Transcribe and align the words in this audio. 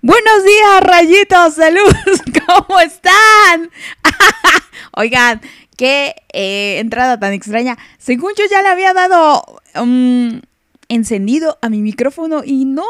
Buenos 0.00 0.44
días, 0.44 0.80
rayitos 0.82 1.56
de 1.56 1.72
luz. 1.72 2.22
¿Cómo 2.46 2.78
están? 2.78 3.68
Oigan, 4.94 5.40
qué 5.76 6.14
eh, 6.32 6.78
entrada 6.78 7.18
tan 7.18 7.32
extraña. 7.32 7.76
Según 7.98 8.30
yo 8.38 8.44
ya 8.48 8.62
le 8.62 8.68
había 8.68 8.94
dado 8.94 9.42
um, 9.74 10.40
encendido 10.88 11.58
a 11.62 11.68
mi 11.68 11.82
micrófono 11.82 12.42
y 12.44 12.64
no, 12.64 12.86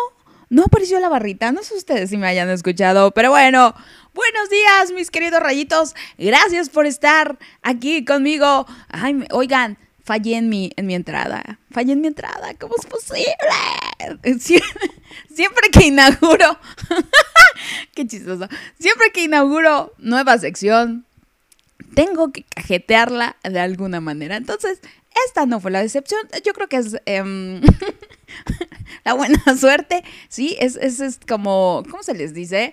no 0.50 0.64
apareció 0.64 1.00
la 1.00 1.08
barrita. 1.08 1.50
No 1.50 1.62
sé 1.62 1.76
ustedes 1.76 2.10
si 2.10 2.18
me 2.18 2.26
hayan 2.26 2.50
escuchado, 2.50 3.12
pero 3.12 3.30
bueno. 3.30 3.74
Buenos 4.12 4.50
días, 4.50 4.92
mis 4.92 5.10
queridos 5.10 5.40
rayitos. 5.40 5.94
Gracias 6.18 6.68
por 6.68 6.84
estar 6.84 7.38
aquí 7.62 8.04
conmigo. 8.04 8.66
Ay, 8.90 9.24
oigan, 9.30 9.78
fallé 10.08 10.36
en 10.36 10.48
mi, 10.48 10.72
en 10.76 10.86
mi 10.86 10.94
entrada. 10.94 11.58
Fallé 11.70 11.92
en 11.92 12.00
mi 12.00 12.06
entrada. 12.06 12.54
¿Cómo 12.58 12.74
es 12.78 12.86
posible? 12.86 13.28
Siempre, 15.34 15.70
que 15.70 15.86
inauguro. 15.86 16.58
Qué 17.94 18.06
chistoso. 18.06 18.48
Siempre 18.78 19.12
que 19.12 19.24
inauguro 19.24 19.92
nueva 19.98 20.38
sección, 20.38 21.04
tengo 21.94 22.32
que 22.32 22.44
cajetearla 22.44 23.36
de 23.42 23.60
alguna 23.60 24.00
manera. 24.00 24.36
Entonces, 24.36 24.80
esta 25.26 25.44
no 25.44 25.60
fue 25.60 25.70
la 25.70 25.82
decepción. 25.82 26.20
Yo 26.42 26.54
creo 26.54 26.68
que 26.68 26.78
es 26.78 26.96
em, 27.04 27.60
la 29.04 29.12
buena 29.12 29.42
suerte. 29.58 30.04
Sí, 30.30 30.56
es, 30.58 30.76
es, 30.76 31.00
es 31.00 31.20
como, 31.28 31.82
¿cómo 31.90 32.02
se 32.02 32.14
les 32.14 32.32
dice? 32.32 32.72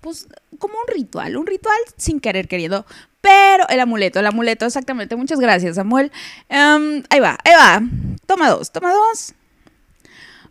Pues 0.00 0.28
como 0.58 0.74
un 0.74 0.94
ritual, 0.94 1.36
un 1.36 1.46
ritual 1.46 1.78
sin 1.96 2.20
querer 2.20 2.48
queriendo. 2.48 2.86
Pero 3.20 3.68
el 3.68 3.80
amuleto, 3.80 4.20
el 4.20 4.26
amuleto, 4.26 4.66
exactamente. 4.66 5.16
Muchas 5.16 5.40
gracias, 5.40 5.76
Samuel. 5.76 6.12
Em, 6.48 7.02
ahí 7.10 7.20
va, 7.20 7.38
ahí 7.44 7.52
va. 7.52 7.82
Toma 8.26 8.48
dos, 8.48 8.70
toma 8.70 8.92
dos. 8.92 9.34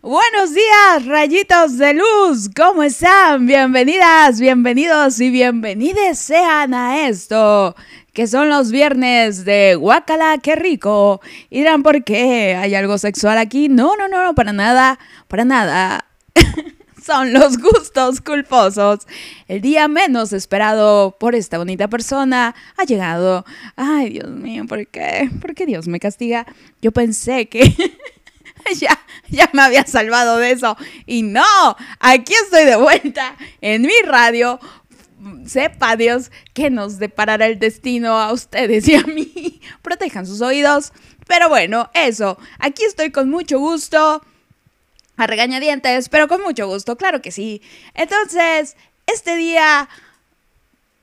Buenos 0.00 0.54
días, 0.54 1.06
rayitos 1.06 1.76
de 1.76 1.94
luz. 1.94 2.50
¿Cómo 2.54 2.84
están? 2.84 3.46
Bienvenidas, 3.46 4.38
bienvenidos 4.38 5.18
y 5.20 5.28
bienvenides 5.30 6.20
sean 6.20 6.72
a 6.72 7.08
esto, 7.08 7.74
que 8.12 8.28
son 8.28 8.48
los 8.48 8.70
viernes 8.70 9.44
de 9.44 9.74
Guacala, 9.74 10.38
qué 10.40 10.54
rico. 10.54 11.20
Y 11.50 11.58
dirán, 11.58 11.82
¿por 11.82 12.04
qué? 12.04 12.54
¿Hay 12.54 12.76
algo 12.76 12.96
sexual 12.96 13.38
aquí? 13.38 13.68
No, 13.68 13.96
no, 13.96 14.06
no, 14.06 14.22
no, 14.22 14.34
para 14.36 14.52
nada, 14.52 15.00
para 15.26 15.44
nada. 15.44 16.04
son 17.08 17.32
los 17.32 17.56
gustos 17.56 18.20
culposos. 18.20 19.06
El 19.46 19.62
día 19.62 19.88
menos 19.88 20.34
esperado 20.34 21.16
por 21.18 21.34
esta 21.34 21.56
bonita 21.56 21.88
persona 21.88 22.54
ha 22.76 22.84
llegado. 22.84 23.46
Ay, 23.76 24.10
Dios 24.10 24.28
mío, 24.28 24.66
¿por 24.68 24.86
qué? 24.88 25.30
¿Por 25.40 25.54
qué 25.54 25.64
Dios 25.64 25.88
me 25.88 26.00
castiga? 26.00 26.44
Yo 26.82 26.92
pensé 26.92 27.48
que 27.48 27.74
ya, 28.78 29.00
ya 29.30 29.48
me 29.54 29.62
había 29.62 29.86
salvado 29.86 30.36
de 30.36 30.50
eso. 30.50 30.76
Y 31.06 31.22
no, 31.22 31.42
aquí 31.98 32.34
estoy 32.44 32.66
de 32.66 32.76
vuelta 32.76 33.36
en 33.62 33.80
mi 33.80 33.98
radio. 34.04 34.60
Sepa 35.46 35.96
Dios 35.96 36.30
que 36.52 36.68
nos 36.68 36.98
deparará 36.98 37.46
el 37.46 37.58
destino 37.58 38.20
a 38.20 38.34
ustedes 38.34 38.86
y 38.86 38.96
a 38.96 39.02
mí. 39.04 39.62
Protejan 39.80 40.26
sus 40.26 40.42
oídos. 40.42 40.92
Pero 41.26 41.48
bueno, 41.48 41.88
eso. 41.94 42.36
Aquí 42.58 42.84
estoy 42.84 43.10
con 43.12 43.30
mucho 43.30 43.58
gusto 43.58 44.20
a 45.18 45.26
regañadientes, 45.26 46.08
pero 46.08 46.28
con 46.28 46.42
mucho 46.42 46.66
gusto, 46.66 46.96
claro 46.96 47.20
que 47.20 47.30
sí. 47.30 47.60
Entonces, 47.94 48.76
este 49.06 49.36
día, 49.36 49.88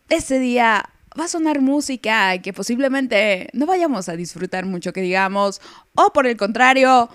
este 0.09 0.39
día 0.39 0.89
va 1.19 1.25
a 1.25 1.27
sonar 1.27 1.61
música 1.61 2.41
que 2.41 2.53
posiblemente 2.53 3.49
no 3.53 3.65
vayamos 3.65 4.09
a 4.09 4.15
disfrutar 4.15 4.65
mucho, 4.65 4.93
que 4.93 5.01
digamos, 5.01 5.61
o 5.93 6.11
por 6.11 6.27
el 6.27 6.37
contrario, 6.37 7.09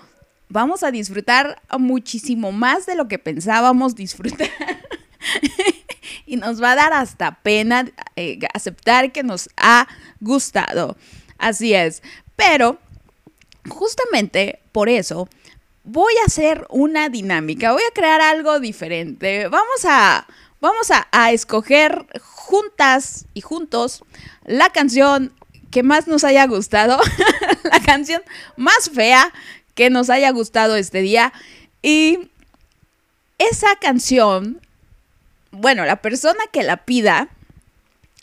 vamos 0.47 0.83
a 0.83 0.91
disfrutar 0.91 1.61
muchísimo 1.77 2.51
más 2.51 2.85
de 2.85 2.95
lo 2.95 3.07
que 3.07 3.19
pensábamos 3.19 3.95
disfrutar. 3.95 4.49
y 6.25 6.37
nos 6.37 6.61
va 6.61 6.73
a 6.73 6.75
dar 6.75 6.93
hasta 6.93 7.41
pena 7.41 7.91
eh, 8.15 8.39
aceptar 8.53 9.11
que 9.11 9.23
nos 9.23 9.49
ha 9.57 9.87
gustado. 10.19 10.97
Así 11.37 11.73
es. 11.73 12.03
Pero, 12.35 12.79
justamente 13.69 14.59
por 14.71 14.89
eso, 14.89 15.27
voy 15.83 16.13
a 16.21 16.25
hacer 16.25 16.65
una 16.69 17.09
dinámica, 17.09 17.71
voy 17.71 17.81
a 17.89 17.93
crear 17.93 18.21
algo 18.21 18.59
diferente. 18.59 19.47
Vamos 19.47 19.85
a, 19.85 20.27
vamos 20.59 20.91
a, 21.11 21.31
escoger 21.31 22.05
juntas 22.21 23.25
y 23.33 23.41
juntos 23.41 24.03
la 24.45 24.69
canción 24.69 25.33
que 25.71 25.83
más 25.83 26.07
nos 26.07 26.23
haya 26.23 26.45
gustado, 26.47 26.99
la 27.63 27.79
canción 27.81 28.21
más 28.57 28.89
fea 28.93 29.31
que 29.73 29.89
nos 29.89 30.09
haya 30.09 30.31
gustado 30.31 30.75
este 30.75 31.01
día. 31.01 31.33
Y 31.81 32.29
esa 33.37 33.75
canción, 33.77 34.59
bueno, 35.51 35.85
la 35.85 36.01
persona 36.01 36.43
que 36.51 36.63
la 36.63 36.77
pida 36.77 37.29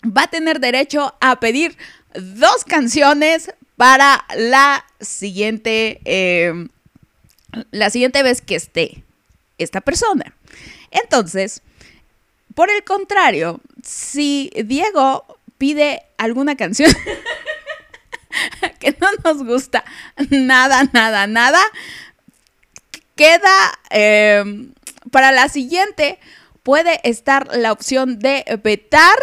va 0.04 0.24
a 0.24 0.30
tener 0.30 0.60
derecho 0.60 1.14
a 1.20 1.40
pedir 1.40 1.76
dos 2.14 2.64
canciones 2.64 3.52
para 3.76 4.24
la 4.36 4.84
siguiente 5.00 6.00
eh, 6.04 6.68
la 7.70 7.90
siguiente 7.90 8.22
vez 8.22 8.42
que 8.42 8.56
esté 8.56 9.04
esta 9.58 9.80
persona. 9.80 10.34
Entonces, 10.90 11.62
por 12.54 12.70
el 12.70 12.84
contrario, 12.84 13.60
si 13.82 14.50
Diego 14.64 15.38
pide 15.58 16.02
alguna 16.16 16.56
canción 16.56 16.92
que 18.80 18.96
no 19.00 19.08
nos 19.24 19.44
gusta 19.44 19.84
nada, 20.30 20.84
nada, 20.92 21.26
nada, 21.26 21.60
queda 23.16 23.78
em, 23.90 24.72
para 25.10 25.32
la 25.32 25.48
siguiente 25.48 26.18
puede 26.62 27.00
estar 27.02 27.48
la 27.56 27.72
opción 27.72 28.18
de 28.18 28.44
vetar 28.62 29.18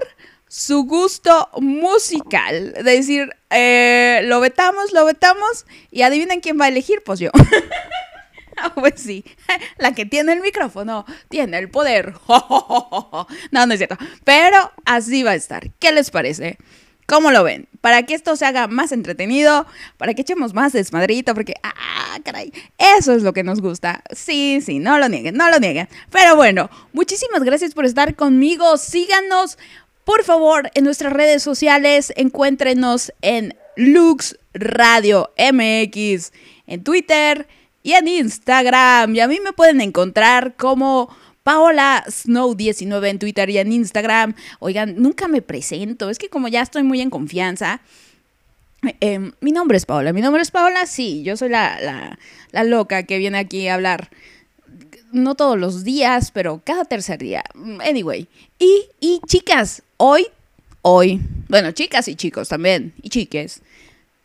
su 0.48 0.84
gusto 0.84 1.50
musical. 1.60 2.74
Es 2.76 2.86
decir, 2.86 3.30
eh, 3.50 4.22
lo 4.24 4.40
vetamos, 4.40 4.94
lo 4.94 5.06
vetamos 5.06 5.66
y 5.92 6.02
adivinen 6.04 6.42
quién 6.42 6.60
va 6.60 6.66
a 6.66 6.70
elegir, 6.70 7.04
pues 7.04 7.20
yo. 7.20 7.30
pues 8.76 8.94
sí, 8.98 9.24
la 9.78 9.94
que 9.94 10.06
tiene 10.06 10.34
el 10.34 10.42
micrófono 10.42 11.06
tiene 11.30 11.58
el 11.58 11.70
poder. 11.70 12.14
no, 12.28 13.66
no 13.66 13.74
es 13.74 13.78
cierto. 13.78 13.98
Pero 14.24 14.72
así 14.86 15.24
va 15.24 15.32
a 15.32 15.36
estar. 15.36 15.70
¿Qué 15.80 15.92
les 15.92 16.12
parece? 16.12 16.58
¿Cómo 17.08 17.32
lo 17.32 17.44
ven? 17.44 17.68
Para 17.82 18.04
que 18.04 18.16
esto 18.16 18.36
se 18.36 18.46
haga 18.46 18.68
más 18.68 18.92
entretenido, 18.92 19.68
para 19.98 20.16
que 20.16 20.24
echemos 20.24 20.56
más 20.56 20.74
desmadrito, 20.74 21.36
porque, 21.36 21.54
ah, 21.62 22.18
caray, 22.24 22.52
eso 22.80 23.14
es 23.14 23.22
lo 23.22 23.32
que 23.32 23.44
nos 23.44 23.62
gusta. 23.62 24.04
Sí, 24.12 24.60
sí, 24.66 24.80
no 24.80 24.98
lo 24.98 25.08
nieguen, 25.08 25.36
no 25.36 25.50
lo 25.52 25.60
nieguen. 25.60 25.88
Pero 26.10 26.36
bueno, 26.36 26.72
muchísimas 26.94 27.44
gracias 27.44 27.76
por 27.76 27.86
estar 27.86 28.16
conmigo. 28.16 28.78
Síganos, 28.78 29.60
por 30.04 30.24
favor, 30.24 30.72
en 30.74 30.84
nuestras 30.84 31.14
redes 31.14 31.44
sociales. 31.44 32.12
Encuéntrenos 32.16 33.14
en 33.22 33.56
Lux 33.76 34.40
Radio 34.56 35.32
MX, 35.38 36.32
en 36.66 36.84
Twitter, 36.84 37.48
y 37.86 37.94
en 37.94 38.08
Instagram. 38.08 39.16
Y 39.16 39.20
a 39.20 39.28
mí 39.28 39.40
me 39.40 39.54
pueden 39.54 39.80
encontrar 39.80 40.56
como 40.56 41.16
Paola 41.44 42.04
Snow 42.10 42.56
19 42.56 43.10
en 43.12 43.20
Twitter 43.20 43.48
y 43.52 43.60
en 43.60 43.72
Instagram. 43.72 44.34
Oigan, 44.58 44.96
nunca 44.98 45.28
me 45.28 45.44
presento, 45.44 46.10
es 46.10 46.18
que 46.18 46.28
como 46.28 46.48
ya 46.48 46.64
estoy 46.64 46.82
muy 46.82 47.00
en 47.00 47.12
confianza. 47.12 47.82
Em, 49.00 49.34
mi 49.40 49.52
nombre 49.52 49.78
es 49.78 49.86
Paola, 49.86 50.14
mi 50.14 50.22
nombre 50.22 50.42
es 50.42 50.50
Paola, 50.50 50.88
sí, 50.88 51.22
yo 51.22 51.38
soy 51.38 51.50
la, 51.50 52.18
la 52.52 52.64
loca 52.64 53.04
que 53.04 53.20
viene 53.20 53.38
aquí 53.38 53.68
a 53.68 53.76
hablar 53.76 54.10
no 55.12 55.36
todos 55.36 55.58
los 55.58 55.84
días, 55.84 56.32
pero 56.32 56.62
cada 56.64 56.86
tercer 56.86 57.20
día. 57.20 57.44
Anyway. 57.88 58.28
Y, 58.58 58.86
y 59.00 59.22
chicas, 59.28 59.84
hoy, 59.98 60.28
hoy, 60.82 61.22
bueno, 61.48 61.72
chicas 61.72 62.08
y 62.08 62.16
chicos 62.16 62.50
también, 62.50 62.94
y 63.02 63.10
chiques, 63.10 63.62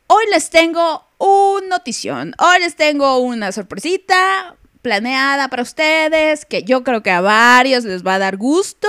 hoy 0.06 0.25
les 0.31 0.49
tengo 0.49 1.04
un 1.20 1.69
notición. 1.69 2.34
Hoy 2.38 2.60
les 2.60 2.75
tengo 2.75 3.19
una 3.19 3.53
sorpresita 3.53 4.56
planeada 4.82 5.49
para 5.49 5.62
ustedes 5.62 6.46
que 6.46 6.62
yo 6.62 6.82
creo 6.82 7.02
que 7.02 7.11
a 7.11 7.20
varios 7.20 7.84
les 7.84 8.05
va 8.05 8.14
a 8.14 8.19
dar 8.19 8.37
gusto. 8.37 8.88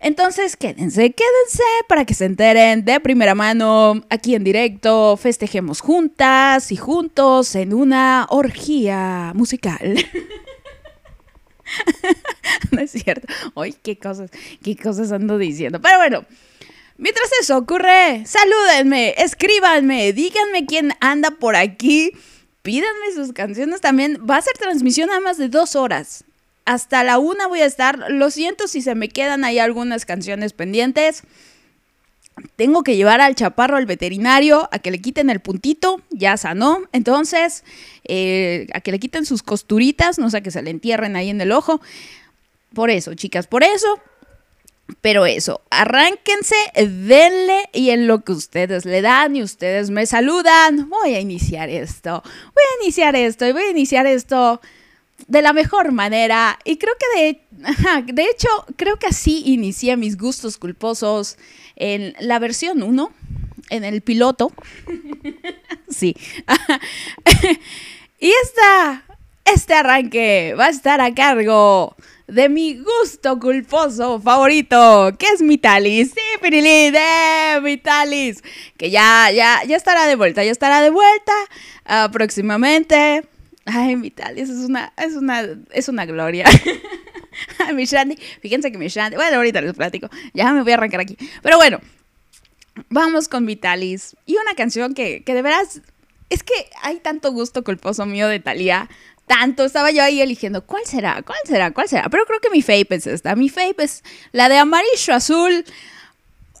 Entonces, 0.00 0.56
quédense, 0.56 1.12
quédense 1.12 1.62
para 1.86 2.06
que 2.06 2.14
se 2.14 2.24
enteren 2.24 2.86
de 2.86 3.00
primera 3.00 3.34
mano, 3.34 4.02
aquí 4.08 4.34
en 4.34 4.44
directo, 4.44 5.18
festejemos 5.18 5.82
juntas 5.82 6.72
y 6.72 6.76
juntos 6.76 7.54
en 7.54 7.74
una 7.74 8.26
orgía 8.30 9.32
musical. 9.34 9.96
no 12.70 12.80
es 12.80 12.92
cierto. 12.92 13.26
Ay, 13.54 13.74
qué 13.82 13.98
cosas, 13.98 14.30
qué 14.62 14.74
cosas 14.74 15.12
ando 15.12 15.36
diciendo. 15.36 15.82
Pero 15.82 15.98
bueno, 15.98 16.24
Mientras 17.00 17.30
eso 17.40 17.56
ocurre, 17.56 18.24
salúdenme, 18.26 19.14
escríbanme, 19.16 20.12
díganme 20.12 20.66
quién 20.66 20.92
anda 21.00 21.30
por 21.30 21.56
aquí, 21.56 22.12
pídanme 22.60 23.14
sus 23.14 23.32
canciones 23.32 23.80
también. 23.80 24.18
Va 24.28 24.36
a 24.36 24.42
ser 24.42 24.52
transmisión 24.58 25.10
a 25.10 25.18
más 25.18 25.38
de 25.38 25.48
dos 25.48 25.76
horas. 25.76 26.24
Hasta 26.66 27.02
la 27.02 27.18
una 27.18 27.46
voy 27.46 27.62
a 27.62 27.64
estar. 27.64 28.10
Lo 28.10 28.30
siento 28.30 28.68
si 28.68 28.82
se 28.82 28.94
me 28.94 29.08
quedan 29.08 29.44
ahí 29.44 29.58
algunas 29.58 30.04
canciones 30.04 30.52
pendientes. 30.52 31.22
Tengo 32.56 32.82
que 32.82 32.96
llevar 32.96 33.22
al 33.22 33.34
chaparro 33.34 33.78
al 33.78 33.86
veterinario 33.86 34.68
a 34.70 34.78
que 34.78 34.90
le 34.90 35.00
quiten 35.00 35.30
el 35.30 35.40
puntito, 35.40 36.02
ya 36.10 36.36
sanó. 36.36 36.82
Entonces, 36.92 37.64
eh, 38.04 38.66
a 38.74 38.82
que 38.82 38.92
le 38.92 38.98
quiten 38.98 39.24
sus 39.24 39.42
costuritas, 39.42 40.18
no 40.18 40.28
sé, 40.28 40.42
que 40.42 40.50
se 40.50 40.60
le 40.60 40.68
entierren 40.68 41.16
ahí 41.16 41.30
en 41.30 41.40
el 41.40 41.52
ojo. 41.52 41.80
por 42.74 42.90
eso, 42.90 43.14
chicas, 43.14 43.46
por 43.46 43.64
eso. 43.64 44.00
Pero 45.00 45.26
eso, 45.26 45.62
arránquense, 45.70 46.56
denle 46.74 47.68
y 47.72 47.90
en 47.90 48.06
lo 48.06 48.24
que 48.24 48.32
ustedes 48.32 48.84
le 48.84 49.02
dan 49.02 49.36
y 49.36 49.42
ustedes 49.42 49.90
me 49.90 50.06
saludan, 50.06 50.88
voy 50.88 51.14
a 51.14 51.20
iniciar 51.20 51.68
esto, 51.68 52.22
voy 52.24 52.64
a 52.72 52.82
iniciar 52.82 53.16
esto 53.16 53.46
y 53.46 53.52
voy 53.52 53.62
a 53.62 53.70
iniciar 53.70 54.06
esto 54.06 54.60
de 55.26 55.42
la 55.42 55.52
mejor 55.52 55.92
manera. 55.92 56.58
Y 56.64 56.76
creo 56.76 56.94
que 56.98 57.20
de, 57.20 58.12
de 58.12 58.24
hecho, 58.24 58.48
creo 58.76 58.98
que 58.98 59.06
así 59.06 59.42
inicié 59.46 59.96
mis 59.96 60.16
gustos 60.16 60.58
culposos 60.58 61.36
en 61.76 62.14
la 62.20 62.38
versión 62.38 62.82
1, 62.82 63.12
en 63.70 63.84
el 63.84 64.02
piloto. 64.02 64.52
sí. 65.88 66.16
y 68.20 68.32
esta, 68.44 69.04
este 69.44 69.74
arranque 69.74 70.54
va 70.58 70.66
a 70.66 70.70
estar 70.70 71.00
a 71.00 71.14
cargo 71.14 71.96
de 72.30 72.48
mi 72.48 72.78
gusto 72.78 73.38
culposo 73.38 74.20
favorito, 74.20 75.12
que 75.18 75.26
es 75.26 75.42
Mitalis. 75.42 76.12
Sí, 76.12 76.20
Pirili, 76.40 76.90
de. 76.90 78.36
Que 78.76 78.90
ya, 78.90 79.30
ya, 79.32 79.62
ya 79.64 79.76
estará 79.76 80.06
de 80.06 80.14
vuelta, 80.14 80.44
ya 80.44 80.52
estará 80.52 80.80
de 80.80 80.90
vuelta 80.90 81.32
próximamente. 82.12 83.24
Ay, 83.66 83.96
Mitalis 83.96 84.48
es 84.48 84.68
una, 84.68 84.92
es 84.96 85.14
una, 85.14 85.42
es 85.72 85.88
una 85.88 86.06
gloria. 86.06 86.46
mi 87.74 87.84
Shandy, 87.84 88.16
fíjense 88.40 88.72
que 88.72 88.78
mi 88.78 88.88
Shandy, 88.88 89.16
bueno, 89.16 89.36
ahorita 89.36 89.60
les 89.60 89.74
platico, 89.74 90.08
ya 90.32 90.52
me 90.52 90.62
voy 90.62 90.72
a 90.72 90.74
arrancar 90.76 91.00
aquí. 91.00 91.16
Pero 91.42 91.56
bueno, 91.56 91.80
vamos 92.88 93.28
con 93.28 93.46
Vitalis. 93.46 94.16
Y 94.26 94.36
una 94.36 94.54
canción 94.54 94.94
que, 94.94 95.22
que 95.24 95.34
de 95.34 95.42
veras, 95.42 95.82
es 96.30 96.42
que 96.42 96.54
hay 96.82 97.00
tanto 97.00 97.32
gusto 97.32 97.64
culposo 97.64 98.06
mío 98.06 98.28
de 98.28 98.40
Thalía 98.40 98.88
tanto. 99.30 99.64
Estaba 99.64 99.92
yo 99.92 100.02
ahí 100.02 100.20
eligiendo, 100.20 100.66
¿cuál 100.66 100.84
será? 100.86 101.22
¿Cuál 101.22 101.38
será? 101.44 101.70
¿Cuál 101.70 101.88
será? 101.88 102.08
Pero 102.08 102.26
creo 102.26 102.40
que 102.40 102.50
mi 102.50 102.62
fape 102.62 102.96
es 102.96 103.06
esta. 103.06 103.36
Mi 103.36 103.48
fape 103.48 103.84
es 103.84 104.02
la 104.32 104.48
de 104.48 104.58
Amarillo 104.58 105.14
Azul. 105.14 105.64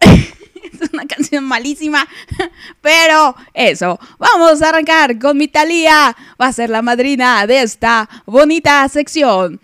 es 0.00 0.92
una 0.92 1.04
canción 1.06 1.42
malísima, 1.42 2.06
pero 2.80 3.34
eso. 3.54 3.98
Vamos 4.18 4.62
a 4.62 4.68
arrancar 4.68 5.18
con 5.18 5.36
mi 5.36 5.48
Talía. 5.48 6.16
Va 6.40 6.46
a 6.46 6.52
ser 6.52 6.70
la 6.70 6.80
madrina 6.80 7.44
de 7.48 7.62
esta 7.62 8.08
bonita 8.24 8.88
sección. 8.88 9.60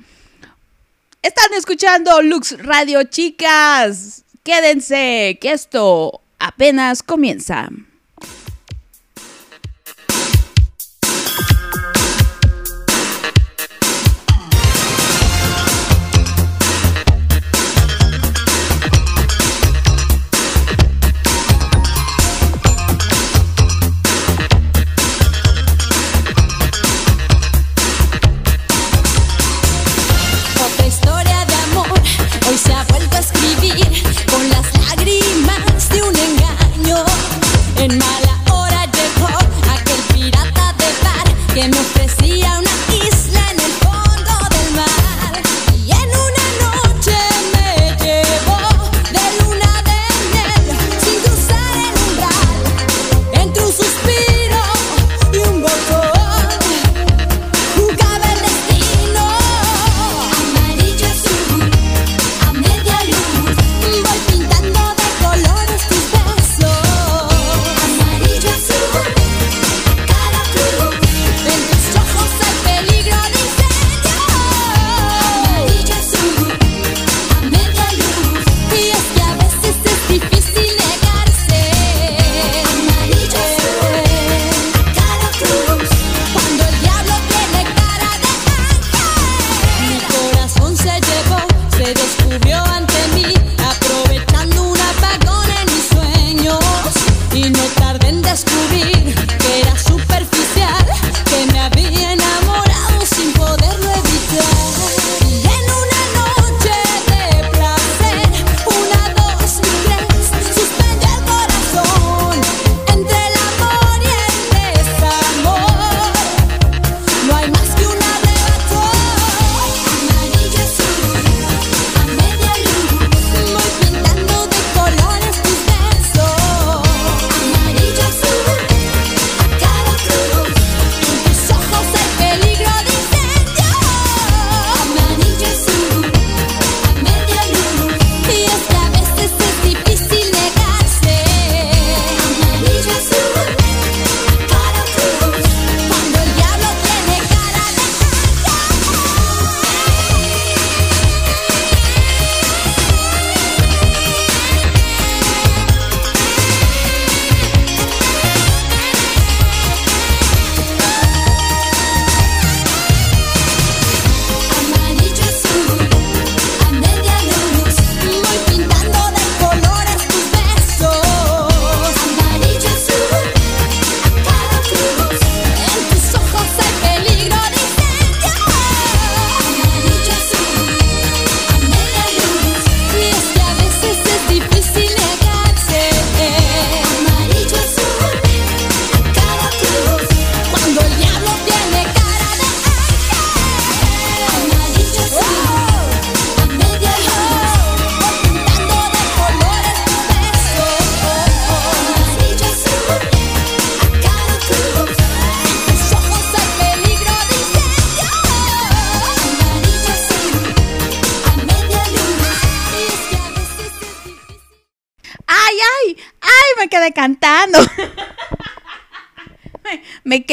Están 1.22 1.54
escuchando 1.56 2.22
Lux 2.22 2.60
Radio, 2.60 3.04
chicas. 3.04 4.24
Quédense, 4.42 5.38
que 5.40 5.52
esto 5.52 6.22
apenas 6.40 7.04
comienza. 7.04 7.68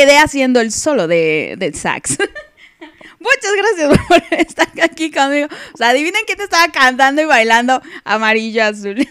Quedé 0.04 0.18
haciendo 0.18 0.60
el 0.60 0.72
solo 0.72 1.08
de, 1.08 1.56
del 1.58 1.76
sax. 1.76 2.18
Muchas 3.20 3.54
gracias 3.56 3.98
por 4.08 4.22
estar 4.38 4.68
aquí 4.82 5.10
conmigo. 5.12 5.48
O 5.74 5.78
sea, 5.78 5.90
adivinen 5.90 6.24
quién 6.26 6.38
te 6.38 6.44
estaba 6.44 6.70
cantando 6.74 7.22
y 7.22 7.26
bailando 7.26 7.82
amarillo 8.04 8.66
azul. 8.66 8.96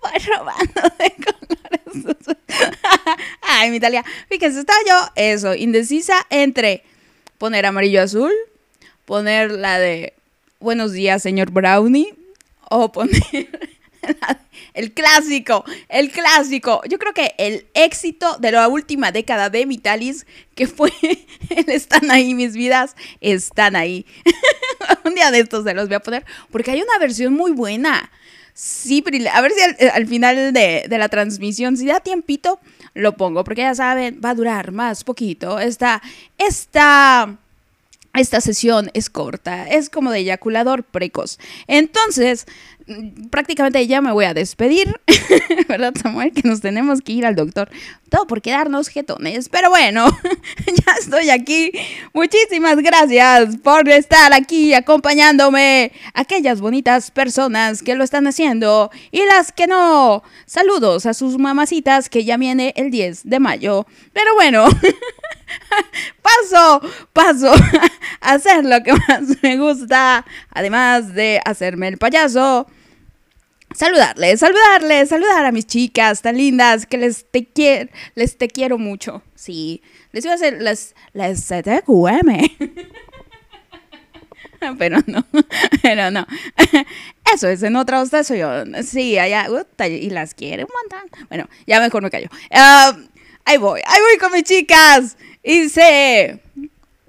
Voy 0.00 0.18
robando 0.26 0.82
de 0.98 1.14
colores. 1.22 2.16
Ay, 3.42 3.70
mi 3.70 3.76
Italia. 3.76 4.02
Fíjense, 4.30 4.60
estaba 4.60 4.78
yo, 4.88 5.12
eso, 5.16 5.54
indecisa 5.54 6.14
entre 6.30 6.82
poner 7.36 7.66
amarillo 7.66 8.00
azul, 8.00 8.32
poner 9.04 9.50
la 9.50 9.78
de 9.78 10.14
buenos 10.60 10.92
días, 10.92 11.22
señor 11.22 11.50
Brownie, 11.50 12.14
o 12.70 12.90
poner 12.90 13.71
el 14.74 14.92
clásico, 14.92 15.64
el 15.88 16.10
clásico. 16.10 16.82
Yo 16.88 16.98
creo 16.98 17.14
que 17.14 17.34
el 17.38 17.66
éxito 17.74 18.36
de 18.38 18.52
la 18.52 18.68
última 18.68 19.12
década 19.12 19.50
de 19.50 19.64
Vitalis, 19.64 20.26
que 20.54 20.66
fue 20.66 20.92
el 21.50 21.68
Están 21.70 22.10
ahí 22.10 22.34
mis 22.34 22.54
vidas, 22.54 22.96
están 23.20 23.76
ahí. 23.76 24.06
Un 25.04 25.14
día 25.14 25.30
de 25.30 25.40
estos 25.40 25.64
se 25.64 25.74
los 25.74 25.88
voy 25.88 25.96
a 25.96 26.00
poner, 26.00 26.24
porque 26.50 26.70
hay 26.70 26.82
una 26.82 26.98
versión 26.98 27.32
muy 27.34 27.52
buena. 27.52 28.10
Sí, 28.54 29.02
a 29.32 29.40
ver 29.40 29.52
si 29.52 29.86
al, 29.86 30.06
final 30.06 30.52
de, 30.52 30.84
de, 30.86 30.98
la 30.98 31.08
transmisión, 31.08 31.76
si 31.78 31.86
da 31.86 32.00
tiempito, 32.00 32.60
lo 32.92 33.16
pongo, 33.16 33.44
porque 33.44 33.62
ya 33.62 33.74
saben, 33.74 34.20
va 34.22 34.30
a 34.30 34.34
durar 34.34 34.72
más 34.72 35.04
poquito. 35.04 35.58
Esta, 35.58 36.02
esta 36.36 37.38
esta 38.14 38.42
sesión 38.42 38.90
es 38.92 39.08
corta, 39.08 39.66
es 39.66 39.88
como 39.88 40.10
de 40.10 40.18
eyaculador 40.18 40.84
precoz. 40.84 41.38
Entonces, 41.66 42.46
prácticamente 43.30 43.86
ya 43.86 44.00
me 44.00 44.12
voy 44.12 44.24
a 44.24 44.34
despedir, 44.34 44.94
¿verdad, 45.68 45.94
Samuel? 46.00 46.32
Que 46.32 46.42
nos 46.48 46.60
tenemos 46.60 47.00
que 47.00 47.12
ir 47.12 47.26
al 47.26 47.34
doctor. 47.34 47.70
Todo 48.08 48.26
por 48.26 48.42
quedarnos 48.42 48.88
jetones. 48.88 49.48
Pero 49.48 49.70
bueno, 49.70 50.06
ya 50.66 50.92
estoy 50.98 51.30
aquí. 51.30 51.72
Muchísimas 52.12 52.76
gracias 52.76 53.56
por 53.58 53.88
estar 53.88 54.32
aquí 54.32 54.74
acompañándome. 54.74 55.92
Aquellas 56.14 56.60
bonitas 56.60 57.10
personas 57.10 57.82
que 57.82 57.94
lo 57.94 58.04
están 58.04 58.26
haciendo 58.26 58.90
y 59.10 59.24
las 59.24 59.52
que 59.52 59.66
no. 59.66 60.22
Saludos 60.46 61.06
a 61.06 61.14
sus 61.14 61.38
mamacitas 61.38 62.08
que 62.08 62.24
ya 62.24 62.36
viene 62.36 62.74
el 62.76 62.90
10 62.90 63.28
de 63.28 63.40
mayo. 63.40 63.86
Pero 64.12 64.34
bueno. 64.34 64.66
paso, 66.22 66.80
paso 67.12 67.52
a 68.20 68.32
hacer 68.32 68.64
lo 68.64 68.82
que 68.82 68.92
más 68.92 69.22
me 69.42 69.56
gusta, 69.58 70.24
además 70.50 71.14
de 71.14 71.40
hacerme 71.44 71.88
el 71.88 71.98
payaso. 71.98 72.66
Saludarles, 73.76 74.40
saludarles, 74.40 75.08
saludar 75.08 75.46
a 75.46 75.52
mis 75.52 75.66
chicas 75.66 76.22
tan 76.22 76.36
lindas 76.36 76.86
que 76.86 76.98
les 76.98 77.24
te, 77.30 77.46
quiero, 77.46 77.90
les 78.14 78.36
te 78.36 78.48
quiero 78.48 78.78
mucho. 78.78 79.22
Sí, 79.34 79.82
les 80.12 80.24
iba 80.24 80.32
a 80.32 80.36
hacer 80.36 80.60
las, 80.60 80.94
las 81.12 81.46
TQM. 81.46 82.48
pero 84.78 84.98
no, 85.06 85.24
pero 85.82 86.10
no. 86.10 86.26
Eso 87.34 87.48
es 87.48 87.62
en 87.62 87.76
otra 87.76 88.02
estación. 88.02 88.74
Sí, 88.84 89.18
allá, 89.18 89.46
y 89.88 90.10
las 90.10 90.34
quiere 90.34 90.64
un 90.64 90.70
montón. 90.82 91.26
Bueno, 91.28 91.48
ya 91.66 91.80
mejor 91.80 92.02
me 92.02 92.10
callo. 92.10 92.28
Ah, 92.50 92.96
ahí 93.44 93.56
voy, 93.56 93.80
ahí 93.86 94.00
voy 94.00 94.18
con 94.18 94.32
mis 94.32 94.44
chicas. 94.44 95.16
Y 95.42 95.62
dice, 95.62 96.41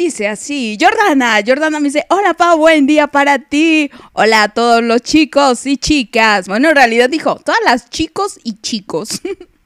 dice 0.04 0.28
así, 0.28 0.78
Jordana, 0.80 1.42
Jordana 1.46 1.80
me 1.80 1.88
dice, 1.88 2.06
hola 2.10 2.34
Pau, 2.34 2.58
buen 2.58 2.86
día 2.86 3.08
para 3.08 3.40
ti. 3.40 3.90
Hola 4.12 4.44
a 4.44 4.50
todos 4.50 4.84
los 4.84 5.02
chicos 5.02 5.66
y 5.66 5.78
chicas. 5.78 6.50
Bueno, 6.50 6.70
en 6.70 6.76
realidad 6.76 7.10
dijo, 7.10 7.38
todas 7.38 7.62
las 7.64 7.90
chicos 7.90 8.38
y 8.44 8.60
chicos. 8.60 9.22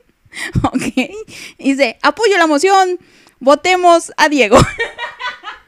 ok. 0.64 0.94
Dice, 1.58 1.98
apoyo 2.04 2.38
la 2.38 2.46
moción, 2.46 3.00
votemos 3.40 4.12
a 4.16 4.30
Diego. 4.30 4.60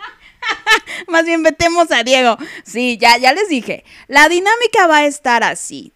Más 1.07 1.25
bien 1.25 1.41
vetemos 1.41 1.91
a 1.91 2.03
Diego. 2.03 2.38
Sí, 2.63 2.99
ya, 3.01 3.17
ya 3.17 3.33
les 3.33 3.49
dije. 3.49 3.83
La 4.07 4.29
dinámica 4.29 4.85
va 4.85 4.97
a 4.97 5.05
estar 5.05 5.43
así. 5.43 5.93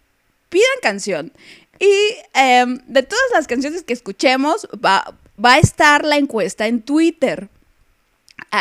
Pidan 0.48 0.66
canción. 0.82 1.32
Y 1.78 2.16
em, 2.34 2.80
de 2.88 3.04
todas 3.04 3.24
las 3.32 3.46
canciones 3.46 3.84
que 3.84 3.92
escuchemos, 3.92 4.66
va, 4.84 5.14
va 5.42 5.54
a 5.54 5.58
estar 5.58 6.04
la 6.04 6.16
encuesta 6.16 6.66
en 6.66 6.82
Twitter. 6.82 7.48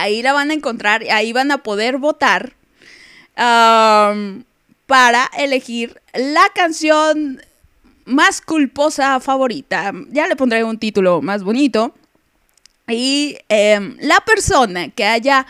Ahí 0.01 0.21
la 0.21 0.33
van 0.33 0.51
a 0.51 0.53
encontrar, 0.53 1.03
ahí 1.11 1.33
van 1.33 1.51
a 1.51 1.59
poder 1.59 1.97
votar 1.97 2.53
para 3.35 5.29
elegir 5.37 5.99
la 6.13 6.43
canción 6.53 7.41
más 8.05 8.41
culposa 8.41 9.19
favorita. 9.19 9.91
Ya 10.09 10.27
le 10.27 10.35
pondré 10.35 10.63
un 10.63 10.77
título 10.77 11.21
más 11.21 11.43
bonito. 11.43 11.93
Y 12.87 13.37
em, 13.49 13.97
la 14.01 14.19
persona 14.21 14.89
que 14.89 15.05
haya 15.05 15.47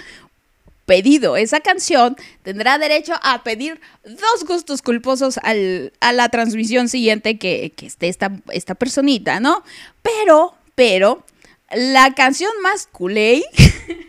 pedido 0.86 1.36
esa 1.36 1.62
canción 1.62 2.16
tendrá 2.44 2.78
derecho 2.78 3.14
a 3.24 3.44
pedir 3.44 3.82
dos 4.04 4.46
gustos 4.48 4.82
culposos 4.82 5.40
a 5.42 6.14
la 6.14 6.30
transmisión 6.30 6.90
siguiente 6.90 7.40
que, 7.40 7.72
que 7.76 7.88
esté 7.88 8.08
esta, 8.08 8.32
esta 8.52 8.76
personita, 8.76 9.40
¿no? 9.40 9.64
Pero 10.04 10.54
pero 10.76 11.24
la 11.72 12.14
canción 12.14 12.52
más 12.62 12.88
culé, 12.88 13.44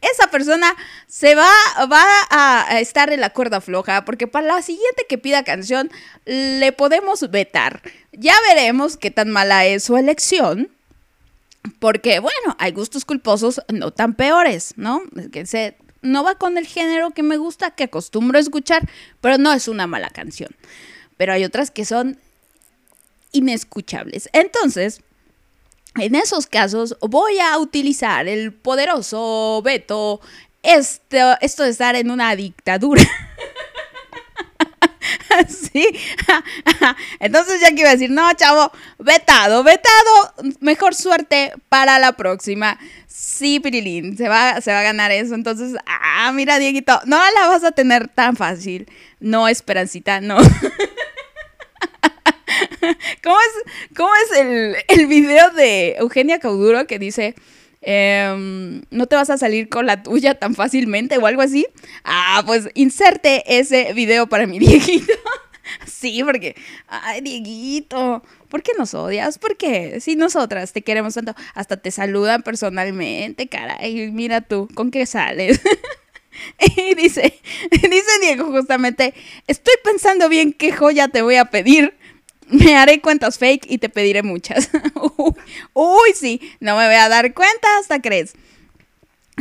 esa 0.00 0.30
persona 0.30 0.74
se 1.06 1.34
va, 1.34 1.50
va 1.90 2.04
a 2.30 2.80
estar 2.80 3.12
en 3.12 3.20
la 3.20 3.30
cuerda 3.30 3.60
floja, 3.60 4.04
porque 4.04 4.26
para 4.26 4.46
la 4.46 4.62
siguiente 4.62 5.06
que 5.08 5.18
pida 5.18 5.44
canción 5.44 5.90
le 6.24 6.72
podemos 6.72 7.30
vetar. 7.30 7.82
Ya 8.12 8.34
veremos 8.48 8.96
qué 8.96 9.10
tan 9.10 9.30
mala 9.30 9.66
es 9.66 9.84
su 9.84 9.96
elección. 9.96 10.70
Porque, 11.80 12.20
bueno, 12.20 12.56
hay 12.58 12.72
gustos 12.72 13.04
culposos 13.04 13.60
no 13.68 13.90
tan 13.90 14.14
peores, 14.14 14.74
¿no? 14.76 15.02
Que 15.32 15.44
se, 15.44 15.76
no 16.02 16.24
va 16.24 16.36
con 16.36 16.56
el 16.56 16.66
género 16.66 17.10
que 17.10 17.22
me 17.22 17.36
gusta, 17.36 17.72
que 17.72 17.84
acostumbro 17.84 18.38
a 18.38 18.40
escuchar, 18.40 18.88
pero 19.20 19.38
no 19.38 19.52
es 19.52 19.68
una 19.68 19.86
mala 19.86 20.08
canción. 20.08 20.50
Pero 21.16 21.32
hay 21.32 21.44
otras 21.44 21.70
que 21.70 21.84
son 21.84 22.18
inescuchables. 23.32 24.30
Entonces, 24.32 25.02
en 25.96 26.14
esos 26.14 26.46
casos 26.46 26.96
voy 27.00 27.38
a 27.38 27.58
utilizar 27.58 28.28
el 28.28 28.52
poderoso 28.52 29.62
veto, 29.64 30.20
esto, 30.62 31.36
esto 31.40 31.62
de 31.62 31.70
estar 31.70 31.96
en 31.96 32.10
una 32.10 32.36
dictadura. 32.36 33.02
sí. 35.48 35.86
Entonces 37.20 37.60
ya 37.60 37.70
que 37.70 37.80
iba 37.80 37.90
a 37.90 37.92
decir, 37.92 38.10
no, 38.10 38.32
chavo, 38.34 38.72
vetado, 38.98 39.62
vetado, 39.62 40.34
mejor 40.60 40.94
suerte 40.94 41.52
para 41.68 41.98
la 41.98 42.12
próxima. 42.12 42.78
Sí, 43.06 43.60
Pirilín, 43.60 44.16
se 44.16 44.28
va, 44.28 44.60
se 44.60 44.72
va 44.72 44.80
a 44.80 44.84
ganar 44.84 45.10
eso. 45.10 45.34
Entonces, 45.34 45.76
ah, 45.86 46.30
mira, 46.32 46.58
Dieguito, 46.58 47.00
no 47.06 47.18
la 47.18 47.48
vas 47.48 47.64
a 47.64 47.72
tener 47.72 48.08
tan 48.08 48.36
fácil. 48.36 48.88
No, 49.20 49.48
Esperancita, 49.48 50.20
no. 50.20 50.38
¿Cómo 53.22 53.36
es, 53.40 53.96
cómo 53.96 54.10
es 54.24 54.38
el, 54.38 54.76
el, 54.88 55.06
video 55.06 55.50
de 55.50 55.96
Eugenia 55.98 56.38
Cauduro 56.38 56.86
que 56.86 56.98
dice, 56.98 57.34
em, 57.80 58.82
no 58.90 59.06
te 59.06 59.16
vas 59.16 59.30
a 59.30 59.38
salir 59.38 59.68
con 59.68 59.86
la 59.86 60.02
tuya 60.02 60.34
tan 60.34 60.54
fácilmente 60.54 61.18
o 61.18 61.26
algo 61.26 61.42
así? 61.42 61.66
Ah, 62.04 62.42
pues 62.46 62.68
inserte 62.74 63.58
ese 63.58 63.92
video 63.94 64.28
para 64.28 64.46
mi 64.46 64.58
Dieguito. 64.60 65.12
sí, 65.86 66.22
porque, 66.24 66.56
ay, 66.88 67.20
Dieguito, 67.20 68.22
¿por 68.48 68.62
qué 68.62 68.72
nos 68.78 68.94
odias? 68.94 69.38
¿Por 69.38 69.56
qué? 69.56 70.00
Si 70.00 70.16
nosotras 70.16 70.72
te 70.72 70.82
queremos 70.82 71.14
tanto, 71.14 71.34
hasta 71.54 71.76
te 71.76 71.90
saludan 71.90 72.42
personalmente, 72.42 73.48
caray, 73.48 74.10
mira 74.12 74.40
tú, 74.40 74.68
¿con 74.74 74.90
qué 74.90 75.06
sales? 75.06 75.60
y 76.76 76.94
dice, 76.94 77.40
dice 77.70 78.20
Diego 78.20 78.46
justamente, 78.46 79.14
estoy 79.46 79.74
pensando 79.82 80.28
bien 80.28 80.52
qué 80.52 80.72
joya 80.72 81.08
te 81.08 81.22
voy 81.22 81.36
a 81.36 81.46
pedir 81.46 81.97
me 82.50 82.76
haré 82.76 83.00
cuentas 83.00 83.38
fake 83.38 83.66
y 83.68 83.78
te 83.78 83.88
pediré 83.88 84.22
muchas. 84.22 84.70
Uy, 85.74 86.12
sí, 86.14 86.40
no 86.60 86.76
me 86.76 86.86
voy 86.86 86.96
a 86.96 87.08
dar 87.08 87.34
cuenta 87.34 87.68
hasta 87.78 88.00
crees. 88.00 88.34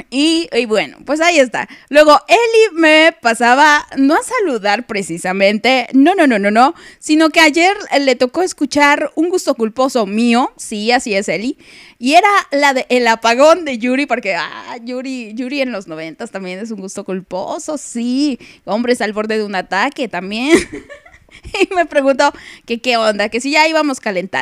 Y, 0.10 0.48
y, 0.56 0.66
bueno, 0.66 0.98
pues 1.06 1.20
ahí 1.22 1.40
está. 1.40 1.68
Luego 1.90 2.20
Eli 2.28 2.80
me 2.80 3.16
pasaba 3.20 3.88
no 3.98 4.16
a 4.16 4.22
saludar 4.22 4.86
precisamente, 4.86 5.88
no, 5.94 6.14
no, 6.14 6.28
no, 6.28 6.38
no, 6.38 6.52
no, 6.52 6.76
sino 7.00 7.30
que 7.32 7.40
ayer 7.40 7.76
le 8.00 8.16
tocó 8.16 8.44
escuchar 8.44 9.12
un 9.16 9.30
gusto 9.30 9.56
culposo 9.56 10.06
mío, 10.06 10.54
sí, 10.56 10.92
así 10.92 11.16
es 11.16 11.28
Eli, 11.30 11.58
y 11.98 12.14
era 12.14 12.30
la 12.52 12.76
de 12.76 12.86
el 12.90 13.08
apagón 13.08 13.66
de 13.66 13.80
Yuri, 13.80 14.06
porque 14.06 14.36
ah, 14.36 14.78
Yuri, 14.84 15.34
Yuri 15.34 15.62
en 15.62 15.72
los 15.72 15.88
noventas 15.88 16.30
también 16.30 16.60
es 16.60 16.70
un 16.70 16.80
gusto 16.80 17.04
culposo, 17.04 17.78
sí, 17.78 18.38
hombres 18.66 19.02
al 19.02 19.14
borde 19.14 19.40
de 19.40 19.44
un 19.46 19.56
ataque 19.56 20.08
también. 20.08 20.58
y 21.70 21.74
me 21.74 21.86
preguntó 21.86 22.32
que 22.66 22.80
qué 22.80 22.98
onda, 22.98 23.30
que 23.30 23.42
si 23.42 23.52
ya 23.52 23.68
íbamos 23.68 24.00
calentando. 24.00 24.38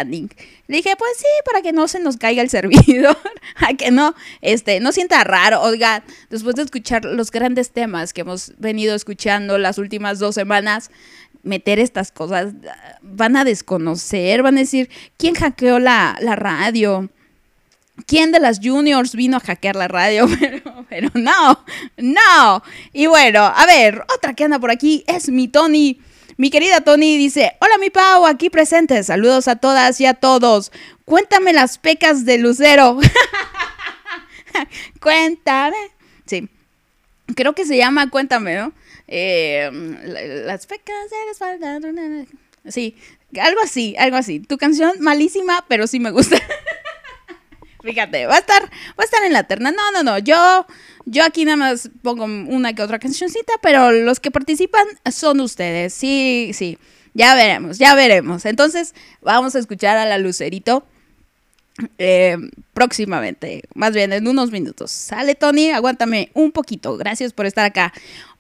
Le 0.68 0.78
dije, 0.78 0.96
pues 0.98 1.12
sí, 1.18 1.26
para 1.46 1.62
que 1.62 1.72
no 1.72 1.88
se 1.88 2.00
nos 2.00 2.18
caiga 2.18 2.42
el 2.42 2.50
servidor, 2.52 3.18
a 3.56 3.74
que 3.74 3.92
no, 3.92 4.16
este, 4.42 4.80
no 4.80 4.92
sienta 4.92 5.24
raro. 5.24 5.62
Oiga, 5.62 6.04
después 6.30 6.56
de 6.56 6.64
escuchar 6.64 7.06
los 7.06 7.32
grandes 7.32 7.72
temas 7.72 8.14
que 8.14 8.22
hemos 8.22 8.54
venido 8.58 8.96
escuchando 8.96 9.58
las 9.58 9.78
últimas 9.78 10.20
dos 10.20 10.36
semanas, 10.36 10.92
meter 11.44 11.80
estas 11.80 12.12
cosas, 12.12 12.54
van 13.02 13.38
a 13.38 13.46
desconocer, 13.46 14.42
van 14.42 14.58
a 14.58 14.62
decir, 14.62 14.90
¿quién 15.18 15.36
hackeó 15.36 15.80
la, 15.80 16.18
la 16.20 16.36
radio? 16.36 17.10
¿Quién 18.08 18.32
de 18.32 18.40
las 18.40 18.60
juniors 18.62 19.16
vino 19.16 19.38
a 19.38 19.40
hackear 19.40 19.76
la 19.76 19.88
radio? 19.88 20.28
Pero, 20.40 20.86
pero 20.90 21.10
no, 21.16 21.66
no. 21.98 22.64
Y 22.94 23.08
bueno, 23.08 23.44
a 23.44 23.66
ver, 23.66 24.04
otra 24.16 24.34
que 24.34 24.44
anda 24.44 24.60
por 24.60 24.70
aquí 24.70 25.04
es 25.08 25.30
mi 25.30 25.48
Tony. 25.48 26.00
Mi 26.38 26.50
querida 26.50 26.82
Tony 26.82 27.18
dice, 27.18 27.56
hola 27.62 27.78
mi 27.78 27.90
Pau, 27.90 28.26
aquí 28.26 28.50
presente, 28.50 29.02
saludos 29.04 29.48
a 29.48 29.56
todas 29.56 30.02
y 30.02 30.06
a 30.06 30.16
todos. 30.16 30.72
Cuéntame 31.06 31.54
las 31.54 31.78
pecas 31.78 32.26
de 32.26 32.38
Lucero. 32.38 32.98
Cuéntame. 35.02 35.78
Sí, 36.26 36.50
creo 37.36 37.54
que 37.54 37.66
se 37.66 37.78
llama 37.78 38.10
Cuéntame, 38.10 38.56
¿no? 38.56 38.74
Eh, 39.08 39.70
las 40.46 40.66
pecas 40.66 40.96
de 41.10 42.28
Sí, 42.68 42.98
algo 43.40 43.62
así, 43.62 43.96
algo 43.98 44.18
así. 44.18 44.42
Tu 44.42 44.58
canción 44.58 44.92
malísima, 45.00 45.64
pero 45.70 45.88
sí 45.88 46.02
me 46.02 46.12
gusta. 46.12 46.38
Fíjate, 47.86 48.26
va 48.26 48.36
a 48.36 48.40
estar, 48.40 48.64
va 48.64 48.70
a 48.98 49.04
estar 49.04 49.24
en 49.24 49.32
la 49.32 49.44
terna. 49.44 49.72
No, 49.72 49.92
no, 49.92 50.02
no. 50.02 50.18
Yo, 50.18 50.66
yo 51.06 51.24
aquí 51.24 51.46
nada 51.46 51.58
más 51.58 51.90
pongo 52.02 52.26
una 52.26 52.74
que 52.74 52.82
otra 52.82 52.98
cancioncita, 52.98 53.54
pero 53.62 53.92
los 53.92 54.20
que 54.20 54.32
participan 54.32 54.88
son 55.12 55.40
ustedes. 55.40 55.94
Sí, 55.94 56.52
sí. 56.54 56.80
Ya 57.14 57.36
veremos, 57.36 57.78
ya 57.78 57.94
veremos. 57.94 58.46
Entonces, 58.46 58.96
vamos 59.22 59.56
a 59.56 59.60
escuchar 59.60 59.98
a 59.98 60.06
la 60.06 60.18
Lucerito. 60.18 60.84
Eh, 61.98 62.38
próximamente, 62.74 63.64
más 63.74 63.94
bien 63.94 64.14
en 64.14 64.28
unos 64.28 64.50
minutos. 64.52 64.92
Sale 64.92 65.36
Tony, 65.36 65.70
aguántame 65.70 66.32
un 66.34 66.52
poquito. 66.52 66.98
Gracias 66.98 67.34
por 67.34 67.46
estar 67.46 67.66
acá. 67.66 67.94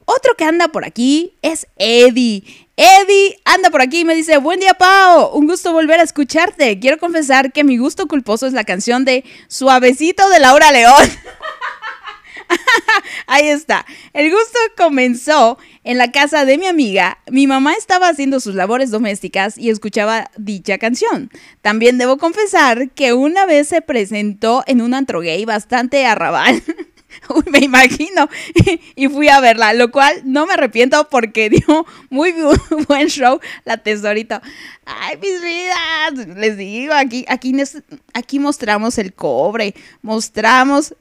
Otro 0.05 0.35
que 0.35 0.45
anda 0.45 0.69
por 0.69 0.85
aquí 0.85 1.33
es 1.41 1.67
Eddie. 1.77 2.64
Eddie 2.77 3.39
anda 3.45 3.69
por 3.69 3.81
aquí 3.81 4.01
y 4.01 4.05
me 4.05 4.15
dice, 4.15 4.37
buen 4.37 4.59
día 4.59 4.73
Pau, 4.73 5.29
un 5.33 5.47
gusto 5.47 5.71
volver 5.71 6.01
a 6.01 6.03
escucharte. 6.03 6.77
Quiero 6.79 6.97
confesar 6.97 7.53
que 7.53 7.63
mi 7.63 7.77
gusto 7.77 8.05
culposo 8.07 8.47
es 8.47 8.53
la 8.53 8.65
canción 8.65 9.05
de 9.05 9.23
Suavecito 9.47 10.27
de 10.29 10.39
Laura 10.39 10.71
León. 10.73 11.09
Ahí 13.27 13.47
está. 13.47 13.85
El 14.11 14.29
gusto 14.29 14.59
comenzó 14.75 15.57
en 15.85 15.97
la 15.97 16.11
casa 16.11 16.43
de 16.43 16.57
mi 16.57 16.67
amiga. 16.67 17.19
Mi 17.31 17.47
mamá 17.47 17.73
estaba 17.75 18.09
haciendo 18.09 18.41
sus 18.41 18.55
labores 18.55 18.91
domésticas 18.91 19.57
y 19.57 19.69
escuchaba 19.69 20.29
dicha 20.35 20.77
canción. 20.77 21.31
También 21.61 21.97
debo 21.97 22.17
confesar 22.17 22.89
que 22.91 23.13
una 23.13 23.45
vez 23.45 23.69
se 23.69 23.81
presentó 23.81 24.63
en 24.67 24.81
un 24.81 24.93
antro 24.93 25.21
gay 25.21 25.45
bastante 25.45 26.05
arrabal. 26.05 26.61
me 27.51 27.59
imagino. 27.59 28.29
y 28.95 29.07
fui 29.07 29.29
a 29.29 29.39
verla, 29.39 29.73
lo 29.73 29.91
cual 29.91 30.21
no 30.25 30.45
me 30.45 30.53
arrepiento 30.53 31.07
porque 31.09 31.49
dio 31.49 31.85
muy 32.09 32.33
buen 32.87 33.07
show 33.07 33.39
la 33.63 33.77
tesorito. 33.77 34.41
Ay, 34.85 35.17
mis 35.17 35.41
vidas, 35.41 36.37
les 36.37 36.57
digo, 36.57 36.93
aquí, 36.93 37.25
aquí, 37.27 37.53
aquí 38.13 38.39
mostramos 38.39 38.97
el 38.97 39.13
cobre, 39.13 39.73
mostramos 40.01 40.95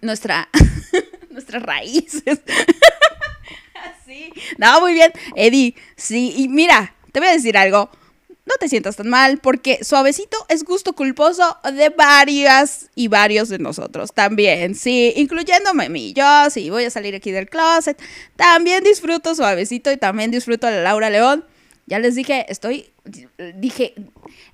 nuestra, 0.00 0.48
nuestras 1.30 1.62
raíces. 1.62 2.40
sí, 4.06 4.32
no, 4.58 4.80
muy 4.80 4.94
bien, 4.94 5.12
Eddie, 5.34 5.74
sí, 5.96 6.34
y 6.36 6.48
mira, 6.48 6.94
te 7.12 7.20
voy 7.20 7.28
a 7.28 7.32
decir 7.32 7.56
algo 7.56 7.90
no 8.46 8.54
te 8.60 8.68
sientas 8.68 8.96
tan 8.96 9.08
mal 9.08 9.38
porque 9.38 9.82
suavecito 9.82 10.36
es 10.48 10.64
gusto 10.64 10.92
culposo 10.92 11.56
de 11.72 11.88
varias 11.88 12.90
y 12.94 13.08
varios 13.08 13.48
de 13.48 13.58
nosotros 13.58 14.12
también, 14.12 14.74
sí, 14.74 15.12
incluyéndome 15.16 15.86
a 15.86 15.88
mí. 15.88 16.12
Yo 16.12 16.50
sí 16.50 16.68
voy 16.68 16.84
a 16.84 16.90
salir 16.90 17.14
aquí 17.14 17.30
del 17.30 17.48
closet. 17.48 18.00
También 18.36 18.84
disfruto 18.84 19.34
suavecito 19.34 19.90
y 19.90 19.96
también 19.96 20.30
disfruto 20.30 20.66
de 20.66 20.82
Laura 20.82 21.08
León. 21.08 21.44
Ya 21.86 21.98
les 21.98 22.14
dije, 22.14 22.46
estoy, 22.48 22.90
dije, 23.56 23.94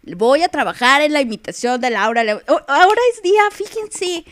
voy 0.02 0.42
a 0.42 0.48
trabajar 0.48 1.02
en 1.02 1.12
la 1.12 1.20
imitación 1.20 1.80
de 1.80 1.90
Laura 1.90 2.24
León. 2.24 2.42
Ahora 2.46 3.00
es 3.14 3.22
día, 3.22 3.42
fíjense. 3.52 4.24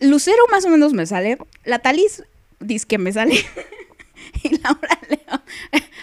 Lucero 0.00 0.42
más 0.50 0.64
o 0.64 0.68
menos 0.68 0.92
me 0.92 1.06
sale. 1.06 1.38
La 1.64 1.78
Talis 1.78 2.22
dice 2.60 2.86
que 2.86 2.98
me 2.98 3.12
sale. 3.12 3.44
Laura 4.62 4.98
León. 5.08 5.42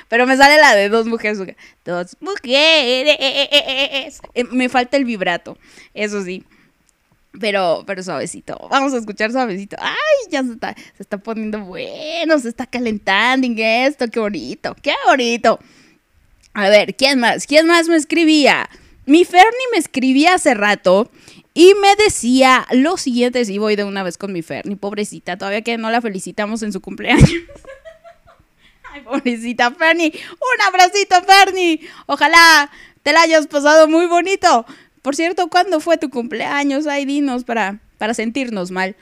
Pero 0.07 0.27
me 0.27 0.37
sale 0.37 0.57
la 0.57 0.75
de 0.75 0.89
dos 0.89 1.05
mujeres. 1.05 1.39
Dos 1.85 2.17
mujeres. 2.19 3.17
Eh, 4.33 4.43
me 4.51 4.69
falta 4.69 4.97
el 4.97 5.05
vibrato, 5.05 5.57
eso 5.93 6.23
sí. 6.23 6.43
Pero, 7.39 7.83
pero 7.87 8.03
suavecito. 8.03 8.57
Vamos 8.69 8.93
a 8.93 8.97
escuchar 8.97 9.31
suavecito. 9.31 9.75
Ay, 9.79 10.29
ya 10.29 10.43
se 10.43 10.51
está, 10.53 10.75
se 10.95 11.03
está 11.03 11.17
poniendo 11.17 11.61
bueno, 11.61 12.37
se 12.37 12.49
está 12.49 12.67
calentando 12.67 13.47
en 13.47 13.57
esto. 13.57 14.07
Qué 14.07 14.19
bonito, 14.19 14.75
qué 14.81 14.93
bonito. 15.07 15.59
A 16.53 16.69
ver, 16.69 16.95
¿quién 16.95 17.19
más? 17.19 17.47
¿Quién 17.47 17.65
más 17.65 17.87
me 17.87 17.95
escribía? 17.95 18.69
Mi 19.05 19.25
Ferni 19.25 19.63
me 19.71 19.79
escribía 19.79 20.35
hace 20.35 20.53
rato 20.53 21.09
y 21.53 21.73
me 21.75 21.95
decía 22.03 22.67
lo 22.71 22.97
siguiente. 22.97 23.43
Si 23.45 23.57
voy 23.57 23.75
de 23.75 23.83
una 23.83 24.03
vez 24.03 24.17
con 24.17 24.31
mi 24.31 24.43
Ferni, 24.43 24.75
pobrecita, 24.75 25.37
todavía 25.37 25.61
que 25.61 25.77
no 25.77 25.89
la 25.89 26.01
felicitamos 26.01 26.61
en 26.61 26.71
su 26.71 26.81
cumpleaños. 26.81 27.29
Ay, 28.93 29.01
pobrecita 29.01 29.71
Fernie. 29.71 30.13
Un 30.33 30.61
abracito, 30.67 31.15
Fernie. 31.23 31.79
Ojalá 32.05 32.69
te 33.01 33.11
la 33.11 33.21
hayas 33.23 33.47
pasado 33.47 33.87
muy 33.87 34.05
bonito. 34.05 34.67
Por 35.01 35.15
cierto, 35.15 35.47
¿cuándo 35.47 35.79
fue 35.79 35.97
tu 35.97 36.11
cumpleaños? 36.11 36.85
Ay, 36.85 37.05
dinos 37.05 37.43
para, 37.43 37.79
para 37.97 38.13
sentirnos 38.13 38.69
mal. 38.69 38.95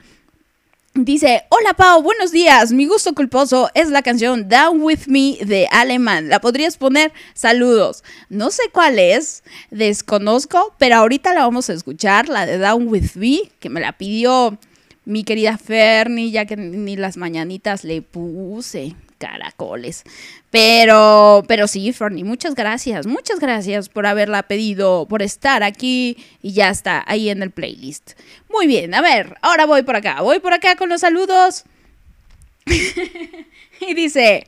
Dice, 0.94 1.44
hola 1.50 1.74
Pau, 1.74 2.02
buenos 2.02 2.32
días. 2.32 2.72
Mi 2.72 2.86
gusto 2.86 3.12
culposo 3.14 3.70
es 3.74 3.90
la 3.90 4.00
canción 4.00 4.48
Down 4.48 4.80
With 4.80 5.08
Me 5.08 5.36
de 5.44 5.68
Alemán. 5.70 6.30
¿La 6.30 6.40
podrías 6.40 6.78
poner? 6.78 7.12
Saludos. 7.34 8.02
No 8.30 8.50
sé 8.50 8.62
cuál 8.72 8.98
es, 8.98 9.44
desconozco, 9.70 10.74
pero 10.78 10.96
ahorita 10.96 11.34
la 11.34 11.42
vamos 11.42 11.68
a 11.68 11.74
escuchar, 11.74 12.30
la 12.30 12.46
de 12.46 12.56
Down 12.56 12.88
With 12.88 13.16
Me, 13.16 13.40
que 13.60 13.68
me 13.68 13.80
la 13.80 13.92
pidió 13.92 14.58
mi 15.04 15.22
querida 15.24 15.58
Fernie, 15.58 16.30
ya 16.30 16.46
que 16.46 16.56
ni 16.56 16.96
las 16.96 17.18
mañanitas 17.18 17.84
le 17.84 18.00
puse 18.00 18.94
caracoles. 19.22 20.02
Pero, 20.50 21.44
pero 21.46 21.68
sí, 21.68 21.92
Fernie, 21.92 22.24
muchas 22.24 22.56
gracias, 22.56 23.06
muchas 23.06 23.38
gracias 23.38 23.88
por 23.88 24.06
haberla 24.06 24.42
pedido, 24.42 25.06
por 25.08 25.22
estar 25.22 25.62
aquí 25.62 26.16
y 26.42 26.52
ya 26.52 26.70
está 26.70 27.04
ahí 27.06 27.30
en 27.30 27.42
el 27.42 27.52
playlist. 27.52 28.12
Muy 28.50 28.66
bien, 28.66 28.94
a 28.94 29.00
ver, 29.00 29.36
ahora 29.42 29.64
voy 29.64 29.82
por 29.82 29.94
acá, 29.94 30.20
voy 30.22 30.40
por 30.40 30.52
acá 30.52 30.74
con 30.74 30.88
los 30.88 31.02
saludos. 31.02 31.64
y 33.80 33.94
dice, 33.94 34.46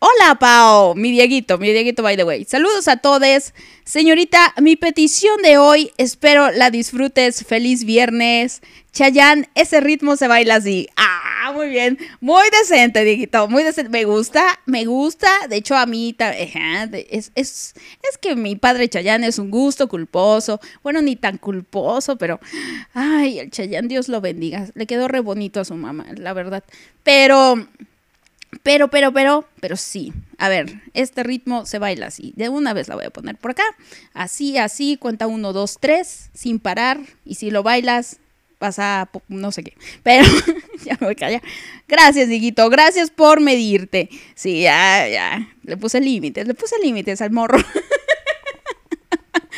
hola 0.00 0.36
Pau, 0.38 0.96
mi 0.96 1.12
Dieguito, 1.12 1.56
mi 1.58 1.72
Dieguito 1.72 2.02
by 2.02 2.16
the 2.16 2.24
way. 2.24 2.44
Saludos 2.44 2.88
a 2.88 2.96
todos. 2.96 3.54
Señorita, 3.84 4.52
mi 4.60 4.74
petición 4.74 5.40
de 5.42 5.58
hoy, 5.58 5.92
espero 5.96 6.50
la 6.50 6.70
disfrutes. 6.70 7.44
Feliz 7.46 7.84
viernes. 7.84 8.60
Chayanne, 8.96 9.46
ese 9.54 9.80
ritmo 9.80 10.16
se 10.16 10.26
baila 10.26 10.54
así. 10.54 10.88
Ah, 10.96 11.52
muy 11.54 11.68
bien. 11.68 11.98
Muy 12.20 12.44
decente, 12.50 13.04
Dieguito. 13.04 13.46
Muy 13.46 13.62
decente. 13.62 13.90
Me 13.90 14.04
gusta, 14.04 14.58
me 14.64 14.86
gusta. 14.86 15.28
De 15.50 15.56
hecho, 15.56 15.76
a 15.76 15.84
mí 15.84 16.16
es, 16.18 17.30
es, 17.34 17.74
es 17.74 18.16
que 18.18 18.34
mi 18.36 18.56
padre 18.56 18.88
Chayanne 18.88 19.26
es 19.26 19.38
un 19.38 19.50
gusto 19.50 19.86
culposo. 19.86 20.60
Bueno, 20.82 21.02
ni 21.02 21.14
tan 21.14 21.36
culposo, 21.36 22.16
pero. 22.16 22.40
Ay, 22.94 23.38
el 23.38 23.50
Chayanne, 23.50 23.86
Dios 23.86 24.08
lo 24.08 24.22
bendiga. 24.22 24.66
Le 24.74 24.86
quedó 24.86 25.08
re 25.08 25.20
bonito 25.20 25.60
a 25.60 25.66
su 25.66 25.74
mamá, 25.74 26.06
la 26.16 26.32
verdad. 26.32 26.64
Pero. 27.02 27.68
Pero, 28.62 28.88
pero, 28.88 29.12
pero, 29.12 29.46
pero 29.60 29.76
sí. 29.76 30.14
A 30.38 30.48
ver, 30.48 30.80
este 30.94 31.22
ritmo 31.22 31.66
se 31.66 31.78
baila 31.78 32.06
así. 32.06 32.32
De 32.36 32.48
una 32.48 32.72
vez 32.72 32.88
la 32.88 32.94
voy 32.94 33.04
a 33.04 33.10
poner 33.10 33.36
por 33.36 33.50
acá. 33.50 33.64
Así, 34.14 34.56
así, 34.56 34.96
cuenta 34.96 35.26
uno, 35.26 35.52
dos, 35.52 35.76
tres, 35.78 36.30
sin 36.32 36.60
parar. 36.60 36.98
Y 37.26 37.34
si 37.34 37.50
lo 37.50 37.62
bailas, 37.62 38.20
pasa, 38.58 39.10
no 39.28 39.52
sé 39.52 39.62
qué. 39.62 39.74
Pero 40.02 40.24
ya 40.84 40.96
me 41.00 41.06
voy 41.06 41.12
a 41.12 41.16
callar. 41.16 41.42
Gracias, 41.88 42.28
Diguito. 42.28 42.68
Gracias 42.70 43.10
por 43.10 43.40
medirte. 43.40 44.08
Sí, 44.34 44.62
ya, 44.62 45.08
ya. 45.08 45.48
Le 45.62 45.76
puse 45.76 46.00
límites. 46.00 46.46
Le 46.46 46.54
puse 46.54 46.76
límites 46.82 47.20
al 47.20 47.30
morro. 47.30 47.58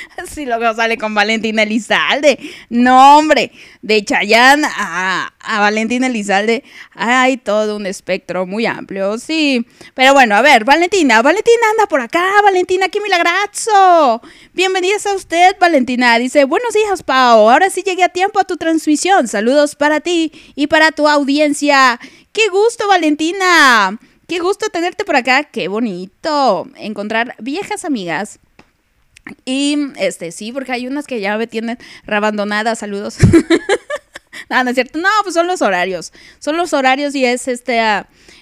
Si 0.32 0.44
luego 0.46 0.74
sale 0.74 0.98
con 0.98 1.14
Valentina 1.14 1.62
Elizalde. 1.62 2.38
No, 2.68 3.18
hombre. 3.18 3.52
De 3.82 4.04
Chayanne 4.04 4.66
a, 4.66 5.32
a 5.40 5.60
Valentina 5.60 6.06
Elizalde 6.06 6.64
hay 6.94 7.36
todo 7.36 7.76
un 7.76 7.86
espectro 7.86 8.46
muy 8.46 8.66
amplio, 8.66 9.18
sí. 9.18 9.66
Pero 9.94 10.14
bueno, 10.14 10.36
a 10.36 10.42
ver, 10.42 10.64
Valentina. 10.64 11.22
Valentina 11.22 11.70
anda 11.72 11.86
por 11.86 12.00
acá. 12.00 12.24
Valentina, 12.42 12.88
qué 12.88 13.00
milagrazo. 13.00 14.20
Bienvenidas 14.52 15.06
a 15.06 15.14
usted, 15.14 15.56
Valentina. 15.60 16.18
Dice, 16.18 16.44
buenos 16.44 16.74
días, 16.74 17.02
Pau. 17.02 17.48
Ahora 17.48 17.70
sí 17.70 17.82
llegué 17.82 18.04
a 18.04 18.08
tiempo 18.08 18.40
a 18.40 18.44
tu 18.44 18.56
transmisión. 18.56 19.28
Saludos 19.28 19.74
para 19.74 20.00
ti 20.00 20.32
y 20.54 20.66
para 20.66 20.92
tu 20.92 21.08
audiencia. 21.08 21.98
Qué 22.32 22.48
gusto, 22.48 22.88
Valentina. 22.88 23.98
Qué 24.26 24.40
gusto 24.40 24.68
tenerte 24.68 25.04
por 25.04 25.16
acá. 25.16 25.44
Qué 25.44 25.68
bonito 25.68 26.68
encontrar 26.76 27.34
viejas 27.38 27.84
amigas 27.84 28.40
y 29.44 29.76
este, 29.96 30.32
sí, 30.32 30.52
porque 30.52 30.72
hay 30.72 30.86
unas 30.86 31.06
que 31.06 31.20
ya 31.20 31.36
me 31.38 31.46
tienen 31.46 31.78
reabandonadas. 32.04 32.78
Saludos. 32.78 33.18
no, 34.50 34.64
no 34.64 34.70
es 34.70 34.74
cierto. 34.74 34.98
No, 34.98 35.08
pues 35.22 35.34
son 35.34 35.46
los 35.46 35.62
horarios. 35.62 36.12
Son 36.38 36.56
los 36.56 36.72
horarios 36.72 37.14
y 37.14 37.24
es 37.24 37.48
este, 37.48 37.80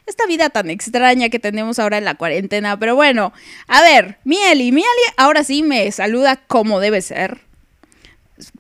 esta 0.07 0.27
vida 0.27 0.51
tan 0.51 0.71
extraña 0.71 1.29
que 1.29 1.39
tenemos 1.39 1.79
ahora 1.79 1.99
en 1.99 2.05
la 2.05 2.15
cuarentena. 2.15 2.79
Pero 2.79 2.95
bueno, 2.95 3.33
a 3.67 3.83
ver, 3.83 4.19
Mieli, 4.25 4.73
Mieli 4.73 4.89
ahora 5.17 5.45
sí 5.45 5.63
me 5.63 5.91
saluda 5.93 6.37
como 6.47 6.81
debe 6.81 7.03
ser. 7.03 7.46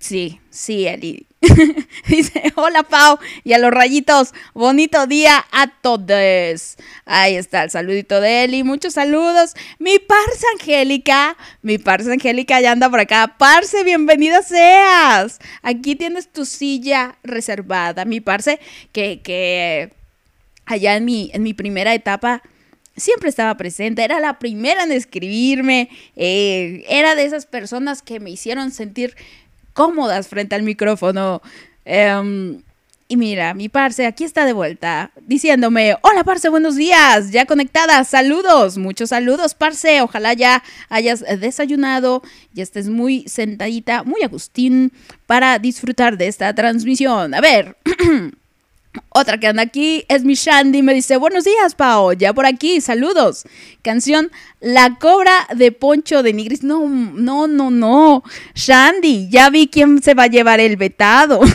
Sí, 0.01 0.41
sí, 0.51 0.87
Eli. 0.87 1.27
Dice, 2.09 2.53
hola 2.57 2.83
Pau, 2.83 3.19
y 3.45 3.53
a 3.53 3.59
los 3.59 3.71
rayitos, 3.71 4.33
bonito 4.55 5.07
día 5.07 5.45
a 5.53 5.69
todos. 5.69 6.77
Ahí 7.05 7.37
está 7.37 7.65
el 7.65 7.71
saludito 7.71 8.21
de 8.21 8.45
Eli, 8.45 8.63
muchos 8.63 8.95
saludos. 8.95 9.55
Mi 9.79 9.99
Parse 9.99 10.47
Angélica, 10.59 11.37
mi 11.61 11.77
Parse 11.77 12.11
Angélica 12.11 12.61
ya 12.61 12.73
anda 12.73 12.89
por 12.89 13.01
acá. 13.01 13.37
Parse, 13.39 13.85
bienvenida 13.85 14.43
seas. 14.43 15.39
Aquí 15.63 15.95
tienes 15.95 16.33
tu 16.33 16.47
silla 16.47 17.19
reservada, 17.23 18.07
mi 18.07 18.21
Parse, 18.21 18.59
que, 18.93 19.21
que 19.23 19.93
allá 20.65 20.97
en 20.97 21.05
mi, 21.05 21.31
en 21.35 21.43
mi 21.43 21.53
primera 21.53 21.95
etapa 21.95 22.43
siempre 22.97 23.29
estaba 23.29 23.57
presente, 23.57 24.03
era 24.03 24.21
la 24.21 24.39
primera 24.39 24.83
en 24.83 24.93
escribirme, 24.93 25.91
eh, 26.17 26.85
era 26.89 27.15
de 27.15 27.25
esas 27.25 27.45
personas 27.45 28.01
que 28.01 28.21
me 28.21 28.31
hicieron 28.31 28.71
sentir 28.71 29.15
cómodas 29.77 30.27
frente 30.27 30.57
al 30.57 30.63
micrófono. 30.63 31.43
Em, 31.85 32.63
y 33.09 33.17
mira, 33.17 33.55
mi 33.55 33.69
parce 33.69 34.05
aquí 34.07 34.25
está 34.25 34.45
de 34.45 34.53
vuelta 34.53 35.13
diciéndome, 35.21 35.95
hola 36.03 36.25
parce, 36.25 36.49
buenos 36.49 36.75
días, 36.75 37.31
ya 37.31 37.45
conectada, 37.45 38.03
saludos, 38.03 38.79
muchos 38.79 39.11
saludos 39.11 39.55
parce, 39.55 40.01
ojalá 40.01 40.33
ya 40.33 40.65
hayas 40.89 41.21
desayunado, 41.39 42.23
ya 42.53 42.65
estés 42.65 42.89
muy 42.89 43.23
sentadita, 43.29 44.03
muy 44.03 44.23
Agustín, 44.23 44.93
para 45.27 45.61
disfrutar 45.61 46.17
de 46.17 46.27
esta 46.27 46.53
transmisión. 46.55 47.35
A 47.35 47.41
ver. 47.41 47.77
Otra 49.11 49.39
que 49.39 49.47
anda 49.47 49.63
aquí 49.63 50.05
es 50.09 50.25
mi 50.25 50.35
Shandy. 50.35 50.83
Me 50.83 50.95
dice, 50.95 51.17
buenos 51.17 51.45
días, 51.45 51.75
Pao. 51.75 52.13
Ya 52.13 52.33
por 52.33 52.47
aquí, 52.47 52.81
saludos. 52.81 53.45
Canción 53.83 54.31
La 54.61 54.99
Cobra 54.99 55.47
de 55.55 55.73
Poncho 55.73 56.23
de 56.23 56.33
Nigris. 56.33 56.63
No, 56.63 56.87
no, 56.89 57.47
no, 57.47 57.71
no. 57.71 58.23
Shandy, 58.55 59.29
ya 59.31 59.51
vi 59.51 59.69
quién 59.69 60.03
se 60.03 60.15
va 60.15 60.25
a 60.25 60.29
llevar 60.29 60.61
el 60.61 60.77
vetado. 60.77 61.41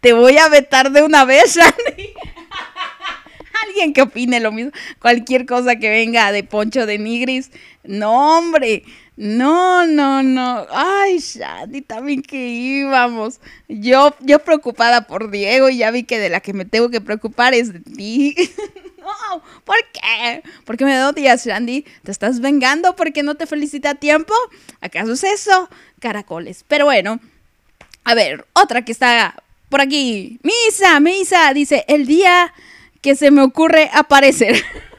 Te 0.00 0.12
voy 0.12 0.36
a 0.38 0.48
vetar 0.48 0.90
de 0.92 1.02
una 1.02 1.24
vez, 1.24 1.56
Shandy. 1.56 2.12
Alguien 3.66 3.92
que 3.92 4.02
opine 4.02 4.40
lo 4.40 4.52
mismo. 4.52 4.72
Cualquier 5.00 5.46
cosa 5.46 5.76
que 5.76 5.90
venga 5.90 6.32
de 6.32 6.44
Poncho 6.44 6.86
de 6.86 6.98
Nigris. 6.98 7.50
No, 7.84 8.38
hombre. 8.38 8.84
No, 9.16 9.86
no, 9.86 10.22
no. 10.22 10.66
Ay, 10.70 11.18
Shandy, 11.18 11.80
también 11.80 12.22
que 12.22 12.36
íbamos. 12.48 13.40
Yo, 13.66 14.14
yo 14.20 14.40
preocupada 14.40 15.06
por 15.06 15.30
Diego 15.30 15.70
y 15.70 15.78
ya 15.78 15.90
vi 15.90 16.04
que 16.04 16.18
de 16.18 16.28
la 16.28 16.40
que 16.40 16.52
me 16.52 16.66
tengo 16.66 16.90
que 16.90 17.00
preocupar 17.00 17.54
es 17.54 17.72
de 17.72 17.80
ti. 17.80 18.34
no, 19.00 19.42
¿por 19.64 19.76
qué? 19.92 20.42
¿Por 20.64 20.76
qué 20.76 20.84
me 20.84 21.02
odias, 21.02 21.46
Shandy? 21.46 21.86
¿Te 22.02 22.10
estás 22.10 22.40
vengando 22.40 22.94
porque 22.94 23.22
no 23.22 23.36
te 23.36 23.46
felicita 23.46 23.90
a 23.90 23.94
tiempo? 23.94 24.34
¿Acaso 24.82 25.12
es 25.12 25.24
eso? 25.24 25.70
Caracoles. 25.98 26.64
Pero 26.68 26.84
bueno, 26.84 27.18
a 28.04 28.14
ver, 28.14 28.46
otra 28.52 28.84
que 28.84 28.92
está 28.92 29.42
por 29.70 29.80
aquí. 29.80 30.38
Misa, 30.42 31.00
Misa, 31.00 31.54
dice, 31.54 31.86
el 31.88 32.06
día 32.06 32.52
que 33.00 33.16
se 33.16 33.30
me 33.30 33.40
ocurre 33.40 33.90
aparecer. 33.94 34.62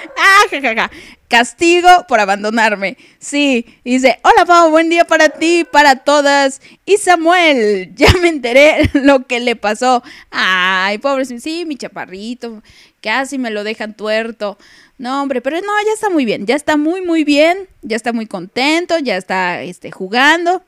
ah. 0.16 0.90
Castigo 1.28 1.88
por 2.08 2.18
abandonarme. 2.18 2.96
Sí, 3.18 3.64
dice, 3.84 4.18
hola 4.22 4.44
Pau, 4.44 4.70
buen 4.70 4.90
día 4.90 5.04
para 5.04 5.28
ti, 5.28 5.64
para 5.70 5.96
todas. 5.96 6.60
Y 6.84 6.96
Samuel, 6.96 7.92
ya 7.94 8.12
me 8.20 8.28
enteré 8.28 8.90
lo 8.94 9.26
que 9.26 9.38
le 9.38 9.54
pasó. 9.54 10.02
Ay, 10.30 10.98
pobre, 10.98 11.24
sí, 11.24 11.64
mi 11.66 11.76
chaparrito, 11.76 12.62
casi 13.00 13.38
me 13.38 13.50
lo 13.50 13.62
dejan 13.62 13.96
tuerto. 13.96 14.58
No, 14.98 15.22
hombre, 15.22 15.40
pero 15.40 15.56
no, 15.60 15.72
ya 15.86 15.92
está 15.94 16.10
muy 16.10 16.24
bien, 16.24 16.46
ya 16.46 16.56
está 16.56 16.76
muy, 16.76 17.00
muy 17.00 17.24
bien, 17.24 17.68
ya 17.80 17.96
está 17.96 18.12
muy 18.12 18.26
contento, 18.26 18.98
ya 18.98 19.16
está 19.16 19.62
este, 19.62 19.90
jugando 19.90 20.62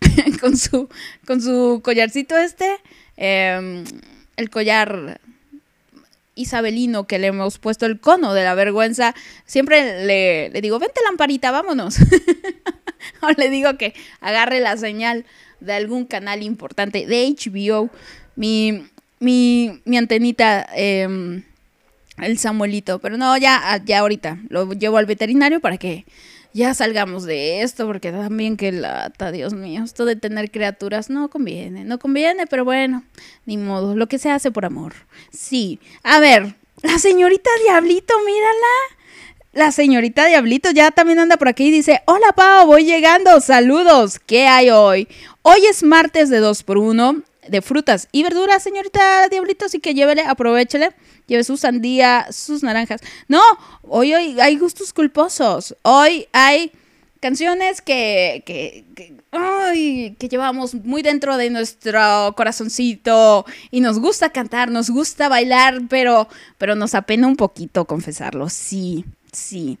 con, 0.40 0.56
su, 0.56 0.88
con 1.26 1.42
su 1.42 1.80
collarcito 1.84 2.38
este, 2.38 2.78
em, 3.16 3.84
el 4.36 4.48
collar 4.48 5.20
isabelino 6.34 7.06
que 7.06 7.18
le 7.18 7.28
hemos 7.28 7.58
puesto 7.58 7.86
el 7.86 8.00
cono 8.00 8.34
de 8.34 8.44
la 8.44 8.54
vergüenza, 8.54 9.14
siempre 9.46 10.04
le, 10.06 10.60
digo, 10.60 10.78
vente 10.78 11.00
lamparita, 11.04 11.50
vámonos. 11.50 11.96
o 13.20 13.30
le 13.36 13.50
digo 13.50 13.76
que 13.76 13.94
agarre 14.20 14.60
la 14.60 14.76
señal 14.76 15.24
de 15.60 15.72
algún 15.74 16.06
canal 16.06 16.42
importante 16.42 17.06
de 17.06 17.28
HBO. 17.28 17.90
Mi, 18.34 18.86
mi, 19.20 19.80
mi 19.84 19.98
antenita, 19.98 20.66
em, 20.74 21.42
el 22.18 22.38
Samuelito. 22.38 22.98
Pero 22.98 23.16
no, 23.16 23.36
ya, 23.36 23.80
ya 23.84 24.00
ahorita 24.00 24.38
lo 24.48 24.72
llevo 24.72 24.98
al 24.98 25.06
veterinario 25.06 25.60
para 25.60 25.76
que 25.76 26.04
ya 26.52 26.74
salgamos 26.74 27.24
de 27.24 27.62
esto, 27.62 27.86
porque 27.86 28.12
también 28.12 28.56
que 28.56 28.72
lata, 28.72 29.32
Dios 29.32 29.54
mío, 29.54 29.82
esto 29.84 30.04
de 30.04 30.16
tener 30.16 30.50
criaturas 30.50 31.10
no 31.10 31.30
conviene, 31.30 31.84
no 31.84 31.98
conviene, 31.98 32.46
pero 32.46 32.64
bueno, 32.64 33.04
ni 33.46 33.56
modo, 33.56 33.96
lo 33.96 34.06
que 34.06 34.18
se 34.18 34.30
hace 34.30 34.50
por 34.50 34.64
amor. 34.64 34.94
Sí, 35.30 35.80
a 36.02 36.20
ver, 36.20 36.54
la 36.82 36.98
señorita 36.98 37.50
Diablito, 37.64 38.14
mírala. 38.24 38.98
La 39.52 39.70
señorita 39.70 40.24
Diablito 40.26 40.70
ya 40.70 40.90
también 40.90 41.18
anda 41.18 41.36
por 41.36 41.48
aquí 41.48 41.66
y 41.66 41.70
dice, 41.70 42.00
hola 42.06 42.32
Pau, 42.34 42.66
voy 42.66 42.84
llegando, 42.84 43.38
saludos, 43.40 44.18
¿qué 44.18 44.46
hay 44.46 44.70
hoy? 44.70 45.08
Hoy 45.42 45.66
es 45.66 45.82
martes 45.82 46.30
de 46.30 46.38
2 46.38 46.62
por 46.62 46.78
1 46.78 47.22
de 47.48 47.60
frutas 47.60 48.08
y 48.12 48.22
verduras, 48.22 48.62
señorita 48.62 49.28
Diablito, 49.28 49.66
así 49.66 49.78
que 49.78 49.92
llévele, 49.92 50.22
aprovechele 50.22 50.92
lleve 51.26 51.44
su 51.44 51.56
sandía, 51.56 52.26
sus 52.30 52.62
naranjas. 52.62 53.00
No, 53.28 53.42
hoy, 53.82 54.14
hoy 54.14 54.40
hay 54.40 54.56
gustos 54.56 54.92
culposos. 54.92 55.76
Hoy 55.82 56.26
hay 56.32 56.72
canciones 57.20 57.80
que, 57.80 58.42
que, 58.44 58.84
que, 60.18 60.28
llevamos 60.28 60.74
muy 60.74 61.02
dentro 61.02 61.36
de 61.36 61.50
nuestro 61.50 62.34
corazoncito 62.36 63.46
y 63.70 63.80
nos 63.80 64.00
gusta 64.00 64.30
cantar, 64.30 64.70
nos 64.70 64.90
gusta 64.90 65.28
bailar, 65.28 65.82
pero, 65.88 66.28
pero 66.58 66.74
nos 66.74 66.94
apena 66.96 67.28
un 67.28 67.36
poquito 67.36 67.84
confesarlo. 67.84 68.48
Sí, 68.48 69.04
sí. 69.30 69.78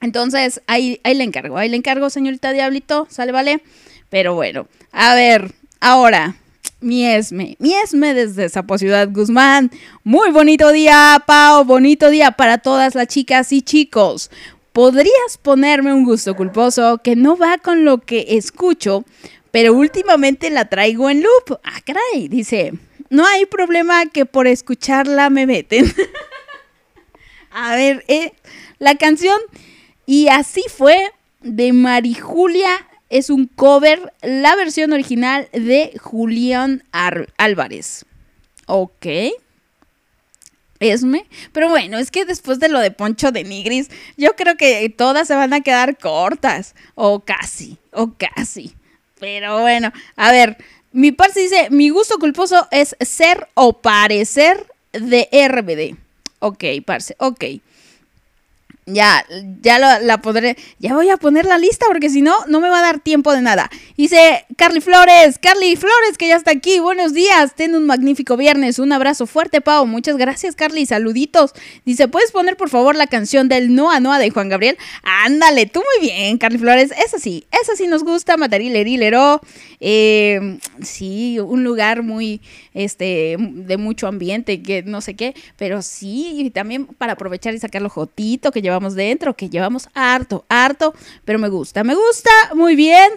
Entonces, 0.00 0.62
ahí, 0.66 1.00
ahí 1.04 1.14
le 1.14 1.24
encargo, 1.24 1.58
ahí 1.58 1.68
le 1.68 1.76
encargo, 1.76 2.08
señorita 2.08 2.52
Diablito, 2.52 3.06
sale, 3.10 3.32
vale. 3.32 3.62
Pero 4.08 4.34
bueno, 4.34 4.66
a 4.92 5.14
ver, 5.14 5.52
ahora, 5.80 6.36
Miesme, 6.80 7.56
Miesme 7.58 8.12
desde 8.12 8.50
Zapo 8.50 8.76
Ciudad 8.76 9.08
Guzmán. 9.10 9.70
Muy 10.04 10.30
bonito 10.30 10.72
día, 10.72 11.22
Pau, 11.26 11.64
bonito 11.64 12.10
día 12.10 12.32
para 12.32 12.58
todas 12.58 12.94
las 12.94 13.08
chicas 13.08 13.50
y 13.52 13.62
chicos. 13.62 14.30
¿Podrías 14.72 15.38
ponerme 15.40 15.94
un 15.94 16.04
gusto 16.04 16.36
culposo 16.36 16.98
que 17.02 17.16
no 17.16 17.38
va 17.38 17.56
con 17.56 17.86
lo 17.86 18.02
que 18.02 18.26
escucho, 18.36 19.04
pero 19.50 19.72
últimamente 19.72 20.50
la 20.50 20.68
traigo 20.68 21.08
en 21.08 21.22
loop? 21.22 21.58
Ah, 21.64 21.80
caray, 21.82 22.28
dice, 22.28 22.74
no 23.08 23.26
hay 23.26 23.46
problema 23.46 24.04
que 24.06 24.26
por 24.26 24.46
escucharla 24.46 25.30
me 25.30 25.46
meten. 25.46 25.90
A 27.50 27.74
ver, 27.74 28.04
eh, 28.08 28.34
la 28.78 28.96
canción 28.96 29.40
y 30.04 30.28
así 30.28 30.62
fue 30.68 31.10
de 31.40 31.72
Marijulia 31.72 32.86
es 33.10 33.30
un 33.30 33.46
cover, 33.46 34.12
la 34.22 34.56
versión 34.56 34.92
original 34.92 35.48
de 35.52 35.92
Julián 36.00 36.84
Álvarez. 37.36 38.04
Ok. 38.66 39.06
Esme. 40.80 41.26
Pero 41.52 41.68
bueno, 41.68 41.98
es 41.98 42.10
que 42.10 42.24
después 42.24 42.58
de 42.58 42.68
lo 42.68 42.80
de 42.80 42.90
Poncho 42.90 43.32
de 43.32 43.44
Nigris, 43.44 43.88
yo 44.16 44.34
creo 44.36 44.56
que 44.56 44.88
todas 44.90 45.28
se 45.28 45.34
van 45.34 45.54
a 45.54 45.62
quedar 45.62 45.96
cortas. 45.98 46.74
O 46.94 47.20
casi, 47.20 47.78
o 47.92 48.12
casi. 48.12 48.74
Pero 49.18 49.60
bueno, 49.60 49.92
a 50.16 50.32
ver, 50.32 50.58
mi 50.92 51.12
parce 51.12 51.40
dice, 51.40 51.68
mi 51.70 51.88
gusto 51.88 52.18
culposo 52.18 52.68
es 52.70 52.96
ser 53.00 53.48
o 53.54 53.80
parecer 53.80 54.66
de 54.92 55.28
RBD. 55.32 55.96
Ok, 56.40 56.64
parce, 56.84 57.16
ok. 57.18 57.44
Ya, 58.88 59.26
ya 59.62 59.80
la 59.80 60.22
podré, 60.22 60.56
ya 60.78 60.94
voy 60.94 61.10
a 61.10 61.16
poner 61.16 61.44
la 61.44 61.58
lista 61.58 61.86
porque 61.88 62.08
si 62.08 62.22
no, 62.22 62.36
no 62.46 62.60
me 62.60 62.68
va 62.68 62.78
a 62.78 62.82
dar 62.82 63.00
tiempo 63.00 63.32
de 63.32 63.42
nada. 63.42 63.68
Dice 63.96 64.46
Carly 64.56 64.80
Flores, 64.80 65.40
Carly 65.40 65.74
Flores 65.74 66.16
que 66.16 66.28
ya 66.28 66.36
está 66.36 66.52
aquí, 66.52 66.78
buenos 66.78 67.12
días, 67.12 67.56
ten 67.56 67.74
un 67.74 67.84
magnífico 67.84 68.36
viernes, 68.36 68.78
un 68.78 68.92
abrazo 68.92 69.26
fuerte 69.26 69.60
Pau, 69.60 69.86
muchas 69.86 70.16
gracias 70.16 70.54
Carly, 70.54 70.86
saluditos. 70.86 71.52
Dice, 71.84 72.06
¿puedes 72.06 72.30
poner 72.30 72.56
por 72.56 72.70
favor 72.70 72.94
la 72.94 73.08
canción 73.08 73.48
del 73.48 73.74
Noa 73.74 73.98
Noa 73.98 74.20
de 74.20 74.30
Juan 74.30 74.48
Gabriel? 74.48 74.78
Ándale, 75.02 75.66
tú 75.66 75.80
muy 75.80 76.08
bien 76.08 76.38
Carly 76.38 76.58
Flores, 76.58 76.92
esa 77.04 77.18
sí, 77.18 77.44
esa 77.60 77.74
sí 77.74 77.88
nos 77.88 78.04
gusta, 78.04 78.36
Matarilerilero, 78.36 79.40
eh, 79.80 80.58
sí, 80.80 81.40
un 81.40 81.64
lugar 81.64 82.04
muy, 82.04 82.40
este, 82.76 83.36
de 83.38 83.78
mucho 83.78 84.06
ambiente, 84.06 84.62
que 84.62 84.82
no 84.82 85.00
sé 85.00 85.16
qué, 85.16 85.34
pero 85.56 85.80
sí, 85.80 86.32
y 86.34 86.50
también 86.50 86.84
para 86.86 87.14
aprovechar 87.14 87.54
y 87.54 87.58
sacar 87.58 87.80
lo 87.80 87.88
jotito 87.88 88.52
que 88.52 88.60
llevamos 88.60 88.94
dentro, 88.94 89.34
que 89.34 89.48
llevamos 89.48 89.88
harto, 89.94 90.44
harto, 90.50 90.92
pero 91.24 91.38
me 91.38 91.48
gusta, 91.48 91.84
me 91.84 91.94
gusta, 91.94 92.30
muy 92.54 92.76
bien. 92.76 93.12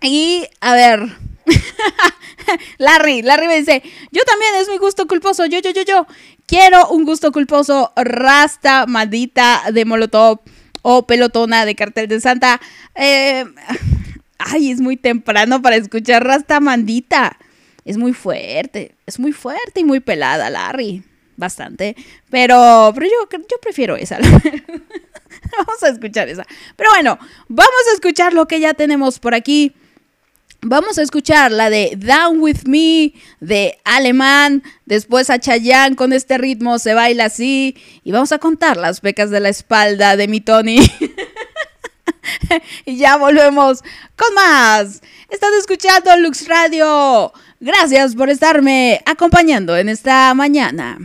Y 0.00 0.46
a 0.60 0.74
ver, 0.74 1.00
Larry, 2.78 3.22
Larry 3.22 3.48
me 3.48 3.58
dice, 3.58 3.82
yo 4.12 4.22
también 4.22 4.54
es 4.60 4.68
mi 4.68 4.78
gusto 4.78 5.08
culposo, 5.08 5.44
yo, 5.46 5.58
yo, 5.58 5.70
yo, 5.72 5.82
yo, 5.82 6.06
quiero 6.46 6.88
un 6.90 7.04
gusto 7.04 7.32
culposo 7.32 7.92
rasta, 7.96 8.86
maldita 8.86 9.62
de 9.72 9.84
Molotov. 9.84 10.40
o 10.82 11.04
Pelotona 11.06 11.64
de 11.64 11.74
Cartel 11.74 12.06
de 12.06 12.20
Santa. 12.20 12.60
Eh, 12.94 13.44
ay, 14.38 14.70
es 14.70 14.80
muy 14.80 14.96
temprano 14.96 15.62
para 15.62 15.74
escuchar 15.74 16.24
Rastamandita. 16.24 17.38
Es 17.84 17.96
muy 17.96 18.12
fuerte, 18.12 18.94
es 19.06 19.18
muy 19.18 19.32
fuerte 19.32 19.80
y 19.80 19.84
muy 19.84 20.00
pelada, 20.00 20.50
Larry. 20.50 21.02
Bastante. 21.36 21.96
Pero, 22.30 22.92
pero 22.94 23.06
yo, 23.06 23.38
yo 23.38 23.56
prefiero 23.60 23.96
esa. 23.96 24.18
vamos 25.58 25.82
a 25.82 25.88
escuchar 25.88 26.28
esa. 26.28 26.46
Pero 26.76 26.90
bueno, 26.90 27.18
vamos 27.48 27.82
a 27.90 27.94
escuchar 27.94 28.32
lo 28.32 28.46
que 28.46 28.60
ya 28.60 28.74
tenemos 28.74 29.18
por 29.18 29.34
aquí. 29.34 29.74
Vamos 30.64 30.96
a 30.96 31.02
escuchar 31.02 31.50
la 31.50 31.70
de 31.70 31.94
Down 31.96 32.40
With 32.40 32.66
Me 32.66 33.14
de 33.40 33.80
Alemán. 33.84 34.62
Después 34.86 35.28
a 35.28 35.40
Chayanne 35.40 35.96
con 35.96 36.12
este 36.12 36.38
ritmo 36.38 36.78
se 36.78 36.94
baila 36.94 37.24
así. 37.24 37.76
Y 38.04 38.12
vamos 38.12 38.30
a 38.30 38.38
contar 38.38 38.76
las 38.76 39.00
becas 39.00 39.30
de 39.30 39.40
la 39.40 39.48
espalda 39.48 40.16
de 40.16 40.28
mi 40.28 40.40
Tony. 40.40 40.78
y 42.86 42.96
ya 42.96 43.16
volvemos 43.16 43.82
con 44.16 44.32
más. 44.34 45.02
Estás 45.28 45.50
escuchando 45.58 46.16
Lux 46.18 46.46
Radio. 46.46 47.32
Gracias 47.64 48.16
por 48.16 48.28
estarme 48.28 49.00
acompañando 49.06 49.76
en 49.76 49.88
esta 49.88 50.34
mañana. 50.34 50.98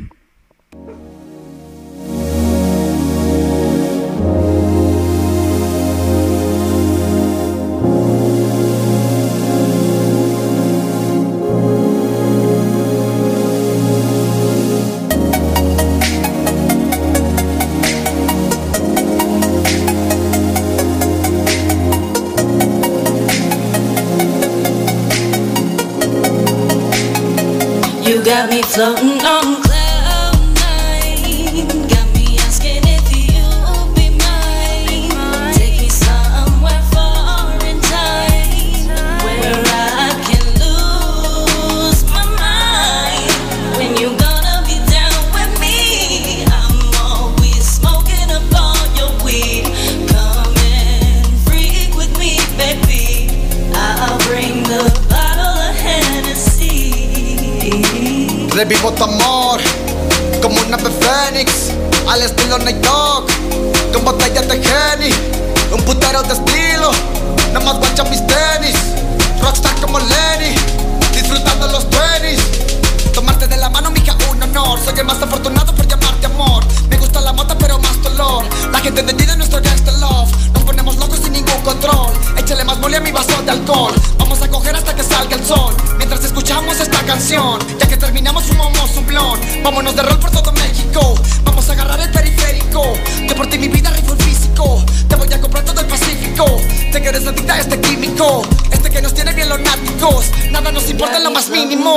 Got 28.48 28.56
me 28.56 28.62
floating 28.62 29.26
on 29.26 29.67
Revivo 58.58 58.92
tu 58.92 59.04
amor 59.04 59.62
como 60.42 60.60
un 60.60 60.74
ave 60.74 60.90
fénix 60.90 61.70
Al 62.10 62.24
estilo 62.24 62.58
Night 62.58 62.78
Dog 62.78 63.28
Con 63.94 64.04
botellas 64.04 64.48
de 64.48 64.56
Henny 64.56 65.14
Un 65.72 65.80
putero 65.84 66.24
de 66.24 66.34
estilo 66.34 66.90
Nada 67.54 67.64
más 67.64 67.78
guacha 67.78 68.04
mis 68.06 68.26
tenis 68.26 68.76
Rockstar 69.44 69.76
como 69.80 70.00
Lenny 70.00 70.56
Disfrutando 71.14 71.68
los 71.68 71.88
20 71.88 73.12
Tomarte 73.14 73.46
de 73.46 73.58
la 73.58 73.70
mano, 73.70 73.92
mija, 73.92 74.18
un 74.32 74.42
honor 74.42 74.80
Soy 74.84 74.98
el 74.98 75.06
más 75.06 75.22
afortunado 75.22 75.76
por 75.76 75.88
llamarte 75.88 76.26
amor. 76.26 76.64
Me 76.90 76.98
gusta 76.98 77.22
la 77.22 77.34
moto, 77.34 77.56
pero 77.60 77.78
más 77.78 78.02
dolor 78.02 78.44
La 78.72 78.80
gente 78.80 79.02
entendida 79.02 79.34
en 79.34 79.38
nuestro 79.38 79.62
gangster 79.62 79.94
love. 80.00 80.32
Nos 80.56 80.64
ponemos 80.64 80.96
locos 80.96 81.20
sin 81.20 81.34
ningún 81.34 81.62
control 81.62 82.12
Échale 82.36 82.64
más 82.64 82.80
mole 82.80 82.98
a 82.98 83.02
mi 83.02 83.12
vaso 83.12 83.40
de 83.44 83.52
alcohol. 83.52 83.94
Vamos 84.18 84.42
a 84.42 84.48
coger 84.48 84.76
hasta 84.76 84.96
que 84.96 85.04
salga 85.04 85.36
el 85.36 85.46
sol 85.46 85.76
Ya 87.08 87.88
que 87.88 87.96
terminamos 87.96 88.44
fumamos 88.44 88.98
un 88.98 89.08
blon. 89.08 89.40
Vámonos 89.64 89.96
de 89.96 90.02
rol 90.04 90.20
por 90.20 90.30
todo 90.30 90.52
México. 90.52 91.16
Vamos 91.44 91.70
a 91.70 91.72
agarrar 91.72 92.02
el 92.02 92.12
periférico. 92.12 92.84
Que 93.26 93.34
por 93.34 93.48
ti 93.48 93.58
mi 93.58 93.70
vida 93.70 93.90
rifle 93.92 94.12
el 94.12 94.22
físico. 94.22 94.84
Te 95.08 95.16
voy 95.16 95.32
a 95.32 95.40
comprar 95.40 95.64
todo 95.64 95.80
el 95.80 95.88
Pacífico. 95.88 96.46
Te 96.92 97.02
que 97.02 97.08
eres 97.08 97.26
adicta 97.26 97.54
a 97.54 97.60
este 97.62 97.80
químico. 97.80 98.42
Este 98.72 98.90
que 98.90 99.02
nos 99.02 99.14
tiene 99.14 99.34
bien 99.34 99.48
los 99.48 99.60
náticos 99.60 100.26
Nada 100.52 100.72
nos 100.72 100.90
importa 100.90 101.18
en 101.18 101.24
lo 101.24 101.32
más 101.32 101.50
mínimo 101.50 101.96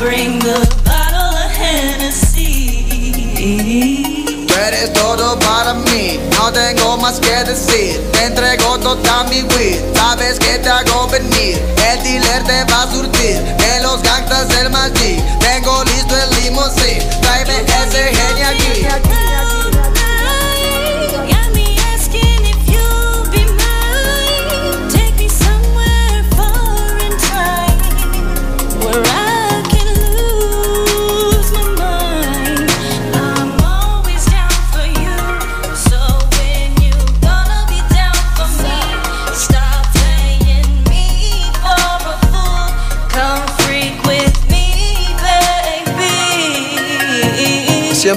bring 0.00 0.38
the 0.38 0.56
bottle 0.82 1.36
of 1.44 1.52
Hennessy. 1.52 2.84
Tú 4.48 4.54
eres 4.54 4.92
todo 4.94 5.38
para 5.38 5.74
mí, 5.74 6.18
no 6.38 6.50
tengo 6.50 6.96
más 6.96 7.20
que 7.20 7.44
decir. 7.44 8.00
Te 8.12 8.24
entrego 8.24 8.78
toda 8.78 9.24
mi 9.24 9.42
weed, 9.42 9.80
sabes 9.94 10.38
que 10.38 10.58
te 10.58 10.70
hago 10.70 11.06
venir. 11.08 11.60
El 11.90 12.02
dealer 12.02 12.42
te 12.44 12.64
va 12.72 12.82
a 12.84 12.90
surtir, 12.90 13.42
de 13.62 13.80
los 13.82 14.02
gangsters 14.02 14.48
del 14.48 14.70
Maggi. 14.70 15.22
Tengo 15.38 15.84
listo 15.84 16.16
el 16.16 16.30
limousine, 16.42 17.04
tráeme 17.20 17.56
ese 17.60 18.02
genio 18.16 18.48
aquí. 18.48 19.09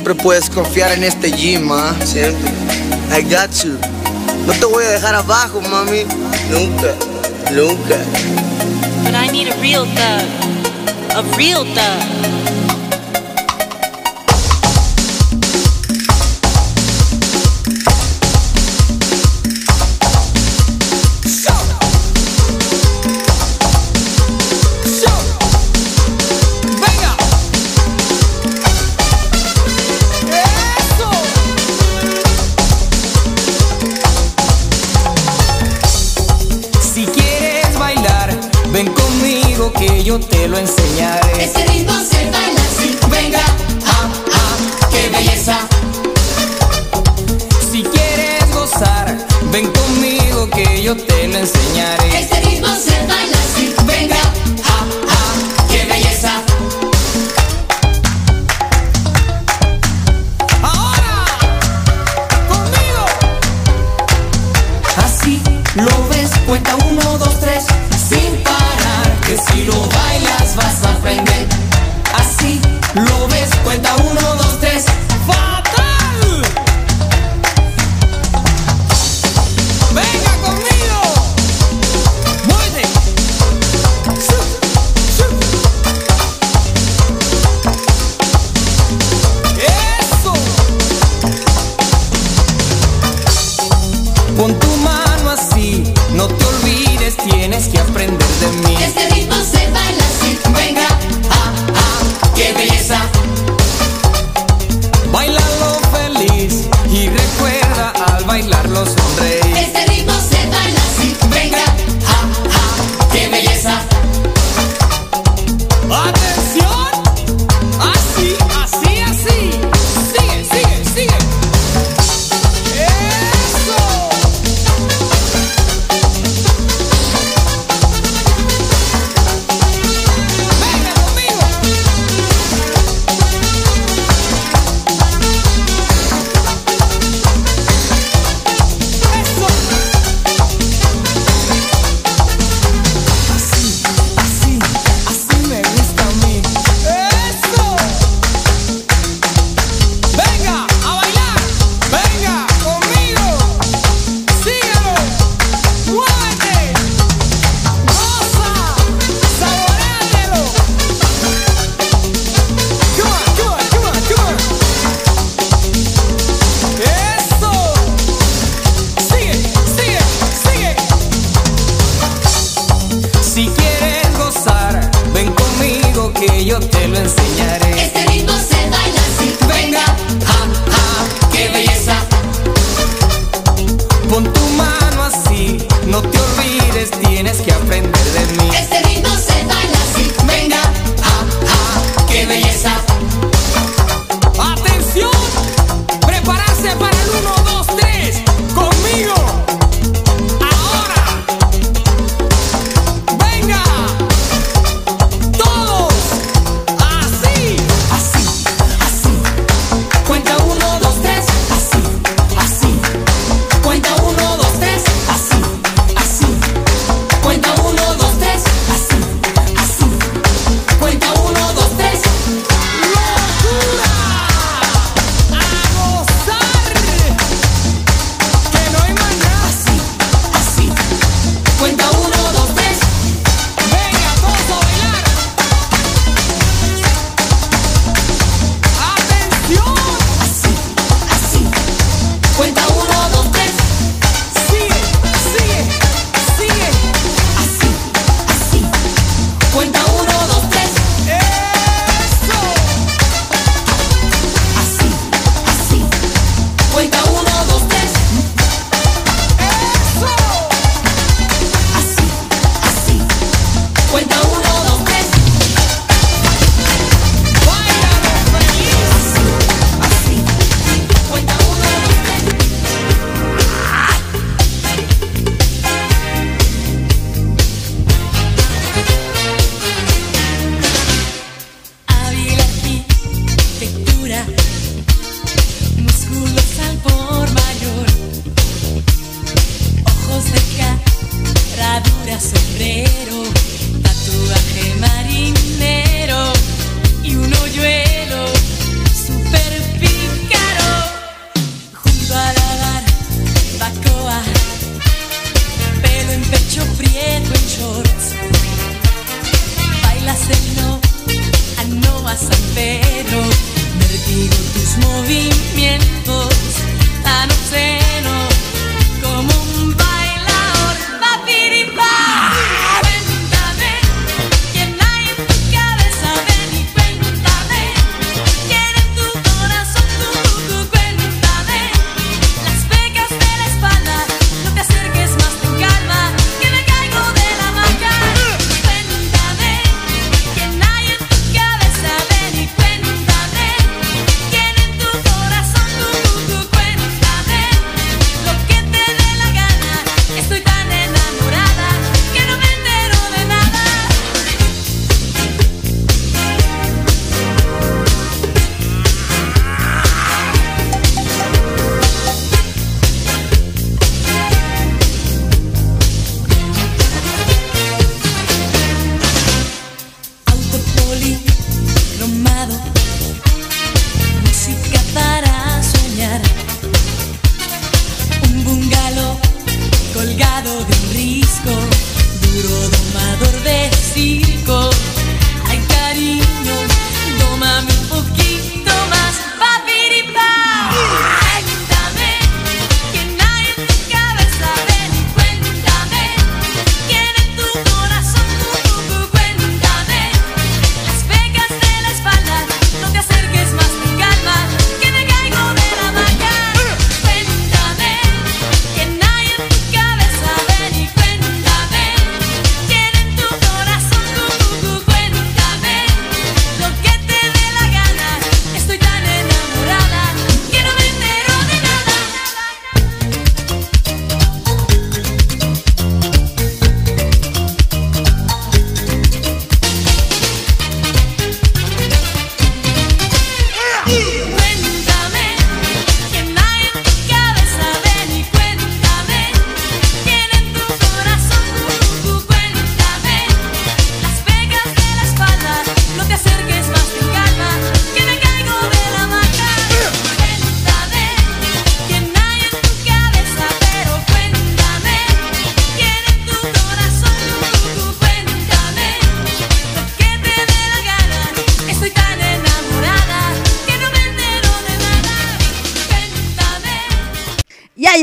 Siempre 0.04 0.22
puedes 0.22 0.50
confiar 0.50 0.92
en 0.92 1.06
este 1.06 1.32
gym, 1.32 1.72
¿ah? 1.72 1.96
Siempre. 2.04 2.52
I 3.18 3.22
got 3.22 3.52
you. 3.64 3.78
No 4.46 4.52
te 4.52 4.66
voy 4.66 4.84
a 4.84 4.90
dejar 4.90 5.16
abajo, 5.16 5.62
mami. 5.62 6.04
Nunca. 6.52 6.94
Nunca. 7.54 7.96
But 9.06 9.16
I 9.16 9.32
need 9.32 9.48
a 9.48 9.56
real 9.62 9.86
thug. 9.86 11.16
A 11.16 11.22
real 11.38 11.64
thug. 11.64 12.63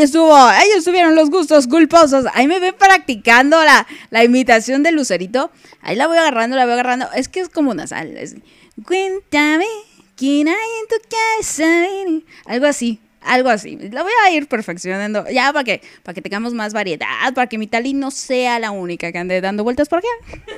Ahí 0.01 0.05
estuvo, 0.05 0.35
ahí 0.35 0.69
estuvieron 0.77 1.15
los 1.15 1.31
gustos 1.31 1.67
culposos. 1.67 2.25
Ahí 2.33 2.47
me 2.47 2.59
ven 2.59 2.75
practicando 2.79 3.63
la, 3.63 3.87
la 4.11 4.25
imitación 4.25 4.83
del 4.83 4.95
lucerito. 4.95 5.51
Ahí 5.83 5.95
la 5.95 6.07
voy 6.07 6.17
agarrando, 6.17 6.57
la 6.57 6.65
voy 6.65 6.73
agarrando. 6.73 7.07
Es 7.15 7.29
que 7.29 7.41
es 7.41 7.49
como 7.49 7.71
una 7.71 7.87
sal. 7.87 8.17
es, 8.17 8.37
Cuéntame, 8.87 9.67
¿quién 10.17 10.49
hay 10.49 10.55
en 10.55 10.89
tu 10.89 11.09
casa? 11.09 11.85
Algo 12.47 12.67
así, 12.67 12.99
algo 13.21 13.51
así. 13.51 13.77
La 13.91 14.03
voy 14.03 14.13
a 14.25 14.31
ir 14.31 14.49
perfeccionando. 14.49 15.27
Ya 15.31 15.53
para 15.53 15.65
que, 15.65 15.83
para 16.03 16.15
que 16.15 16.23
tengamos 16.23 16.55
más 16.55 16.73
variedad, 16.73 17.35
para 17.35 17.47
que 17.47 17.59
mi 17.59 17.67
Tali 17.67 17.93
no 17.93 18.11
sea 18.11 18.59
la 18.59 18.71
única 18.71 19.13
que 19.13 19.19
ande 19.19 19.41
dando 19.41 19.65
vueltas 19.65 19.89
por 19.89 19.99
acá. 19.99 20.09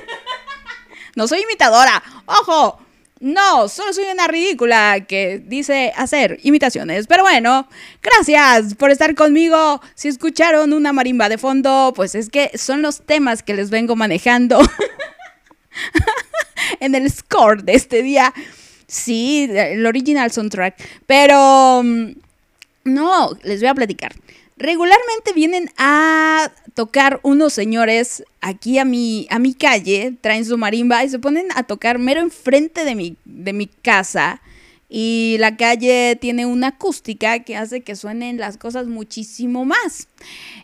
No 1.15 1.27
soy 1.27 1.41
imitadora. 1.41 2.01
¡Ojo! 2.25 2.79
No, 3.23 3.69
solo 3.69 3.93
soy 3.93 4.03
una 4.11 4.27
ridícula 4.27 5.05
que 5.07 5.39
dice 5.39 5.93
hacer 5.95 6.39
imitaciones. 6.43 7.07
Pero 7.07 7.23
bueno, 7.23 7.69
gracias 8.01 8.75
por 8.75 8.91
estar 8.91 9.15
conmigo. 9.15 9.79
Si 9.95 10.09
escucharon 10.09 10.73
una 10.73 10.91
marimba 10.91 11.29
de 11.29 11.37
fondo, 11.37 11.93
pues 11.95 12.15
es 12.15 12.27
que 12.27 12.51
son 12.57 12.81
los 12.81 13.03
temas 13.03 13.41
que 13.41 13.53
les 13.53 13.69
vengo 13.69 13.95
manejando 13.95 14.59
en 16.81 16.95
el 16.95 17.09
score 17.09 17.63
de 17.63 17.75
este 17.75 18.03
día. 18.03 18.33
Sí, 18.87 19.49
el 19.49 19.85
original 19.85 20.29
soundtrack. 20.29 20.75
Pero 21.07 21.81
mm, 21.81 22.09
no, 22.83 23.37
les 23.43 23.61
voy 23.61 23.69
a 23.69 23.73
platicar. 23.73 24.13
Regularmente 24.57 25.33
vienen 25.33 25.69
a 25.77 26.51
tocar 26.73 27.19
unos 27.23 27.53
señores 27.53 28.23
aquí 28.41 28.77
a 28.77 28.85
mi, 28.85 29.27
a 29.29 29.39
mi 29.39 29.53
calle, 29.53 30.15
traen 30.21 30.45
su 30.45 30.57
marimba 30.57 31.03
y 31.03 31.09
se 31.09 31.19
ponen 31.19 31.47
a 31.55 31.63
tocar 31.63 31.99
mero 31.99 32.21
enfrente 32.21 32.85
de 32.85 32.95
mi, 32.95 33.17
de 33.25 33.53
mi 33.53 33.67
casa. 33.67 34.41
Y 34.95 35.37
la 35.39 35.57
calle 35.57 36.15
tiene 36.21 36.45
una 36.45 36.67
acústica 36.67 37.39
que 37.39 37.57
hace 37.57 37.81
que 37.81 37.95
suenen 37.95 38.37
las 38.37 38.57
cosas 38.57 38.85
muchísimo 38.85 39.65
más. 39.65 40.07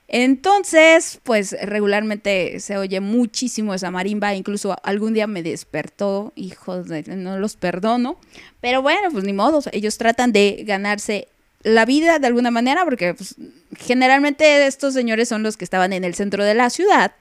Entonces, 0.08 1.20
pues 1.24 1.56
regularmente 1.64 2.60
se 2.60 2.78
oye 2.78 3.00
muchísimo 3.00 3.74
esa 3.74 3.90
marimba. 3.90 4.36
Incluso 4.36 4.76
algún 4.84 5.16
día 5.16 5.26
me 5.26 5.42
despertó, 5.42 6.32
hijos 6.36 6.88
de, 6.88 7.02
no 7.16 7.40
los 7.40 7.56
perdono. 7.56 8.20
Pero 8.62 8.84
bueno, 8.84 9.10
pues 9.12 9.24
ni 9.24 9.34
modo, 9.34 9.62
ellos 9.72 9.98
tratan 9.98 10.32
de 10.32 10.64
ganarse 10.64 11.28
la 11.64 11.86
vida 11.86 12.20
de 12.20 12.28
alguna 12.28 12.52
manera, 12.52 12.86
porque 12.86 13.14
pues, 13.14 13.36
generalmente 13.78 14.66
estos 14.68 14.94
señores 14.94 15.28
son 15.30 15.44
los 15.44 15.58
que 15.58 15.64
estaban 15.66 15.94
en 15.94 16.04
el 16.04 16.16
centro 16.16 16.44
de 16.44 16.54
la 16.56 16.70
ciudad 16.70 17.14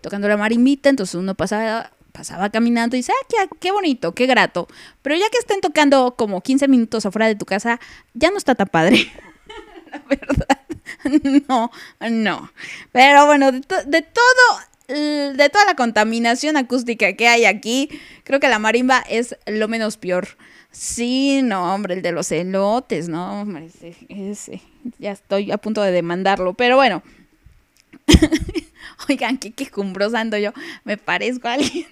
tocando 0.00 0.28
la 0.28 0.36
marimbita, 0.36 0.88
entonces 0.88 1.14
uno 1.16 1.34
pasaba, 1.34 1.90
pasaba 2.12 2.50
caminando 2.50 2.94
y 2.94 3.00
dice, 3.00 3.12
ah, 3.42 3.48
qué, 3.58 3.72
bonito, 3.72 4.14
qué 4.14 4.26
grato. 4.26 4.68
Pero 5.02 5.16
ya 5.16 5.28
que 5.30 5.38
estén 5.38 5.60
tocando 5.60 6.14
como 6.16 6.42
15 6.42 6.68
minutos 6.68 7.04
afuera 7.06 7.26
de 7.26 7.34
tu 7.34 7.44
casa, 7.44 7.80
ya 8.14 8.30
no 8.30 8.36
está 8.38 8.54
tan 8.54 8.68
padre. 8.68 9.10
la 9.90 10.02
verdad. 10.08 10.60
No, 11.48 11.70
no. 12.10 12.52
Pero 12.92 13.26
bueno, 13.26 13.50
de, 13.52 13.60
to- 13.60 13.84
de 13.86 14.02
todo 14.02 14.60
de 14.88 15.48
toda 15.52 15.64
la 15.64 15.74
contaminación 15.74 16.56
acústica 16.56 17.12
que 17.14 17.26
hay 17.26 17.44
aquí, 17.44 17.88
creo 18.22 18.38
que 18.38 18.48
la 18.48 18.58
marimba 18.60 19.04
es 19.08 19.36
lo 19.46 19.66
menos 19.66 19.96
peor. 19.96 20.36
Sí, 20.78 21.40
no, 21.42 21.72
hombre, 21.74 21.94
el 21.94 22.02
de 22.02 22.12
los 22.12 22.30
elotes, 22.30 23.08
no, 23.08 23.40
hombre, 23.40 23.64
ese, 23.64 23.96
ese, 24.10 24.60
ya 24.98 25.12
estoy 25.12 25.50
a 25.50 25.56
punto 25.56 25.80
de 25.80 25.90
demandarlo, 25.90 26.52
pero 26.52 26.76
bueno. 26.76 27.02
Oigan, 29.08 29.38
qué 29.38 29.52
quejumbrosa 29.52 30.20
ando 30.20 30.36
yo, 30.36 30.52
me 30.84 30.98
parezco 30.98 31.48
a 31.48 31.54
alguien. 31.54 31.86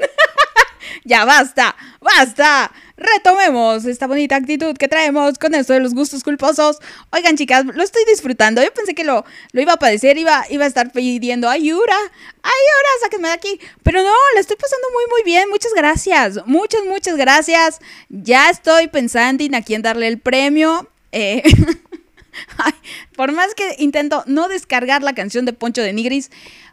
ya 1.05 1.25
basta, 1.25 1.75
basta. 1.99 2.71
Retomemos 2.97 3.85
esta 3.87 4.07
bonita 4.07 4.37
actitud 4.37 4.77
que 4.77 4.87
traemos 4.87 5.37
con 5.39 5.55
esto 5.55 5.73
de 5.73 5.81
los 5.81 5.95
gustos 5.95 6.23
culposos. 6.23 6.79
Oigan, 7.11 7.37
chicas, 7.37 7.65
lo 7.65 7.83
estoy 7.83 8.05
disfrutando. 8.07 8.63
Yo 8.63 8.73
pensé 8.73 8.95
que 8.95 9.03
lo, 9.03 9.25
lo 9.51 9.61
iba 9.61 9.73
a 9.73 9.77
padecer, 9.79 10.17
iba, 10.17 10.45
iba 10.49 10.65
a 10.65 10.69
estar 10.69 10.93
pidiendo 10.93 11.49
ayuda, 11.49 11.97
ayuda, 11.97 12.91
sáquenme 13.01 13.29
de 13.29 13.35
aquí. 13.35 13.61
Pero 13.83 14.03
no, 14.03 14.13
la 14.35 14.41
estoy 14.41 14.57
pasando 14.57 14.87
muy, 14.93 15.05
muy 15.11 15.23
bien. 15.25 15.49
Muchas 15.51 15.73
gracias, 15.75 16.39
muchas, 16.47 16.85
muchas 16.85 17.17
gracias. 17.17 17.81
Ya 18.09 18.49
estoy 18.49 18.87
pensando 18.87 19.43
en 19.43 19.57
a 19.57 19.63
quién 19.63 19.83
darle 19.83 20.07
el 20.07 20.21
premio. 20.21 20.89
Eh, 21.11 21.43
por 23.17 23.33
más 23.33 23.55
que 23.57 23.75
intento 23.79 24.23
no 24.27 24.49
descargar 24.49 25.03
la 25.03 25.15
canción 25.15 25.45
de 25.47 25.53
Poncho 25.53 25.83
de 25.83 25.93
Nigris, 25.93 26.31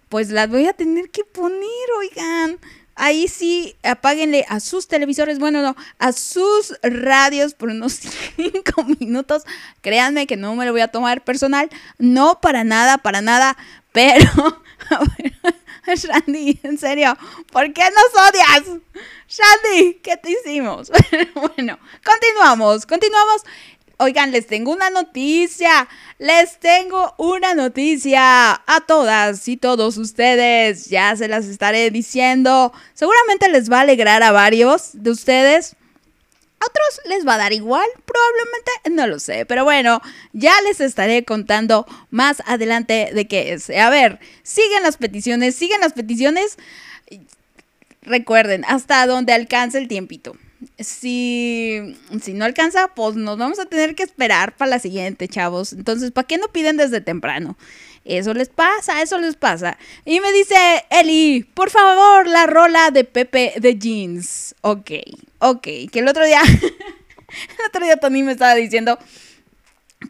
pues 0.10 0.30
las 0.30 0.50
voy 0.50 0.68
a 0.68 0.74
tener 0.74 1.10
que 1.10 1.24
poner, 1.24 1.62
oigan. 1.98 2.60
Ahí 3.04 3.28
sí, 3.28 3.76
apáguenle 3.82 4.46
a 4.48 4.60
sus 4.60 4.88
televisores, 4.88 5.40
bueno, 5.40 5.64
no, 5.64 5.76
a 5.98 6.12
sus 6.12 6.78
radios 6.84 7.56
por 7.56 7.70
unos 7.70 7.94
cinco 8.36 8.84
minutos. 9.00 9.42
Créanme 9.82 10.28
que 10.28 10.38
no 10.38 10.54
me 10.54 10.66
lo 10.68 10.72
voy 10.72 10.82
a 10.82 10.90
tomar 10.90 11.24
personal, 11.24 11.68
no 11.98 12.40
para 12.42 12.64
nada, 12.64 13.00
para 13.00 13.22
nada, 13.22 13.58
pero, 13.92 14.62
Shandy, 15.96 16.60
en 16.64 16.78
serio, 16.78 17.18
¿por 17.52 17.74
qué 17.74 17.82
nos 17.86 18.30
odias? 18.30 18.80
Shandy, 19.28 19.96
¿qué 20.04 20.18
te 20.18 20.34
hicimos? 20.34 20.92
bueno, 21.34 21.80
continuamos, 22.06 22.86
continuamos. 22.86 23.42
Oigan, 24.02 24.32
les 24.32 24.48
tengo 24.48 24.72
una 24.72 24.90
noticia. 24.90 25.88
Les 26.18 26.58
tengo 26.60 27.14
una 27.20 27.54
noticia 27.54 28.54
a 28.54 28.82
todas 28.88 29.48
y 29.48 29.58
todos 29.58 29.98
ustedes. 29.98 30.88
Ya 30.88 31.16
se 31.16 31.28
las 31.28 31.46
estaré 31.46 31.92
diciendo. 31.92 32.74
Seguramente 32.96 33.48
les 33.50 33.72
va 33.72 33.78
a 33.78 33.82
alegrar 33.82 34.24
a 34.24 34.32
varios 34.32 34.90
de 34.94 35.12
ustedes. 35.12 35.76
A 36.60 36.66
otros 36.66 37.02
les 37.06 37.28
va 37.28 37.36
a 37.36 37.38
dar 37.38 37.54
igual, 37.54 37.86
probablemente, 38.04 38.72
no 38.90 39.06
lo 39.06 39.20
sé. 39.20 39.46
Pero 39.46 39.66
bueno, 39.66 40.02
ya 40.34 40.54
les 40.64 40.82
estaré 40.82 41.24
contando 41.24 41.86
más 42.10 42.42
adelante 42.48 43.12
de 43.14 43.28
qué 43.28 43.54
es. 43.54 43.70
A 43.70 43.92
ver, 43.92 44.20
siguen 44.42 44.82
las 44.82 44.98
peticiones, 44.98 45.56
siguen 45.56 45.80
las 45.80 45.94
peticiones. 45.94 46.58
Recuerden, 48.02 48.66
hasta 48.66 49.06
donde 49.06 49.34
alcance 49.34 49.78
el 49.78 49.88
tiempito. 49.88 50.36
Si, 50.78 51.98
si 52.22 52.34
no 52.34 52.46
alcanza, 52.46 52.90
pues 52.90 53.16
nos 53.16 53.38
vamos 53.38 53.60
a 53.60 53.66
tener 53.66 53.96
que 53.96 54.04
esperar 54.04 54.56
para 54.56 54.72
la 54.72 54.80
siguiente, 54.80 55.28
chavos. 55.28 55.74
Entonces, 55.74 56.12
¿para 56.12 56.28
qué 56.28 56.38
no 56.38 56.48
piden 56.50 56.78
desde 56.78 57.02
temprano? 57.02 57.58
Eso 58.04 58.34
les 58.34 58.50
pasa, 58.50 59.02
eso 59.02 59.18
les 59.20 59.36
pasa. 59.36 59.78
Y 60.06 60.20
me 60.20 60.32
dice 60.32 60.56
Eli, 60.90 61.46
por 61.54 61.70
favor, 61.70 62.28
la 62.28 62.48
rola 62.48 62.90
de 62.92 63.04
Pepe 63.04 63.54
de 63.58 63.78
Jeans. 63.78 64.56
Ok, 64.62 64.92
ok. 65.40 65.64
Que 65.92 66.00
el 66.00 66.08
otro 66.08 66.26
día, 66.26 66.42
el 66.44 67.66
otro 67.68 67.84
día 67.84 67.98
Tony 67.98 68.24
me 68.24 68.32
estaba 68.32 68.56
diciendo 68.56 68.98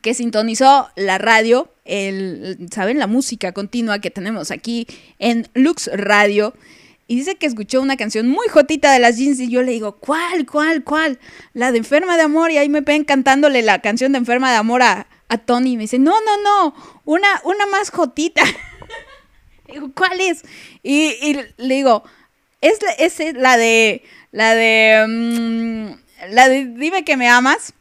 que 0.01 0.13
sintonizó 0.13 0.89
la 0.95 1.17
radio, 1.17 1.69
el, 1.83 2.69
¿saben? 2.73 2.97
La 2.97 3.07
música 3.07 3.51
continua 3.51 3.99
que 3.99 4.09
tenemos 4.09 4.51
aquí 4.51 4.87
en 5.19 5.49
Lux 5.53 5.89
Radio. 5.93 6.53
Y 7.11 7.15
dice 7.15 7.35
que 7.35 7.45
escuchó 7.45 7.81
una 7.81 7.97
canción 7.97 8.29
muy 8.29 8.47
jotita 8.47 8.93
de 8.93 8.99
las 8.99 9.17
jeans 9.17 9.37
y 9.41 9.49
yo 9.49 9.63
le 9.63 9.73
digo, 9.73 9.97
¿cuál, 9.97 10.45
cuál, 10.45 10.81
cuál? 10.85 11.19
La 11.51 11.73
de 11.73 11.79
Enferma 11.79 12.15
de 12.15 12.23
Amor. 12.23 12.51
Y 12.51 12.57
ahí 12.57 12.69
me 12.69 12.79
ven 12.79 13.03
cantándole 13.03 13.61
la 13.63 13.81
canción 13.81 14.13
de 14.13 14.19
Enferma 14.19 14.49
de 14.49 14.55
Amor 14.55 14.81
a, 14.81 15.07
a 15.27 15.37
Tony. 15.37 15.73
Y 15.73 15.75
me 15.75 15.81
dice, 15.81 15.99
no, 15.99 16.13
no, 16.21 16.41
no, 16.41 17.01
una, 17.03 17.27
una 17.43 17.65
más 17.65 17.89
jotita. 17.89 18.43
digo, 19.73 19.91
¿cuál 19.93 20.21
es? 20.21 20.43
Y, 20.83 21.33
le 21.57 21.75
digo, 21.75 22.05
es, 22.61 22.79
es 22.97 23.19
la 23.33 23.57
de, 23.57 24.03
la 24.31 24.55
de, 24.55 25.05
mm, 25.05 26.31
la 26.33 26.47
de 26.47 26.65
Dime 26.65 27.03
que 27.03 27.17
me 27.17 27.27
amas. 27.27 27.73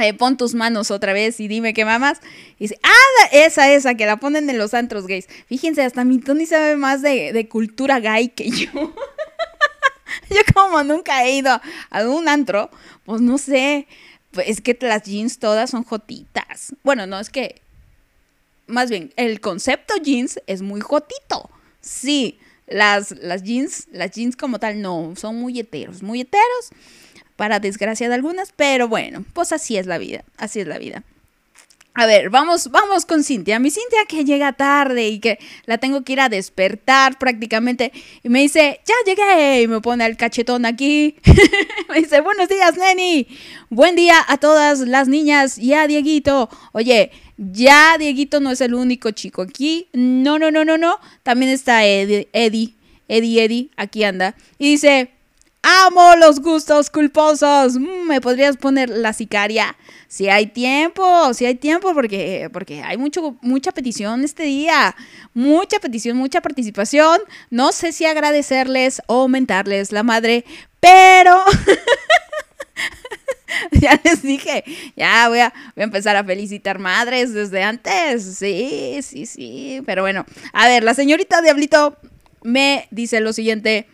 Eh, 0.00 0.12
pon 0.12 0.36
tus 0.36 0.54
manos 0.54 0.90
otra 0.90 1.12
vez 1.12 1.40
y 1.40 1.48
dime 1.48 1.72
que 1.72 1.84
me 1.84 1.92
amas. 1.92 2.20
Y 2.58 2.64
dice, 2.64 2.78
ah, 2.82 3.28
esa, 3.32 3.72
esa, 3.72 3.94
que 3.94 4.06
la 4.06 4.18
ponen 4.18 4.48
en 4.50 4.58
los 4.58 4.74
antros 4.74 5.06
gays. 5.06 5.26
Fíjense, 5.46 5.82
hasta 5.82 6.04
mi 6.04 6.18
Tony 6.18 6.46
sabe 6.46 6.76
más 6.76 7.02
de, 7.02 7.32
de 7.32 7.48
cultura 7.48 7.98
gay 8.00 8.28
que 8.28 8.50
yo. 8.50 8.70
yo 10.30 10.40
como 10.54 10.82
nunca 10.84 11.24
he 11.24 11.36
ido 11.36 11.60
a 11.90 12.02
un 12.04 12.28
antro, 12.28 12.70
pues 13.04 13.20
no 13.22 13.38
sé. 13.38 13.86
Pues 14.32 14.48
es 14.48 14.60
que 14.60 14.76
las 14.80 15.04
jeans 15.04 15.38
todas 15.38 15.70
son 15.70 15.84
jotitas. 15.84 16.74
Bueno, 16.82 17.06
no, 17.06 17.18
es 17.18 17.30
que... 17.30 17.62
Más 18.66 18.90
bien, 18.90 19.12
el 19.16 19.40
concepto 19.40 19.94
jeans 20.02 20.40
es 20.46 20.60
muy 20.60 20.80
jotito. 20.80 21.48
Sí, 21.80 22.40
las, 22.66 23.12
las 23.12 23.44
jeans, 23.44 23.86
las 23.92 24.10
jeans 24.10 24.36
como 24.36 24.58
tal 24.58 24.82
no, 24.82 25.14
son 25.16 25.36
muy 25.36 25.58
heteros, 25.60 26.02
muy 26.02 26.22
heteros. 26.22 26.70
Para 27.36 27.60
desgracia 27.60 28.08
de 28.08 28.14
algunas, 28.14 28.52
pero 28.56 28.88
bueno, 28.88 29.24
pues 29.32 29.52
así 29.52 29.76
es 29.76 29.86
la 29.86 29.98
vida, 29.98 30.24
así 30.38 30.60
es 30.60 30.66
la 30.66 30.78
vida. 30.78 31.04
A 31.98 32.04
ver, 32.04 32.28
vamos, 32.28 32.70
vamos 32.70 33.06
con 33.06 33.24
Cintia. 33.24 33.58
Mi 33.58 33.70
Cintia 33.70 34.04
que 34.06 34.22
llega 34.26 34.52
tarde 34.52 35.08
y 35.08 35.18
que 35.18 35.38
la 35.64 35.78
tengo 35.78 36.04
que 36.04 36.12
ir 36.12 36.20
a 36.20 36.28
despertar 36.28 37.18
prácticamente. 37.18 37.90
Y 38.22 38.28
me 38.28 38.40
dice, 38.40 38.80
ya 38.84 38.94
llegué. 39.06 39.62
Y 39.62 39.66
me 39.66 39.80
pone 39.80 40.04
el 40.04 40.18
cachetón 40.18 40.66
aquí. 40.66 41.16
me 41.88 42.00
dice, 42.00 42.20
buenos 42.20 42.50
días, 42.50 42.76
Neni. 42.76 43.26
Buen 43.70 43.96
día 43.96 44.16
a 44.28 44.36
todas 44.36 44.80
las 44.80 45.08
niñas 45.08 45.56
y 45.56 45.72
a 45.72 45.86
Dieguito. 45.86 46.50
Oye, 46.72 47.12
ya 47.38 47.96
Dieguito 47.98 48.40
no 48.40 48.50
es 48.50 48.60
el 48.60 48.74
único 48.74 49.12
chico 49.12 49.40
aquí. 49.40 49.88
No, 49.94 50.38
no, 50.38 50.50
no, 50.50 50.66
no, 50.66 50.76
no. 50.76 51.00
También 51.22 51.50
está 51.50 51.86
Eddie, 51.86 52.28
Eddie, 52.34 52.74
Eddie, 53.08 53.42
Eddie. 53.42 53.70
Aquí 53.78 54.04
anda. 54.04 54.34
Y 54.58 54.72
dice, 54.72 55.15
Amo 55.68 56.14
los 56.14 56.38
gustos 56.38 56.90
culposos. 56.90 57.74
Mm, 57.74 58.06
¿Me 58.06 58.20
podrías 58.20 58.56
poner 58.56 58.88
la 58.88 59.12
sicaria? 59.12 59.76
Si 60.06 60.28
hay 60.28 60.46
tiempo, 60.46 61.34
si 61.34 61.44
hay 61.44 61.56
tiempo, 61.56 61.92
porque, 61.92 62.48
porque 62.52 62.84
hay 62.84 62.96
mucho, 62.96 63.36
mucha 63.42 63.72
petición 63.72 64.22
este 64.22 64.44
día. 64.44 64.94
Mucha 65.34 65.80
petición, 65.80 66.16
mucha 66.16 66.40
participación. 66.40 67.18
No 67.50 67.72
sé 67.72 67.90
si 67.90 68.04
agradecerles 68.04 69.02
o 69.08 69.22
aumentarles 69.22 69.90
la 69.90 70.04
madre, 70.04 70.44
pero... 70.78 71.42
ya 73.72 74.00
les 74.04 74.22
dije, 74.22 74.62
ya 74.94 75.28
voy 75.28 75.40
a, 75.40 75.52
voy 75.74 75.82
a 75.82 75.84
empezar 75.84 76.14
a 76.14 76.22
felicitar 76.22 76.78
madres 76.78 77.34
desde 77.34 77.64
antes. 77.64 78.36
Sí, 78.38 79.00
sí, 79.02 79.26
sí. 79.26 79.82
Pero 79.84 80.02
bueno, 80.02 80.26
a 80.52 80.68
ver, 80.68 80.84
la 80.84 80.94
señorita 80.94 81.42
Diablito 81.42 81.96
me 82.44 82.86
dice 82.92 83.18
lo 83.18 83.32
siguiente. 83.32 83.88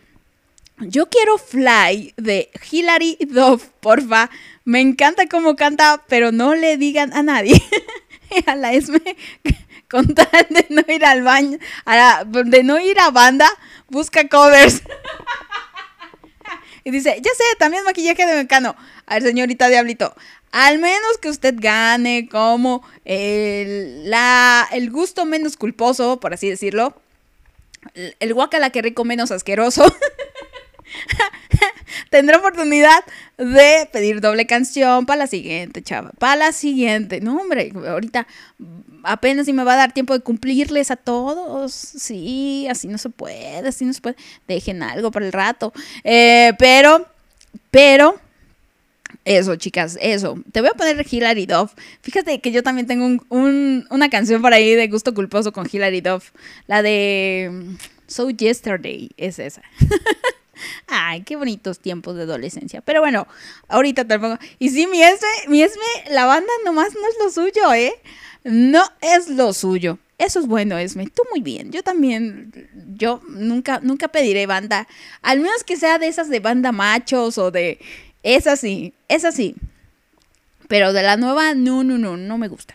Yo 0.79 1.09
quiero 1.09 1.39
Fly 1.39 2.15
de 2.17 2.51
Hilary 2.71 3.19
Duff, 3.29 3.67
porfa. 3.81 4.31
Me 4.65 4.81
encanta 4.81 5.27
cómo 5.29 5.55
canta, 5.57 6.03
pero 6.09 6.33
no 6.33 6.55
le 6.55 6.77
digan 6.77 7.13
a 7.13 7.23
nadie. 7.23 7.61
a 8.47 8.57
la 8.57 8.73
Esme, 8.73 9.17
con 9.91 10.15
tal 10.15 10.47
de 10.51 10.67
no 10.71 10.83
ir 10.89 11.05
al 11.05 11.23
baño, 11.23 11.59
a 11.85 11.97
la- 11.97 12.25
de 12.25 12.63
no 12.63 12.81
ir 12.81 12.99
a 12.99 13.11
banda, 13.11 13.49
busca 13.89 14.27
covers. 14.29 14.83
y 16.85 16.91
dice, 16.91 17.17
ya 17.23 17.31
sé, 17.37 17.45
también 17.59 17.85
maquillaje 17.85 18.27
de 18.27 18.35
mecano. 18.35 18.75
A 19.07 19.15
ver, 19.15 19.23
señorita 19.23 19.69
Diablito, 19.69 20.15
al 20.51 20.79
menos 20.79 21.19
que 21.21 21.29
usted 21.29 21.55
gane 21.59 22.29
como 22.31 22.83
el, 23.05 24.09
la, 24.11 24.67
el 24.73 24.91
gusto 24.91 25.25
menos 25.25 25.57
culposo, 25.57 26.19
por 26.19 26.35
así 26.35 26.49
decirlo. 26.49 27.01
El, 28.21 28.33
guacala 28.33 28.71
que 28.71 28.83
rico 28.83 29.05
menos 29.05 29.31
asqueroso. 29.31 29.85
tendrá 32.11 32.39
oportunidad 32.39 33.03
de 33.39 33.89
pedir 33.93 34.21
doble 34.21 34.47
canción 34.47 35.07
para 35.07 35.19
la 35.19 35.27
siguiente, 35.27 35.83
chava. 35.83 36.11
Para 36.19 36.37
la 36.37 36.53
siguiente. 36.53 37.21
No, 37.21 37.37
hombre, 37.37 37.73
ahorita 37.89 38.27
apenas 39.05 39.47
si 39.47 39.53
me 39.53 39.65
va 39.65 39.73
a 39.75 39.77
dar 39.77 39.93
tiempo 39.93 40.15
de 40.15 40.21
cumplirles 40.21 40.91
a 40.91 40.97
todos. 40.97 41.73
Sí, 41.73 42.67
así 42.71 42.89
no 42.89 42.99
se 42.99 43.11
puede, 43.11 43.67
así 43.69 43.85
no 43.85 43.93
se 43.93 44.01
puede. 44.01 44.17
Dejen 44.49 44.83
algo 44.83 45.11
para 45.11 45.27
el 45.27 45.33
rato. 45.33 45.73
Eh, 46.05 46.53
pero, 46.59 47.07
pero, 47.71 48.19
eso, 49.25 49.57
chicas, 49.57 49.99
eso. 50.01 50.39
Te 50.53 50.61
voy 50.61 50.71
a 50.71 50.75
poner 50.75 51.07
Hilary 51.09 51.47
Duff. 51.47 51.73
Fíjate 52.03 52.41
que 52.41 52.51
yo 52.53 52.63
también 52.63 52.87
tengo 52.87 53.07
un- 53.29 53.87
una 53.91 54.11
canción 54.11 54.43
por 54.43 54.53
ahí 54.53 54.75
de 54.75 54.89
gusto 54.89 55.15
culposo 55.15 55.53
con 55.53 55.69
Hilary 55.71 56.01
Duff. 56.01 56.31
La 56.67 56.83
de 56.83 57.49
mm, 57.53 57.77
So 58.09 58.31
Yesterday 58.31 59.11
es 59.17 59.39
esa. 59.39 59.63
Ay, 60.87 61.23
qué 61.23 61.37
bonitos 61.37 61.79
tiempos 61.79 62.17
de 62.17 62.23
adolescencia. 62.23 62.81
Pero 62.81 63.01
bueno, 63.01 63.27
ahorita 63.69 64.07
pongo. 64.07 64.39
Y 64.59 64.71
sí, 64.71 64.87
mi 64.87 65.03
Esme, 65.03 65.29
mi 65.49 65.63
Esme, 65.63 65.83
la 66.11 66.27
banda 66.27 66.51
nomás 66.65 66.95
no 66.95 67.01
es 67.09 67.15
lo 67.23 67.31
suyo, 67.31 67.73
¿eh? 67.73 67.93
No 68.45 68.83
es 69.01 69.29
lo 69.29 69.53
suyo. 69.53 69.99
Eso 70.19 70.41
es 70.41 70.47
bueno, 70.47 70.79
Esme. 70.79 71.09
Tú 71.09 71.23
muy 71.31 71.41
bien. 71.41 71.73
Yo 71.73 71.83
también, 71.83 72.53
yo 72.97 73.21
nunca, 73.29 73.81
nunca 73.83 74.09
pediré 74.09 74.47
banda. 74.47 74.87
Al 75.21 75.41
menos 75.41 75.65
que 75.65 75.77
sea 75.77 75.99
de 75.99 76.09
esas 76.09 76.29
de 76.29 76.41
banda 76.41 76.73
machos 76.73 77.39
o 77.39 77.51
de... 77.51 77.81
Esas 78.23 78.61
sí, 78.61 78.95
esas 79.09 79.35
sí. 79.35 79.57
Pero 80.69 80.93
de 80.93 81.03
la 81.03 81.17
nueva, 81.17 81.55
no, 81.55 81.83
no, 81.83 81.99
no, 81.99 82.17
no 82.17 82.39
me 82.39 82.49
gusta. 82.49 82.75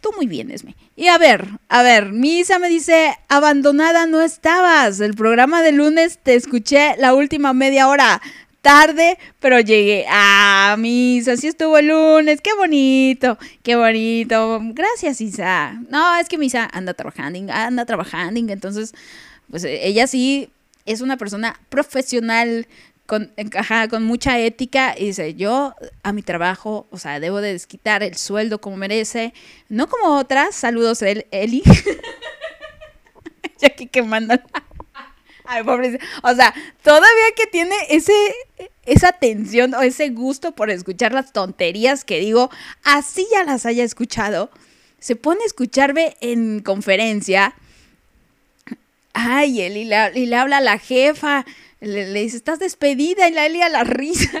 Tú 0.00 0.10
muy 0.16 0.26
bien, 0.26 0.50
Esme. 0.50 0.74
Y 0.94 1.08
a 1.08 1.16
ver, 1.16 1.48
a 1.68 1.82
ver, 1.82 2.12
Misa 2.12 2.58
me 2.58 2.68
dice, 2.68 3.16
abandonada 3.28 4.06
no 4.06 4.20
estabas. 4.20 5.00
El 5.00 5.14
programa 5.14 5.62
de 5.62 5.72
lunes 5.72 6.18
te 6.22 6.34
escuché 6.34 6.96
la 6.98 7.14
última 7.14 7.52
media 7.54 7.88
hora. 7.88 8.20
Tarde, 8.60 9.18
pero 9.40 9.58
llegué. 9.58 10.04
Ah, 10.08 10.76
Misa, 10.78 11.36
sí 11.36 11.48
estuvo 11.48 11.78
el 11.78 11.88
lunes. 11.88 12.40
Qué 12.40 12.54
bonito, 12.54 13.38
qué 13.62 13.74
bonito. 13.74 14.60
Gracias, 14.62 15.20
Isa. 15.20 15.80
No, 15.88 16.16
es 16.16 16.28
que 16.28 16.38
Misa 16.38 16.68
anda 16.72 16.94
trabajando, 16.94 17.52
anda 17.52 17.86
trabajando. 17.86 18.38
Entonces, 18.52 18.94
pues 19.50 19.64
ella 19.64 20.06
sí 20.06 20.50
es 20.84 21.00
una 21.00 21.16
persona 21.16 21.58
profesional 21.70 22.66
con, 23.06 23.32
ajá, 23.56 23.88
con 23.88 24.04
mucha 24.04 24.38
ética 24.38 24.94
y 24.96 25.06
dice, 25.06 25.34
yo 25.34 25.74
a 26.02 26.12
mi 26.12 26.22
trabajo, 26.22 26.86
o 26.90 26.98
sea, 26.98 27.20
debo 27.20 27.40
de 27.40 27.52
desquitar 27.52 28.02
el 28.02 28.16
sueldo 28.16 28.60
como 28.60 28.76
merece, 28.76 29.34
no 29.68 29.88
como 29.88 30.16
otras, 30.16 30.54
saludos 30.54 31.02
El- 31.02 31.26
Eli, 31.30 31.62
ya 33.58 33.70
que 33.70 33.86
quemando. 33.88 34.34
Ay, 35.44 35.64
pobrecita. 35.64 36.04
O 36.22 36.34
sea, 36.34 36.54
todavía 36.82 37.32
que 37.36 37.46
tiene 37.46 37.74
ese, 37.90 38.12
esa 38.86 39.08
atención 39.08 39.74
o 39.74 39.82
ese 39.82 40.08
gusto 40.10 40.52
por 40.52 40.70
escuchar 40.70 41.12
las 41.12 41.32
tonterías 41.32 42.04
que 42.04 42.20
digo, 42.20 42.50
así 42.84 43.26
ya 43.32 43.44
las 43.44 43.66
haya 43.66 43.84
escuchado, 43.84 44.50
se 45.00 45.16
pone 45.16 45.42
a 45.42 45.46
escucharme 45.46 46.16
en 46.20 46.60
conferencia 46.60 47.54
Ay, 49.14 49.68
le, 49.68 50.12
y 50.18 50.26
le 50.26 50.36
habla 50.36 50.58
a 50.58 50.60
la 50.62 50.78
jefa, 50.78 51.44
le, 51.82 52.06
le 52.06 52.20
dice, 52.20 52.36
estás 52.36 52.58
despedida 52.58 53.28
y 53.28 53.32
la 53.32 53.46
Eli 53.46 53.58
la 53.58 53.84
risa. 53.84 54.30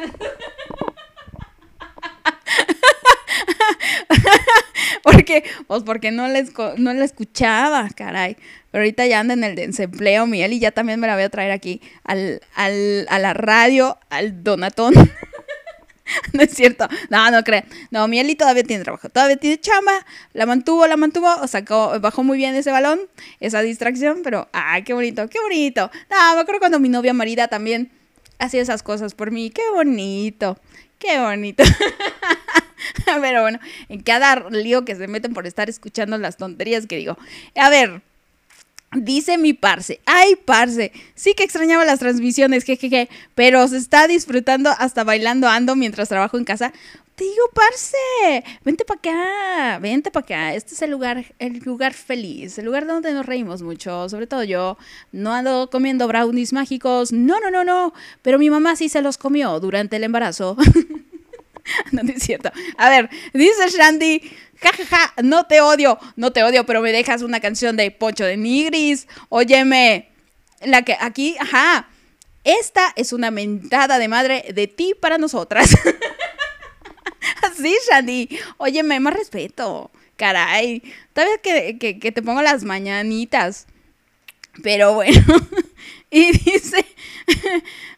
porque, 5.02 5.44
pues 5.66 5.82
porque 5.82 6.10
no 6.10 6.28
la, 6.28 6.42
no 6.76 6.94
la 6.94 7.04
escuchaba, 7.04 7.88
caray. 7.90 8.36
Pero 8.70 8.82
ahorita 8.82 9.06
ya 9.06 9.20
anda 9.20 9.34
en 9.34 9.44
el 9.44 9.54
desempleo, 9.54 10.26
mi 10.26 10.42
Eli 10.42 10.58
ya 10.58 10.70
también 10.70 11.00
me 11.00 11.06
la 11.06 11.14
voy 11.14 11.24
a 11.24 11.30
traer 11.30 11.50
aquí 11.50 11.80
al, 12.04 12.40
al, 12.54 13.06
a 13.10 13.18
la 13.18 13.34
radio, 13.34 13.98
al 14.08 14.42
donatón. 14.42 14.94
No 16.32 16.42
es 16.42 16.50
cierto. 16.50 16.88
No, 17.10 17.30
no 17.30 17.42
crean. 17.44 17.64
No, 17.90 18.08
mi 18.08 18.18
Eli 18.18 18.34
todavía 18.34 18.62
tiene 18.62 18.82
trabajo. 18.82 19.08
Todavía 19.08 19.36
tiene 19.36 19.60
chamba. 19.60 19.92
La 20.32 20.46
mantuvo, 20.46 20.86
la 20.86 20.96
mantuvo. 20.96 21.46
Sacó, 21.46 21.98
bajó 22.00 22.22
muy 22.22 22.38
bien 22.38 22.54
ese 22.54 22.70
balón, 22.70 23.00
esa 23.40 23.62
distracción. 23.62 24.20
Pero, 24.22 24.48
ay, 24.52 24.82
qué 24.82 24.94
bonito, 24.94 25.28
qué 25.28 25.40
bonito. 25.40 25.90
No, 26.10 26.34
me 26.34 26.40
acuerdo 26.40 26.60
cuando 26.60 26.80
mi 26.80 26.88
novia 26.88 27.12
Marida 27.12 27.48
también 27.48 27.90
hacía 28.38 28.62
esas 28.62 28.82
cosas 28.82 29.14
por 29.14 29.30
mí. 29.30 29.50
Qué 29.50 29.62
bonito, 29.72 30.58
qué 30.98 31.18
bonito. 31.18 31.62
Pero 33.04 33.42
bueno, 33.42 33.58
en 33.88 34.02
cada 34.02 34.48
lío 34.50 34.84
que 34.84 34.96
se 34.96 35.06
meten 35.08 35.34
por 35.34 35.46
estar 35.46 35.68
escuchando 35.68 36.18
las 36.18 36.36
tonterías 36.36 36.86
que 36.86 36.96
digo. 36.96 37.16
A 37.56 37.70
ver, 37.70 38.02
Dice 38.94 39.38
mi 39.38 39.54
parce, 39.54 40.00
ay 40.04 40.36
parce, 40.36 40.92
sí 41.14 41.32
que 41.32 41.44
extrañaba 41.44 41.86
las 41.86 41.98
transmisiones, 41.98 42.64
jejeje, 42.64 43.08
pero 43.34 43.66
se 43.66 43.78
está 43.78 44.06
disfrutando 44.06 44.68
hasta 44.78 45.02
bailando 45.02 45.48
ando 45.48 45.74
mientras 45.76 46.10
trabajo 46.10 46.36
en 46.36 46.44
casa. 46.44 46.74
Te 47.14 47.24
digo, 47.24 47.44
parce, 47.54 48.44
vente 48.64 48.84
para 48.84 48.98
acá, 48.98 49.78
vente 49.78 50.10
para 50.10 50.24
acá. 50.24 50.54
Este 50.54 50.74
es 50.74 50.82
el 50.82 50.90
lugar, 50.90 51.24
el 51.38 51.60
lugar 51.60 51.94
feliz, 51.94 52.58
el 52.58 52.66
lugar 52.66 52.86
donde 52.86 53.14
nos 53.14 53.24
reímos 53.24 53.62
mucho, 53.62 54.08
sobre 54.10 54.26
todo 54.26 54.44
yo. 54.44 54.76
No 55.10 55.32
ando 55.32 55.70
comiendo 55.70 56.06
brownies 56.06 56.52
mágicos, 56.52 57.12
no, 57.12 57.40
no, 57.40 57.50
no, 57.50 57.64
no, 57.64 57.94
pero 58.20 58.38
mi 58.38 58.50
mamá 58.50 58.76
sí 58.76 58.90
se 58.90 59.00
los 59.00 59.16
comió 59.16 59.58
durante 59.58 59.96
el 59.96 60.04
embarazo. 60.04 60.56
no, 61.92 62.02
no 62.02 62.12
es 62.12 62.22
cierto. 62.22 62.50
A 62.76 62.90
ver, 62.90 63.10
dice 63.32 63.68
Shandy, 63.70 64.22
jajaja, 64.60 65.14
no 65.22 65.44
te 65.46 65.60
odio, 65.60 65.98
no 66.16 66.32
te 66.32 66.42
odio, 66.42 66.64
pero 66.66 66.82
me 66.82 66.92
dejas 66.92 67.22
una 67.22 67.40
canción 67.40 67.76
de 67.76 67.90
Poncho 67.90 68.24
de 68.24 68.36
Nigris. 68.36 69.06
Óyeme, 69.28 70.10
la 70.60 70.82
que 70.82 70.96
aquí, 70.98 71.36
ajá, 71.38 71.88
esta 72.44 72.92
es 72.96 73.12
una 73.12 73.30
mentada 73.30 73.98
de 73.98 74.08
madre 74.08 74.44
de 74.54 74.66
ti 74.66 74.94
para 74.98 75.18
nosotras. 75.18 75.70
Así, 77.42 77.76
Shandy. 77.88 78.28
Óyeme, 78.58 78.98
más 79.00 79.14
respeto. 79.14 79.90
Caray. 80.16 80.82
Todavía 81.12 81.38
que, 81.38 81.78
que, 81.78 81.98
que 81.98 82.12
te 82.12 82.22
pongo 82.22 82.42
las 82.42 82.64
mañanitas. 82.64 83.66
Pero 84.62 84.94
bueno. 84.94 85.24
y 86.10 86.32
dice. 86.32 86.84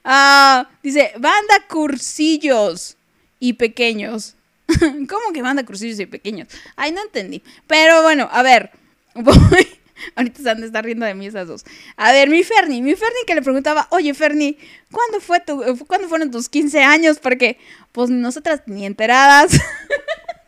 ah, 0.04 0.68
dice, 0.82 1.12
banda 1.18 1.66
cursillos 1.68 2.96
y 3.44 3.52
pequeños. 3.52 4.36
¿Cómo 4.80 5.32
que 5.34 5.42
banda 5.42 5.66
cursillos 5.66 6.00
y 6.00 6.06
pequeños? 6.06 6.48
Ay, 6.76 6.92
no 6.92 7.02
entendí. 7.02 7.42
Pero 7.66 8.00
bueno, 8.02 8.26
a 8.32 8.42
ver. 8.42 8.70
Voy, 9.14 9.68
Ahorita 10.16 10.42
se 10.42 10.50
han 10.50 10.60
de 10.60 10.66
estar 10.66 10.82
riendo 10.82 11.04
de 11.04 11.14
mí 11.14 11.26
esas 11.26 11.46
dos. 11.46 11.64
A 11.96 12.10
ver, 12.10 12.30
mi 12.30 12.42
Ferni, 12.42 12.80
mi 12.80 12.96
Ferni 12.96 13.18
que 13.26 13.34
le 13.34 13.42
preguntaba, 13.42 13.86
oye 13.90 14.12
Ferni, 14.14 14.56
¿cuándo, 14.90 15.20
fue 15.20 15.40
tu, 15.40 15.62
¿cuándo 15.86 16.08
fueron 16.08 16.30
tus 16.30 16.48
15 16.48 16.82
años? 16.82 17.18
Porque, 17.18 17.58
pues 17.92 18.08
nosotras 18.08 18.62
ni 18.66 18.86
enteradas. 18.86 19.52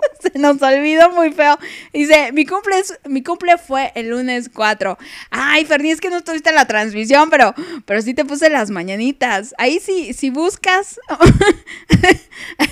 Se 0.20 0.38
nos 0.38 0.60
olvidó 0.62 1.10
muy 1.10 1.32
feo. 1.32 1.58
Dice, 1.92 2.32
mi 2.32 2.46
cumple, 2.46 2.76
mi 3.08 3.22
cumple 3.22 3.58
fue 3.58 3.92
el 3.94 4.10
lunes 4.10 4.50
4. 4.52 4.98
Ay, 5.30 5.64
Ferni, 5.64 5.90
es 5.90 6.00
que 6.00 6.10
no 6.10 6.18
estuviste 6.18 6.52
la 6.52 6.66
transmisión, 6.66 7.30
pero, 7.30 7.54
pero 7.84 8.02
sí 8.02 8.14
te 8.14 8.24
puse 8.24 8.50
las 8.50 8.70
mañanitas. 8.70 9.54
Ahí 9.58 9.80
sí, 9.80 10.12
si 10.12 10.30
buscas, 10.30 11.00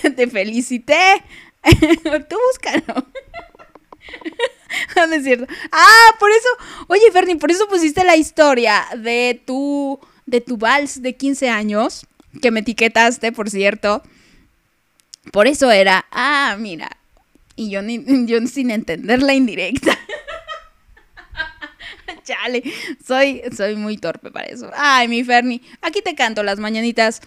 te 0.17 0.27
felicité. 0.29 1.23
Tú 2.29 2.37
búscalo. 2.51 3.07
No 4.97 5.15
es 5.15 5.25
cierto. 5.25 5.47
Ah, 5.73 6.15
por 6.19 6.31
eso. 6.31 6.49
Oye, 6.89 7.11
Ferni, 7.13 7.37
por 7.37 7.51
eso 7.51 7.69
pusiste 7.69 8.05
la 8.05 8.17
historia 8.17 8.85
de 8.97 9.41
tu. 9.47 10.01
de 10.27 10.41
tu 10.41 10.57
vals 10.57 11.01
de 11.03 11.17
15 11.17 11.49
años. 11.49 12.07
Que 12.43 12.51
me 12.51 12.61
etiquetaste, 12.61 13.31
por 13.33 13.51
cierto. 13.51 14.03
Por 15.33 15.47
eso 15.47 15.71
era. 15.71 16.07
Ah, 16.11 16.57
mira. 16.59 16.91
Y 17.57 17.71
yo, 17.71 17.83
ni, 17.83 18.05
yo 18.27 18.45
sin 18.47 18.71
entender 18.71 19.23
la 19.23 19.35
indirecta. 19.35 19.99
Chale. 22.25 22.63
Soy, 23.07 23.43
soy 23.55 23.77
muy 23.77 23.99
torpe 23.99 24.31
para 24.31 24.47
eso. 24.47 24.71
Ay, 24.75 25.09
mi 25.09 25.23
Ferni. 25.25 25.61
Aquí 25.83 26.01
te 26.03 26.15
canto 26.15 26.43
las 26.43 26.59
mañanitas. 26.59 27.21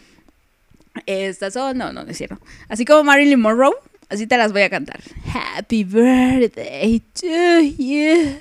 Estas 1.06 1.54
son. 1.54 1.78
No, 1.78 1.94
no, 1.94 2.04
no 2.04 2.12
es 2.12 2.18
cierto. 2.18 2.40
Así 2.68 2.86
como 2.86 3.04
Marilyn 3.04 3.40
Monroe. 3.40 3.76
Así 4.10 4.26
te 4.26 4.38
las 4.38 4.54
voy 4.54 4.62
a 4.62 4.70
cantar. 4.70 5.02
Happy 5.34 5.84
birthday 5.84 7.02
to 7.14 7.62
you. 7.78 8.40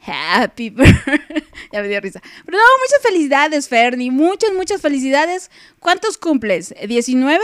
Happy 0.00 0.70
birthday. 0.70 1.42
ya 1.72 1.80
me 1.80 1.88
dio 1.88 2.00
risa. 2.00 2.20
Pero 2.44 2.58
no, 2.58 2.64
muchas 2.82 3.02
felicidades, 3.02 3.68
Fernie. 3.68 4.10
Muchas, 4.10 4.52
muchas 4.52 4.82
felicidades. 4.82 5.50
¿Cuántos 5.80 6.18
cumples? 6.18 6.74
¿19? 6.76 7.40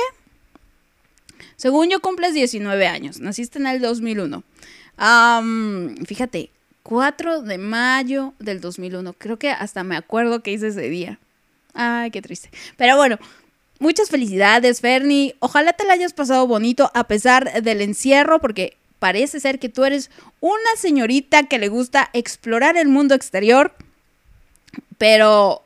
Según 1.60 1.90
yo, 1.90 2.00
cumples 2.00 2.32
19 2.32 2.86
años. 2.86 3.20
Naciste 3.20 3.58
en 3.58 3.66
el 3.66 3.82
2001. 3.82 4.42
Am, 4.96 5.94
fíjate, 6.06 6.48
4 6.84 7.42
de 7.42 7.58
mayo 7.58 8.32
del 8.38 8.62
2001. 8.62 9.12
Creo 9.12 9.38
que 9.38 9.50
hasta 9.50 9.84
me 9.84 9.94
acuerdo 9.94 10.42
que 10.42 10.52
hice 10.52 10.68
ese 10.68 10.88
día. 10.88 11.18
Ay, 11.74 12.10
qué 12.12 12.22
triste. 12.22 12.48
Pero 12.78 12.96
bueno, 12.96 13.18
muchas 13.78 14.08
felicidades, 14.08 14.80
Fernie. 14.80 15.36
Ojalá 15.40 15.74
te 15.74 15.84
la 15.84 15.92
hayas 15.92 16.14
pasado 16.14 16.46
bonito 16.46 16.90
a 16.94 17.04
pesar 17.04 17.62
del 17.62 17.82
encierro, 17.82 18.40
porque 18.40 18.78
parece 18.98 19.38
ser 19.38 19.58
que 19.58 19.68
tú 19.68 19.84
eres 19.84 20.10
una 20.40 20.76
señorita 20.78 21.42
que 21.42 21.58
le 21.58 21.68
gusta 21.68 22.08
explorar 22.14 22.78
el 22.78 22.88
mundo 22.88 23.14
exterior. 23.14 23.74
Pero 24.96 25.62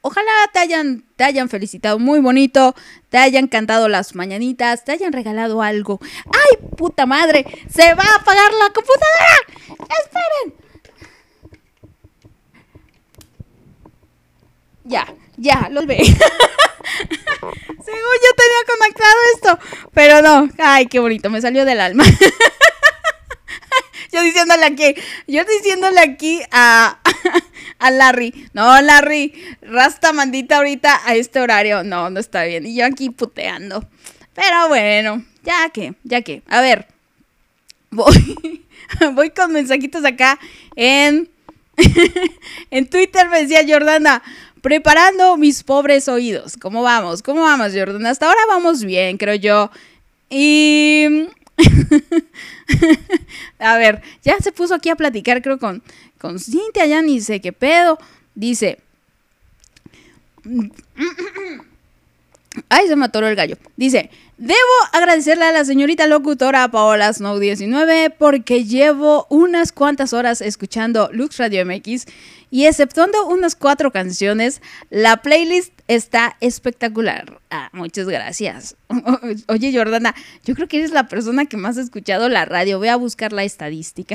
ojalá 0.00 0.32
te 0.54 0.60
hayan, 0.60 1.03
te 1.24 1.28
hayan 1.28 1.48
felicitado 1.48 1.98
muy 1.98 2.20
bonito, 2.20 2.74
te 3.08 3.16
hayan 3.16 3.48
cantado 3.48 3.88
las 3.88 4.14
mañanitas, 4.14 4.84
te 4.84 4.92
hayan 4.92 5.10
regalado 5.10 5.62
algo. 5.62 5.98
¡Ay, 6.26 6.58
puta 6.76 7.06
madre! 7.06 7.46
¡Se 7.74 7.94
va 7.94 8.02
a 8.02 8.16
apagar 8.16 8.52
la 8.52 8.66
computadora! 8.74 9.38
¡Esperen! 10.04 10.54
Ya, 14.84 15.06
ya, 15.38 15.70
lo 15.70 15.86
ve. 15.86 15.96
Según 16.04 16.14
yo 17.86 18.30
tenía 18.36 18.62
conectado 18.68 19.16
esto, 19.34 19.58
pero 19.94 20.20
no. 20.20 20.50
Ay, 20.58 20.84
qué 20.88 20.98
bonito, 20.98 21.30
me 21.30 21.40
salió 21.40 21.64
del 21.64 21.80
alma. 21.80 22.04
yo 24.14 24.22
diciéndole 24.22 24.64
aquí, 24.64 24.94
yo 25.26 25.44
diciéndole 25.44 26.00
aquí 26.00 26.40
a, 26.52 27.00
a 27.80 27.90
Larry, 27.90 28.48
no, 28.52 28.80
Larry, 28.80 29.34
rasta 29.62 30.12
mandita 30.12 30.58
ahorita 30.58 31.00
a 31.04 31.16
este 31.16 31.40
horario. 31.40 31.82
No, 31.82 32.10
no 32.10 32.20
está 32.20 32.44
bien. 32.44 32.64
Y 32.66 32.76
yo 32.76 32.86
aquí 32.86 33.10
puteando. 33.10 33.84
Pero 34.34 34.68
bueno, 34.68 35.24
ya 35.42 35.68
que, 35.70 35.94
ya 36.04 36.22
que. 36.22 36.42
A 36.46 36.60
ver, 36.60 36.86
voy, 37.90 38.62
voy 39.14 39.30
con 39.30 39.52
mensajitos 39.52 40.04
acá 40.04 40.38
en, 40.76 41.28
en 42.70 42.88
Twitter. 42.88 43.28
Me 43.30 43.42
decía 43.42 43.64
Jordana, 43.66 44.22
preparando 44.62 45.36
mis 45.36 45.64
pobres 45.64 46.06
oídos. 46.06 46.56
¿Cómo 46.56 46.82
vamos? 46.82 47.22
¿Cómo 47.22 47.42
vamos, 47.42 47.72
Jordana? 47.74 48.10
Hasta 48.10 48.26
ahora 48.26 48.40
vamos 48.48 48.84
bien, 48.84 49.16
creo 49.16 49.34
yo. 49.34 49.70
Y... 50.30 51.28
a 53.58 53.78
ver, 53.78 54.02
ya 54.22 54.38
se 54.38 54.52
puso 54.52 54.74
aquí 54.74 54.88
a 54.88 54.96
platicar, 54.96 55.42
creo, 55.42 55.58
con, 55.58 55.82
con 56.18 56.38
Cintia, 56.38 56.86
ya 56.86 57.02
ni 57.02 57.20
sé 57.20 57.40
qué 57.40 57.52
pedo. 57.52 57.98
Dice... 58.34 58.78
Ay, 62.68 62.86
se 62.88 62.96
me 62.96 63.06
atoró 63.06 63.26
el 63.28 63.36
gallo. 63.36 63.56
Dice, 63.76 64.10
debo 64.38 64.58
agradecerle 64.92 65.44
a 65.44 65.52
la 65.52 65.64
señorita 65.64 66.06
locutora 66.06 66.68
Paola 66.70 67.12
Snow 67.12 67.38
19 67.38 68.10
porque 68.10 68.64
llevo 68.64 69.26
unas 69.30 69.72
cuantas 69.72 70.12
horas 70.12 70.40
escuchando 70.40 71.08
Lux 71.12 71.38
Radio 71.38 71.64
MX 71.66 72.06
y 72.50 72.66
exceptuando 72.66 73.26
unas 73.26 73.56
cuatro 73.56 73.90
canciones, 73.90 74.62
la 74.88 75.16
playlist 75.16 75.72
está 75.88 76.36
espectacular. 76.40 77.40
Ah, 77.50 77.68
muchas 77.72 78.06
gracias. 78.06 78.76
Oye, 79.48 79.76
Jordana, 79.76 80.14
yo 80.44 80.54
creo 80.54 80.68
que 80.68 80.78
eres 80.78 80.92
la 80.92 81.08
persona 81.08 81.46
que 81.46 81.56
más 81.56 81.78
ha 81.78 81.80
escuchado 81.80 82.28
la 82.28 82.44
radio. 82.44 82.78
Voy 82.78 82.88
a 82.88 82.96
buscar 82.96 83.32
la 83.32 83.42
estadística. 83.42 84.14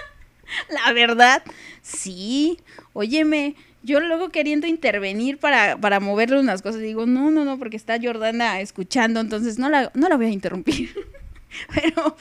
la 0.70 0.92
verdad, 0.94 1.42
sí. 1.82 2.58
Óyeme, 2.94 3.56
yo 3.82 4.00
luego 4.00 4.30
queriendo 4.30 4.66
intervenir 4.66 5.38
para, 5.38 5.76
para 5.78 6.00
moverle 6.00 6.38
unas 6.38 6.62
cosas, 6.62 6.80
digo, 6.80 7.06
no, 7.06 7.30
no, 7.30 7.44
no, 7.44 7.58
porque 7.58 7.76
está 7.76 7.98
Jordana 8.00 8.60
escuchando, 8.60 9.20
entonces 9.20 9.58
no 9.58 9.68
la, 9.68 9.90
no 9.94 10.08
la 10.08 10.16
voy 10.16 10.26
a 10.26 10.30
interrumpir. 10.30 10.94
Pero, 11.74 12.16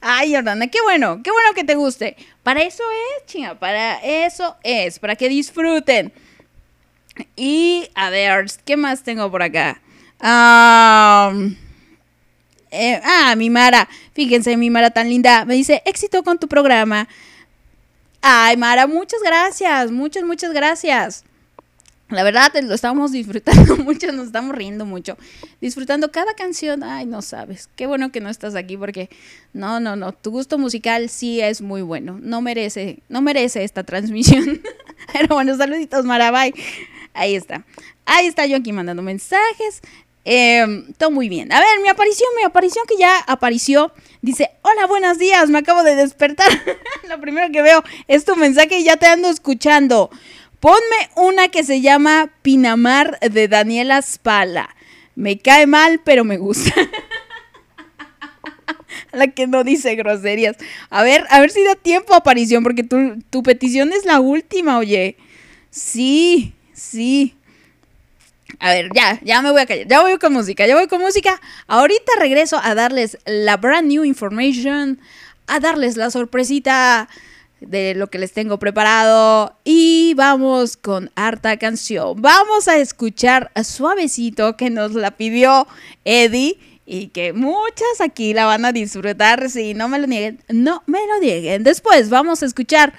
ay, 0.00 0.34
Jordana, 0.34 0.66
qué 0.66 0.78
bueno, 0.82 1.22
qué 1.22 1.30
bueno 1.30 1.54
que 1.54 1.64
te 1.64 1.74
guste. 1.74 2.16
Para 2.42 2.62
eso 2.62 2.82
es, 3.18 3.26
chinga, 3.26 3.58
para 3.58 3.96
eso 4.02 4.56
es, 4.62 4.98
para 4.98 5.16
que 5.16 5.28
disfruten. 5.28 6.12
Y, 7.36 7.88
a 7.94 8.10
ver, 8.10 8.46
¿qué 8.64 8.76
más 8.76 9.02
tengo 9.02 9.30
por 9.30 9.42
acá? 9.42 9.80
Eh, 12.70 13.00
ah, 13.04 13.34
mi 13.36 13.50
Mara, 13.50 13.88
fíjense, 14.14 14.56
mi 14.56 14.70
Mara 14.70 14.90
tan 14.90 15.08
linda, 15.08 15.44
me 15.44 15.54
dice, 15.54 15.82
éxito 15.84 16.22
con 16.22 16.38
tu 16.38 16.48
programa. 16.48 17.08
Ay, 18.22 18.56
Mara, 18.56 18.86
muchas 18.86 19.20
gracias, 19.20 19.90
muchas, 19.90 20.22
muchas 20.22 20.52
gracias. 20.52 21.24
La 22.08 22.22
verdad, 22.22 22.52
lo 22.62 22.74
estamos 22.74 23.10
disfrutando 23.10 23.76
mucho, 23.84 24.12
nos 24.12 24.26
estamos 24.26 24.54
riendo 24.54 24.84
mucho. 24.84 25.16
Disfrutando 25.60 26.12
cada 26.12 26.34
canción. 26.34 26.84
Ay, 26.84 27.06
no 27.06 27.22
sabes. 27.22 27.70
Qué 27.74 27.86
bueno 27.86 28.12
que 28.12 28.20
no 28.20 28.28
estás 28.28 28.54
aquí 28.54 28.76
porque 28.76 29.08
no, 29.54 29.80
no, 29.80 29.96
no. 29.96 30.12
Tu 30.12 30.30
gusto 30.30 30.58
musical 30.58 31.08
sí 31.08 31.40
es 31.40 31.62
muy 31.62 31.80
bueno. 31.80 32.18
No 32.20 32.42
merece, 32.42 32.98
no 33.08 33.22
merece 33.22 33.64
esta 33.64 33.82
transmisión. 33.82 34.60
Pero 35.12 35.34
bueno, 35.34 35.56
saluditos, 35.56 36.04
Mara, 36.04 36.30
bye. 36.30 36.54
Ahí 37.14 37.34
está. 37.34 37.64
Ahí 38.04 38.26
está 38.26 38.44
yo 38.46 38.58
aquí 38.58 38.72
mandando 38.72 39.02
mensajes. 39.02 39.80
Eh, 40.24 40.84
todo 40.98 41.10
muy 41.10 41.28
bien. 41.28 41.52
A 41.52 41.58
ver, 41.58 41.80
mi 41.82 41.88
aparición, 41.88 42.28
mi 42.36 42.44
aparición 42.44 42.84
que 42.86 42.96
ya 42.96 43.18
apareció. 43.18 43.92
Dice, 44.20 44.50
hola, 44.62 44.86
buenos 44.86 45.18
días, 45.18 45.50
me 45.50 45.58
acabo 45.58 45.82
de 45.82 45.96
despertar. 45.96 46.48
Lo 47.08 47.20
primero 47.20 47.50
que 47.52 47.62
veo 47.62 47.82
es 48.06 48.24
tu 48.24 48.36
mensaje 48.36 48.78
y 48.78 48.84
ya 48.84 48.96
te 48.96 49.06
ando 49.06 49.28
escuchando. 49.28 50.10
Ponme 50.60 51.10
una 51.16 51.48
que 51.48 51.64
se 51.64 51.80
llama 51.80 52.30
Pinamar 52.42 53.18
de 53.18 53.48
Daniela 53.48 54.00
Spala. 54.00 54.74
Me 55.16 55.38
cae 55.38 55.66
mal, 55.66 56.00
pero 56.04 56.24
me 56.24 56.38
gusta. 56.38 56.72
La 59.12 59.26
que 59.26 59.46
no 59.46 59.64
dice 59.64 59.94
groserías. 59.96 60.56
A 60.88 61.02
ver, 61.02 61.26
a 61.30 61.40
ver 61.40 61.50
si 61.50 61.64
da 61.64 61.74
tiempo 61.74 62.14
aparición, 62.14 62.62
porque 62.62 62.84
tu, 62.84 63.18
tu 63.28 63.42
petición 63.42 63.92
es 63.92 64.04
la 64.04 64.20
última, 64.20 64.78
oye. 64.78 65.16
Sí, 65.70 66.54
sí. 66.72 67.34
A 68.58 68.70
ver, 68.70 68.90
ya, 68.94 69.18
ya 69.22 69.42
me 69.42 69.50
voy 69.50 69.62
a 69.62 69.66
callar. 69.66 69.86
Ya 69.88 70.00
voy 70.02 70.18
con 70.18 70.32
música, 70.32 70.66
ya 70.66 70.74
voy 70.74 70.88
con 70.88 71.00
música. 71.00 71.40
Ahorita 71.66 72.12
regreso 72.18 72.60
a 72.62 72.74
darles 72.74 73.18
la 73.24 73.56
brand 73.56 73.88
new 73.88 74.04
information, 74.04 75.00
a 75.46 75.60
darles 75.60 75.96
la 75.96 76.10
sorpresita 76.10 77.08
de 77.60 77.94
lo 77.94 78.08
que 78.08 78.18
les 78.18 78.32
tengo 78.32 78.58
preparado. 78.58 79.56
Y 79.64 80.14
vamos 80.14 80.76
con 80.76 81.10
harta 81.14 81.56
canción. 81.58 82.20
Vamos 82.20 82.68
a 82.68 82.78
escuchar 82.78 83.50
a 83.54 83.64
Suavecito 83.64 84.56
que 84.56 84.70
nos 84.70 84.92
la 84.92 85.12
pidió 85.12 85.66
Eddie. 86.04 86.58
Y 86.84 87.08
que 87.08 87.32
muchas 87.32 88.00
aquí 88.00 88.34
la 88.34 88.44
van 88.44 88.64
a 88.64 88.72
disfrutar. 88.72 89.48
Si 89.48 89.72
no 89.72 89.88
me 89.88 90.00
lo 90.00 90.08
nieguen, 90.08 90.42
no 90.48 90.82
me 90.86 90.98
lo 91.06 91.20
nieguen. 91.20 91.62
Después 91.62 92.10
vamos 92.10 92.42
a 92.42 92.46
escuchar 92.46 92.92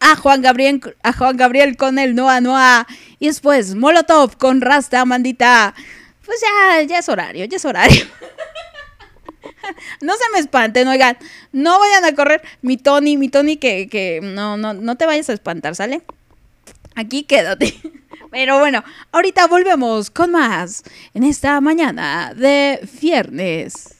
a 0.00 0.16
Juan 0.16 0.42
Gabriel, 0.42 0.96
a 1.02 1.12
Juan 1.12 1.36
Gabriel 1.36 1.76
con 1.76 1.98
el 1.98 2.14
Noa 2.14 2.40
Noa. 2.40 2.86
Y 3.18 3.26
después 3.26 3.74
Molotov 3.74 4.36
con 4.36 4.60
Rasta 4.60 5.04
Mandita. 5.04 5.74
Pues 6.24 6.40
ya, 6.40 6.82
ya 6.82 6.98
es 6.98 7.08
horario, 7.08 7.44
ya 7.44 7.56
es 7.56 7.64
horario. 7.64 8.04
no 10.00 10.14
se 10.14 10.32
me 10.32 10.38
espanten, 10.40 10.88
oigan. 10.88 11.16
No 11.52 11.78
vayan 11.78 12.04
a 12.04 12.14
correr. 12.14 12.42
Mi 12.62 12.76
Tony, 12.76 13.16
mi 13.16 13.28
Tony, 13.28 13.56
que, 13.56 13.88
que 13.88 14.20
no, 14.22 14.56
no, 14.56 14.74
no 14.74 14.96
te 14.96 15.06
vayas 15.06 15.30
a 15.30 15.32
espantar, 15.32 15.74
¿sale? 15.74 16.02
Aquí 16.94 17.24
quédate. 17.24 17.74
Pero 18.30 18.58
bueno, 18.58 18.82
ahorita 19.12 19.46
volvemos 19.46 20.10
con 20.10 20.32
más 20.32 20.82
en 21.14 21.22
esta 21.24 21.60
mañana 21.60 22.34
de 22.34 22.80
viernes. 23.00 23.94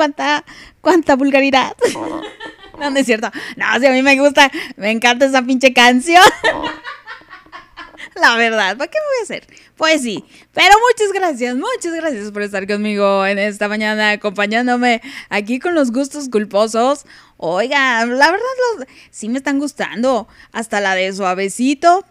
Cuánta, 0.00 0.44
cuánta 0.80 1.16
vulgaridad. 1.16 1.76
No, 2.78 2.88
no 2.88 2.98
es 2.98 3.04
cierto. 3.04 3.30
No, 3.56 3.66
si 3.78 3.86
a 3.86 3.92
mí 3.92 4.00
me 4.00 4.18
gusta, 4.18 4.50
me 4.78 4.90
encanta 4.90 5.26
esa 5.26 5.42
pinche 5.42 5.74
canción. 5.74 6.22
La 8.14 8.36
verdad, 8.36 8.78
¿para 8.78 8.90
qué 8.90 8.96
me 8.96 9.04
voy 9.04 9.20
a 9.20 9.22
hacer? 9.24 9.46
Pues 9.76 10.00
sí, 10.00 10.24
pero 10.54 10.74
muchas 10.88 11.12
gracias, 11.12 11.56
muchas 11.56 11.92
gracias 11.92 12.30
por 12.30 12.40
estar 12.40 12.66
conmigo 12.66 13.26
en 13.26 13.38
esta 13.38 13.68
mañana, 13.68 14.12
acompañándome 14.12 15.02
aquí 15.28 15.58
con 15.58 15.74
los 15.74 15.92
gustos 15.92 16.30
culposos. 16.30 17.04
Oiga, 17.36 18.06
la 18.06 18.30
verdad, 18.30 18.46
los, 18.78 18.86
sí 19.10 19.28
me 19.28 19.36
están 19.36 19.58
gustando. 19.58 20.26
Hasta 20.50 20.80
la 20.80 20.94
de 20.94 21.12
suavecito. 21.12 22.06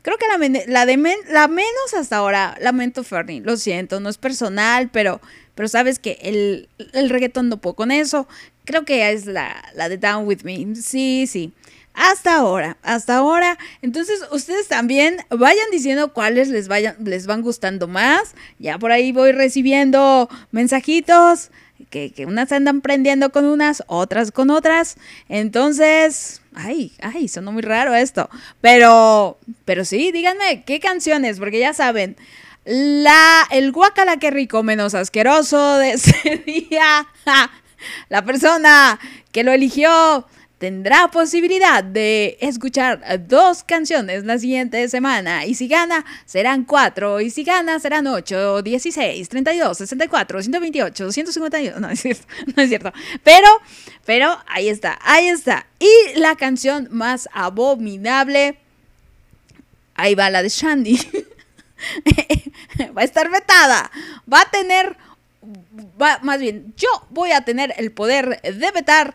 Creo 0.00 0.16
que 0.16 0.26
la, 0.26 0.62
la 0.68 0.86
de 0.86 0.96
la 1.28 1.48
menos 1.48 1.92
hasta 1.98 2.16
ahora, 2.16 2.56
lamento 2.60 3.04
Fernie, 3.04 3.42
lo 3.42 3.58
siento, 3.58 4.00
no 4.00 4.08
es 4.08 4.16
personal, 4.16 4.88
pero, 4.90 5.20
pero 5.54 5.68
sabes 5.68 5.98
que 5.98 6.18
el, 6.22 6.68
el 6.92 7.10
reggaetón 7.10 7.48
no 7.48 7.58
puedo 7.58 7.74
con 7.74 7.90
eso. 7.90 8.26
Creo 8.64 8.84
que 8.84 9.10
es 9.10 9.26
la, 9.26 9.62
la 9.74 9.88
de 9.88 9.98
Down 9.98 10.26
With 10.26 10.42
Me. 10.42 10.74
Sí, 10.76 11.26
sí. 11.26 11.52
Hasta 11.94 12.34
ahora, 12.34 12.76
hasta 12.82 13.16
ahora. 13.16 13.56
Entonces, 13.80 14.20
ustedes 14.32 14.66
también 14.66 15.18
vayan 15.30 15.66
diciendo 15.70 16.12
cuáles 16.12 16.48
les, 16.48 16.66
vayan, 16.66 16.96
les 17.04 17.26
van 17.26 17.40
gustando 17.40 17.86
más. 17.86 18.34
Ya 18.58 18.78
por 18.78 18.90
ahí 18.90 19.12
voy 19.12 19.30
recibiendo 19.30 20.28
mensajitos 20.50 21.50
que, 21.90 22.10
que 22.10 22.26
unas 22.26 22.50
andan 22.50 22.80
prendiendo 22.80 23.30
con 23.30 23.44
unas, 23.44 23.84
otras 23.86 24.32
con 24.32 24.50
otras. 24.50 24.96
Entonces, 25.28 26.42
ay, 26.54 26.92
ay, 27.00 27.28
sonó 27.28 27.52
muy 27.52 27.62
raro 27.62 27.94
esto. 27.94 28.28
Pero, 28.60 29.38
pero 29.64 29.84
sí, 29.84 30.10
díganme, 30.10 30.64
¿qué 30.64 30.80
canciones? 30.80 31.38
Porque 31.38 31.60
ya 31.60 31.74
saben, 31.74 32.16
la, 32.64 33.46
el 33.50 33.72
guacala 33.72 34.16
que 34.16 34.30
rico 34.30 34.62
menos 34.62 34.94
asqueroso 34.94 35.78
de 35.78 35.92
ese 35.92 36.42
día, 36.46 37.06
la 38.08 38.24
persona 38.24 38.98
que 39.32 39.44
lo 39.44 39.52
eligió 39.52 40.26
tendrá 40.58 41.08
posibilidad 41.08 41.84
de 41.84 42.38
escuchar 42.40 43.02
dos 43.28 43.64
canciones 43.64 44.24
la 44.24 44.38
siguiente 44.38 44.88
semana. 44.88 45.44
Y 45.44 45.54
si 45.54 45.68
gana, 45.68 46.06
serán 46.24 46.64
cuatro. 46.64 47.20
Y 47.20 47.28
si 47.28 47.44
gana, 47.44 47.78
serán 47.80 48.06
ocho, 48.06 48.62
16, 48.62 49.28
32, 49.28 49.76
64, 49.76 50.42
128, 50.42 51.12
151. 51.12 51.80
No 51.80 51.90
es 51.90 52.00
cierto, 52.00 52.24
no 52.56 52.62
es 52.62 52.68
cierto. 52.70 52.92
Pero, 53.22 53.48
pero 54.06 54.38
ahí 54.46 54.70
está, 54.70 54.98
ahí 55.02 55.26
está. 55.26 55.66
Y 55.78 56.18
la 56.18 56.34
canción 56.36 56.88
más 56.90 57.28
abominable. 57.34 58.58
Ahí 59.96 60.14
va 60.14 60.30
la 60.30 60.42
de 60.42 60.48
Shandy. 60.48 60.98
va 62.96 63.02
a 63.02 63.04
estar 63.04 63.30
vetada. 63.30 63.90
Va 64.32 64.42
a 64.42 64.50
tener. 64.50 64.96
Va, 66.00 66.18
más 66.22 66.40
bien, 66.40 66.72
yo 66.76 66.88
voy 67.10 67.32
a 67.32 67.42
tener 67.42 67.74
el 67.76 67.92
poder 67.92 68.40
de 68.40 68.70
vetar 68.70 69.14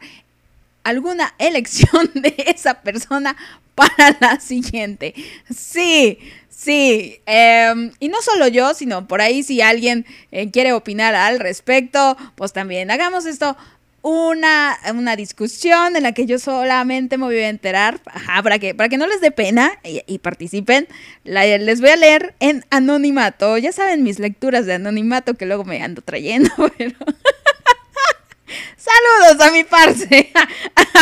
alguna 0.84 1.34
elección 1.39 2.11
de 2.13 2.34
esa 2.47 2.82
persona 2.82 3.36
para 3.76 4.17
la 4.20 4.39
siguiente. 4.39 5.13
Sí, 5.55 6.20
sí. 6.49 7.22
em, 7.26 7.91
y 7.99 8.09
no 8.09 8.22
solo 8.22 8.47
yo, 8.47 8.74
sino 8.74 9.07
por 9.07 9.22
ahí 9.22 9.43
si 9.43 9.61
alguien 9.61 10.05
eh, 10.32 10.51
quiere 10.51 10.74
opinar 10.74 11.15
al 11.15 11.39
respecto, 11.39 12.17
pues 12.36 12.53
también 12.53 12.91
hagamos 12.91 13.26
esto. 13.26 13.55
Una, 14.02 14.78
una 14.93 15.16
discusión 15.16 15.95
en 15.95 16.04
la 16.04 16.14
que 16.14 16.26
yo 16.26 16.39
solamente 16.39 17.18
me 17.18 17.26
voy 17.26 17.38
a 17.38 17.50
enterar, 17.50 18.00
ajá, 18.06 18.41
para 18.41 18.58
que, 18.58 18.74
para 18.74 18.88
que 18.88 18.97
no 18.97 19.08
les 19.08 19.20
dé 19.20 19.32
pena 19.32 19.74
y, 19.84 20.20
participen, 20.20 20.88
les 21.26 21.82
voy 21.82 21.89
a 21.89 21.95
leer 21.97 22.34
en 22.39 22.66
anonimato. 22.70 23.58
Ya 23.58 23.72
saben 23.72 24.04
mis 24.04 24.20
lecturas 24.20 24.66
de 24.66 24.76
anonimato 24.76 25.34
que 25.34 25.45
luego 25.45 25.66
me 25.66 25.84
ando 25.84 26.02
trayendo, 26.02 26.52
pero... 26.78 26.95
Saludos 28.78 29.45
a 29.45 29.52
mi 29.52 29.64
parce. 29.64 30.32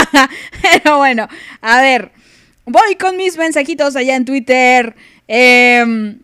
Pero 0.61 0.97
bueno, 0.97 1.27
a 1.61 1.81
ver, 1.81 2.11
voy 2.65 2.95
con 2.95 3.15
mis 3.15 3.37
mensajitos 3.37 3.95
allá 3.95 4.15
en 4.15 4.25
Twitter. 4.25 4.95
Em, 5.27 6.19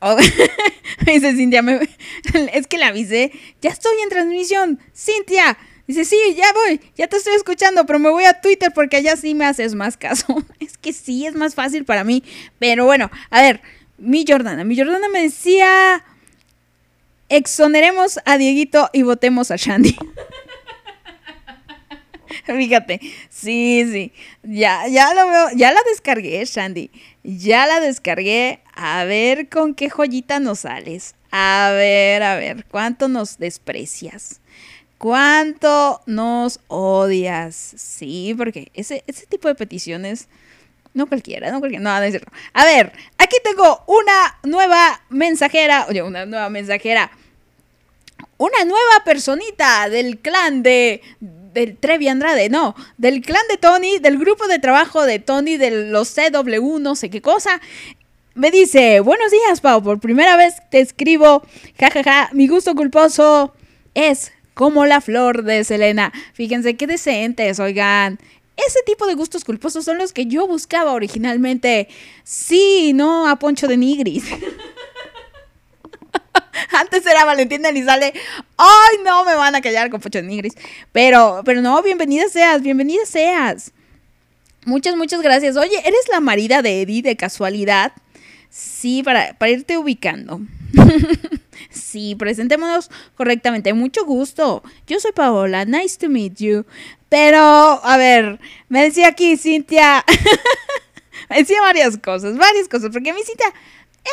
oh, 0.00 0.16
dice 1.06 1.34
Cintia, 1.34 1.62
es 2.52 2.66
que 2.66 2.78
la 2.78 2.88
avisé. 2.88 3.32
Ya 3.60 3.70
estoy 3.70 3.94
en 4.02 4.08
transmisión. 4.08 4.80
Cintia, 4.94 5.58
dice, 5.86 6.04
sí, 6.04 6.16
ya 6.36 6.52
voy, 6.52 6.80
ya 6.96 7.08
te 7.08 7.16
estoy 7.16 7.34
escuchando, 7.34 7.86
pero 7.86 7.98
me 7.98 8.10
voy 8.10 8.24
a 8.24 8.40
Twitter 8.40 8.72
porque 8.74 8.98
allá 8.98 9.16
sí 9.16 9.34
me 9.34 9.46
haces 9.46 9.74
más 9.74 9.96
caso. 9.96 10.44
Es 10.60 10.76
que 10.78 10.92
sí, 10.92 11.26
es 11.26 11.34
más 11.34 11.54
fácil 11.54 11.84
para 11.84 12.04
mí. 12.04 12.22
Pero 12.58 12.84
bueno, 12.84 13.10
a 13.30 13.42
ver, 13.42 13.60
mi 13.96 14.24
Jordana, 14.26 14.64
mi 14.64 14.76
Jordana 14.76 15.08
me 15.08 15.22
decía, 15.22 16.04
exoneremos 17.28 18.20
a 18.24 18.38
Dieguito 18.38 18.90
y 18.92 19.02
votemos 19.02 19.50
a 19.50 19.56
Shandy. 19.56 19.96
Fíjate, 22.44 23.00
sí, 23.28 23.84
sí, 23.90 24.12
ya, 24.42 24.86
ya 24.88 25.12
lo 25.14 25.28
veo, 25.28 25.48
ya 25.54 25.72
la 25.72 25.80
descargué, 25.90 26.44
Shandy, 26.44 26.90
ya 27.36 27.66
la 27.66 27.80
descargué, 27.80 28.60
a 28.74 29.04
ver 29.04 29.50
con 29.50 29.74
qué 29.74 29.90
joyita 29.90 30.40
nos 30.40 30.60
sales, 30.60 31.14
a 31.30 31.72
ver, 31.74 32.22
a 32.22 32.36
ver, 32.36 32.64
cuánto 32.70 33.08
nos 33.08 33.36
desprecias, 33.36 34.40
cuánto 34.96 36.00
nos 36.06 36.60
odias, 36.68 37.54
sí, 37.54 38.34
porque 38.34 38.70
ese, 38.72 39.04
ese 39.06 39.26
tipo 39.26 39.48
de 39.48 39.54
peticiones, 39.54 40.28
no 40.94 41.06
cualquiera, 41.06 41.50
no 41.50 41.58
cualquiera, 41.60 41.84
no, 41.84 41.94
no 41.98 42.02
es 42.02 42.12
cierto. 42.12 42.32
A 42.54 42.64
ver, 42.64 42.92
aquí 43.18 43.36
tengo 43.44 43.84
una 43.86 44.38
nueva 44.44 45.02
mensajera, 45.10 45.84
oye, 45.86 46.02
una 46.02 46.24
nueva 46.24 46.48
mensajera, 46.48 47.10
una 48.38 48.64
nueva 48.64 49.04
personita 49.04 49.90
del 49.90 50.18
clan 50.18 50.62
de 50.62 51.02
del 51.58 51.76
Trevi 51.76 52.08
Andrade, 52.08 52.48
no, 52.48 52.76
del 52.98 53.20
clan 53.20 53.42
de 53.50 53.56
Tony, 53.56 53.98
del 53.98 54.18
grupo 54.18 54.46
de 54.46 54.58
trabajo 54.58 55.04
de 55.04 55.18
Tony, 55.18 55.56
de 55.56 55.90
los 55.90 56.14
CW, 56.14 56.78
no 56.78 56.94
sé 56.94 57.10
qué 57.10 57.20
cosa. 57.20 57.60
Me 58.34 58.52
dice, 58.52 59.00
buenos 59.00 59.32
días, 59.32 59.60
Pau, 59.60 59.82
por 59.82 59.98
primera 59.98 60.36
vez 60.36 60.54
te 60.70 60.78
escribo, 60.78 61.42
jajaja, 61.78 62.30
mi 62.32 62.46
gusto 62.46 62.76
culposo 62.76 63.52
es 63.94 64.32
como 64.54 64.86
la 64.86 65.00
flor 65.00 65.42
de 65.42 65.64
Selena. 65.64 66.12
Fíjense 66.32 66.76
qué 66.76 66.86
decentes, 66.86 67.58
oigan. 67.58 68.18
Ese 68.56 68.80
tipo 68.86 69.06
de 69.06 69.14
gustos 69.14 69.44
culposos 69.44 69.84
son 69.84 69.98
los 69.98 70.12
que 70.12 70.26
yo 70.26 70.46
buscaba 70.46 70.92
originalmente. 70.92 71.88
Sí, 72.22 72.92
no 72.94 73.28
a 73.28 73.36
Poncho 73.36 73.66
de 73.66 73.76
Nigris. 73.76 74.24
Antes 76.72 77.06
era 77.06 77.24
Valentina 77.24 77.68
Elizalde. 77.68 78.12
Ay, 78.56 78.96
no, 79.04 79.24
me 79.24 79.34
van 79.34 79.54
a 79.54 79.60
callar 79.60 79.90
con 79.90 80.00
Pocho 80.00 80.22
Nigris. 80.22 80.54
Pero, 80.92 81.42
pero 81.44 81.62
no, 81.62 81.82
bienvenida 81.82 82.28
seas, 82.28 82.62
bienvenida 82.62 83.04
seas. 83.06 83.72
Muchas, 84.64 84.96
muchas 84.96 85.22
gracias. 85.22 85.56
Oye, 85.56 85.78
¿eres 85.84 86.08
la 86.10 86.20
marida 86.20 86.62
de 86.62 86.82
Eddie 86.82 87.02
de 87.02 87.16
casualidad? 87.16 87.92
Sí, 88.50 89.02
para, 89.02 89.34
para 89.34 89.52
irte 89.52 89.78
ubicando. 89.78 90.40
sí, 91.70 92.14
presentémonos 92.16 92.90
correctamente. 93.16 93.72
Mucho 93.72 94.04
gusto. 94.04 94.62
Yo 94.86 95.00
soy 95.00 95.12
Paola. 95.12 95.64
Nice 95.64 95.98
to 95.98 96.08
meet 96.08 96.36
you. 96.38 96.64
Pero, 97.08 97.40
a 97.40 97.96
ver, 97.96 98.40
me 98.68 98.82
decía 98.82 99.08
aquí 99.08 99.36
Cintia. 99.36 100.04
me 101.30 101.36
decía 101.38 101.60
varias 101.60 101.96
cosas, 101.96 102.36
varias 102.36 102.68
cosas. 102.68 102.90
Porque 102.92 103.12
mi 103.12 103.22
Cintia 103.22 103.52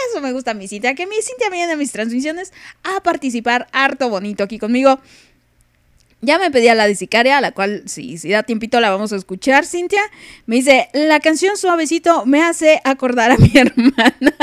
eso 0.09 0.21
me 0.21 0.31
gusta 0.31 0.53
mi 0.53 0.67
Cintia, 0.67 0.95
que 0.95 1.07
mi 1.07 1.15
Cintia 1.21 1.49
viene 1.49 1.73
a 1.73 1.75
mis 1.75 1.91
transmisiones 1.91 2.53
a 2.83 3.01
participar 3.01 3.67
harto 3.71 4.09
bonito 4.09 4.43
aquí 4.43 4.59
conmigo. 4.59 4.99
Ya 6.21 6.39
me 6.39 6.49
pedía 6.49 6.73
la 6.73 6.87
de 6.87 6.95
Sicaria, 6.95 7.39
la 7.39 7.51
cual, 7.51 7.83
si, 7.85 8.17
si 8.17 8.29
da 8.29 8.41
tiempito, 8.41 8.79
la 8.79 8.89
vamos 8.89 9.13
a 9.13 9.15
escuchar, 9.15 9.63
Cintia. 9.63 10.01
Me 10.47 10.55
dice, 10.55 10.89
la 10.93 11.19
canción 11.19 11.55
Suavecito 11.55 12.25
me 12.25 12.41
hace 12.41 12.81
acordar 12.83 13.31
a 13.31 13.37
mi 13.37 13.51
hermana. 13.53 14.35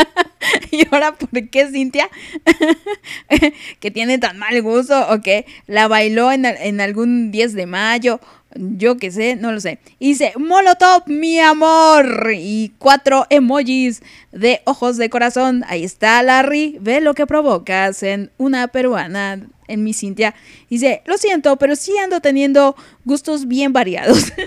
y 0.70 0.86
ahora, 0.90 1.14
¿por 1.16 1.48
qué, 1.50 1.66
Cintia? 1.68 2.09
que 3.80 3.90
tiene 3.90 4.18
tan 4.18 4.38
mal 4.38 4.61
gusto 4.62 5.09
o 5.12 5.20
que 5.22 5.44
la 5.66 5.88
bailó 5.88 6.30
en, 6.30 6.44
en 6.44 6.80
algún 6.80 7.32
10 7.32 7.55
de 7.55 7.66
mayo. 7.66 8.20
Yo 8.55 8.98
qué 8.98 9.11
sé, 9.11 9.36
no 9.36 9.53
lo 9.53 9.61
sé. 9.61 9.78
Dice, 9.98 10.32
Molotov, 10.36 11.05
mi 11.07 11.38
amor. 11.40 12.32
Y 12.34 12.72
cuatro 12.78 13.26
emojis 13.30 14.03
de 14.30 14.61
ojos 14.64 14.96
de 14.96 15.11
corazón. 15.11 15.64
Ahí 15.68 15.84
está 15.84 16.22
Larry. 16.22 16.76
Ve 16.80 17.00
lo 17.00 17.14
que 17.14 17.26
provocas 17.26 18.03
en 18.03 18.30
una 18.38 18.68
peruana, 18.68 19.40
en 19.68 19.84
mi 19.84 19.94
Cintia. 19.94 20.34
Dice, 20.68 21.03
lo 21.07 21.16
siento, 21.18 21.57
pero 21.57 21.76
sí 21.76 21.96
ando 21.98 22.20
teniendo 22.20 22.76
gustos 23.05 23.48
bien 23.48 23.72
variados. 23.72 24.32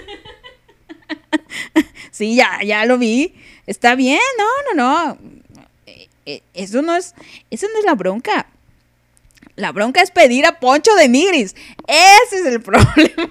sí, 2.11 2.35
ya, 2.35 2.59
ya 2.63 2.85
lo 2.85 2.97
vi. 2.97 3.33
Está 3.65 3.95
bien, 3.95 4.19
no, 4.37 4.75
no, 4.75 4.83
no. 4.83 5.17
Eh, 5.87 6.07
eh, 6.25 6.41
Eso 6.53 6.81
no 6.81 6.95
es, 6.95 7.15
eso 7.49 7.67
no 7.73 7.79
es 7.79 7.85
la 7.85 7.95
bronca. 7.95 8.47
La 9.55 9.71
bronca 9.71 10.01
es 10.01 10.11
pedir 10.11 10.45
a 10.45 10.59
Poncho 10.59 10.93
de 10.95 11.07
Nigris. 11.07 11.55
Ese 11.87 12.39
es 12.39 12.45
el 12.45 12.61
problema. 12.61 13.29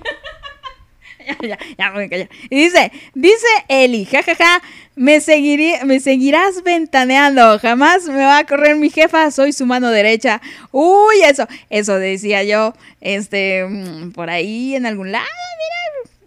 me. 1.94 2.28
Y 2.50 2.56
dice, 2.56 2.92
dice 3.14 3.46
Eli, 3.68 4.04
jajaja, 4.04 4.62
me, 4.96 5.20
seguiré, 5.20 5.84
me 5.84 6.00
seguirás 6.00 6.62
ventaneando, 6.62 7.58
jamás 7.58 8.04
me 8.04 8.24
va 8.24 8.38
a 8.38 8.46
correr 8.46 8.76
mi 8.76 8.90
jefa, 8.90 9.30
soy 9.30 9.52
su 9.52 9.66
mano 9.66 9.90
derecha. 9.90 10.40
Uy, 10.70 11.22
eso, 11.24 11.46
eso 11.70 11.98
decía 11.98 12.44
yo, 12.44 12.74
este, 13.00 13.64
mm, 13.64 14.12
por 14.12 14.30
ahí 14.30 14.74
en 14.74 14.86
algún 14.86 15.12
lado, 15.12 15.26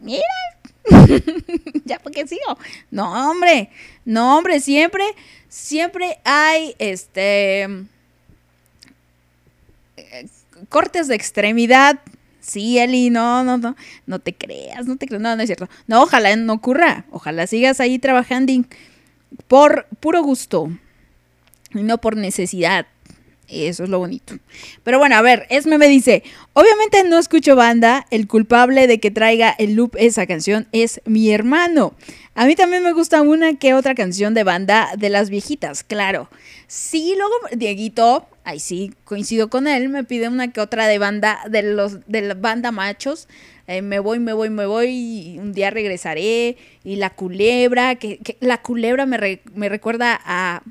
mira, 0.01 0.21
mira. 0.21 0.47
ya, 1.85 1.99
porque 1.99 2.27
sigo? 2.27 2.57
No, 2.91 3.31
hombre, 3.31 3.69
no, 4.05 4.37
hombre, 4.37 4.59
siempre, 4.59 5.03
siempre 5.49 6.19
hay, 6.23 6.75
este, 6.79 7.63
eh, 9.97 10.27
cortes 10.69 11.07
de 11.07 11.15
extremidad. 11.15 11.99
Sí, 12.47 12.79
Eli, 12.79 13.09
no, 13.09 13.43
no, 13.43 13.57
no, 13.57 13.75
no 14.05 14.19
te 14.19 14.33
creas, 14.33 14.85
no 14.85 14.95
te 14.95 15.05
creas, 15.05 15.21
no, 15.21 15.35
no 15.35 15.41
es 15.41 15.47
cierto. 15.47 15.67
No, 15.85 16.01
ojalá 16.01 16.33
no 16.37 16.53
ocurra, 16.53 17.03
ojalá 17.11 17.45
sigas 17.45 17.81
ahí 17.81 17.99
trabajando 17.99 18.53
por 19.49 19.85
puro 19.99 20.23
gusto 20.23 20.71
y 21.73 21.83
no 21.83 21.97
por 21.97 22.15
necesidad. 22.15 22.87
Eso 23.49 23.83
es 23.83 23.89
lo 23.89 23.99
bonito. 23.99 24.37
Pero 24.83 24.97
bueno, 24.99 25.15
a 25.15 25.21
ver, 25.21 25.45
Esme 25.49 25.77
me 25.77 25.87
dice, 25.87 26.23
obviamente 26.53 27.03
no 27.05 27.17
escucho 27.17 27.55
banda, 27.55 28.05
el 28.11 28.27
culpable 28.27 28.87
de 28.87 28.99
que 28.99 29.11
traiga 29.11 29.53
el 29.57 29.73
loop 29.75 29.95
esa 29.97 30.25
canción 30.25 30.67
es 30.71 31.01
mi 31.05 31.31
hermano. 31.31 31.95
A 32.33 32.45
mí 32.45 32.55
también 32.55 32.83
me 32.83 32.93
gusta 32.93 33.21
una 33.21 33.55
que 33.55 33.73
otra 33.73 33.95
canción 33.95 34.33
de 34.33 34.43
banda 34.43 34.89
de 34.97 35.09
las 35.09 35.29
viejitas, 35.29 35.83
claro. 35.83 36.29
Sí, 36.67 37.13
luego 37.17 37.33
Dieguito, 37.55 38.27
ahí 38.47 38.61
sí, 38.61 38.93
coincido 39.03 39.49
con 39.49 39.67
él, 39.67 39.89
me 39.89 40.05
pide 40.05 40.29
una 40.29 40.53
que 40.53 40.61
otra 40.61 40.87
de 40.87 40.97
banda, 40.99 41.41
de 41.49 41.63
los, 41.63 41.99
de 42.07 42.21
la 42.21 42.33
banda 42.33 42.71
machos. 42.71 43.27
Eh, 43.67 43.81
me 43.81 43.99
voy, 43.99 44.19
me 44.19 44.31
voy, 44.31 44.49
me 44.49 44.65
voy, 44.65 44.87
y 44.87 45.37
un 45.37 45.51
día 45.51 45.69
regresaré. 45.69 46.55
Y 46.85 46.95
la 46.95 47.09
culebra, 47.09 47.95
que, 47.95 48.37
la 48.39 48.61
culebra 48.61 49.05
me, 49.05 49.41
me 49.53 49.67
recuerda 49.67 50.17
a 50.23 50.63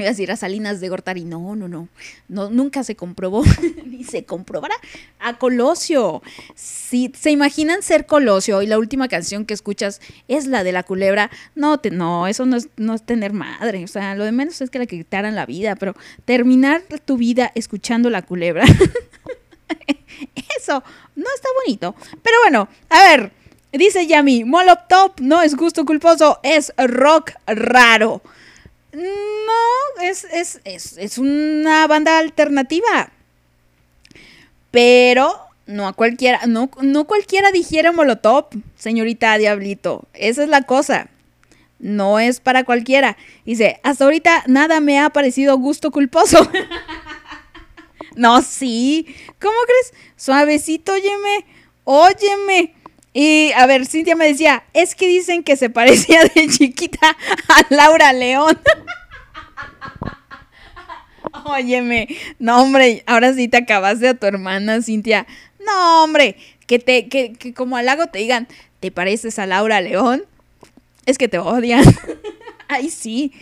Iba 0.00 0.08
a 0.08 0.12
decir 0.12 0.30
a 0.32 0.36
Salinas 0.36 0.80
de 0.80 0.88
Gortari. 0.88 1.24
No, 1.24 1.54
no, 1.56 1.68
no. 1.68 1.88
no 2.28 2.50
nunca 2.50 2.84
se 2.84 2.96
comprobó. 2.96 3.42
Ni 3.86 4.04
se 4.04 4.24
comprobará. 4.24 4.74
A 5.18 5.38
Colosio. 5.38 6.22
Si 6.54 7.12
se 7.18 7.30
imaginan 7.30 7.82
ser 7.82 8.06
Colosio 8.06 8.62
y 8.62 8.66
la 8.66 8.78
última 8.78 9.08
canción 9.08 9.44
que 9.44 9.54
escuchas 9.54 10.00
es 10.28 10.46
la 10.46 10.64
de 10.64 10.72
la 10.72 10.82
culebra, 10.82 11.30
no, 11.54 11.80
no, 11.92 12.26
eso 12.26 12.46
no 12.46 12.56
es, 12.56 12.68
no 12.76 12.94
es 12.94 13.02
tener 13.02 13.32
madre. 13.32 13.84
O 13.84 13.88
sea, 13.88 14.14
lo 14.14 14.24
de 14.24 14.32
menos 14.32 14.60
es 14.60 14.70
que 14.70 14.78
le 14.78 14.86
quitaran 14.86 15.34
la 15.34 15.46
vida, 15.46 15.76
pero 15.76 15.94
terminar 16.24 16.82
tu 17.04 17.16
vida 17.16 17.52
escuchando 17.54 18.10
la 18.10 18.22
culebra. 18.22 18.64
eso 20.58 20.82
no 21.14 21.26
está 21.34 21.48
bonito. 21.64 21.94
Pero 22.22 22.36
bueno, 22.42 22.68
a 22.88 23.02
ver. 23.02 23.40
Dice 23.72 24.04
Yami, 24.04 24.42
Molotov 24.42 25.12
no 25.20 25.42
es 25.42 25.54
gusto 25.54 25.84
culposo, 25.84 26.40
es 26.42 26.72
rock 26.76 27.30
raro. 27.46 28.20
No, 28.92 30.02
es, 30.02 30.24
es, 30.24 30.60
es, 30.64 30.98
es 30.98 31.18
una 31.18 31.86
banda 31.86 32.18
alternativa. 32.18 33.12
Pero 34.70 35.34
no 35.66 35.86
a 35.86 35.92
cualquiera, 35.92 36.40
no, 36.46 36.70
no 36.82 37.06
cualquiera 37.06 37.52
dijera 37.52 37.92
Molotov, 37.92 38.46
señorita 38.76 39.38
Diablito. 39.38 40.08
Esa 40.14 40.42
es 40.42 40.48
la 40.48 40.62
cosa. 40.62 41.08
No 41.78 42.18
es 42.18 42.40
para 42.40 42.64
cualquiera. 42.64 43.16
Dice, 43.46 43.80
hasta 43.82 44.04
ahorita 44.04 44.44
nada 44.46 44.80
me 44.80 45.00
ha 45.00 45.10
parecido 45.10 45.56
gusto 45.56 45.90
culposo. 45.90 46.38
no, 48.16 48.42
sí. 48.42 49.14
¿Cómo 49.40 49.56
crees? 49.64 49.94
Suavecito, 50.16 50.92
óyeme. 50.92 51.46
Óyeme. 51.84 52.74
Y 53.12 53.50
a 53.56 53.66
ver, 53.66 53.86
Cintia 53.86 54.14
me 54.14 54.26
decía, 54.26 54.62
es 54.72 54.94
que 54.94 55.08
dicen 55.08 55.42
que 55.42 55.56
se 55.56 55.68
parecía 55.70 56.22
de 56.34 56.48
chiquita 56.48 57.16
a 57.48 57.74
Laura 57.74 58.12
León. 58.12 58.58
Óyeme, 61.44 62.08
no 62.38 62.62
hombre, 62.62 63.02
ahora 63.06 63.32
sí 63.34 63.48
te 63.48 63.58
acabaste 63.58 64.08
a 64.08 64.14
tu 64.14 64.26
hermana, 64.26 64.82
Cintia. 64.82 65.26
No, 65.64 66.04
hombre, 66.04 66.36
que 66.66 66.78
te, 66.78 67.08
que, 67.08 67.32
que 67.34 67.52
como 67.52 67.76
halago 67.76 68.06
te 68.06 68.18
digan, 68.20 68.48
¿te 68.80 68.90
pareces 68.90 69.38
a 69.38 69.46
Laura 69.46 69.80
León? 69.80 70.22
Es 71.06 71.18
que 71.18 71.28
te 71.28 71.38
odian. 71.38 71.84
Ay, 72.68 72.90
sí, 72.90 73.32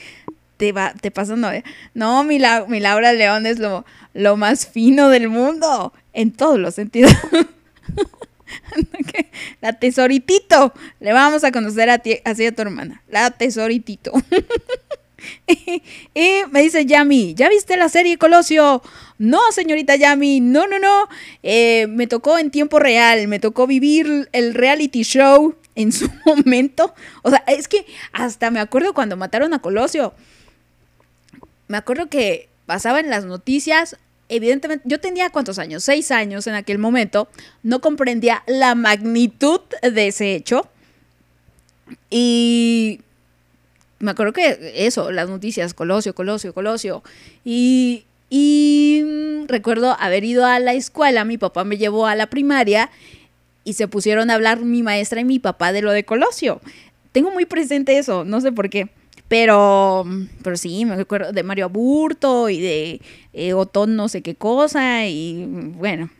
te 0.56 0.72
va, 0.72 0.92
te 1.00 1.10
pasan 1.10 1.40
no, 1.40 1.50
no, 1.94 2.24
mi, 2.24 2.38
La- 2.38 2.64
mi 2.66 2.80
Laura 2.80 3.12
León 3.12 3.46
es 3.46 3.58
lo, 3.58 3.84
lo 4.14 4.36
más 4.36 4.66
fino 4.66 5.08
del 5.10 5.28
mundo, 5.28 5.92
en 6.12 6.32
todos 6.32 6.58
los 6.58 6.74
sentidos. 6.74 7.12
La 9.60 9.72
tesoritito. 9.72 10.72
Le 11.00 11.12
vamos 11.12 11.44
a 11.44 11.52
conocer 11.52 11.90
a 11.90 12.02
así 12.24 12.46
a 12.46 12.52
tu 12.52 12.62
hermana. 12.62 13.02
La 13.08 13.30
tesoritito. 13.30 14.12
y 16.14 16.30
me 16.50 16.62
dice 16.62 16.86
Yami, 16.86 17.34
¿ya 17.34 17.48
viste 17.48 17.76
la 17.76 17.88
serie 17.88 18.18
Colosio? 18.18 18.82
No, 19.18 19.40
señorita 19.52 19.96
Yami, 19.96 20.40
no, 20.40 20.66
no, 20.66 20.78
no. 20.78 21.08
Eh, 21.42 21.86
me 21.88 22.06
tocó 22.06 22.38
en 22.38 22.50
tiempo 22.50 22.78
real, 22.78 23.26
me 23.28 23.40
tocó 23.40 23.66
vivir 23.66 24.28
el 24.32 24.54
reality 24.54 25.02
show 25.02 25.56
en 25.74 25.92
su 25.92 26.10
momento. 26.26 26.94
O 27.22 27.30
sea, 27.30 27.42
es 27.46 27.68
que 27.68 27.84
hasta 28.12 28.50
me 28.50 28.60
acuerdo 28.60 28.94
cuando 28.94 29.16
mataron 29.16 29.54
a 29.54 29.60
Colosio. 29.60 30.14
Me 31.66 31.76
acuerdo 31.76 32.08
que 32.08 32.48
pasaba 32.66 33.00
en 33.00 33.10
las 33.10 33.24
noticias. 33.24 33.96
Evidentemente, 34.28 34.84
yo 34.86 35.00
tenía 35.00 35.30
cuántos 35.30 35.58
años, 35.58 35.84
seis 35.84 36.10
años 36.10 36.46
en 36.46 36.54
aquel 36.54 36.78
momento, 36.78 37.28
no 37.62 37.80
comprendía 37.80 38.42
la 38.46 38.74
magnitud 38.74 39.60
de 39.82 40.08
ese 40.08 40.34
hecho. 40.34 40.68
Y 42.10 43.00
me 44.00 44.10
acuerdo 44.10 44.32
que 44.32 44.74
eso, 44.76 45.10
las 45.10 45.28
noticias, 45.28 45.74
Colosio, 45.74 46.14
Colosio, 46.14 46.54
Colosio. 46.54 47.02
Y, 47.44 48.04
mm, 48.30 49.46
recuerdo 49.48 49.96
haber 49.98 50.24
ido 50.24 50.44
a 50.44 50.58
la 50.58 50.74
escuela, 50.74 51.24
mi 51.24 51.38
papá 51.38 51.64
me 51.64 51.78
llevó 51.78 52.06
a 52.06 52.14
la 52.14 52.26
primaria 52.26 52.90
y 53.64 53.72
se 53.72 53.88
pusieron 53.88 54.30
a 54.30 54.34
hablar 54.34 54.60
mi 54.60 54.82
maestra 54.82 55.20
y 55.20 55.24
mi 55.24 55.38
papá 55.38 55.72
de 55.72 55.82
lo 55.82 55.92
de 55.92 56.04
Colosio. 56.04 56.60
Tengo 57.12 57.30
muy 57.30 57.46
presente 57.46 57.98
eso, 57.98 58.24
no 58.24 58.40
sé 58.40 58.52
por 58.52 58.70
qué. 58.70 58.88
Pero, 59.28 60.06
pero 60.42 60.56
sí, 60.56 60.86
me 60.86 60.94
acuerdo 60.94 61.32
de 61.32 61.42
Mario 61.42 61.66
Aburto 61.66 62.48
y 62.48 62.60
de 62.60 63.00
eh, 63.38 63.54
Otón 63.54 63.96
no 63.96 64.08
sé 64.08 64.22
qué 64.22 64.34
cosa 64.34 65.06
y 65.06 65.44
bueno. 65.46 66.10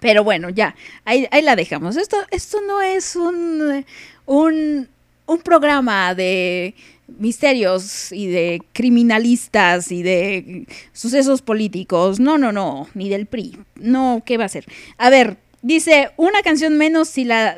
Pero 0.00 0.24
bueno, 0.24 0.50
ya, 0.50 0.76
ahí, 1.04 1.26
ahí 1.30 1.42
la 1.42 1.56
dejamos. 1.56 1.96
Esto, 1.96 2.16
esto 2.30 2.60
no 2.66 2.80
es 2.80 3.16
un, 3.16 3.84
un, 4.26 4.88
un 5.26 5.38
programa 5.42 6.14
de 6.14 6.74
misterios 7.18 8.12
y 8.12 8.28
de 8.28 8.62
criminalistas 8.72 9.90
y 9.90 10.02
de 10.02 10.66
sucesos 10.92 11.42
políticos. 11.42 12.20
No, 12.20 12.38
no, 12.38 12.52
no, 12.52 12.88
ni 12.94 13.08
del 13.08 13.26
PRI. 13.26 13.58
No, 13.76 14.22
¿qué 14.24 14.36
va 14.38 14.44
a 14.44 14.48
ser? 14.48 14.64
A 14.96 15.10
ver, 15.10 15.36
dice, 15.62 16.10
una 16.16 16.42
canción 16.42 16.76
menos 16.76 17.08
si 17.08 17.24
la, 17.24 17.56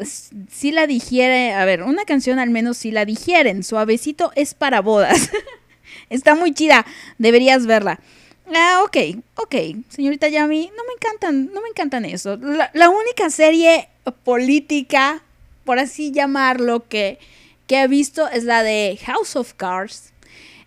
si 0.50 0.72
la 0.72 0.86
digiere, 0.86 1.52
a 1.52 1.64
ver, 1.64 1.82
una 1.82 2.04
canción 2.04 2.38
al 2.38 2.50
menos 2.50 2.78
si 2.78 2.90
la 2.90 3.04
digieren. 3.04 3.62
Suavecito 3.62 4.32
es 4.34 4.54
para 4.54 4.80
bodas. 4.80 5.30
Está 6.10 6.34
muy 6.34 6.52
chida, 6.52 6.86
deberías 7.18 7.66
verla. 7.66 8.00
Ah, 8.47 8.82
ok, 8.85 8.97
ok, 9.36 9.55
señorita 9.89 10.28
Yami, 10.28 10.70
no 10.77 10.85
me 10.85 10.93
encantan, 10.94 11.52
no 11.52 11.62
me 11.62 11.69
encantan 11.69 12.05
eso. 12.05 12.36
La, 12.36 12.90
única 12.90 13.31
serie 13.31 13.89
política, 14.24 15.23
por 15.64 15.78
así 15.78 16.10
llamarlo, 16.10 16.86
que, 16.89 17.19
que 17.66 17.82
he 17.82 17.89
visto 17.89 18.28
es 18.28 18.44
la 18.44 18.62
de 18.62 18.98
House 19.06 19.36
of 19.36 19.55
Cards. 19.55 20.12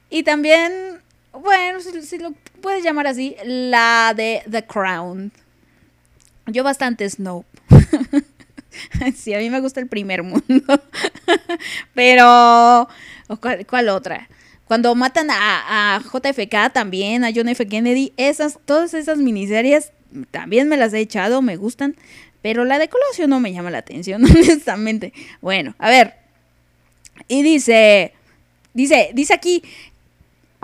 Y 0.10 0.24
también, 0.24 1.02
bueno, 1.34 1.80
si, 1.82 2.18
lo 2.18 2.34
puedes 2.62 2.84
llamar 2.84 3.08
así, 3.08 3.36
la 3.44 4.14
de 4.16 4.42
The 4.50 4.66
Crown. 4.66 5.32
Yo 6.48 6.64
bastante 6.64 7.10
Snow. 7.10 7.44
sí, 9.16 9.34
a 9.34 9.40
mí 9.40 9.50
me 9.50 9.60
gusta 9.60 9.82
el 9.82 9.88
primer 9.88 10.24
mundo. 10.24 10.82
Pero, 11.94 12.88
¿o 13.28 13.38
¿cuál, 13.42 13.66
cuál 13.66 13.90
otra? 13.90 14.30
Cuando 14.68 14.96
matan 14.96 15.28
a, 15.30 16.02
JFK 16.02 16.74
también, 16.74 17.24
a 17.24 17.32
John 17.34 17.50
F. 17.50 17.68
Kennedy, 17.68 18.14
esas, 18.18 18.60
todas 18.66 18.94
esas 18.94 19.20
miniseries 19.20 19.92
también 20.32 20.68
me 20.68 20.78
las 20.78 20.94
he 20.94 21.00
echado, 21.00 21.42
me 21.42 21.56
gustan. 21.56 21.96
Pero 22.42 22.66
la 22.66 22.80
de 22.80 22.90
Colosio 22.90 23.28
no 23.28 23.40
me 23.40 23.54
llama 23.54 23.72
la 23.72 23.80
atención, 23.80 24.24
honestamente. 24.30 25.14
Bueno, 25.42 25.76
a 25.78 25.90
ver. 25.90 26.16
Y 27.28 27.44
dice, 27.44 28.14
dice, 28.74 29.12
dice 29.14 29.34
aquí, 29.34 29.64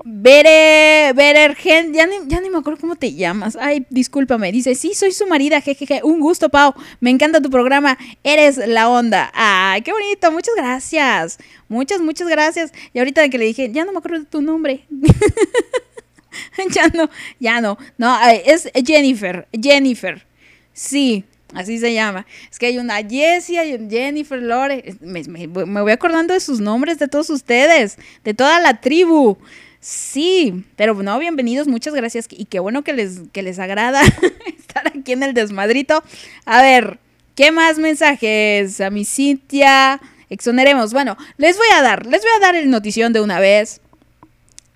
Bere, 0.03 1.13
Berergen, 1.13 1.93
ya 1.93 2.05
ni, 2.07 2.15
ya 2.27 2.39
ni 2.41 2.49
me 2.49 2.57
acuerdo 2.57 2.79
cómo 2.81 2.95
te 2.95 3.13
llamas. 3.13 3.55
Ay, 3.59 3.85
discúlpame. 3.89 4.51
Dice, 4.51 4.75
sí, 4.75 4.93
soy 4.93 5.11
su 5.11 5.27
marida, 5.27 5.61
jejeje. 5.61 6.01
Un 6.03 6.19
gusto, 6.19 6.49
Pau. 6.49 6.73
Me 6.99 7.09
encanta 7.09 7.41
tu 7.41 7.49
programa. 7.49 7.97
Eres 8.23 8.57
la 8.57 8.89
onda. 8.89 9.31
Ay, 9.33 9.81
qué 9.81 9.91
bonito. 9.91 10.31
Muchas 10.31 10.55
gracias. 10.55 11.37
Muchas, 11.69 12.01
muchas 12.01 12.27
gracias. 12.27 12.71
Y 12.93 12.99
ahorita 12.99 13.27
que 13.29 13.37
le 13.37 13.45
dije, 13.45 13.71
ya 13.71 13.85
no 13.85 13.91
me 13.91 13.99
acuerdo 13.99 14.19
de 14.19 14.25
tu 14.25 14.41
nombre. 14.41 14.85
ya 16.73 16.87
no, 16.89 17.09
ya 17.39 17.61
no. 17.61 17.77
No, 17.97 18.17
es 18.45 18.69
Jennifer. 18.85 19.47
Jennifer. 19.59 20.25
Sí, 20.73 21.23
así 21.53 21.77
se 21.79 21.93
llama. 21.93 22.25
Es 22.49 22.57
que 22.59 22.67
hay 22.67 22.77
una 22.77 22.97
Jessie 23.07 23.63
y 23.65 23.73
un 23.75 23.89
Jennifer 23.89 24.41
Lore. 24.41 24.95
Me- 25.01 25.23
me 25.23 25.81
voy 25.81 25.91
acordando 25.91 26.33
de 26.33 26.39
sus 26.39 26.59
nombres 26.59 26.97
de 26.99 27.07
todos 27.07 27.29
ustedes, 27.29 27.97
de 28.23 28.33
toda 28.33 28.59
la 28.59 28.79
tribu. 28.81 29.37
Sí, 29.81 30.63
pero 30.75 30.93
no, 30.93 31.17
bienvenidos, 31.17 31.67
muchas 31.67 31.95
gracias 31.95 32.27
y 32.29 32.45
qué 32.45 32.59
bueno 32.59 32.83
que 32.83 32.93
les, 32.93 33.21
que 33.33 33.41
les 33.41 33.57
agrada 33.57 34.03
estar 34.59 34.87
aquí 34.87 35.11
en 35.11 35.23
el 35.23 35.33
desmadrito. 35.33 36.03
A 36.45 36.61
ver, 36.61 36.99
¿qué 37.33 37.51
más 37.51 37.79
mensajes? 37.79 38.79
A 38.79 38.91
mi 38.91 39.05
Cintia, 39.05 39.99
exoneremos. 40.29 40.93
Bueno, 40.93 41.17
les 41.37 41.57
voy 41.57 41.65
a 41.75 41.81
dar, 41.81 42.05
les 42.05 42.21
voy 42.21 42.29
a 42.37 42.39
dar 42.39 42.55
el 42.55 42.69
notición 42.69 43.11
de 43.11 43.21
una 43.21 43.39
vez 43.39 43.81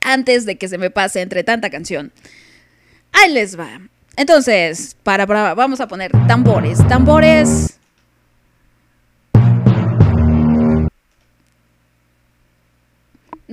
antes 0.01 0.47
de 0.47 0.55
que 0.55 0.67
se 0.67 0.79
me 0.79 0.89
pase 0.89 1.21
entre 1.21 1.43
tanta 1.43 1.69
canción. 1.69 2.11
Ahí 3.11 3.31
les 3.31 3.59
va. 3.59 3.81
Entonces, 4.15 4.97
para, 5.03 5.27
para 5.27 5.53
vamos 5.53 5.81
a 5.81 5.87
poner 5.87 6.11
tambores, 6.27 6.79
tambores. 6.87 7.77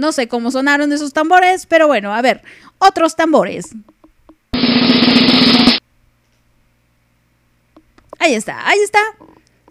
No 0.03 0.11
sé 0.11 0.27
cómo 0.27 0.51
sonaron 0.51 0.93
esos 0.93 1.13
tambores, 1.13 1.65
pero 1.67 1.87
bueno, 1.87 2.13
a 2.13 2.21
ver, 2.23 2.43
otros 2.79 3.15
tambores. 3.15 3.67
Ahí 8.19 8.35
está, 8.35 8.69
ahí 8.69 8.81
está. 8.81 8.99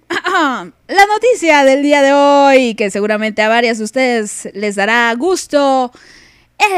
La 0.88 1.06
noticia 1.08 1.66
del 1.66 1.84
día 1.84 2.02
de 2.02 2.14
hoy, 2.14 2.76
que 2.76 2.90
seguramente 2.90 3.42
a 3.42 3.50
varias 3.50 3.80
de 3.80 3.84
ustedes 3.84 4.48
les 4.54 4.76
dará 4.76 5.14
gusto, 5.16 5.92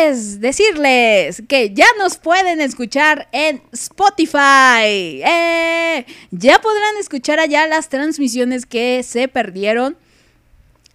es 0.01 0.41
decirles 0.41 1.43
que 1.47 1.75
ya 1.75 1.85
nos 1.99 2.17
pueden 2.17 2.59
escuchar 2.59 3.27
en 3.31 3.61
Spotify. 3.71 5.21
¡Eh! 5.23 6.07
Ya 6.31 6.59
podrán 6.59 6.97
escuchar 6.99 7.39
allá 7.39 7.67
las 7.67 7.89
transmisiones 7.89 8.65
que 8.65 9.03
se 9.03 9.27
perdieron. 9.27 9.95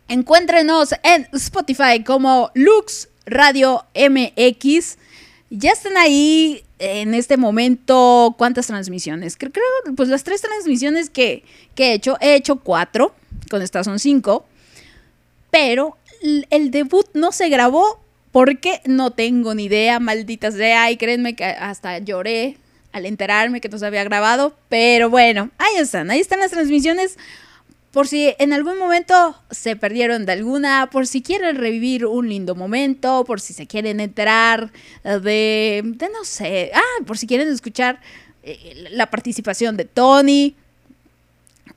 Encuéntrenos 0.09 0.95
en 1.03 1.29
Spotify 1.35 2.03
como 2.03 2.51
Lux 2.55 3.09
Radio 3.27 3.85
MX. 3.95 4.97
Ya 5.51 5.73
están 5.73 5.99
ahí 5.99 6.65
en 6.79 7.13
este 7.13 7.37
momento. 7.37 8.35
¿Cuántas 8.39 8.69
transmisiones? 8.69 9.37
Creo, 9.37 9.53
creo 9.53 9.95
pues 9.95 10.09
las 10.09 10.25
tres 10.25 10.41
transmisiones 10.41 11.11
que, 11.11 11.45
que 11.75 11.91
he 11.91 11.93
hecho. 11.93 12.17
He 12.23 12.35
hecho 12.35 12.57
cuatro. 12.57 13.15
Con 13.51 13.61
estas 13.61 13.85
son 13.85 13.99
cinco. 13.99 14.47
Pero 15.51 15.99
el 16.23 16.71
debut 16.71 17.07
no 17.13 17.31
se 17.31 17.51
grabó 17.51 18.01
porque 18.33 18.81
no 18.87 19.11
tengo 19.11 19.55
ni 19.55 19.65
idea, 19.65 20.01
maldita 20.01 20.51
sea. 20.51 20.91
Y 20.91 20.97
créanme 20.97 21.37
que 21.37 21.45
hasta 21.45 21.99
lloré 21.99 22.57
al 22.93 23.05
enterarme 23.05 23.61
que 23.61 23.69
no 23.69 23.77
se 23.77 23.85
había 23.85 24.05
grabado. 24.05 24.57
Pero 24.71 25.11
bueno, 25.11 25.51
ahí 25.59 25.77
están. 25.77 26.11
Ahí 26.11 26.21
están 26.21 26.41
las 26.41 26.51
transmisiones. 26.51 27.19
Por 27.99 28.07
si 28.07 28.33
en 28.39 28.53
algún 28.53 28.79
momento 28.79 29.35
se 29.51 29.75
perdieron 29.75 30.25
de 30.25 30.31
alguna, 30.31 30.89
por 30.89 31.09
si 31.09 31.21
quieren 31.21 31.57
revivir 31.57 32.07
un 32.07 32.29
lindo 32.29 32.55
momento, 32.55 33.25
por 33.25 33.41
si 33.41 33.53
se 33.53 33.67
quieren 33.67 33.99
enterar 33.99 34.71
de, 35.03 35.83
de 35.85 36.09
no 36.11 36.23
sé, 36.23 36.71
ah, 36.73 37.03
por 37.05 37.19
si 37.19 37.27
quieren 37.27 37.49
escuchar 37.49 38.01
eh, 38.45 38.87
la 38.93 39.11
participación 39.11 39.77
de 39.77 39.85
Tony, 39.85 40.55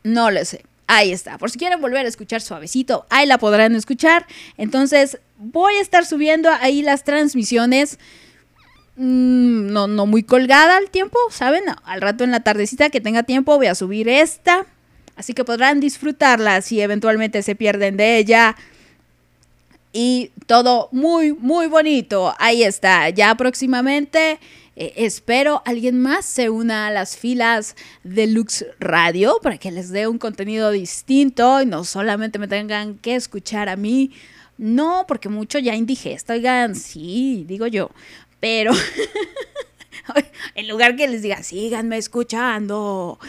no 0.04 0.30
lo 0.30 0.46
sé. 0.46 0.64
Ahí 0.86 1.12
está. 1.12 1.40
Por 1.40 1.50
si 1.50 1.58
quieren 1.58 1.82
volver 1.82 2.06
a 2.06 2.10
escuchar 2.10 2.42
suavecito, 2.42 3.08
ahí 3.10 3.26
la 3.26 3.40
podrán 3.40 3.76
escuchar. 3.76 4.28
Entonces, 4.58 5.18
voy 5.40 5.74
a 5.74 5.82
estar 5.82 6.06
subiendo 6.06 6.52
ahí 6.52 6.84
las 6.84 7.04
transmisiones. 7.04 7.98
mm, 8.96 9.72
no, 9.74 9.88
no 9.88 10.06
muy 10.06 10.22
colgada 10.22 10.78
al 10.78 10.92
tiempo, 10.92 11.18
¿saben? 11.32 11.64
Al 11.84 12.00
rato 12.00 12.24
en 12.24 12.30
la 12.30 12.42
tardecita 12.42 12.92
que 12.92 13.02
tenga 13.02 13.24
tiempo 13.24 13.58
voy 13.58 13.66
a 13.66 13.74
subir 13.74 14.08
esta. 14.08 14.68
Así 15.16 15.34
que 15.34 15.44
podrán 15.44 15.80
disfrutarla 15.80 16.62
si 16.62 16.82
eventualmente 16.82 17.44
se 17.44 17.56
pierden 17.56 17.98
de 17.98 18.18
ella. 18.18 18.56
Y 19.94 20.32
todo 20.46 20.90
muy, 20.92 21.34
muy 21.34 21.68
bonito. 21.68 22.34
Ahí 22.40 22.64
está. 22.64 23.10
Ya 23.10 23.36
próximamente 23.36 24.40
eh, 24.76 24.94
espero 24.96 25.62
alguien 25.66 26.02
más 26.02 26.26
se 26.26 26.50
una 26.50 26.88
a 26.88 26.92
las 26.92 27.18
filas 27.18 27.76
de 28.04 28.28
Lux 28.28 28.66
Radio 28.80 29.38
para 29.44 29.58
que 29.58 29.70
les 29.70 29.90
dé 29.90 30.08
un 30.08 30.18
contenido 30.18 30.72
distinto 30.72 31.62
y 31.62 31.66
no 31.66 31.84
solamente 31.84 32.40
me 32.40 32.48
tengan 32.48 32.96
que 32.96 33.16
escuchar 33.16 33.68
a 33.70 33.76
mí. 33.76 34.12
No, 34.58 35.06
porque 35.08 35.28
mucho 35.28 35.60
ya 35.60 35.76
indigesta. 35.76 36.34
Oigan, 36.34 36.76
sí, 36.76 37.46
digo 37.48 37.68
yo. 37.68 37.90
Pero 38.40 38.72
en 40.56 40.68
lugar 40.68 40.96
que 40.96 41.08
les 41.08 41.22
diga, 41.22 41.44
síganme 41.44 41.98
escuchando, 41.98 43.20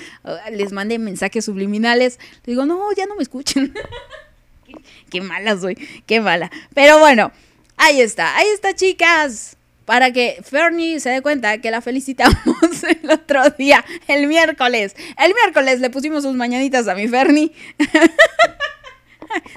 les 0.51 0.73
mande 0.73 0.99
mensajes 0.99 1.45
subliminales, 1.45 2.19
digo, 2.45 2.67
no, 2.67 2.93
ya 2.97 3.07
no 3.07 3.17
me 3.17 3.23
escuchen. 3.23 3.75
qué, 4.67 4.75
qué 5.11 5.21
mala 5.21 5.59
soy, 5.59 5.77
qué 6.07 6.21
mala. 6.21 6.51
Pero 6.75 6.99
bueno, 6.99 7.33
ahí 7.77 8.01
está, 8.01 8.37
ahí 8.37 8.49
está, 8.55 8.75
chicas. 8.75 9.57
Para 9.85 10.13
que 10.13 10.41
Fernie 10.45 11.01
se 11.01 11.11
dé 11.11 11.23
cuenta 11.23 11.59
que 11.59 11.73
la 11.73 11.81
felicitamos 11.81 12.37
el 13.03 13.11
otro 13.11 13.51
día, 13.51 13.85
el 14.07 14.29
miércoles. 14.29 14.95
El 15.19 15.35
miércoles 15.35 15.81
le 15.81 15.91
pusimos 15.91 16.23
sus 16.23 16.35
mañanitas 16.35 16.87
a 16.87 16.95
mi 16.95 17.09
Fernie. 17.09 17.53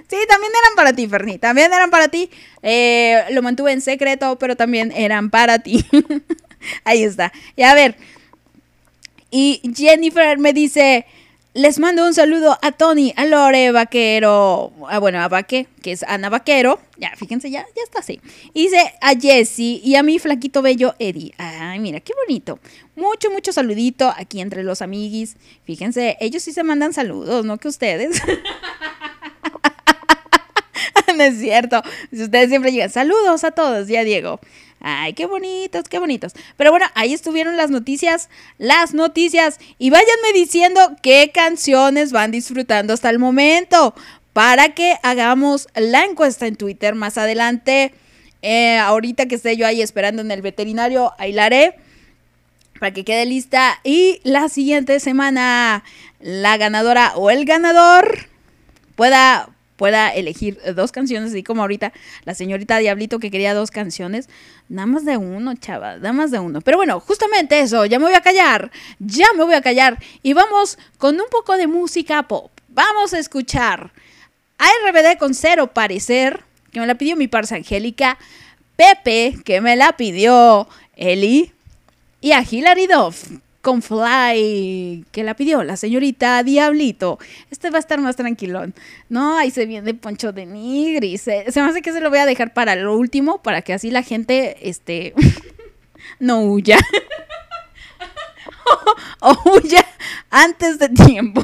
Sí, 0.10 0.18
también 0.28 0.52
eran 0.64 0.76
para 0.76 0.94
ti, 0.94 1.08
Fernie. 1.08 1.40
También 1.40 1.74
eran 1.74 1.90
para 1.90 2.08
ti. 2.08 2.30
Eh, 2.62 3.24
lo 3.32 3.42
mantuve 3.42 3.72
en 3.72 3.82
secreto, 3.82 4.38
pero 4.40 4.56
también 4.56 4.92
eran 4.92 5.30
para 5.30 5.60
ti. 5.60 5.86
Ahí 6.84 7.04
está. 7.04 7.32
Y 7.56 7.64
a 7.64 7.74
ver. 7.74 7.98
Y 9.32 9.62
Jennifer 9.76 10.38
me 10.38 10.54
dice. 10.54 11.06
Les 11.56 11.80
mando 11.80 12.06
un 12.06 12.14
saludo 12.14 12.60
a 12.62 12.74
Tony, 12.74 13.14
a 13.16 13.26
Lore 13.26 13.72
Vaquero, 13.72 14.74
ah, 14.90 15.00
bueno, 15.00 15.22
a 15.22 15.30
Vaque, 15.30 15.68
que 15.82 15.94
es 15.94 16.04
Ana 16.04 16.28
Vaquero. 16.28 16.82
Ya, 16.98 17.14
fíjense, 17.16 17.50
ya, 17.50 17.66
ya 17.74 17.82
está 17.82 18.00
así. 18.00 18.20
Y 18.54 18.64
dice 18.64 18.94
a 19.00 19.18
Jesse 19.18 19.80
y 19.82 19.96
a 19.96 20.04
mi 20.04 20.20
flaquito 20.20 20.62
bello 20.62 20.96
Eddie. 21.00 21.34
Ay, 21.38 21.80
mira, 21.80 22.02
qué 22.02 22.12
bonito. 22.28 22.60
Mucho, 22.98 23.32
mucho 23.32 23.54
saludito 23.54 24.14
aquí 24.18 24.42
entre 24.42 24.64
los 24.64 24.82
amiguis. 24.82 25.38
Fíjense, 25.64 26.18
ellos 26.20 26.44
sí 26.44 26.52
se 26.52 26.64
mandan 26.64 26.92
saludos, 26.92 27.46
no 27.46 27.58
que 27.58 27.70
ustedes. 27.70 28.22
no 31.16 31.24
es 31.24 31.40
cierto. 31.40 31.82
Ustedes 32.12 32.50
siempre 32.50 32.74
llegan, 32.74 32.90
saludos 32.90 33.46
a 33.46 33.52
todos, 33.52 33.88
ya 33.88 34.04
Diego. 34.04 34.42
Ay, 34.80 35.14
qué 35.14 35.26
bonitos, 35.26 35.90
qué 35.90 36.00
bonitos. 36.00 36.34
Pero 36.58 36.72
bueno, 36.72 36.86
ahí 36.94 37.14
estuvieron 37.14 37.58
las 37.58 37.72
noticias, 37.72 38.30
las 38.58 38.94
noticias. 38.94 39.60
Y 39.80 39.90
váyanme 39.90 40.34
diciendo 40.34 40.96
qué 41.02 41.32
canciones 41.34 42.12
van 42.12 42.32
disfrutando 42.32 42.94
hasta 42.94 43.10
el 43.10 43.20
momento 43.20 43.96
para 44.34 44.76
que 44.76 44.96
hagamos 45.02 45.68
la 45.76 46.04
encuesta 46.04 46.46
en 46.46 46.56
Twitter 46.56 46.94
más 46.94 47.18
adelante. 47.18 47.94
Eh, 48.42 48.78
ahorita 48.78 49.28
que 49.28 49.36
esté 49.36 49.58
yo 49.58 49.66
ahí 49.66 49.82
esperando 49.82 50.22
en 50.22 50.30
el 50.30 50.42
veterinario, 50.42 51.14
ahí 51.18 51.32
la 51.32 51.50
para 52.80 52.94
que 52.94 53.06
quede 53.06 53.26
lista. 53.26 53.80
Y 53.84 54.20
la 54.24 54.50
siguiente 54.50 55.00
semana, 55.00 55.84
la 56.20 56.58
ganadora 56.58 57.14
o 57.16 57.32
el 57.32 57.46
ganador 57.46 58.28
pueda, 58.96 59.50
pueda 59.76 60.10
elegir 60.10 60.60
dos 60.76 60.92
canciones, 60.92 61.32
así 61.32 61.44
como 61.44 61.62
ahorita 61.62 61.92
la 62.24 62.34
señorita 62.34 62.78
Diablito 62.78 63.20
que 63.20 63.32
quería 63.32 63.54
dos 63.54 63.72
canciones. 63.72 64.30
Nada 64.70 64.86
más 64.86 65.06
de 65.06 65.18
uno, 65.18 65.56
chava, 65.56 65.98
nada 65.98 66.14
más 66.14 66.32
de 66.32 66.40
uno. 66.40 66.62
Pero 66.62 66.78
bueno, 66.78 67.00
justamente 67.00 67.60
eso, 67.60 67.86
ya 67.86 68.00
me 68.00 68.06
voy 68.06 68.14
a 68.14 68.22
callar, 68.22 68.72
ya 69.00 69.28
me 69.36 69.44
voy 69.44 69.56
a 69.56 69.62
callar. 69.62 70.00
Y 70.24 70.34
vamos 70.34 70.78
con 70.98 71.16
un 71.16 71.28
poco 71.30 71.58
de 71.58 71.68
música 71.68 72.24
pop. 72.24 72.52
Vamos 72.70 73.14
a 73.14 73.20
escuchar 73.20 73.92
a 74.58 74.66
RBD 74.66 75.18
con 75.18 75.34
cero 75.34 75.68
parecer, 75.68 76.44
que 76.72 76.80
me 76.80 76.88
la 76.88 76.96
pidió 76.96 77.16
mi 77.16 77.28
parsa 77.28 77.56
Angélica, 77.56 78.18
Pepe, 78.76 79.38
que 79.46 79.62
me 79.62 79.76
la 79.76 79.96
pidió 79.96 80.68
Eli, 80.96 81.54
y 82.22 82.32
a 82.32 82.44
Hilary 82.50 82.88
Duff 82.88 83.30
con 83.66 83.82
Fly, 83.82 85.06
que 85.12 85.24
la 85.24 85.34
pidió 85.36 85.64
la 85.64 85.76
señorita 85.76 86.44
Diablito. 86.44 87.18
Este 87.50 87.72
va 87.72 87.78
a 87.78 87.80
estar 87.80 88.00
más 88.00 88.16
tranquilón. 88.16 88.76
No, 89.10 89.40
ahí 89.40 89.50
se 89.50 89.66
viene 89.66 89.96
Poncho 89.96 90.32
de 90.32 90.46
Nigris. 90.46 91.22
Se, 91.24 91.52
se 91.52 91.62
me 91.64 91.70
hace 91.70 91.82
que 91.82 91.92
se 91.92 92.00
lo 92.00 92.12
voy 92.12 92.20
a 92.20 92.28
dejar 92.28 92.54
para 92.54 92.76
lo 92.76 92.96
último, 92.96 93.42
para 93.42 93.64
que 93.64 93.74
así 93.74 93.90
la 93.90 94.04
gente, 94.04 94.70
este, 94.70 95.16
no 96.20 96.42
huya. 96.42 96.78
o 99.22 99.36
huya 99.50 99.84
antes 100.30 100.78
de 100.78 100.90
tiempo. 100.90 101.44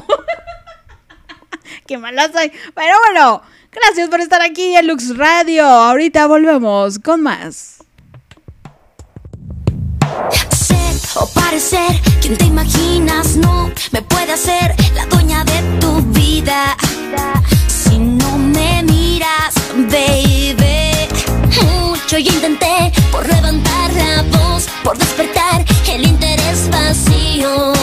Qué 1.88 1.98
mala 1.98 2.30
soy. 2.30 2.52
Pero 2.72 2.94
bueno, 3.04 3.42
gracias 3.72 4.08
por 4.08 4.20
estar 4.20 4.42
aquí 4.42 4.76
en 4.76 4.86
Lux 4.86 5.16
Radio. 5.16 5.64
Ahorita 5.64 6.28
volvemos 6.28 7.00
con 7.00 7.20
más. 7.20 7.81
Parecer 11.52 12.00
quien 12.22 12.34
te 12.38 12.46
imaginas 12.46 13.36
no 13.36 13.70
me 13.90 14.00
puede 14.00 14.32
hacer 14.32 14.74
la 14.94 15.04
dueña 15.04 15.44
de 15.44 15.60
tu 15.80 16.00
vida. 16.18 16.74
Si 17.68 17.98
no 17.98 18.38
me 18.38 18.82
miras, 18.84 19.52
baby. 19.90 21.08
Mucho 21.60 22.16
yo 22.16 22.32
intenté 22.32 22.90
por 23.10 23.28
levantar 23.28 23.92
la 23.92 24.22
voz, 24.38 24.66
por 24.82 24.96
despertar 24.96 25.62
el 25.88 26.06
interés 26.06 26.70
vacío 26.70 27.74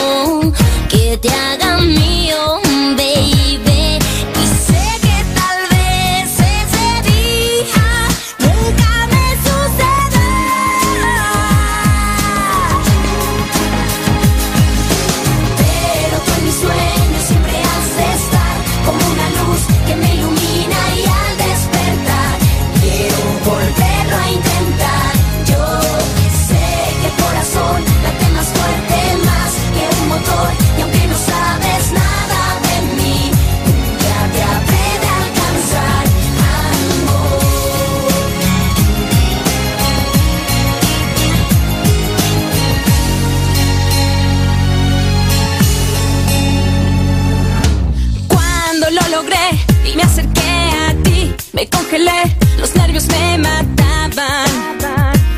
los 52.60 52.76
nervios 52.76 53.08
me 53.08 53.38
mataban. 53.40 54.46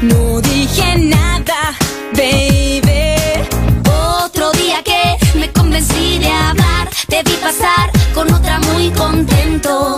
No 0.02 0.41
dije 0.41 0.98
nada, 0.98 1.78
baby. 2.14 3.48
Otro 4.26 4.52
día 4.52 4.84
que 4.84 5.40
me 5.40 5.49
convencí 5.53 6.19
de 6.19 6.30
hablar, 6.30 6.90
te 7.07 7.23
vi 7.23 7.32
pasar 7.38 7.90
con 8.14 8.34
otra 8.34 8.60
muy 8.60 8.90
contento. 8.90 9.98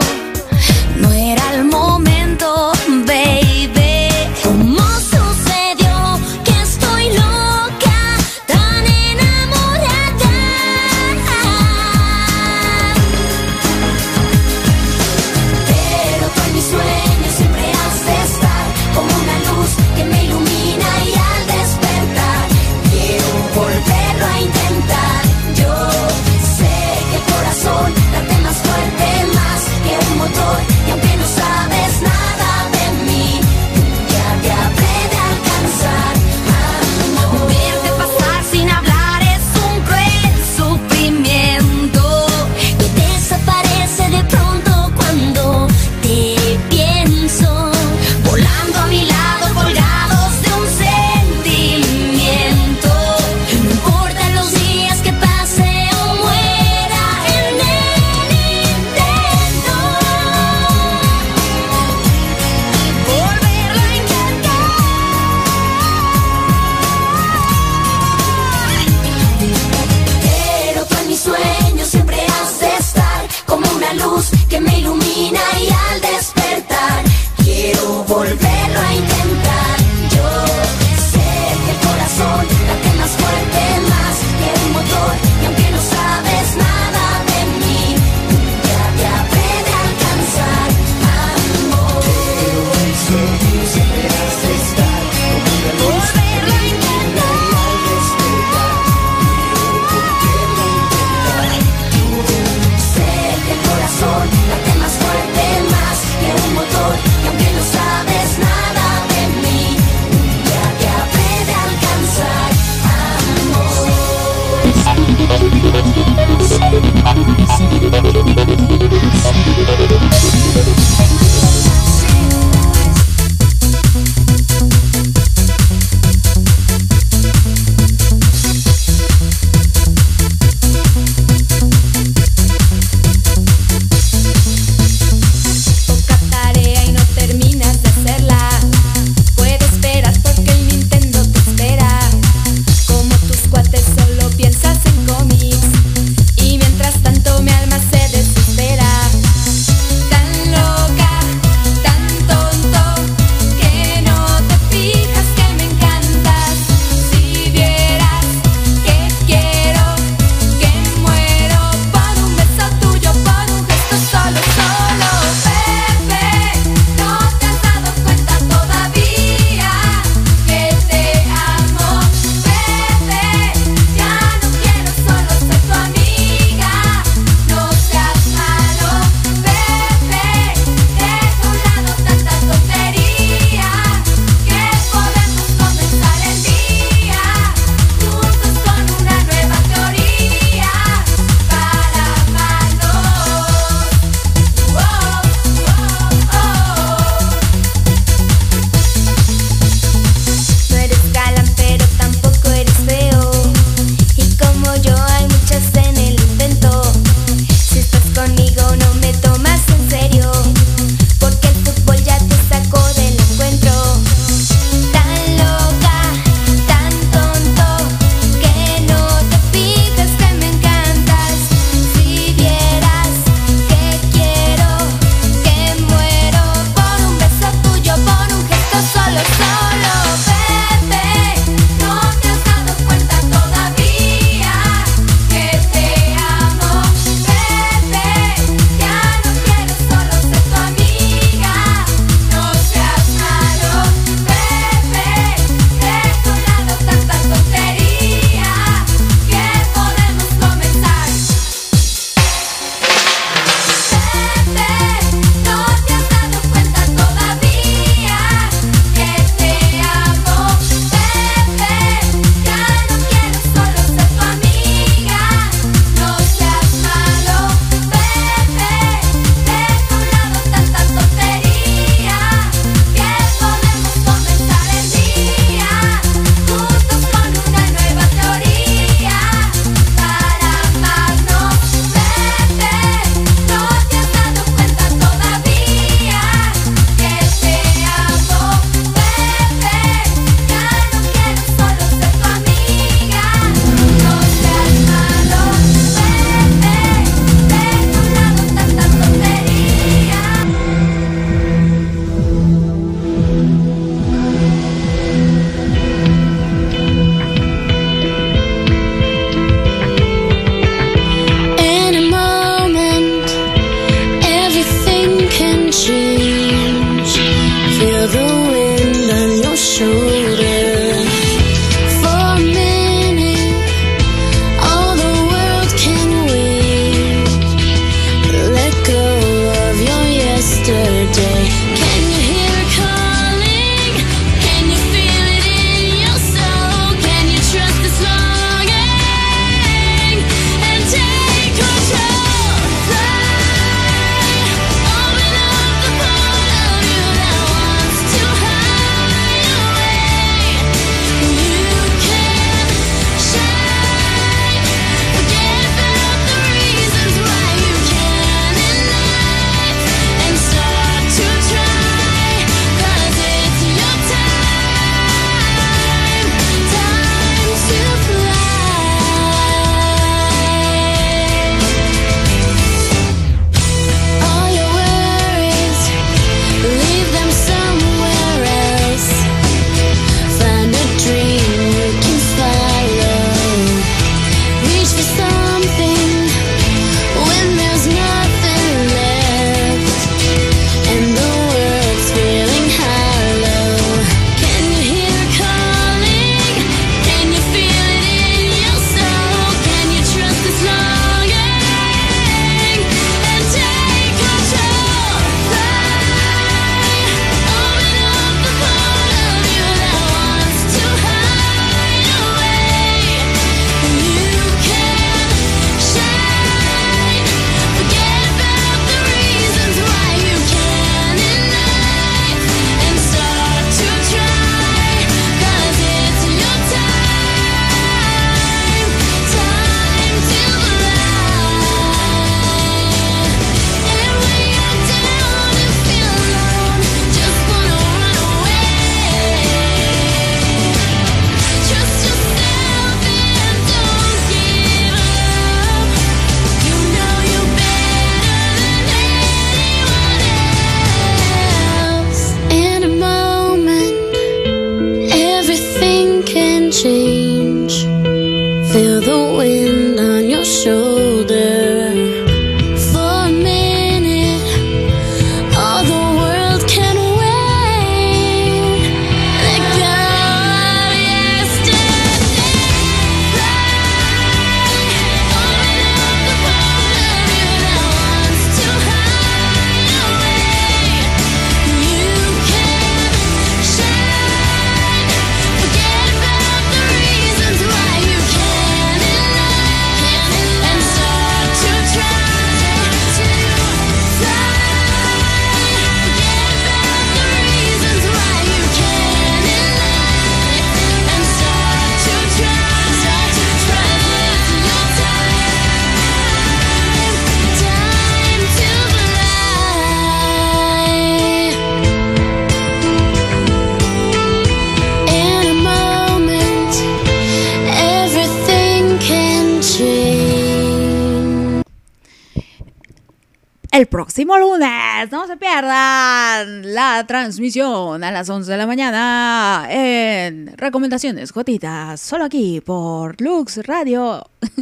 Transmisión 527.44 528.06
a 528.06 528.12
las 528.12 528.30
11 528.30 528.50
de 528.50 528.58
la 528.58 528.66
mañana 528.66 529.68
en 529.70 530.56
Recomendaciones 530.56 531.34
Jotitas, 531.34 532.00
solo 532.00 532.24
aquí 532.24 532.62
por 532.62 533.20
Lux 533.20 533.58
Radio. 533.68 534.26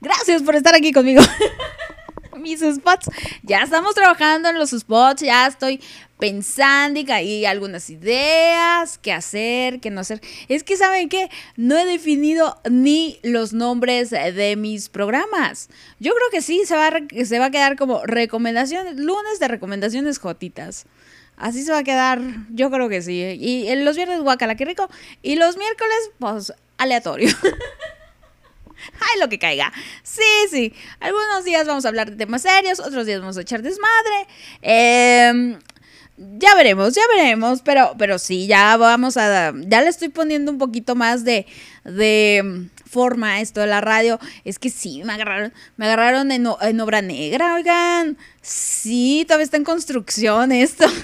Gracias 0.00 0.42
por 0.42 0.56
estar 0.56 0.74
aquí 0.74 0.92
conmigo. 0.92 1.22
Mis 2.40 2.58
spots. 2.58 3.08
Ya 3.44 3.62
estamos 3.62 3.94
trabajando 3.94 4.48
en 4.48 4.58
los 4.58 4.70
spots, 4.70 5.22
ya 5.22 5.46
estoy 5.46 5.80
pensando 6.24 6.98
y 6.98 7.10
hay 7.10 7.44
algunas 7.44 7.90
ideas, 7.90 8.96
qué 8.96 9.12
hacer, 9.12 9.78
qué 9.80 9.90
no 9.90 10.00
hacer. 10.00 10.22
Es 10.48 10.64
que, 10.64 10.78
¿saben 10.78 11.10
qué? 11.10 11.28
No 11.58 11.76
he 11.76 11.84
definido 11.84 12.58
ni 12.70 13.18
los 13.22 13.52
nombres 13.52 14.08
de 14.08 14.56
mis 14.56 14.88
programas. 14.88 15.68
Yo 16.00 16.14
creo 16.14 16.30
que 16.30 16.40
sí, 16.40 16.62
se 16.64 16.76
va 16.76 16.86
a, 16.86 17.24
se 17.26 17.38
va 17.38 17.46
a 17.46 17.50
quedar 17.50 17.76
como 17.76 18.02
recomendaciones, 18.06 18.96
lunes 18.96 19.38
de 19.38 19.48
recomendaciones 19.48 20.18
jotitas. 20.18 20.86
Así 21.36 21.62
se 21.62 21.72
va 21.72 21.78
a 21.78 21.84
quedar, 21.84 22.22
yo 22.48 22.70
creo 22.70 22.88
que 22.88 23.02
sí. 23.02 23.20
Y 23.38 23.68
en 23.68 23.84
los 23.84 23.94
viernes, 23.94 24.22
guacala, 24.22 24.54
qué 24.54 24.64
rico. 24.64 24.88
Y 25.20 25.36
los 25.36 25.58
miércoles, 25.58 26.10
pues, 26.18 26.54
aleatorio. 26.78 27.28
Ay, 28.94 29.20
lo 29.20 29.28
que 29.28 29.38
caiga. 29.38 29.72
Sí, 30.02 30.22
sí. 30.50 30.72
Algunos 31.00 31.44
días 31.44 31.66
vamos 31.66 31.84
a 31.84 31.88
hablar 31.88 32.10
de 32.10 32.16
temas 32.16 32.40
serios, 32.40 32.80
otros 32.80 33.04
días 33.04 33.20
vamos 33.20 33.36
a 33.36 33.42
echar 33.42 33.60
desmadre. 33.60 34.26
Em, 34.62 35.58
ya 36.16 36.54
veremos, 36.54 36.94
ya 36.94 37.02
veremos, 37.16 37.60
pero, 37.62 37.94
pero 37.98 38.18
sí, 38.18 38.46
ya 38.46 38.76
vamos 38.76 39.16
a, 39.16 39.52
ya 39.66 39.82
le 39.82 39.88
estoy 39.88 40.08
poniendo 40.10 40.52
un 40.52 40.58
poquito 40.58 40.94
más 40.94 41.24
de, 41.24 41.46
de 41.84 42.42
mm, 42.44 42.88
forma 42.88 43.40
esto 43.40 43.60
de 43.60 43.66
la 43.66 43.80
radio. 43.80 44.18
Es 44.44 44.58
que 44.58 44.70
sí, 44.70 45.02
me 45.04 45.12
agarraron, 45.12 45.52
me 45.76 45.86
agarraron 45.86 46.30
en, 46.30 46.46
en 46.60 46.80
obra 46.80 47.02
negra, 47.02 47.54
oigan. 47.54 48.16
Sí, 48.42 49.24
todavía 49.26 49.44
está 49.44 49.56
en 49.56 49.64
construcción 49.64 50.52
esto. 50.52 50.86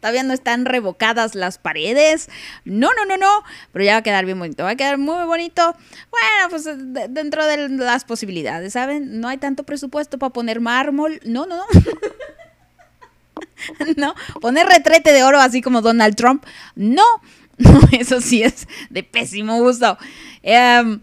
Todavía 0.00 0.22
no 0.22 0.32
están 0.32 0.64
revocadas 0.64 1.34
las 1.34 1.58
paredes. 1.58 2.28
No, 2.64 2.88
no, 2.96 3.04
no, 3.04 3.16
no. 3.16 3.42
Pero 3.72 3.84
ya 3.84 3.94
va 3.94 3.98
a 3.98 4.02
quedar 4.02 4.24
bien 4.26 4.38
bonito. 4.38 4.62
Va 4.62 4.70
a 4.70 4.76
quedar 4.76 4.96
muy 4.96 5.24
bonito. 5.24 5.74
Bueno, 6.10 6.50
pues 6.50 6.64
de- 6.66 7.08
dentro 7.08 7.44
de 7.44 7.68
las 7.68 8.04
posibilidades, 8.04 8.74
¿saben? 8.74 9.20
No 9.20 9.26
hay 9.26 9.38
tanto 9.38 9.64
presupuesto 9.64 10.16
para 10.16 10.32
poner 10.32 10.60
mármol. 10.60 11.18
No, 11.24 11.46
no, 11.46 11.56
no. 11.56 11.64
no. 13.96 14.14
Poner 14.40 14.66
retrete 14.66 15.12
de 15.12 15.22
oro 15.24 15.40
así 15.40 15.62
como 15.62 15.82
Donald 15.82 16.16
Trump. 16.16 16.44
No. 16.74 17.04
Eso 17.98 18.20
sí 18.20 18.42
es 18.42 18.68
de 18.88 19.02
pésimo 19.02 19.60
gusto. 19.60 19.98
Em, 20.42 21.00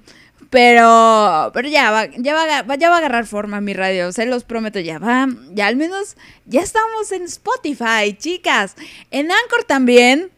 pero, 0.49 1.52
pero 1.53 1.68
ya 1.68 1.91
va, 1.91 2.06
ya 2.06 2.34
va, 2.34 2.76
ya 2.78 2.90
va 2.90 2.95
a 2.95 2.99
agarrar 2.99 3.26
forma 3.26 3.60
mi 3.60 3.74
radio, 3.74 4.14
se 4.14 4.26
los 4.26 4.45
prometo, 4.45 4.80
ya 4.80 4.99
va, 4.99 5.28
ya 5.52 5.68
al 5.68 5.76
menos, 5.76 6.16
ya 6.45 6.62
estamos 6.62 7.12
en 7.12 7.24
Spotify, 7.24 8.16
chicas. 8.18 8.76
En 9.12 9.34
Anchor 9.34 9.66
también, 9.66 10.32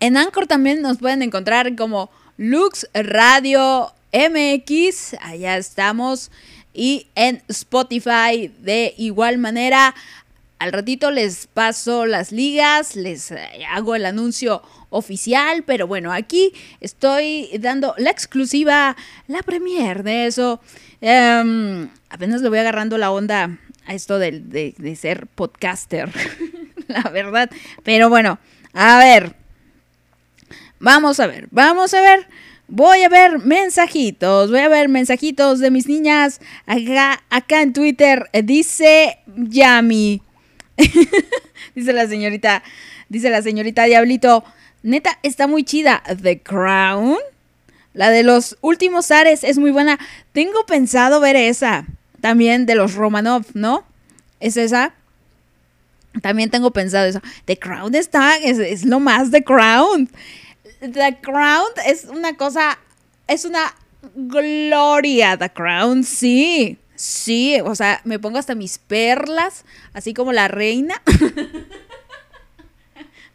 en 0.00 0.18
Anchor 0.18 0.46
también 0.46 0.82
nos 0.82 0.98
pueden 0.98 1.22
encontrar 1.22 1.74
como 1.74 2.10
Lux 2.36 2.86
Radio 2.92 3.94
MX, 4.12 5.14
allá 5.20 5.56
estamos. 5.56 6.30
Y 6.76 7.06
en 7.14 7.42
Spotify 7.48 8.52
de 8.58 8.94
igual 8.98 9.38
manera. 9.38 9.94
Al 10.58 10.72
ratito 10.72 11.10
les 11.10 11.46
paso 11.48 12.06
las 12.06 12.32
ligas, 12.32 12.96
les 12.96 13.30
eh, 13.32 13.38
hago 13.70 13.94
el 13.96 14.06
anuncio 14.06 14.62
oficial, 14.90 15.62
pero 15.64 15.86
bueno, 15.86 16.12
aquí 16.12 16.52
estoy 16.80 17.50
dando 17.58 17.94
la 17.98 18.10
exclusiva, 18.10 18.96
la 19.26 19.42
premier 19.42 20.02
de 20.04 20.26
eso. 20.26 20.60
Em, 21.00 21.88
apenas 22.08 22.40
le 22.40 22.48
voy 22.48 22.58
agarrando 22.58 22.96
la 22.96 23.10
onda 23.10 23.58
a 23.86 23.94
esto 23.94 24.18
de, 24.18 24.40
de- 24.40 24.96
ser 24.96 25.26
podcaster, 25.26 26.10
la 26.88 27.02
verdad. 27.10 27.50
Pero 27.82 28.08
bueno, 28.08 28.38
a 28.72 28.98
ver, 28.98 29.34
Vamos 30.80 31.18
a 31.20 31.26
ver, 31.26 31.48
vamos 31.50 31.94
a 31.94 32.00
ver. 32.02 32.26
Voy 32.68 33.02
a 33.02 33.08
ver 33.08 33.38
mensajitos, 33.38 34.50
voy 34.50 34.60
a 34.60 34.68
ver 34.68 34.88
mensajitos 34.88 35.58
de 35.60 35.70
mis 35.70 35.86
niñas. 35.86 36.40
Acá, 36.66 37.22
acá 37.30 37.62
en 37.62 37.72
Twitter 37.72 38.28
eh, 38.32 38.42
dice 38.42 39.18
Yami. 39.36 40.20
dice 41.74 41.92
la 41.92 42.06
señorita, 42.06 42.62
dice 43.08 43.30
la 43.30 43.42
señorita 43.42 43.84
Diablito. 43.84 44.44
Neta, 44.82 45.18
está 45.22 45.46
muy 45.46 45.64
chida. 45.64 46.02
The 46.22 46.40
Crown. 46.40 47.16
La 47.94 48.10
de 48.10 48.22
los 48.22 48.58
últimos 48.60 49.10
Ares 49.10 49.44
es 49.44 49.56
muy 49.58 49.70
buena. 49.70 49.98
Tengo 50.32 50.66
pensado 50.66 51.20
ver 51.20 51.36
esa. 51.36 51.86
También 52.20 52.66
de 52.66 52.74
los 52.74 52.94
Romanov, 52.94 53.44
¿no? 53.54 53.84
¿Es 54.40 54.56
esa? 54.56 54.94
También 56.22 56.50
tengo 56.50 56.70
pensado 56.72 57.06
eso. 57.06 57.20
The 57.44 57.58
Crown 57.58 57.94
está, 57.94 58.36
es, 58.36 58.58
es 58.58 58.84
lo 58.84 59.00
más 59.00 59.30
The 59.30 59.42
Crown. 59.42 60.08
The 60.80 61.18
Crown 61.22 61.72
es 61.86 62.04
una 62.04 62.36
cosa, 62.36 62.78
es 63.26 63.44
una 63.44 63.74
gloria. 64.14 65.36
The 65.36 65.50
Crown, 65.50 66.04
sí. 66.04 66.78
Sí, 66.96 67.58
o 67.64 67.74
sea, 67.74 68.00
me 68.04 68.18
pongo 68.18 68.38
hasta 68.38 68.54
mis 68.54 68.78
perlas, 68.78 69.64
así 69.92 70.14
como 70.14 70.32
la 70.32 70.48
reina. 70.48 71.02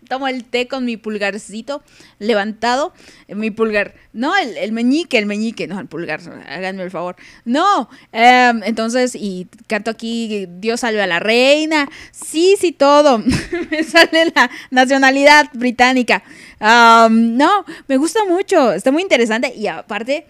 Tomo 0.07 0.27
el 0.27 0.44
té 0.44 0.68
con 0.68 0.86
mi 0.86 0.98
pulgarcito 0.98 1.84
levantado. 2.18 2.94
eh, 3.27 3.36
Mi 3.36 3.52
pulgar. 3.52 3.94
No, 4.11 4.36
el, 4.36 4.57
el 4.57 4.72
meñique, 4.72 5.19
el 5.19 5.27
meñique. 5.27 5.68
No, 5.68 5.80
el 5.80 5.86
pulgar. 5.86 6.19
Háganme 6.49 6.81
el 6.81 6.90
favor. 6.90 7.15
No. 7.45 7.88
em, 8.11 8.64
entonces, 8.64 9.14
y 9.14 9.48
canto 9.68 9.91
aquí 9.91 10.48
Dios 10.49 10.80
salve 10.80 11.02
a 11.03 11.06
la 11.06 11.19
reina. 11.19 11.88
Sí, 12.11 12.56
sí, 12.60 12.72
todo. 12.72 13.19
me 13.69 13.84
sale 13.84 14.31
la 14.34 14.49
nacionalidad 14.72 15.45
británica. 15.53 16.23
Am, 16.60 17.38
no, 17.38 17.64
me 17.88 17.98
gusta 17.98 18.26
mucho. 18.26 18.73
Está 18.73 18.91
muy 18.91 19.03
interesante. 19.03 19.53
Y 19.56 19.68
aparte, 19.68 20.26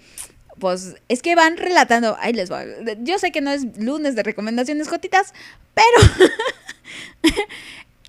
pues 0.60 0.95
es 1.07 1.22
que 1.22 1.36
van 1.36 1.57
relatando. 1.57 2.18
Ahí 2.19 2.34
les. 2.34 2.49
Yo 2.99 3.19
sé 3.19 3.31
que 3.31 3.41
no 3.41 3.52
es 3.52 3.77
lunes 3.77 4.15
de 4.15 4.23
recomendaciones 4.23 4.90
gotitas, 4.90 5.34
pero 5.73 6.34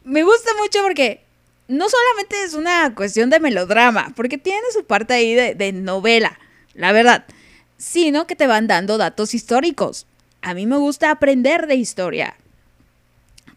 me 0.05 0.23
gusta 0.23 0.51
mucho 0.59 0.83
porque 0.83 1.23
no 1.69 1.89
solamente 1.89 2.43
es 2.43 2.55
una 2.55 2.95
cuestión 2.95 3.31
de 3.31 3.41
melodrama, 3.41 4.13
porque 4.17 4.39
tiene 4.39 4.67
su 4.73 4.85
parte 4.85 5.15
ahí 5.15 5.35
de, 5.35 5.55
de 5.55 5.73
novela, 5.73 6.39
la 6.75 6.93
verdad, 6.93 7.25
sino 7.79 8.27
que 8.27 8.37
te 8.37 8.47
van 8.47 8.67
dando 8.67 8.99
datos 8.99 9.35
históricos. 9.35 10.07
A 10.43 10.55
mí 10.55 10.67
me 10.67 10.77
gusta 10.77 11.11
aprender 11.11 11.67
de 11.67 11.77
historia. 11.77 12.37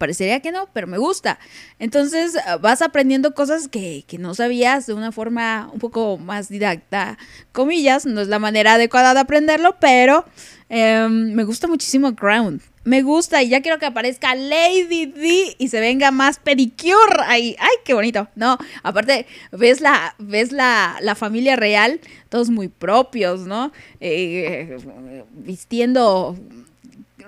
Parecería 0.03 0.41
que 0.41 0.51
no, 0.51 0.67
pero 0.73 0.85
me 0.85 0.97
gusta. 0.97 1.39
Entonces 1.79 2.35
ah, 2.45 2.57
vas 2.57 2.81
aprendiendo 2.81 3.33
cosas 3.33 3.69
que, 3.69 4.03
que 4.05 4.17
no 4.17 4.35
sabías 4.35 4.85
de 4.85 4.93
una 4.93 5.13
forma 5.13 5.69
un 5.71 5.79
poco 5.79 6.17
más 6.17 6.49
didacta, 6.49 7.17
comillas, 7.53 8.05
no 8.05 8.19
es 8.19 8.27
la 8.27 8.37
manera 8.37 8.73
adecuada 8.73 9.13
de 9.13 9.21
aprenderlo, 9.21 9.77
pero 9.79 10.25
em, 10.67 11.31
me 11.31 11.45
gusta 11.45 11.69
muchísimo 11.69 12.13
Crown. 12.17 12.61
Me 12.83 13.01
gusta 13.01 13.41
y 13.43 13.47
ya 13.47 13.61
quiero 13.61 13.79
que 13.79 13.85
aparezca 13.85 14.35
Lady 14.35 15.05
D 15.05 15.55
y 15.57 15.69
se 15.69 15.79
venga 15.79 16.11
más 16.11 16.37
pedicure 16.37 17.23
ahí. 17.25 17.55
¡Ay, 17.57 17.77
qué 17.85 17.93
bonito! 17.93 18.27
No, 18.35 18.57
aparte, 18.83 19.25
ves 19.53 19.79
la, 19.79 20.15
ves 20.19 20.51
la, 20.51 20.97
la 20.99 21.15
familia 21.15 21.55
real, 21.55 22.01
todos 22.27 22.49
muy 22.49 22.67
propios, 22.67 23.47
¿no? 23.47 23.71
Eh, 24.01 24.75
vistiendo 25.31 26.35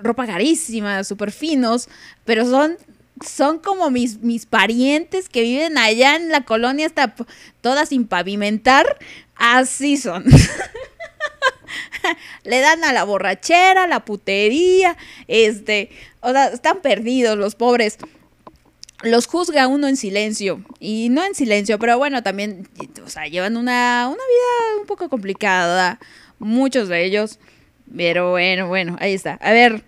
ropa 0.02 0.26
carísima, 0.26 1.04
súper 1.04 1.32
finos, 1.32 1.88
pero 2.24 2.44
son, 2.44 2.76
son 3.24 3.58
como 3.58 3.90
mis, 3.90 4.20
mis 4.20 4.46
parientes 4.46 5.28
que 5.28 5.42
viven 5.42 5.78
allá 5.78 6.16
en 6.16 6.30
la 6.30 6.44
colonia, 6.44 6.86
hasta 6.86 7.14
todas 7.60 7.88
sin 7.90 8.06
pavimentar, 8.06 8.98
así 9.34 9.96
son. 9.96 10.24
Le 12.44 12.60
dan 12.60 12.84
a 12.84 12.92
la 12.92 13.04
borrachera, 13.04 13.86
la 13.86 14.04
putería, 14.04 14.96
este, 15.26 15.90
o 16.20 16.30
sea, 16.30 16.48
están 16.48 16.80
perdidos 16.80 17.36
los 17.36 17.54
pobres. 17.54 17.98
Los 19.02 19.26
juzga 19.26 19.66
uno 19.66 19.88
en 19.88 19.96
silencio, 19.96 20.64
y 20.80 21.08
no 21.10 21.22
en 21.22 21.34
silencio, 21.34 21.78
pero 21.78 21.98
bueno, 21.98 22.22
también, 22.22 22.66
o 23.04 23.10
sea, 23.10 23.26
llevan 23.26 23.58
una, 23.58 24.08
una 24.08 24.16
vida 24.16 24.80
un 24.80 24.86
poco 24.86 25.10
complicada, 25.10 26.00
muchos 26.38 26.88
de 26.88 27.04
ellos. 27.04 27.38
Pero 27.94 28.30
bueno, 28.30 28.68
bueno, 28.68 28.96
ahí 29.00 29.14
está. 29.14 29.34
A 29.34 29.52
ver. 29.52 29.82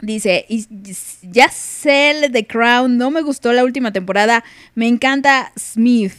Dice, 0.00 0.46
ya 1.22 1.48
sé 1.48 2.28
The 2.30 2.46
Crown, 2.46 2.98
no 2.98 3.10
me 3.10 3.20
gustó 3.22 3.52
la 3.52 3.64
última 3.64 3.92
temporada. 3.92 4.44
Me 4.76 4.86
encanta 4.86 5.52
Smith. 5.58 6.14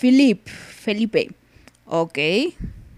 Philip, 0.00 0.46
Felipe. 0.48 1.30
Ok. 1.86 2.18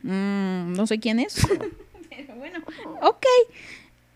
Mm, 0.02 0.72
no 0.72 0.86
sé 0.86 0.98
quién 0.98 1.18
es. 1.18 1.46
Pero 2.10 2.36
bueno, 2.36 2.60
ok. 3.02 3.26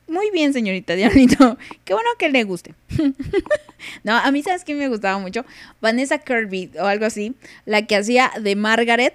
Muy 0.09 0.31
bien, 0.31 0.53
señorita 0.53 0.95
Diablito. 0.95 1.59
Qué 1.85 1.93
bueno 1.93 2.09
que 2.19 2.29
le 2.29 2.45
guste. 2.45 2.75
no, 4.05 4.17
a 4.17 4.31
mí, 4.31 4.43
¿sabes 4.43 4.63
quién 4.63 4.79
me 4.79 4.89
gustaba 4.89 5.19
mucho? 5.19 5.45
Vanessa 5.81 6.19
Kirby 6.19 6.71
o 6.79 6.85
algo 6.85 7.07
así. 7.07 7.35
La 7.65 7.87
que 7.87 7.97
hacía 7.97 8.31
de 8.41 8.55
Margaret 8.55 9.15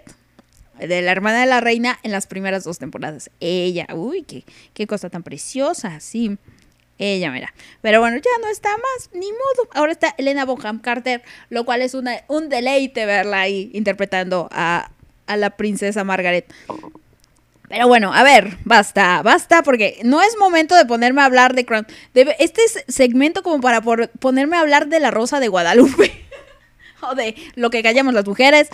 de 0.87 1.01
la 1.01 1.11
hermana 1.11 1.41
de 1.41 1.45
la 1.45 1.61
reina 1.61 1.99
en 2.03 2.11
las 2.11 2.27
primeras 2.27 2.63
dos 2.63 2.79
temporadas. 2.79 3.29
Ella, 3.39 3.87
uy, 3.93 4.23
qué, 4.23 4.43
qué 4.73 4.87
cosa 4.87 5.09
tan 5.09 5.23
preciosa, 5.23 5.99
sí. 5.99 6.37
Ella, 6.97 7.31
mira. 7.31 7.53
Pero 7.81 7.99
bueno, 7.99 8.17
ya 8.17 8.41
no 8.41 8.47
está 8.47 8.69
más, 8.69 9.09
ni 9.13 9.31
modo. 9.31 9.69
Ahora 9.73 9.91
está 9.91 10.13
Elena 10.17 10.45
Bonham 10.45 10.79
Carter, 10.79 11.23
lo 11.49 11.65
cual 11.65 11.81
es 11.81 11.95
una, 11.95 12.21
un 12.27 12.47
deleite 12.49 13.05
verla 13.05 13.41
ahí 13.41 13.71
interpretando 13.73 14.47
a, 14.51 14.91
a 15.25 15.37
la 15.37 15.49
princesa 15.51 16.03
Margaret. 16.03 16.53
Pero 17.67 17.87
bueno, 17.87 18.13
a 18.13 18.21
ver, 18.23 18.57
basta, 18.65 19.21
basta, 19.23 19.63
porque 19.63 19.99
no 20.03 20.21
es 20.21 20.37
momento 20.37 20.75
de 20.75 20.85
ponerme 20.85 21.21
a 21.21 21.25
hablar 21.25 21.55
de 21.55 21.65
Crown. 21.65 21.87
Este 22.13 22.61
es 22.65 22.83
segmento 22.87 23.43
como 23.43 23.61
para 23.61 23.81
ponerme 23.81 24.57
a 24.57 24.59
hablar 24.59 24.87
de 24.87 24.99
la 24.99 25.09
Rosa 25.09 25.39
de 25.39 25.47
Guadalupe. 25.47 26.11
o 27.01 27.15
de 27.15 27.35
lo 27.55 27.69
que 27.69 27.81
callamos 27.81 28.13
las 28.13 28.25
mujeres. 28.25 28.69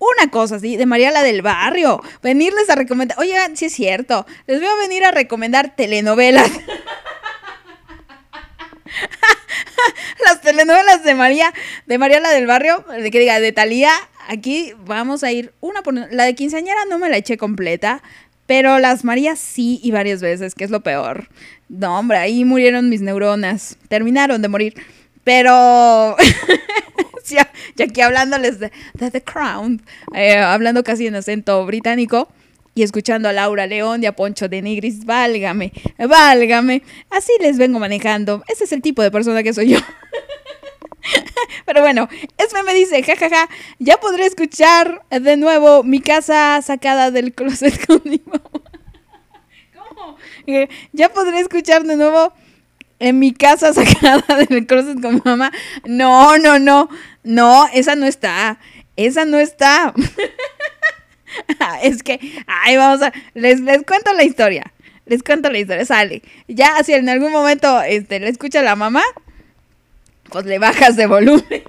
Una 0.00 0.30
cosa 0.30 0.56
así, 0.56 0.76
de 0.78 0.86
María 0.86 1.10
la 1.10 1.22
del 1.22 1.42
Barrio. 1.42 2.02
Venirles 2.22 2.70
a 2.70 2.74
recomendar. 2.74 3.18
Oigan, 3.20 3.54
sí 3.54 3.66
es 3.66 3.74
cierto. 3.74 4.26
Les 4.46 4.58
voy 4.58 4.68
a 4.68 4.74
venir 4.76 5.04
a 5.04 5.10
recomendar 5.10 5.76
telenovelas. 5.76 6.50
las 10.24 10.40
telenovelas 10.40 11.04
de 11.04 11.14
María, 11.14 11.52
de 11.84 11.98
María 11.98 12.18
la 12.18 12.30
del 12.30 12.46
Barrio, 12.46 12.82
de 12.88 13.10
que 13.10 13.20
diga, 13.20 13.38
de 13.40 13.52
Talía, 13.52 13.92
aquí 14.26 14.72
vamos 14.86 15.22
a 15.22 15.32
ir 15.32 15.52
una 15.60 15.82
por. 15.82 15.92
La 15.94 16.24
de 16.24 16.34
quinceañera 16.34 16.86
no 16.88 16.98
me 16.98 17.10
la 17.10 17.18
eché 17.18 17.36
completa, 17.36 18.02
pero 18.46 18.78
las 18.78 19.04
Marías 19.04 19.38
sí 19.38 19.80
y 19.82 19.90
varias 19.90 20.22
veces, 20.22 20.54
que 20.54 20.64
es 20.64 20.70
lo 20.70 20.80
peor. 20.80 21.28
No, 21.68 21.98
hombre, 21.98 22.16
ahí 22.16 22.46
murieron 22.46 22.88
mis 22.88 23.02
neuronas, 23.02 23.76
terminaron 23.88 24.40
de 24.40 24.48
morir. 24.48 24.74
Pero 25.24 26.16
ya, 27.28 27.50
ya 27.76 27.84
aquí 27.84 28.00
hablándoles 28.00 28.58
de, 28.58 28.70
The 28.98 29.22
Crown, 29.22 29.82
eh, 30.14 30.38
hablando 30.38 30.82
casi 30.82 31.06
en 31.06 31.14
acento 31.14 31.64
británico 31.66 32.28
y 32.74 32.82
escuchando 32.82 33.28
a 33.28 33.32
Laura 33.32 33.66
León 33.66 34.02
y 34.02 34.06
a 34.06 34.12
Poncho 34.16 34.48
de 34.48 34.62
Nigris, 34.62 35.04
válgame, 35.04 35.72
válgame. 35.98 36.82
Así 37.10 37.32
les 37.40 37.58
vengo 37.58 37.78
manejando. 37.78 38.42
Ese 38.48 38.64
es 38.64 38.72
el 38.72 38.80
tipo 38.80 39.02
de 39.02 39.10
persona 39.10 39.42
que 39.42 39.52
soy 39.52 39.70
yo. 39.70 39.78
Pero 41.66 41.80
bueno, 41.80 42.08
Esme 42.36 42.62
me 42.62 42.74
dice, 42.74 43.02
jajaja, 43.02 43.48
ya 43.78 43.98
podré 43.98 44.26
escuchar 44.26 45.02
de 45.10 45.36
nuevo 45.36 45.82
mi 45.82 46.00
casa 46.00 46.60
sacada 46.62 47.10
del 47.10 47.34
closet 47.34 47.86
con 47.86 48.02
mi 48.04 48.20
mamá. 48.24 48.42
¿Cómo? 49.74 50.16
Eh, 50.46 50.68
Ya 50.92 51.08
podré 51.10 51.40
escuchar 51.40 51.84
de 51.84 51.96
nuevo 51.96 52.32
en 53.00 53.18
mi 53.18 53.32
casa 53.32 53.72
sacada 53.74 54.24
del 54.48 54.66
closet 54.66 55.00
con 55.00 55.14
mi 55.16 55.22
mamá. 55.24 55.50
No, 55.84 56.38
no, 56.38 56.58
no, 56.58 56.88
no, 57.24 57.66
esa 57.72 57.96
no 57.96 58.06
está. 58.06 58.58
Esa 58.96 59.24
no 59.24 59.38
está. 59.38 59.92
es 61.82 62.02
que, 62.02 62.20
ay, 62.46 62.76
vamos 62.76 63.02
a, 63.02 63.12
les, 63.34 63.60
les 63.60 63.82
cuento 63.82 64.12
la 64.12 64.22
historia. 64.22 64.72
Les 65.06 65.22
cuento 65.22 65.50
la 65.50 65.58
historia, 65.58 65.84
sale. 65.84 66.22
Ya, 66.46 66.76
si 66.84 66.92
en 66.92 67.08
algún 67.08 67.32
momento 67.32 67.82
este, 67.82 68.20
le 68.20 68.28
escucha 68.28 68.62
la 68.62 68.76
mamá, 68.76 69.02
pues 70.30 70.44
le 70.44 70.58
bajas 70.58 70.94
de 70.96 71.06
volumen. 71.06 71.44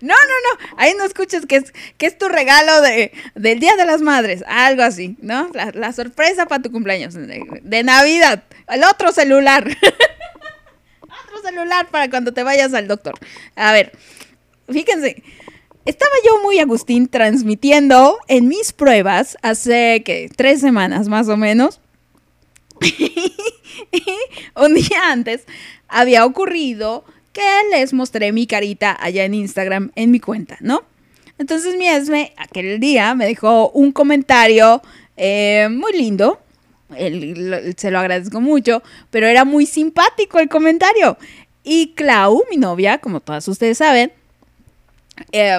No, 0.00 0.14
no, 0.14 0.14
no, 0.14 0.76
ahí 0.76 0.92
no 0.98 1.04
escuches 1.04 1.46
que 1.46 1.56
es, 1.56 1.72
que 1.96 2.06
es 2.06 2.18
tu 2.18 2.28
regalo 2.28 2.82
de, 2.82 3.10
del 3.34 3.58
Día 3.58 3.74
de 3.76 3.86
las 3.86 4.02
Madres, 4.02 4.44
algo 4.46 4.82
así, 4.82 5.16
¿no? 5.22 5.50
La, 5.54 5.70
la 5.72 5.92
sorpresa 5.92 6.46
para 6.46 6.62
tu 6.62 6.70
cumpleaños, 6.70 7.14
de 7.14 7.82
Navidad, 7.82 8.44
el 8.68 8.84
otro 8.84 9.12
celular. 9.12 9.66
otro 11.02 11.42
celular 11.42 11.88
para 11.90 12.10
cuando 12.10 12.32
te 12.32 12.42
vayas 12.42 12.74
al 12.74 12.88
doctor. 12.88 13.14
A 13.54 13.72
ver, 13.72 13.92
fíjense, 14.68 15.22
estaba 15.84 16.12
yo 16.24 16.42
muy 16.42 16.58
Agustín 16.58 17.08
transmitiendo 17.08 18.18
en 18.28 18.48
mis 18.48 18.72
pruebas 18.72 19.36
hace 19.42 20.02
que 20.04 20.28
tres 20.34 20.60
semanas 20.60 21.08
más 21.08 21.28
o 21.28 21.36
menos. 21.36 21.80
un 24.56 24.74
día 24.74 25.10
antes 25.10 25.44
había 25.88 26.24
ocurrido 26.26 27.04
que 27.32 27.42
les 27.70 27.92
mostré 27.92 28.32
mi 28.32 28.46
carita 28.46 28.96
allá 28.98 29.24
en 29.24 29.34
Instagram 29.34 29.92
en 29.94 30.10
mi 30.10 30.20
cuenta, 30.20 30.56
¿no? 30.60 30.84
Entonces 31.38 31.76
mi 31.76 31.86
Esme 31.86 32.32
aquel 32.36 32.80
día 32.80 33.14
me 33.14 33.26
dejó 33.26 33.70
un 33.70 33.92
comentario 33.92 34.82
eh, 35.16 35.68
muy 35.70 35.92
lindo. 35.92 36.40
Se 36.88 37.90
lo 37.90 37.98
agradezco 37.98 38.40
mucho, 38.40 38.82
pero 39.10 39.26
era 39.26 39.44
muy 39.44 39.66
simpático 39.66 40.38
el 40.38 40.48
comentario. 40.48 41.18
Y 41.64 41.94
Clau, 41.94 42.44
mi 42.48 42.56
novia, 42.56 42.98
como 42.98 43.20
todas 43.20 43.48
ustedes 43.48 43.78
saben, 43.78 44.12
eh, 45.32 45.58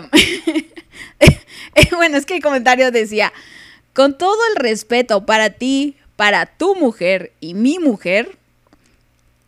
bueno, 1.96 2.18
es 2.18 2.26
que 2.26 2.36
el 2.36 2.42
comentario 2.42 2.92
decía, 2.92 3.34
con 3.94 4.18
todo 4.18 4.38
el 4.52 4.56
respeto 4.56 5.26
para 5.26 5.50
ti, 5.50 5.96
para 6.16 6.46
tu 6.46 6.76
mujer 6.76 7.34
y 7.40 7.54
mi 7.54 7.80
mujer, 7.80 8.38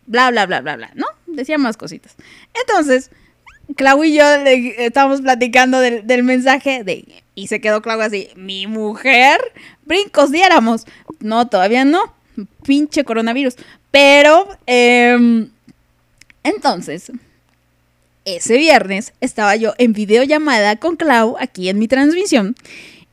bla, 0.05 0.31
bla, 0.31 0.45
bla, 0.45 0.61
bla, 0.61 0.75
bla, 0.75 0.91
¿no? 0.95 1.07
Decía 1.27 1.57
más 1.57 1.77
cositas. 1.77 2.15
Entonces, 2.53 3.11
Clau 3.75 4.03
y 4.03 4.13
yo 4.15 4.23
le, 4.43 4.85
estábamos 4.85 5.21
platicando 5.21 5.79
del, 5.79 6.05
del 6.07 6.23
mensaje 6.23 6.83
de, 6.83 7.23
y 7.35 7.47
se 7.47 7.61
quedó 7.61 7.81
Clau 7.81 8.01
así, 8.01 8.29
mi 8.35 8.67
mujer, 8.67 9.39
brincos 9.89 10.31
diéramos. 10.31 10.85
No, 11.19 11.49
todavía 11.49 11.83
no, 11.83 12.13
pinche 12.63 13.03
coronavirus. 13.03 13.55
Pero, 13.91 14.47
em, 14.65 15.49
entonces, 16.43 17.11
ese 18.23 18.57
viernes 18.57 19.13
estaba 19.19 19.55
yo 19.57 19.73
en 19.77 19.91
videollamada 19.91 20.77
con 20.77 20.95
Clau 20.95 21.35
aquí 21.39 21.67
en 21.67 21.79
mi 21.79 21.87
transmisión 21.87 22.55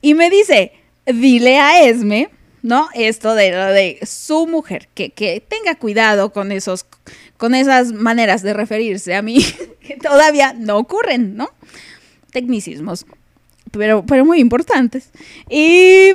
y 0.01 0.13
me 0.13 0.29
dice, 0.29 0.71
dile 1.05 1.59
a 1.59 1.81
Esme, 1.81 2.29
¿no? 2.61 2.87
Esto 2.93 3.33
de 3.33 3.51
lo 3.51 3.65
de 3.65 3.99
su 4.05 4.45
mujer, 4.45 4.87
que, 4.93 5.09
que 5.09 5.41
tenga 5.41 5.75
cuidado 5.75 6.31
con 6.31 6.51
esos, 6.51 6.85
con 7.37 7.55
esas 7.55 7.91
maneras 7.91 8.43
de 8.43 8.53
referirse 8.53 9.15
a 9.15 9.23
mí, 9.23 9.43
que 9.81 9.95
todavía 9.97 10.53
no 10.53 10.77
ocurren, 10.77 11.35
¿no? 11.35 11.49
Tecnicismos, 12.31 13.07
pero, 13.71 14.05
pero 14.05 14.25
muy 14.25 14.39
importantes. 14.39 15.09
Y 15.49 16.11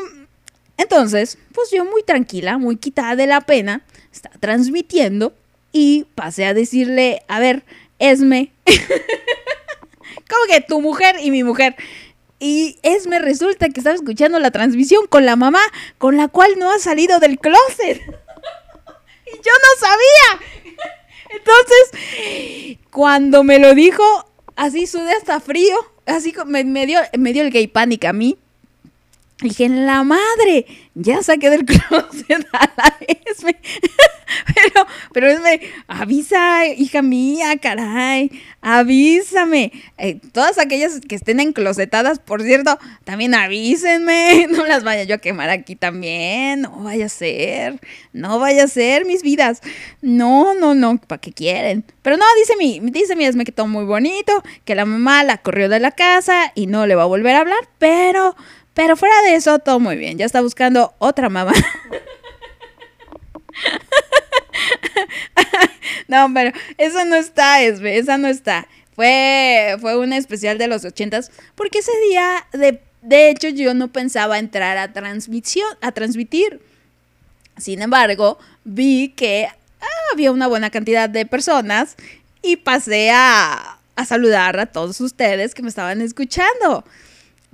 entonces, 0.76 1.38
pues 1.52 1.70
yo 1.70 1.84
muy 1.84 2.02
tranquila, 2.02 2.58
muy 2.58 2.76
quitada 2.76 3.16
de 3.16 3.26
la 3.26 3.40
pena, 3.40 3.84
estaba 4.12 4.36
transmitiendo 4.38 5.32
y 5.72 6.06
pasé 6.14 6.44
a 6.44 6.54
decirle, 6.54 7.22
a 7.28 7.40
ver, 7.40 7.64
Esme, 7.98 8.52
como 8.66 10.44
que 10.48 10.60
tu 10.60 10.80
mujer 10.80 11.16
y 11.20 11.30
mi 11.30 11.44
mujer. 11.44 11.76
Y 12.38 12.78
Esme 12.82 13.20
resulta 13.20 13.68
que 13.68 13.80
estaba 13.80 13.94
escuchando 13.94 14.40
la 14.40 14.50
transmisión 14.50 15.06
con 15.06 15.24
la 15.24 15.36
mamá, 15.36 15.60
con 15.98 16.16
la 16.16 16.28
cual 16.28 16.52
no 16.58 16.70
ha 16.70 16.78
salido 16.78 17.20
del 17.20 17.38
closet. 17.38 18.00
y 19.26 19.36
yo 19.36 19.52
no 19.62 19.78
sabía. 19.78 20.46
Entonces, 21.30 22.78
cuando 22.90 23.44
me 23.44 23.58
lo 23.58 23.74
dijo, 23.74 24.02
así 24.56 24.86
sudé 24.86 25.12
hasta 25.12 25.40
frío, 25.40 25.76
así 26.06 26.34
me, 26.46 26.64
me 26.64 26.86
dio, 26.86 27.00
me 27.16 27.32
dio 27.32 27.42
el 27.42 27.50
gay 27.50 27.68
panic 27.68 28.04
a 28.04 28.12
mí. 28.12 28.38
Dije, 29.42 29.64
en 29.64 29.86
la 29.86 30.04
madre, 30.04 30.66
ya 30.94 31.22
saqué 31.22 31.50
del 31.50 31.64
closet 31.66 32.46
a 32.52 32.70
la 32.76 32.96
Esme. 33.26 33.56
pero, 34.54 34.86
pero 35.12 35.28
Esme, 35.28 35.60
avisa, 35.88 36.66
hija 36.66 37.02
mía, 37.02 37.56
caray, 37.60 38.30
avísame. 38.60 39.72
Eh, 39.98 40.20
todas 40.32 40.58
aquellas 40.58 41.00
que 41.00 41.16
estén 41.16 41.40
enclosetadas, 41.40 42.20
por 42.20 42.42
cierto, 42.42 42.78
también 43.04 43.34
avísenme. 43.34 44.46
No 44.52 44.66
las 44.66 44.84
vaya 44.84 45.04
yo 45.04 45.16
a 45.16 45.18
quemar 45.18 45.50
aquí 45.50 45.76
también. 45.76 46.60
No 46.62 46.82
vaya 46.82 47.06
a 47.06 47.08
ser, 47.08 47.80
no 48.12 48.38
vaya 48.38 48.64
a 48.64 48.68
ser 48.68 49.06
mis 49.06 49.22
vidas. 49.22 49.60
No, 50.02 50.54
no, 50.54 50.74
no, 50.74 50.98
¿para 50.98 51.20
qué 51.20 51.32
quieren? 51.32 51.84
Pero 52.02 52.16
no, 52.16 52.24
dice 52.38 52.56
mi, 52.56 52.80
dice 52.80 53.16
mi 53.16 53.24
Esme 53.24 53.44
que 53.44 53.52
todo 53.52 53.66
muy 53.66 53.84
bonito, 53.84 54.42
que 54.64 54.74
la 54.74 54.84
mamá 54.84 55.24
la 55.24 55.38
corrió 55.38 55.68
de 55.68 55.80
la 55.80 55.90
casa 55.90 56.52
y 56.54 56.66
no 56.66 56.86
le 56.86 56.94
va 56.94 57.02
a 57.02 57.06
volver 57.06 57.34
a 57.34 57.40
hablar, 57.40 57.68
pero... 57.78 58.36
Pero 58.74 58.96
fuera 58.96 59.20
de 59.22 59.34
eso, 59.34 59.58
todo 59.58 59.80
muy 59.80 59.96
bien. 59.96 60.18
Ya 60.18 60.24
está 60.24 60.40
buscando 60.40 60.94
otra 60.98 61.28
mamá. 61.28 61.52
no, 66.08 66.32
pero 66.32 66.52
eso 66.78 67.04
no 67.04 67.16
está, 67.16 67.62
Esme, 67.62 67.98
esa 67.98 68.18
no 68.18 68.28
está. 68.28 68.66
Fue, 68.94 69.76
fue 69.80 69.98
un 69.98 70.12
especial 70.12 70.58
de 70.58 70.68
los 70.68 70.84
ochentas, 70.84 71.30
porque 71.54 71.78
ese 71.78 71.92
día, 72.08 72.46
de, 72.52 72.80
de 73.00 73.30
hecho, 73.30 73.48
yo 73.48 73.74
no 73.74 73.88
pensaba 73.88 74.38
entrar 74.38 74.78
a 74.78 74.92
transmisión, 74.92 75.68
a 75.80 75.92
transmitir. 75.92 76.60
Sin 77.56 77.82
embargo, 77.82 78.38
vi 78.64 79.10
que 79.10 79.46
ah, 79.46 79.86
había 80.12 80.32
una 80.32 80.46
buena 80.46 80.70
cantidad 80.70 81.08
de 81.08 81.26
personas 81.26 81.96
y 82.42 82.56
pasé 82.56 83.10
a, 83.10 83.78
a 83.96 84.04
saludar 84.04 84.58
a 84.58 84.66
todos 84.66 85.00
ustedes 85.00 85.54
que 85.54 85.62
me 85.62 85.68
estaban 85.68 86.00
escuchando. 86.00 86.84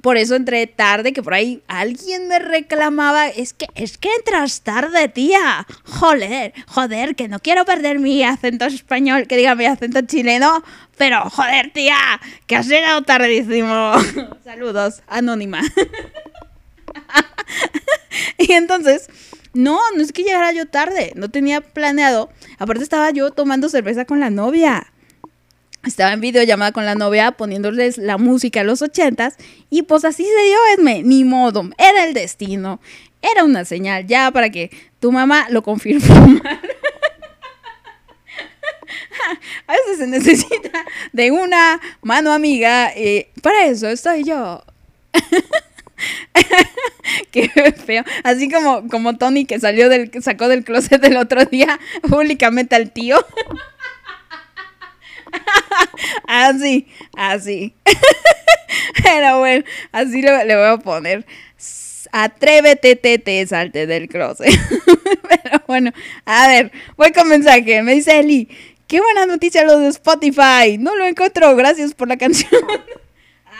Por 0.02 0.16
eso 0.16 0.36
entré 0.36 0.66
tarde, 0.68 1.12
que 1.12 1.22
por 1.22 1.34
ahí 1.34 1.62
alguien 1.66 2.28
me 2.28 2.38
reclamaba, 2.38 3.28
es 3.28 3.52
que, 3.52 3.66
es 3.74 3.98
que 3.98 4.08
entras 4.14 4.60
tarde, 4.60 5.08
tía. 5.08 5.66
Joder, 5.84 6.52
joder, 6.68 7.16
que 7.16 7.26
no 7.26 7.40
quiero 7.40 7.64
perder 7.64 7.98
mi 7.98 8.22
acento 8.22 8.66
español, 8.66 9.26
que 9.26 9.36
diga 9.36 9.56
mi 9.56 9.66
acento 9.66 10.00
chileno, 10.02 10.62
pero 10.96 11.28
joder, 11.30 11.72
tía, 11.72 11.96
que 12.46 12.56
has 12.56 12.68
llegado 12.68 13.02
tardísimo. 13.02 13.94
Saludos, 14.44 15.02
anónima. 15.08 15.62
y 18.38 18.52
entonces, 18.52 19.08
no, 19.52 19.80
no 19.96 20.02
es 20.02 20.12
que 20.12 20.22
llegara 20.22 20.52
yo 20.52 20.66
tarde, 20.66 21.12
no 21.16 21.28
tenía 21.28 21.60
planeado. 21.60 22.30
Aparte 22.58 22.84
estaba 22.84 23.10
yo 23.10 23.32
tomando 23.32 23.68
cerveza 23.68 24.04
con 24.04 24.20
la 24.20 24.30
novia. 24.30 24.92
Estaba 25.88 26.12
en 26.12 26.20
videollamada 26.20 26.70
con 26.70 26.84
la 26.84 26.94
novia 26.94 27.32
poniéndoles 27.32 27.96
la 27.96 28.18
música 28.18 28.60
a 28.60 28.64
los 28.64 28.82
ochentas 28.82 29.36
y 29.70 29.82
pues 29.82 30.04
así 30.04 30.22
se 30.22 30.44
dio, 30.44 30.58
Esme, 30.74 31.02
ni 31.02 31.24
modo, 31.24 31.70
era 31.78 32.04
el 32.04 32.12
destino, 32.12 32.78
era 33.22 33.44
una 33.44 33.64
señal 33.64 34.06
ya 34.06 34.30
para 34.30 34.50
que 34.50 34.70
tu 35.00 35.12
mamá 35.12 35.46
lo 35.48 35.62
confirmara. 35.62 36.60
A 39.66 39.72
veces 39.72 39.98
se 39.98 40.06
necesita 40.06 40.84
de 41.12 41.30
una 41.30 41.80
mano 42.02 42.32
amiga 42.32 42.92
y 42.96 43.26
para 43.42 43.64
eso 43.64 43.88
estoy 43.88 44.24
yo. 44.24 44.62
Qué 47.30 47.48
feo. 47.72 48.04
Así 48.24 48.50
como, 48.50 48.88
como 48.88 49.16
Tony 49.16 49.44
que 49.44 49.60
salió 49.60 49.88
del, 49.88 50.10
sacó 50.22 50.48
del 50.48 50.64
closet 50.64 51.02
el 51.04 51.16
otro 51.16 51.44
día 51.44 51.78
públicamente 52.08 52.76
al 52.76 52.92
tío. 52.92 53.18
Así, 56.26 56.86
así. 57.16 57.74
Pero 59.02 59.38
bueno, 59.38 59.64
así 59.92 60.22
le, 60.22 60.30
voy 60.30 60.66
a 60.66 60.76
poner. 60.78 61.26
Atrévete, 62.12 62.96
tete, 62.96 63.46
salte 63.46 63.86
del 63.86 64.08
closet. 64.08 64.48
Pero 65.28 65.62
bueno, 65.66 65.90
a 66.24 66.48
ver, 66.48 66.72
voy 66.96 67.12
con 67.12 67.28
mensaje. 67.28 67.82
Me 67.82 67.94
dice 67.94 68.20
Eli, 68.20 68.48
qué 68.86 69.00
buena 69.00 69.26
noticia 69.26 69.64
lo 69.64 69.78
de 69.78 69.88
Spotify. 69.88 70.78
No 70.78 70.96
lo 70.96 71.06
encuentro, 71.06 71.54
gracias 71.56 71.94
por 71.94 72.08
la 72.08 72.16
canción. 72.16 72.62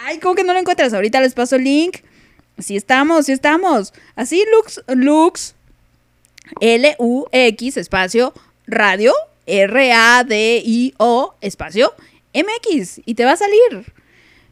Ay, 0.05 0.19
¿cómo 0.19 0.35
que 0.35 0.45
no 0.45 0.53
lo 0.53 0.59
encuentras? 0.59 0.93
Ahorita 0.95 1.21
les 1.21 1.35
paso 1.35 1.57
el 1.57 1.65
link. 1.65 1.99
Sí 2.59 2.77
estamos, 2.77 3.27
sí 3.27 3.33
estamos. 3.33 3.93
Así, 4.17 4.45
Lux, 4.53 4.83
Lux, 4.89 5.55
L-U-X, 6.61 7.77
espacio, 7.77 8.33
radio, 8.67 9.13
R-A-D-I-O, 9.49 11.35
espacio, 11.41 11.95
MX. 12.35 13.01
Y 13.05 13.15
te 13.15 13.25
va 13.25 13.33
a 13.33 13.37
salir. 13.37 13.93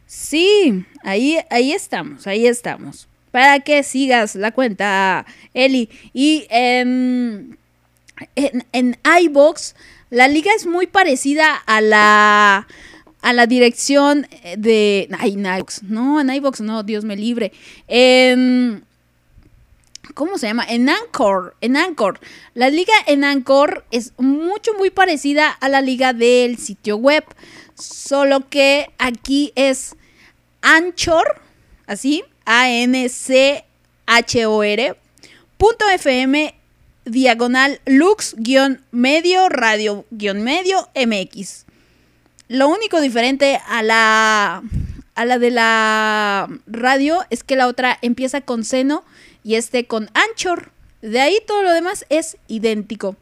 Sí, 0.05 0.85
ahí, 1.03 1.37
ahí 1.49 1.71
estamos, 1.71 2.27
ahí 2.27 2.47
estamos. 2.47 3.07
Para 3.31 3.59
que 3.59 3.83
sigas 3.83 4.35
la 4.35 4.51
cuenta, 4.51 5.25
Eli. 5.53 5.89
Y 6.13 6.47
en, 6.49 7.57
en, 8.35 8.65
en 8.71 8.97
iVoox, 9.21 9.75
la 10.09 10.27
liga 10.27 10.51
es 10.55 10.65
muy 10.65 10.87
parecida 10.87 11.53
a 11.55 11.81
la 11.81 12.67
a 13.21 13.33
la 13.33 13.47
dirección 13.47 14.27
de 14.57 15.09
ay, 15.19 15.33
en 15.33 15.47
no, 15.89 16.21
en 16.21 16.29
iVoox 16.29 16.61
no, 16.61 16.83
Dios 16.83 17.03
me 17.03 17.17
libre. 17.17 17.51
En 17.87 18.85
¿Cómo 20.17 20.39
se 20.39 20.47
llama? 20.47 20.65
En 20.67 20.89
Anchor, 20.89 21.55
en 21.61 21.77
Anchor. 21.77 22.19
La 22.55 22.71
liga 22.71 22.93
en 23.05 23.23
Anchor 23.23 23.85
es 23.91 24.13
mucho, 24.17 24.73
muy 24.73 24.89
parecida 24.89 25.51
a 25.51 25.69
la 25.69 25.79
liga 25.81 26.11
del 26.11 26.57
sitio 26.57 26.97
web. 26.97 27.23
Solo 27.75 28.49
que 28.49 28.89
aquí 28.97 29.53
es 29.53 29.95
Anchor, 30.63 31.39
así, 31.85 32.23
A-N-C-H-O-R, 32.45 33.67
punto 35.59 35.87
FM, 35.87 36.55
diagonal 37.05 37.79
lux, 37.85 38.33
guion 38.39 38.83
medio, 38.89 39.49
radio, 39.49 40.03
guion 40.09 40.41
medio, 40.41 40.89
MX. 40.95 41.67
Lo 42.47 42.69
único 42.69 43.01
diferente 43.01 43.61
a 43.67 43.83
la, 43.83 44.63
a 45.13 45.25
la 45.25 45.37
de 45.37 45.51
la 45.51 46.49
radio 46.65 47.23
es 47.29 47.43
que 47.43 47.55
la 47.55 47.67
otra 47.67 47.99
empieza 48.01 48.41
con 48.41 48.63
seno 48.63 49.03
y 49.47 49.55
este 49.55 49.85
con 49.85 50.09
Anchor. 50.13 50.71
De 51.01 51.21
ahí 51.21 51.37
todo 51.47 51.63
lo 51.63 51.71
demás 51.71 52.05
es 52.09 52.35
idéntico. 52.49 53.15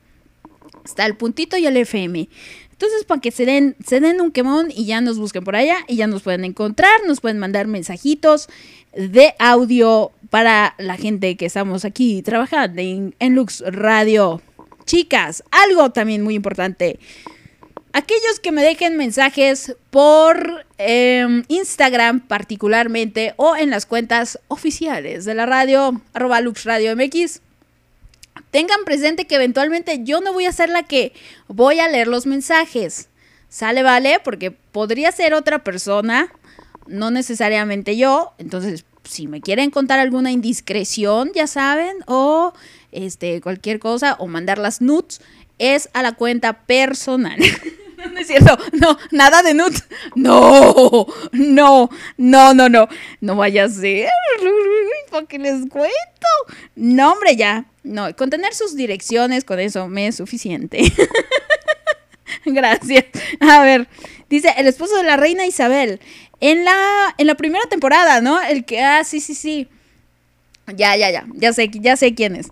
Está 0.84 1.06
el 1.06 1.16
puntito 1.16 1.56
y 1.56 1.68
el 1.68 1.78
FM. 1.78 2.28
Entonces, 2.72 3.04
para 3.06 3.22
que 3.22 3.30
se 3.30 3.46
den, 3.46 3.76
se 3.86 4.00
den 4.00 4.20
un 4.20 4.32
quemón 4.32 4.72
y 4.76 4.86
ya 4.86 5.02
nos 5.02 5.20
busquen 5.20 5.44
por 5.44 5.56
allá 5.56 5.78
y 5.88 5.98
ya 5.98 6.08
nos 6.08 6.24
pueden 6.24 6.44
encontrar, 6.44 7.02
nos 7.06 7.22
pueden 7.22 7.38
mandar 7.38 7.68
mensajitos 7.68 8.50
de 8.92 9.36
audio 9.38 10.12
para 10.32 10.74
la 10.80 10.98
gente 10.98 11.38
que 11.38 11.46
estamos 11.46 11.86
aquí 11.86 12.24
trabajando 12.24 12.82
en, 12.82 13.14
en 13.20 13.36
Lux 13.36 13.64
Radio. 13.68 14.42
Chicas, 14.86 15.44
algo 15.52 15.92
también 15.92 16.24
muy 16.24 16.34
importante. 16.34 16.98
Aquellos 17.98 18.42
que 18.44 18.52
me 18.52 18.62
dejen 18.62 18.98
mensajes 18.98 19.74
por 19.90 20.66
eh, 20.78 21.26
Instagram 21.48 22.20
particularmente 22.20 23.34
o 23.38 23.56
en 23.56 23.70
las 23.70 23.86
cuentas 23.86 24.38
oficiales 24.50 25.24
de 25.24 25.34
la 25.34 25.46
radio, 25.46 26.02
arroba 26.14 26.42
Lux 26.42 26.66
Radio 26.66 26.94
MX, 26.94 27.40
tengan 28.52 28.84
presente 28.84 29.28
que 29.28 29.36
eventualmente 29.36 30.02
yo 30.04 30.20
no 30.20 30.34
voy 30.34 30.46
a 30.46 30.52
ser 30.52 30.72
la 30.72 30.84
que 30.84 31.14
voy 31.48 31.80
a 31.80 31.88
leer 31.88 32.10
los 32.10 32.26
mensajes. 32.26 33.08
Sale, 33.48 33.82
vale, 33.82 34.20
porque 34.22 34.52
podría 34.52 35.14
ser 35.14 35.34
otra 35.34 35.64
persona, 35.64 36.34
no 36.88 37.12
necesariamente 37.12 37.96
yo. 37.96 38.34
Entonces, 38.40 38.84
si 39.06 39.28
me 39.28 39.40
quieren 39.40 39.72
contar 39.72 40.00
alguna 40.00 40.34
indiscreción, 40.34 41.32
ya 41.34 41.48
saben, 41.48 41.96
o 42.08 42.52
este 42.92 43.40
cualquier 43.40 43.80
cosa, 43.80 44.18
o 44.20 44.28
mandar 44.28 44.58
las 44.58 44.82
nudes, 44.82 45.22
es 45.60 45.90
a 45.94 46.04
la 46.04 46.12
cuenta 46.12 46.66
personal. 46.66 47.40
No 48.12 48.20
es 48.20 48.28
cierto, 48.28 48.58
no, 48.74 48.98
nada 49.12 49.42
de 49.44 49.54
nudes. 49.54 49.84
No, 50.16 51.08
no, 51.32 51.90
no, 52.18 52.54
no, 52.54 52.70
no. 52.70 52.88
No 53.22 53.36
vaya 53.36 53.66
a 53.66 53.70
ser. 53.70 54.10
¿Para 55.12 55.26
qué 55.26 55.40
les 55.40 55.68
cuento? 55.70 56.28
No, 56.76 57.14
hombre, 57.14 57.36
ya. 57.36 57.66
No, 57.84 58.16
con 58.16 58.30
tener 58.30 58.54
sus 58.54 58.76
direcciones, 58.76 59.44
con 59.44 59.60
eso 59.60 59.88
me 59.88 60.08
es 60.08 60.16
suficiente. 60.16 60.82
Gracias. 62.46 63.06
A 63.40 63.62
ver, 63.62 63.88
dice 64.30 64.54
el 64.58 64.68
esposo 64.68 64.98
de 64.98 65.04
la 65.04 65.18
reina 65.18 65.46
Isabel. 65.46 66.00
En 66.42 66.66
la, 66.66 67.16
en 67.18 67.28
la 67.28 67.36
primera 67.36 67.66
temporada, 67.70 68.22
¿no? 68.22 68.42
El 68.42 68.66
que, 68.66 68.82
ah, 68.82 69.04
sí, 69.04 69.22
sí, 69.22 69.34
sí. 69.34 69.70
Ya, 70.76 70.96
ya, 70.98 71.10
ya. 71.12 71.26
Ya 71.34 71.54
sé, 71.54 71.70
ya 71.72 71.96
sé 71.96 72.14
quién 72.14 72.36
es. 72.36 72.48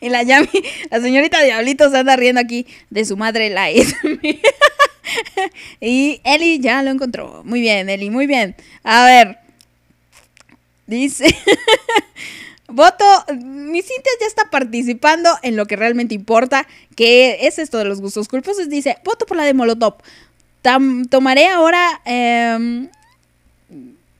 Y 0.00 0.08
la 0.08 0.22
Yami, 0.22 0.48
la 0.90 1.00
señorita 1.00 1.42
Diablito 1.42 1.90
se 1.90 1.98
anda 1.98 2.16
riendo 2.16 2.40
aquí 2.40 2.66
de 2.90 3.04
su 3.04 3.16
madre, 3.16 3.50
la 3.50 3.70
y 5.80 6.20
Eli 6.24 6.60
ya 6.60 6.82
lo 6.82 6.90
encontró. 6.90 7.42
Muy 7.44 7.60
bien, 7.60 7.88
Eli, 7.88 8.10
muy 8.10 8.26
bien. 8.26 8.56
A 8.82 9.04
ver. 9.04 9.38
Dice. 10.86 11.26
Voto, 12.68 13.04
mi 13.34 13.82
Cintia 13.82 14.12
ya 14.20 14.26
está 14.26 14.50
participando 14.50 15.30
en 15.42 15.56
lo 15.56 15.66
que 15.66 15.76
realmente 15.76 16.14
importa, 16.14 16.66
que 16.96 17.46
es 17.46 17.58
esto 17.58 17.78
de 17.78 17.84
los 17.84 18.00
gustos 18.00 18.28
culposos. 18.28 18.68
Dice, 18.68 18.96
voto 19.04 19.26
por 19.26 19.36
la 19.36 19.44
de 19.44 19.54
Molotov. 19.54 19.96
Tomaré 21.10 21.48
ahora... 21.48 22.00
em, 22.04 22.88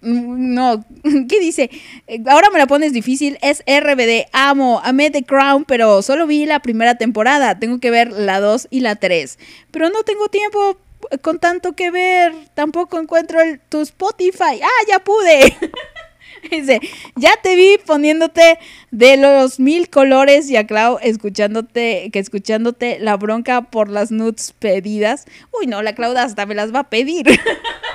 no, 0.03 0.85
¿qué 1.29 1.41
dice? 1.41 1.70
Eh, 2.07 2.23
Ahora 2.27 2.51
me 2.51 2.59
la 2.59 2.66
pones 2.66 2.93
difícil. 2.93 3.39
Es 3.41 3.62
RBD, 3.66 4.27
amo, 4.33 4.81
amé 4.85 5.11
The 5.11 5.24
Crown, 5.24 5.65
pero 5.65 6.03
solo 6.03 6.27
vi 6.27 6.47
la 6.47 6.61
primera 6.61 6.97
temporada. 6.97 7.59
Tengo 7.59 7.79
que 7.79 7.91
ver 7.91 8.12
la 8.12 8.41
2 8.41 8.69
y 8.70 8.81
la 8.81 8.97
3. 8.97 9.39
Pero 9.70 9.91
no 9.91 10.03
tengo 10.03 10.29
tiempo 10.29 10.77
con 11.23 11.39
tanto 11.39 11.73
que 11.73 11.91
ver. 11.91 12.35
Tampoco 12.55 12.99
encuentro 12.99 13.41
el, 13.41 13.61
tu 13.61 13.81
Spotify. 13.81 14.61
Ah, 14.62 14.85
ya 14.89 14.99
pude. 14.99 15.57
Dice, 16.51 16.81
ya 17.15 17.31
te 17.41 17.55
vi 17.55 17.79
poniéndote 17.87 18.59
de 18.91 19.16
los 19.16 19.61
mil 19.61 19.89
colores 19.89 20.51
y 20.51 20.57
a 20.57 20.66
Clau 20.66 20.99
escuchándote, 21.01 22.11
que 22.12 22.19
escuchándote 22.19 22.99
la 22.99 23.16
bronca 23.16 23.62
por 23.62 23.89
las 23.89 24.11
nudes 24.11 24.53
pedidas. 24.59 25.27
Uy, 25.53 25.69
no, 25.69 25.83
la 25.83 25.95
Claudia 25.95 26.24
hasta 26.24 26.45
me 26.47 26.57
las 26.57 26.74
va 26.74 26.81
a 26.81 26.91
pedir. 26.91 27.27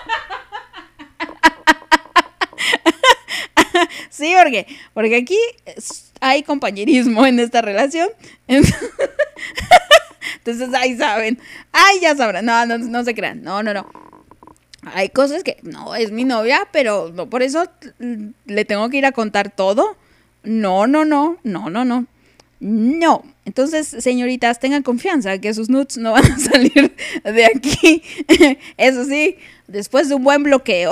Sí, 4.09 4.33
porque, 4.41 4.67
porque 4.93 5.17
aquí 5.17 5.37
hay 6.19 6.43
compañerismo 6.43 7.25
en 7.25 7.39
esta 7.39 7.61
relación. 7.61 8.09
Entonces, 8.47 8.73
ahí 10.73 10.97
saben. 10.97 11.39
Ay, 11.71 11.99
ya 12.01 12.15
sabrán. 12.15 12.45
No, 12.45 12.65
no, 12.65 12.77
no 12.77 13.03
se 13.03 13.13
crean. 13.13 13.43
No, 13.43 13.63
no, 13.63 13.73
no. 13.73 13.87
Hay 14.93 15.09
cosas 15.09 15.43
que 15.43 15.57
no 15.63 15.95
es 15.95 16.11
mi 16.11 16.23
novia, 16.23 16.67
pero 16.71 17.11
no 17.13 17.29
por 17.29 17.43
eso 17.43 17.65
le 18.45 18.65
tengo 18.65 18.89
que 18.89 18.97
ir 18.97 19.05
a 19.05 19.11
contar 19.11 19.51
todo. 19.51 19.97
No, 20.43 20.87
no, 20.87 21.03
no, 21.03 21.37
no, 21.43 21.69
no, 21.69 21.83
no. 21.83 22.05
No. 22.59 23.23
Entonces, 23.45 23.87
señoritas, 23.87 24.59
tengan 24.59 24.83
confianza 24.83 25.37
que 25.39 25.53
sus 25.53 25.69
nudes 25.69 25.97
no 25.97 26.13
van 26.13 26.31
a 26.31 26.39
salir 26.39 26.95
de 27.23 27.45
aquí. 27.45 28.01
Eso 28.77 29.05
sí, 29.05 29.37
después 29.67 30.09
de 30.09 30.15
un 30.15 30.23
buen 30.23 30.43
bloqueo. 30.43 30.91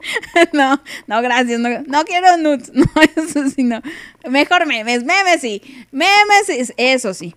No, 0.52 0.82
no, 1.06 1.22
gracias. 1.22 1.60
No, 1.60 2.04
quiero 2.04 2.36
nudes. 2.36 2.70
No, 2.74 2.86
eso 3.16 3.48
sí, 3.48 3.62
no. 3.64 3.80
Mejor 4.28 4.66
memes, 4.66 5.04
memes 5.04 5.40
sí. 5.40 5.62
Memes, 5.92 6.48
es- 6.48 6.74
eso 6.76 7.14
sí. 7.14 7.34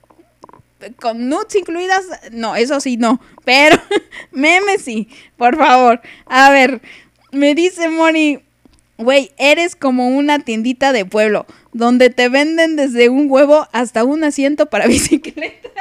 Con 0.99 1.30
nudes 1.30 1.56
incluidas, 1.56 2.03
no, 2.31 2.56
eso 2.56 2.80
sí, 2.80 2.98
no. 2.98 3.22
Pero 3.45 3.77
memes 4.31 4.81
sí, 4.81 5.07
por 5.38 5.56
favor. 5.57 6.02
A 6.26 6.49
ver, 6.49 6.81
me 7.31 7.56
dice 7.56 7.90
Moni. 7.90 8.40
Güey, 8.98 9.31
eres 9.38 9.76
como 9.76 10.10
una 10.10 10.40
tiendita 10.40 10.94
de 10.94 11.03
pueblo, 11.03 11.48
donde 11.73 12.11
te 12.11 12.30
venden 12.30 12.76
desde 12.76 13.10
un 13.10 13.26
huevo 13.30 13.68
hasta 13.73 14.03
un 14.03 14.23
asiento 14.23 14.68
para 14.68 14.85
bicicletas. 14.88 15.72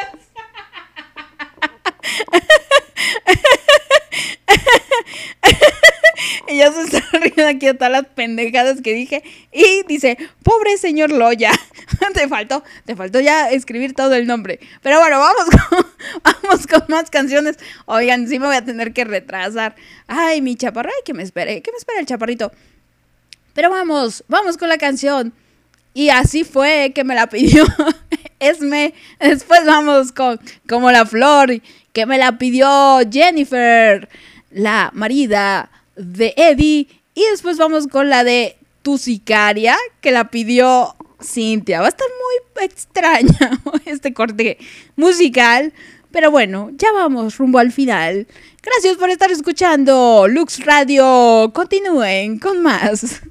Ya 6.49 6.73
se 6.73 6.83
está 6.83 7.03
riendo 7.19 7.47
aquí 7.47 7.67
de 7.67 7.75
todas 7.75 7.93
las 7.93 8.07
pendejadas 8.07 8.81
que 8.83 8.95
dije. 8.95 9.23
Y 9.53 9.85
dice, 9.87 10.17
pobre 10.43 10.77
señor 10.77 11.11
Loya. 11.11 11.53
te 12.15 12.29
faltó, 12.29 12.63
te 12.85 12.97
faltó 12.97 13.21
ya 13.21 13.51
escribir 13.51 13.95
todo 13.95 14.15
el 14.15 14.27
nombre. 14.27 14.61
Pero 14.83 15.01
bueno, 15.01 15.19
vamos 15.19 15.45
con, 15.45 15.87
vamos 16.23 16.67
con 16.67 16.85
más 16.89 17.11
canciones. 17.11 17.57
Oigan, 17.87 18.29
sí 18.29 18.39
me 18.39 18.47
voy 18.47 18.57
a 18.57 18.65
tener 18.65 18.93
que 18.93 19.05
retrasar. 19.05 19.75
Ay, 20.07 20.43
mi 20.43 20.57
chaparra, 20.57 20.91
ay, 20.95 21.03
que 21.05 21.15
me 21.15 21.23
espere, 21.23 21.63
que 21.63 21.73
me 21.73 21.79
espere 21.79 22.01
el 22.01 22.07
chaparrito. 22.07 22.53
Pero 23.55 23.71
vamos, 23.71 24.25
vamos 24.29 24.57
con 24.57 24.69
la 24.69 24.79
canción. 24.79 25.33
Y 25.95 26.09
así 26.09 26.45
fue 26.45 26.93
que 26.95 27.05
me 27.05 27.15
la 27.15 27.29
pidió 27.29 27.65
Esme. 28.39 28.95
Después 29.21 29.65
vamos 29.67 30.13
con 30.13 30.41
Como 30.67 30.91
la 30.91 31.07
Flor, 31.07 31.61
que 31.93 32.07
me 32.07 32.19
la 32.19 32.39
pidió 32.39 33.01
Jennifer, 33.11 34.09
la 34.51 34.91
marida 34.95 35.71
de 35.97 36.35
Eddie. 36.37 36.89
Y 37.15 37.25
después 37.31 37.59
vamos 37.59 37.87
con 37.87 38.09
la 38.09 38.25
de 38.25 38.57
Tu 38.83 38.99
Sicaria, 38.99 39.77
que 40.01 40.11
la 40.11 40.31
pidió 40.31 40.95
Cintia. 41.23 41.81
Va 41.81 41.87
a 41.87 41.91
estar 41.91 42.09
muy 42.09 42.65
extraña 42.65 43.61
este 43.85 44.13
corte 44.15 44.59
musical. 44.97 45.73
Pero 46.11 46.31
bueno, 46.31 46.71
ya 46.75 46.93
vamos 46.93 47.39
rumbo 47.39 47.59
al 47.59 47.73
final. 47.73 48.27
Gracias 48.63 48.97
por 48.97 49.11
estar 49.11 49.31
escuchando 49.31 50.27
Lux 50.29 50.65
Radio. 50.65 51.51
Continúen 51.55 52.39
con 52.39 52.63
más. 52.63 53.23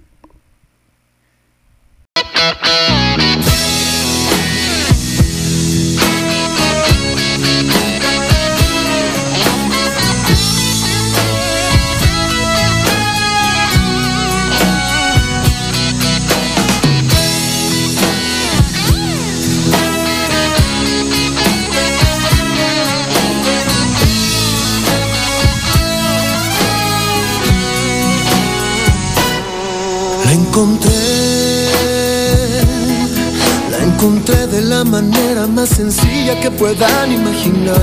Encontré 34.01 34.47
de 34.47 34.63
la 34.63 34.83
manera 34.83 35.45
más 35.45 35.69
sencilla 35.69 36.39
que 36.39 36.49
puedan 36.49 37.11
imaginar. 37.11 37.75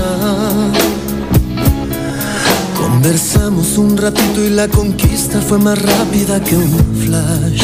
Conversamos 2.77 3.77
un 3.77 3.95
ratito 3.95 4.43
y 4.43 4.49
la 4.49 4.67
conquista 4.67 5.39
fue 5.39 5.59
más 5.59 5.81
rápida 5.81 6.43
que 6.43 6.57
un 6.57 6.71
flash. 7.05 7.63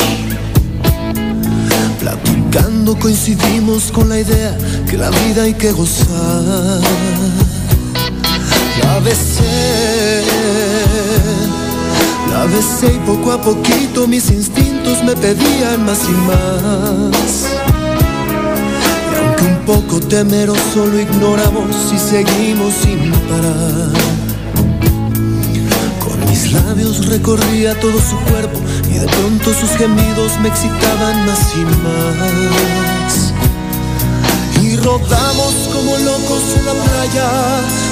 Platicando 1.99 2.97
coincidimos 2.97 3.91
con 3.91 4.07
la 4.07 4.21
idea 4.21 4.57
que 4.89 4.97
la 4.97 5.09
vida 5.09 5.43
hay 5.43 5.53
que 5.53 5.73
gozar. 5.73 6.79
La 8.81 8.99
besé, 8.99 10.23
la 12.31 12.45
besé 12.45 12.93
y 12.95 12.99
poco 13.05 13.33
a 13.33 13.41
poquito 13.41 14.07
mis 14.07 14.31
instintos 14.31 15.03
me 15.03 15.13
pedían 15.13 15.85
más 15.85 15.99
y 16.07 16.13
más. 16.13 17.74
Aunque 19.17 19.43
un 19.43 19.65
poco 19.65 19.99
temeroso 19.99 20.85
lo 20.85 20.99
ignoramos 20.99 21.75
y 21.93 21.97
seguimos 21.97 22.73
sin 22.73 23.11
parar. 23.29 23.91
Con 25.99 26.19
mis 26.29 26.51
labios 26.51 27.05
recorría 27.07 27.79
todo 27.79 27.99
su 27.99 28.17
cuerpo 28.29 28.59
y 28.89 28.93
de 28.99 29.07
pronto 29.07 29.53
sus 29.53 29.71
gemidos 29.71 30.39
me 30.41 30.49
excitaban 30.49 31.25
más 31.25 31.53
y 31.55 31.65
más. 31.83 33.33
Y 34.61 34.77
rodamos 34.77 35.53
como 35.71 35.97
locos 35.97 36.43
en 36.57 36.65
la 36.65 36.73
playa, 36.73 37.29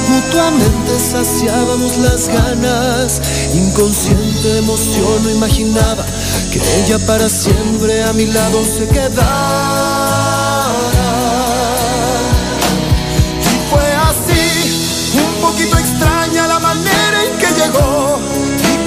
mutuamente 0.10 1.00
saciábamos 1.12 1.98
las 1.98 2.28
ganas. 2.28 3.22
Inconsciente 3.54 4.58
emoción 4.58 5.24
no 5.24 5.30
imaginaba 5.30 6.06
que 6.52 6.62
ella 6.84 7.00
para 7.06 7.30
siempre 7.30 8.04
a 8.04 8.14
mi 8.14 8.26
lado 8.28 8.64
se 8.66 8.88
quedara. 8.88 9.93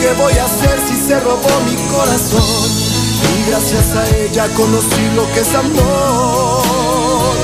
Qué 0.07 0.13
voy 0.13 0.33
a 0.39 0.45
hacer 0.45 0.79
si 0.87 0.95
se 0.95 1.19
robó 1.19 1.49
mi 1.67 1.75
corazón? 1.91 2.71
Y 3.39 3.51
gracias 3.51 3.97
a 3.97 4.09
ella 4.17 4.49
conocí 4.55 5.05
lo 5.17 5.27
que 5.33 5.41
es 5.41 5.55
amor. 5.55 7.35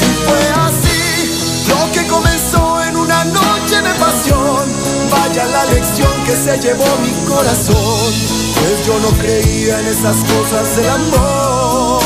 Y 0.00 0.10
fue 0.26 0.44
así, 0.68 1.68
lo 1.68 1.92
que 1.92 2.06
comenzó 2.08 2.82
en 2.82 2.96
una 2.96 3.24
noche 3.24 3.80
de 3.80 3.94
pasión. 3.94 4.64
Vaya 5.10 5.46
la 5.46 5.64
lección 5.66 6.12
que 6.26 6.36
se 6.36 6.58
llevó 6.58 6.84
mi 7.00 7.12
corazón. 7.26 8.12
Pues 8.54 8.86
yo 8.86 8.98
no 9.00 9.08
creía 9.18 9.80
en 9.80 9.86
esas 9.86 10.16
cosas 10.24 10.76
del 10.76 10.90
amor. 10.90 12.02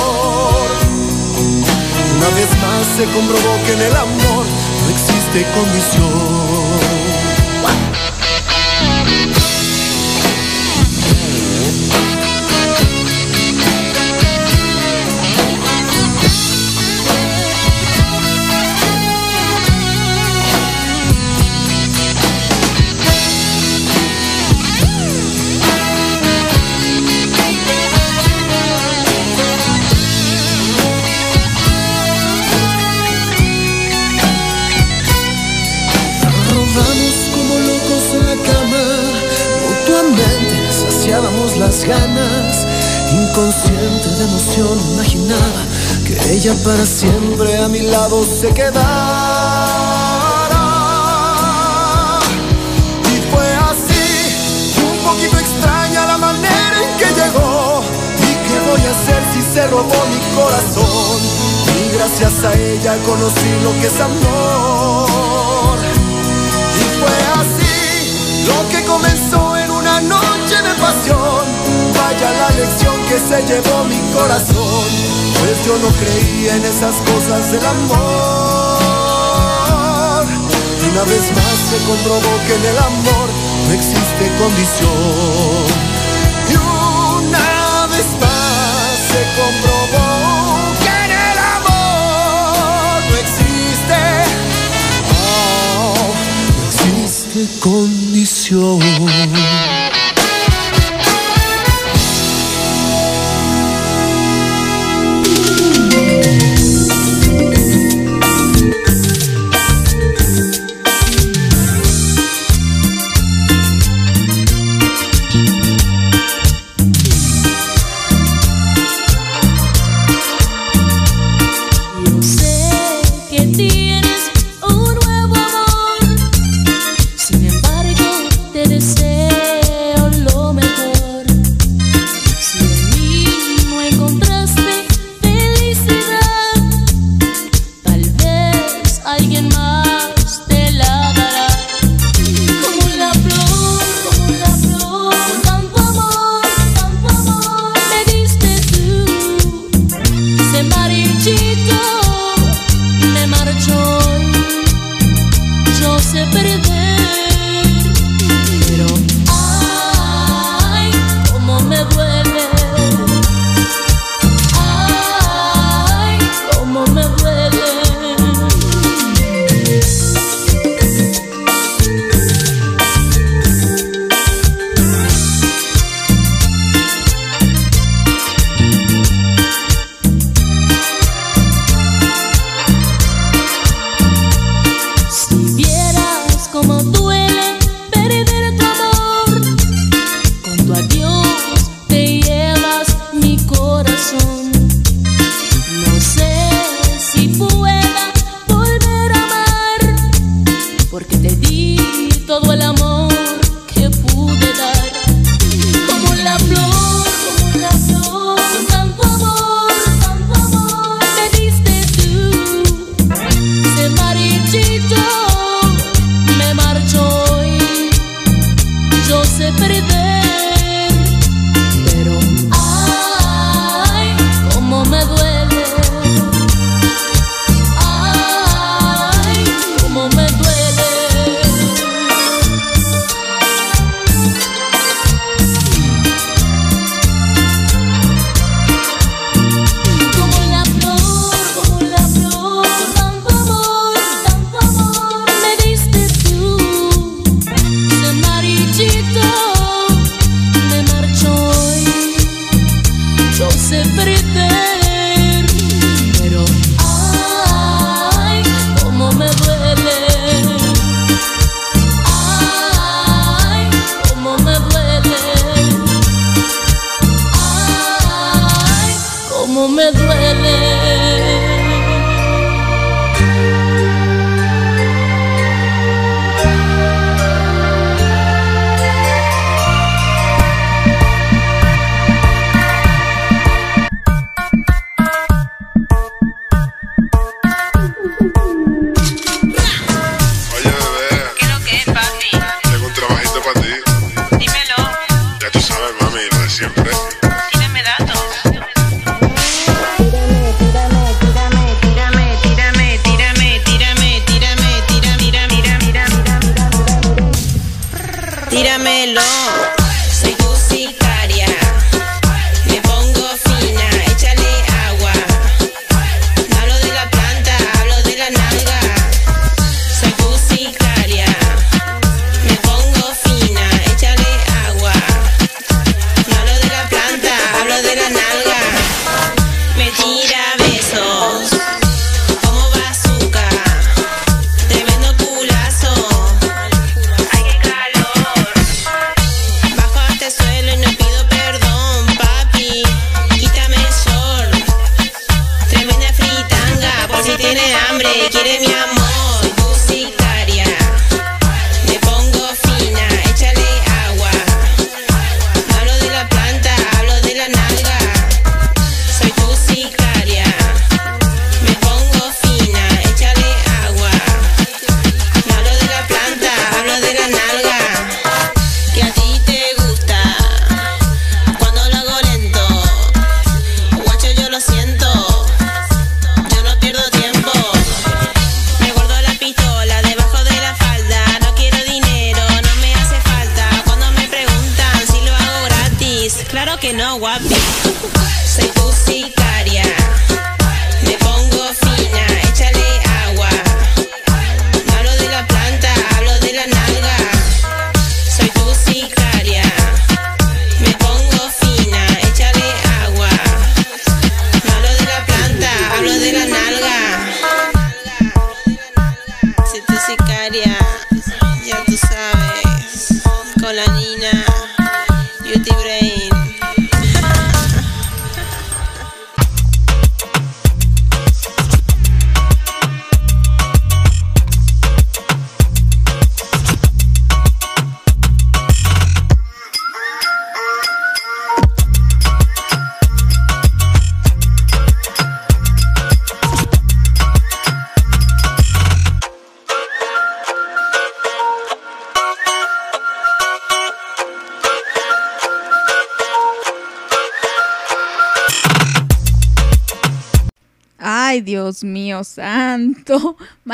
Una 2.17 2.29
vez 2.37 2.51
más 2.63 2.87
se 2.97 3.05
comprobó 3.05 3.53
que 3.65 3.73
en 3.73 3.83
el 3.83 3.97
amor 3.97 4.47
no 4.83 4.91
existe 4.91 5.45
condición. 5.55 6.66
Inconsciente 43.13 44.09
de 44.09 44.25
emoción 44.25 44.79
imaginaba 44.93 45.67
que 46.07 46.15
ella 46.33 46.55
para 46.63 46.87
siempre 46.87 47.59
a 47.59 47.67
mi 47.67 47.81
lado 47.81 48.25
se 48.25 48.55
quedara. 48.55 48.87
Y 53.03 53.17
fue 53.33 53.49
así, 53.69 54.79
un 54.81 54.97
poquito 55.05 55.37
extraña 55.39 56.07
la 56.07 56.19
manera 56.19 56.77
en 56.85 56.97
que 56.99 57.07
llegó. 57.21 57.83
¿Y 58.17 58.33
qué 58.47 58.61
voy 58.71 58.81
a 58.87 58.91
hacer 58.91 59.23
si 59.35 59.43
se 59.43 59.67
robó 59.67 60.07
mi 60.07 60.21
corazón? 60.37 61.21
Y 61.81 61.97
gracias 61.97 62.45
a 62.45 62.55
ella 62.55 62.97
conocí 63.05 63.51
lo 63.65 63.73
que 63.81 63.89
es 63.89 64.01
amor. 64.01 65.79
Y 66.79 66.85
fue 67.01 67.17
así 67.41 68.47
lo 68.47 68.69
que 68.69 68.85
comenzó 68.85 69.57
en 69.57 69.71
una 69.73 70.01
noche 70.03 70.36
Vaya 70.79 72.31
la 72.33 72.51
lección 72.51 72.95
que 73.09 73.19
se 73.19 73.43
llevó 73.47 73.85
mi 73.85 73.99
corazón. 74.13 74.85
Pues 75.39 75.65
yo 75.65 75.79
no 75.79 75.89
creía 75.89 76.57
en 76.57 76.65
esas 76.65 76.97
cosas 76.97 77.53
del 77.53 77.65
amor. 77.65 78.77
Y 80.83 80.89
una 80.91 81.05
vez 81.05 81.33
más 81.35 81.59
se 81.71 81.79
comprobó 81.87 82.39
que 82.47 82.55
en 82.55 82.67
el 82.67 82.79
amor 82.79 83.31
no 83.67 83.73
existe 83.73 84.31
condición. 84.39 85.65
Y 86.49 86.57
una 86.57 87.87
vez 87.87 88.07
más 88.21 88.99
se 89.11 89.25
comprobó 89.41 90.05
que 90.83 90.91
en 91.05 91.11
el 91.11 91.39
amor 91.57 92.99
no 93.11 93.17
existe 93.17 94.01
no 96.51 96.57
existe 96.69 97.41
condición. 97.61 98.81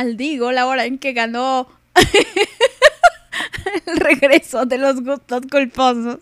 Maldigo 0.02 0.50
la 0.50 0.66
hora 0.66 0.84
en 0.84 0.98
que 0.98 1.12
ganó 1.12 1.68
el 3.86 3.96
regreso 3.98 4.66
de 4.66 4.76
los 4.76 5.00
gustos 5.00 5.42
culposos. 5.48 6.18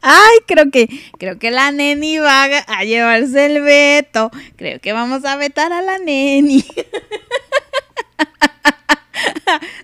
Ay, 0.00 0.38
creo 0.48 0.68
que, 0.72 0.88
creo 1.16 1.38
que 1.38 1.52
la 1.52 1.70
neni 1.70 2.18
va 2.18 2.42
a, 2.42 2.82
llevarse 2.82 3.46
el 3.46 3.62
veto. 3.62 4.32
Creo 4.56 4.80
que 4.80 4.92
vamos 4.92 5.24
a 5.24 5.36
vetar 5.36 5.72
a 5.72 5.80
la 5.82 5.98
neni. 5.98 6.64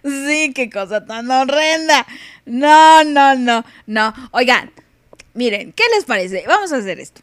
Sí, 0.02 0.52
qué 0.54 0.68
cosa 0.70 1.04
tan 1.04 1.30
horrenda. 1.30 2.06
No, 2.46 3.04
no, 3.04 3.36
no, 3.36 3.64
no. 3.86 4.14
Oigan, 4.32 4.72
miren, 5.34 5.72
¿qué 5.72 5.84
les 5.94 6.04
parece? 6.04 6.44
Vamos 6.48 6.72
a 6.72 6.78
hacer 6.78 6.98
esto. 6.98 7.20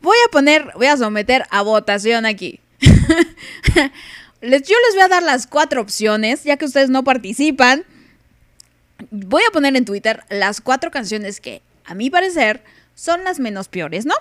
Voy 0.00 0.16
a 0.26 0.30
poner, 0.30 0.70
voy 0.76 0.86
a 0.86 0.96
someter 0.96 1.44
a 1.50 1.62
votación 1.62 2.24
aquí. 2.24 2.60
Yo 4.42 4.48
les 4.48 4.94
voy 4.94 5.02
a 5.02 5.08
dar 5.08 5.22
las 5.22 5.46
cuatro 5.46 5.80
opciones, 5.80 6.42
ya 6.42 6.56
que 6.56 6.64
ustedes 6.64 6.90
no 6.90 7.04
participan. 7.04 7.84
Voy 9.12 9.42
a 9.48 9.52
poner 9.52 9.76
en 9.76 9.84
Twitter 9.84 10.24
las 10.30 10.60
cuatro 10.60 10.90
canciones 10.90 11.40
que, 11.40 11.62
a 11.84 11.94
mi 11.94 12.10
parecer, 12.10 12.64
son 12.96 13.22
las 13.22 13.38
menos 13.38 13.68
peores, 13.68 14.04
¿no? 14.04 14.14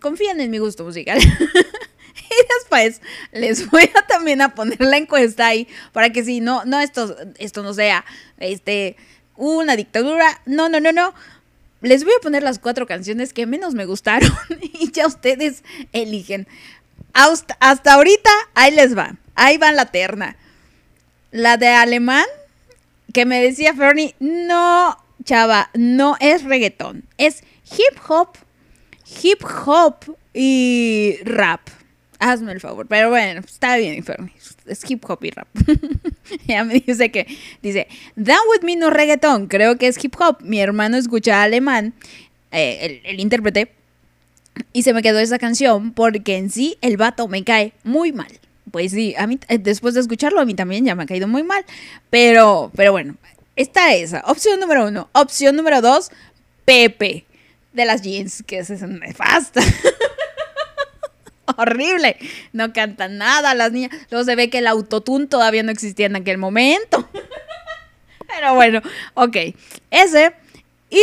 Confíen 0.00 0.40
en 0.40 0.50
mi 0.50 0.58
gusto 0.58 0.82
musical. 0.82 1.18
y 1.22 2.54
después 2.58 3.00
les 3.30 3.70
voy 3.70 3.88
a 3.94 4.04
también 4.08 4.42
a 4.42 4.52
poner 4.52 4.80
la 4.80 4.96
encuesta 4.96 5.46
ahí 5.46 5.68
para 5.92 6.10
que 6.10 6.24
si 6.24 6.40
no, 6.40 6.64
no 6.64 6.80
esto, 6.80 7.16
esto 7.38 7.62
no 7.62 7.72
sea 7.72 8.04
este 8.38 8.96
una 9.36 9.76
dictadura. 9.76 10.40
No, 10.44 10.68
no, 10.68 10.80
no, 10.80 10.90
no. 10.90 11.14
Les 11.82 12.02
voy 12.02 12.14
a 12.18 12.20
poner 12.20 12.42
las 12.42 12.58
cuatro 12.58 12.88
canciones 12.88 13.32
que 13.32 13.46
menos 13.46 13.74
me 13.74 13.86
gustaron 13.86 14.32
y 14.60 14.90
ya 14.90 15.06
ustedes 15.06 15.62
eligen. 15.92 16.48
Hasta, 17.12 17.56
hasta 17.60 17.94
ahorita, 17.94 18.30
ahí 18.54 18.74
les 18.74 18.98
va. 18.98 19.16
Ahí 19.36 19.58
va 19.58 19.70
la 19.70 19.86
terna. 19.86 20.36
La 21.30 21.58
de 21.58 21.68
alemán, 21.68 22.24
que 23.12 23.26
me 23.26 23.40
decía 23.42 23.74
Fernie, 23.74 24.14
no, 24.18 24.96
chava, 25.24 25.70
no 25.74 26.16
es 26.20 26.42
reggaetón. 26.42 27.04
Es 27.18 27.44
hip 27.70 27.98
hop, 28.08 28.30
hip 29.22 29.44
hop 29.66 30.16
y 30.32 31.18
rap. 31.24 31.60
Hazme 32.18 32.52
el 32.52 32.60
favor. 32.60 32.86
Pero 32.88 33.10
bueno, 33.10 33.40
está 33.40 33.76
bien, 33.76 34.02
Fernie. 34.02 34.32
Es 34.64 34.90
hip 34.90 35.04
hop 35.06 35.22
y 35.22 35.30
rap. 35.30 35.48
ya 36.48 36.64
me 36.64 36.80
dice 36.80 37.10
que, 37.10 37.26
dice, 37.60 37.88
Down 38.16 38.40
With 38.50 38.64
Me 38.64 38.76
no 38.76 38.88
reggaetón, 38.88 39.48
creo 39.48 39.76
que 39.76 39.88
es 39.88 40.02
hip 40.02 40.14
hop. 40.18 40.38
Mi 40.40 40.60
hermano 40.60 40.96
escucha 40.96 41.42
alemán, 41.42 41.92
eh, 42.52 42.78
el, 42.80 43.00
el 43.04 43.20
intérprete, 43.20 43.70
y 44.72 44.82
se 44.82 44.94
me 44.94 45.02
quedó 45.02 45.18
esa 45.18 45.38
canción 45.38 45.92
porque 45.92 46.38
en 46.38 46.50
sí 46.50 46.78
el 46.80 46.96
vato 46.96 47.28
me 47.28 47.44
cae 47.44 47.74
muy 47.84 48.12
mal. 48.12 48.40
Pues 48.70 48.92
sí, 48.92 49.14
a 49.16 49.26
mí, 49.26 49.38
eh, 49.48 49.58
después 49.58 49.94
de 49.94 50.00
escucharlo, 50.00 50.40
a 50.40 50.44
mí 50.44 50.54
también 50.54 50.84
ya 50.84 50.94
me 50.94 51.04
ha 51.04 51.06
caído 51.06 51.28
muy 51.28 51.42
mal. 51.42 51.64
Pero, 52.10 52.70
pero 52.74 52.92
bueno, 52.92 53.16
está 53.54 53.94
esa. 53.94 54.22
Opción 54.26 54.60
número 54.60 54.86
uno. 54.86 55.08
Opción 55.12 55.56
número 55.56 55.80
dos, 55.80 56.10
Pepe, 56.64 57.24
de 57.72 57.84
las 57.84 58.02
jeans, 58.02 58.42
que 58.46 58.58
es 58.58 58.70
nefasta. 58.70 59.60
Horrible. 61.56 62.16
No 62.52 62.72
cantan 62.72 63.18
nada 63.18 63.54
las 63.54 63.72
niñas. 63.72 63.92
Luego 64.10 64.24
se 64.24 64.34
ve 64.34 64.50
que 64.50 64.58
el 64.58 64.66
autotune 64.66 65.26
todavía 65.26 65.62
no 65.62 65.70
existía 65.70 66.06
en 66.06 66.16
aquel 66.16 66.38
momento. 66.38 67.08
Pero 68.26 68.54
bueno, 68.54 68.82
ok. 69.14 69.36
Ese. 69.90 70.34
Y 70.90 71.02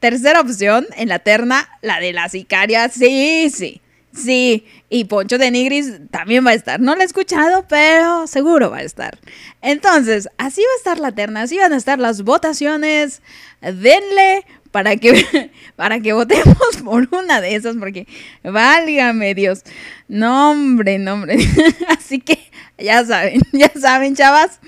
tercera 0.00 0.40
opción 0.40 0.86
en 0.96 1.08
la 1.08 1.18
terna, 1.18 1.68
la 1.80 1.98
de 2.00 2.12
la 2.12 2.28
sicaria. 2.28 2.88
Sí, 2.88 3.50
sí. 3.50 3.80
Sí. 4.14 4.66
Y 4.88 5.04
Poncho 5.04 5.38
de 5.38 5.50
Nigris 5.50 5.92
también 6.10 6.46
va 6.46 6.50
a 6.50 6.54
estar. 6.54 6.80
No 6.80 6.94
lo 6.94 7.02
he 7.02 7.04
escuchado, 7.04 7.66
pero 7.68 8.26
seguro 8.26 8.70
va 8.70 8.78
a 8.78 8.82
estar. 8.82 9.18
Entonces, 9.60 10.28
así 10.38 10.60
va 10.60 10.72
a 10.74 10.78
estar 10.78 10.98
la 11.00 11.12
terna. 11.12 11.42
Así 11.42 11.58
van 11.58 11.72
a 11.72 11.76
estar 11.76 11.98
las 11.98 12.22
votaciones. 12.22 13.22
Denle 13.60 14.44
para 14.70 14.96
que, 14.96 15.50
para 15.76 16.00
que 16.00 16.12
votemos 16.12 16.58
por 16.84 17.08
una 17.12 17.40
de 17.40 17.54
esas, 17.54 17.76
porque 17.76 18.06
válgame 18.42 19.34
Dios. 19.34 19.62
No, 20.08 20.50
hombre, 20.50 20.98
no, 20.98 21.14
hombre. 21.14 21.36
Así 21.88 22.20
que 22.20 22.38
ya 22.78 23.04
saben, 23.04 23.40
ya 23.52 23.70
saben, 23.80 24.16
chavas. 24.16 24.60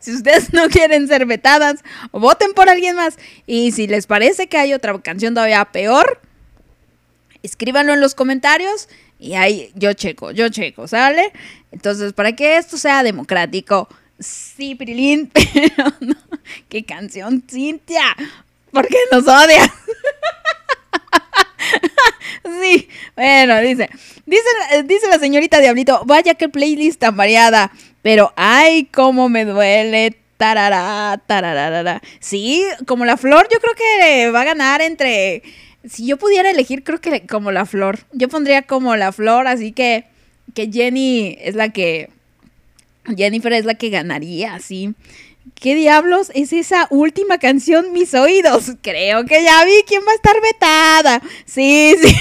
si 0.00 0.12
ustedes 0.12 0.52
no 0.52 0.68
quieren 0.68 1.08
ser 1.08 1.26
vetadas, 1.26 1.82
voten 2.12 2.52
por 2.52 2.68
alguien 2.68 2.96
más. 2.96 3.18
Y 3.46 3.72
si 3.72 3.86
les 3.86 4.06
parece 4.06 4.48
que 4.48 4.58
hay 4.58 4.74
otra 4.74 4.98
canción 5.00 5.34
todavía 5.34 5.64
peor, 5.66 6.20
escríbanlo 7.42 7.92
en 7.92 8.00
los 8.00 8.14
comentarios 8.14 8.88
y 9.18 9.34
ahí 9.34 9.70
yo 9.74 9.92
checo, 9.92 10.30
yo 10.30 10.48
checo, 10.48 10.88
¿sale? 10.88 11.32
Entonces, 11.72 12.12
para 12.12 12.32
que 12.32 12.56
esto 12.56 12.78
sea 12.78 13.02
democrático, 13.02 13.88
sí, 14.18 14.74
Pirilín, 14.74 15.30
pero 15.32 15.92
no. 16.00 16.14
¿Qué 16.68 16.84
canción, 16.84 17.42
Cintia? 17.48 18.16
¿Por 18.72 18.86
qué 18.88 18.96
nos 19.12 19.26
odias? 19.26 19.70
sí, 22.62 22.88
bueno, 23.16 23.60
dice, 23.60 23.90
dice, 24.26 24.48
dice 24.84 25.08
la 25.08 25.18
señorita 25.18 25.60
Diablito, 25.60 26.02
vaya 26.06 26.34
que 26.34 26.48
playlist 26.48 27.00
tan 27.00 27.16
variada, 27.16 27.72
pero 28.02 28.32
ay, 28.36 28.86
cómo 28.86 29.28
me 29.28 29.44
duele. 29.44 30.16
Tarará, 30.36 31.20
tararara. 31.26 32.00
Sí, 32.18 32.64
como 32.86 33.04
la 33.04 33.18
flor, 33.18 33.46
yo 33.52 33.58
creo 33.60 33.74
que 33.74 34.30
va 34.30 34.40
a 34.40 34.44
ganar 34.44 34.80
entre. 34.80 35.42
Si 35.88 36.06
yo 36.06 36.16
pudiera 36.18 36.50
elegir, 36.50 36.84
creo 36.84 37.00
que 37.00 37.26
como 37.26 37.52
la 37.52 37.66
flor. 37.66 38.00
Yo 38.12 38.28
pondría 38.28 38.62
como 38.62 38.96
la 38.96 39.12
flor, 39.12 39.46
así 39.46 39.72
que. 39.72 40.04
Que 40.54 40.70
Jenny 40.70 41.36
es 41.40 41.54
la 41.54 41.70
que. 41.70 42.10
Jennifer 43.16 43.52
es 43.52 43.64
la 43.64 43.74
que 43.74 43.90
ganaría, 43.90 44.58
sí. 44.58 44.94
¿Qué 45.54 45.74
diablos 45.74 46.30
es 46.34 46.52
esa 46.52 46.86
última 46.90 47.38
canción, 47.38 47.92
mis 47.92 48.14
oídos? 48.14 48.72
Creo 48.82 49.24
que 49.24 49.42
ya 49.42 49.64
vi 49.64 49.82
quién 49.86 50.02
va 50.06 50.12
a 50.12 50.14
estar 50.14 50.36
vetada. 50.40 51.22
Sí, 51.46 51.96
sí. 52.02 52.14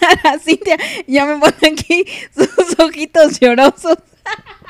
A 0.00 0.20
la 0.24 0.38
Cintia 0.38 0.76
ya 1.06 1.26
me 1.26 1.38
pone 1.38 1.74
aquí 1.74 2.04
sus 2.34 2.78
ojitos 2.78 3.38
llorosos. 3.38 3.98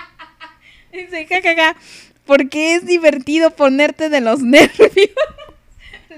Dice, 0.93 1.27
jajaja, 1.27 1.77
porque 2.27 2.75
es 2.75 2.85
divertido 2.87 3.51
ponerte 3.51 4.09
de 4.09 4.21
los 4.21 4.41
nervios. 4.41 5.11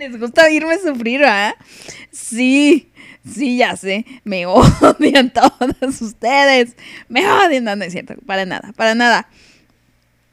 Les 0.03 0.19
gusta 0.19 0.47
oírme 0.47 0.77
sufrir, 0.81 1.25
¿ah? 1.25 1.55
Sí, 2.11 2.91
sí, 3.25 3.59
ya 3.59 3.77
sé. 3.77 4.05
Me 4.25 4.47
odian 4.47 5.33
todos 5.33 6.03
ustedes. 6.03 6.75
Me 7.09 7.25
odian. 7.31 7.63
No, 7.63 7.77
no 7.77 7.85
es 7.85 7.93
cierto. 7.93 8.15
Para 8.27 8.45
nada, 8.45 8.73
para 8.73 8.97
nada. 8.97 9.29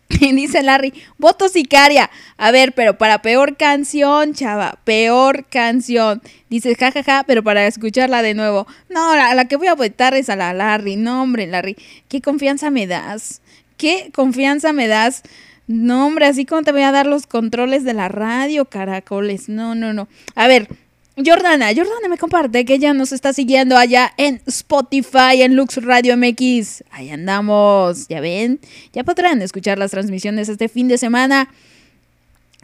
Y 0.10 0.34
dice 0.34 0.64
Larry, 0.64 0.91
voto 1.20 1.50
sicaria. 1.50 2.10
A 2.38 2.50
ver, 2.50 2.74
pero 2.74 2.98
para 2.98 3.22
peor 3.22 3.58
canción, 3.58 4.34
chava, 4.34 4.80
peor 4.86 5.46
canción. 5.46 6.24
Dice, 6.50 6.74
jajaja, 6.74 7.24
pero 7.28 7.44
para 7.44 7.68
escucharla 7.68 8.24
de 8.24 8.34
nuevo. 8.34 8.66
No, 8.90 9.16
la, 9.16 9.36
la 9.36 9.46
que 9.46 9.56
voy 9.56 9.68
a 9.68 9.76
votar 9.76 10.16
es 10.16 10.32
a 10.32 10.36
la 10.36 10.52
Larry. 10.52 10.96
No, 10.96 11.22
hombre, 11.22 11.46
Larry, 11.46 11.78
qué 12.08 12.22
confianza 12.22 12.72
me 12.72 12.88
das. 12.88 13.41
Qué 13.78 14.10
confianza 14.16 14.74
me 14.74 14.88
das. 14.88 15.22
No, 15.70 16.08
hombre, 16.08 16.26
así 16.26 16.48
como 16.48 16.64
te 16.64 16.72
voy 16.72 16.82
a 16.82 16.91
dar 16.91 17.06
los 17.06 17.28
controles 17.28 17.84
de 17.84 17.94
la 17.94 18.08
radio, 18.08 18.66
caracoles. 18.66 19.50
No, 19.50 19.76
no, 19.76 19.94
no. 19.94 20.08
A 20.34 20.48
ver, 20.48 20.68
Jordana, 21.16 21.68
Jordana 21.68 22.08
me 22.10 22.18
comparte 22.18 22.66
que 22.66 22.74
ella 22.74 22.91
nos 22.96 23.12
está 23.12 23.34
siguiendo 23.34 23.78
allá 23.78 24.12
en 24.18 24.41
Spotify, 24.48 25.44
en 25.44 25.56
Lux 25.56 25.76
Radio 25.84 26.18
MX. 26.18 26.86
Ahí 26.90 27.12
andamos, 27.12 28.08
ya 28.08 28.20
ven, 28.20 28.60
ya 28.94 29.04
podrán 29.04 29.44
escuchar 29.44 29.78
las 29.78 29.91
transmisiones 29.91 30.50
este 30.50 30.70
fin 30.70 30.88
de 30.88 30.98
semana. 30.98 31.54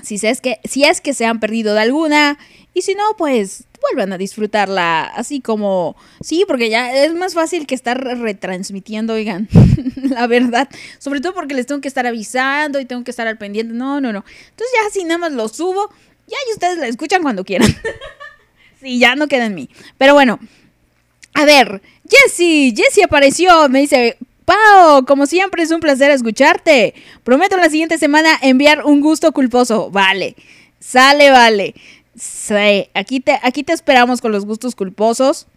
Si 0.01 0.15
es 0.15 0.41
que, 0.41 0.59
si 0.63 0.83
es 0.83 0.99
que 0.99 1.13
se 1.13 1.27
han 1.27 1.39
perdido 1.39 1.75
de 1.75 1.81
alguna, 1.81 2.39
y 2.75 2.81
si 2.81 2.93
no, 2.93 3.03
pues 3.17 3.63
vuelvan 3.81 4.11
a 4.11 4.17
disfrutarla, 4.17 5.05
así 5.05 5.39
como, 5.39 5.95
sí, 6.21 6.43
porque 6.45 6.69
ya 6.69 6.93
es 7.05 7.13
más 7.13 7.33
fácil 7.33 7.65
que 7.65 7.73
estar 7.73 7.97
retransmitiendo, 7.97 9.13
oigan, 9.13 9.47
la 9.95 10.27
verdad, 10.27 10.67
sobre 10.99 11.21
todo 11.21 11.33
porque 11.33 11.53
les 11.53 11.65
tengo 11.65 11.79
que 11.79 11.87
estar 11.87 12.05
avisando 12.05 12.79
y 12.79 12.85
tengo 12.85 13.05
que 13.05 13.11
estar 13.11 13.27
al 13.27 13.37
pendiente, 13.37 13.73
no, 13.73 14.01
no, 14.01 14.11
no. 14.11 14.25
Entonces 14.49 14.75
ya 14.75 14.89
si 14.91 15.05
nada 15.05 15.19
más 15.19 15.31
lo 15.31 15.47
subo, 15.47 15.89
ya 16.27 16.37
y 16.49 16.53
ustedes 16.53 16.77
la 16.77 16.87
escuchan 16.87 17.23
cuando 17.23 17.43
quieran. 17.43 17.73
Sí, 18.81 18.99
ya 18.99 19.15
no 19.15 19.27
queda 19.27 19.45
en 19.45 19.55
mí. 19.55 19.69
Pero 19.97 20.13
bueno, 20.13 20.37
a 21.33 21.45
ver, 21.45 21.81
Jessie, 22.07 22.75
Jessie 22.75 23.05
apareció, 23.05 23.67
me 23.69 23.79
dice, 23.79 24.17
Pau, 24.45 25.05
como 25.05 25.25
siempre 25.25 25.63
es 25.63 25.71
un 25.71 25.79
placer 25.79 26.11
escucharte. 26.11 26.93
Prometo 27.23 27.57
la 27.57 27.69
siguiente 27.69 27.97
semana 27.97 28.37
enviar 28.41 28.85
un 28.85 29.01
gusto 29.01 29.31
culposo. 29.31 29.89
Vale, 29.89 30.35
sale, 30.79 31.31
vale. 31.31 31.73
Sí, 32.17 32.89
aquí 32.93 33.19
te, 33.19 33.39
aquí 33.43 33.63
te 33.63 33.73
esperamos 33.73 34.21
con 34.21 34.31
los 34.31 34.45
gustos 34.45 34.75
culposos. 34.75 35.47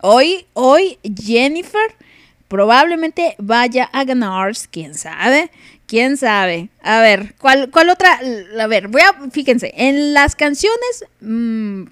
Hoy, 0.00 0.46
hoy, 0.52 0.98
Jennifer 1.02 1.94
probablemente 2.46 3.34
vaya 3.38 3.84
a 3.92 4.04
ganar, 4.04 4.52
quién 4.70 4.94
sabe, 4.94 5.50
quién 5.86 6.16
sabe. 6.16 6.68
A 6.82 7.00
ver, 7.00 7.34
¿cuál, 7.38 7.70
cuál 7.70 7.90
otra? 7.90 8.20
A 8.60 8.66
ver, 8.66 8.88
voy 8.88 9.00
a, 9.00 9.30
fíjense, 9.30 9.72
en 9.76 10.12
las 10.12 10.36
canciones, 10.36 11.04
mm, 11.20 11.84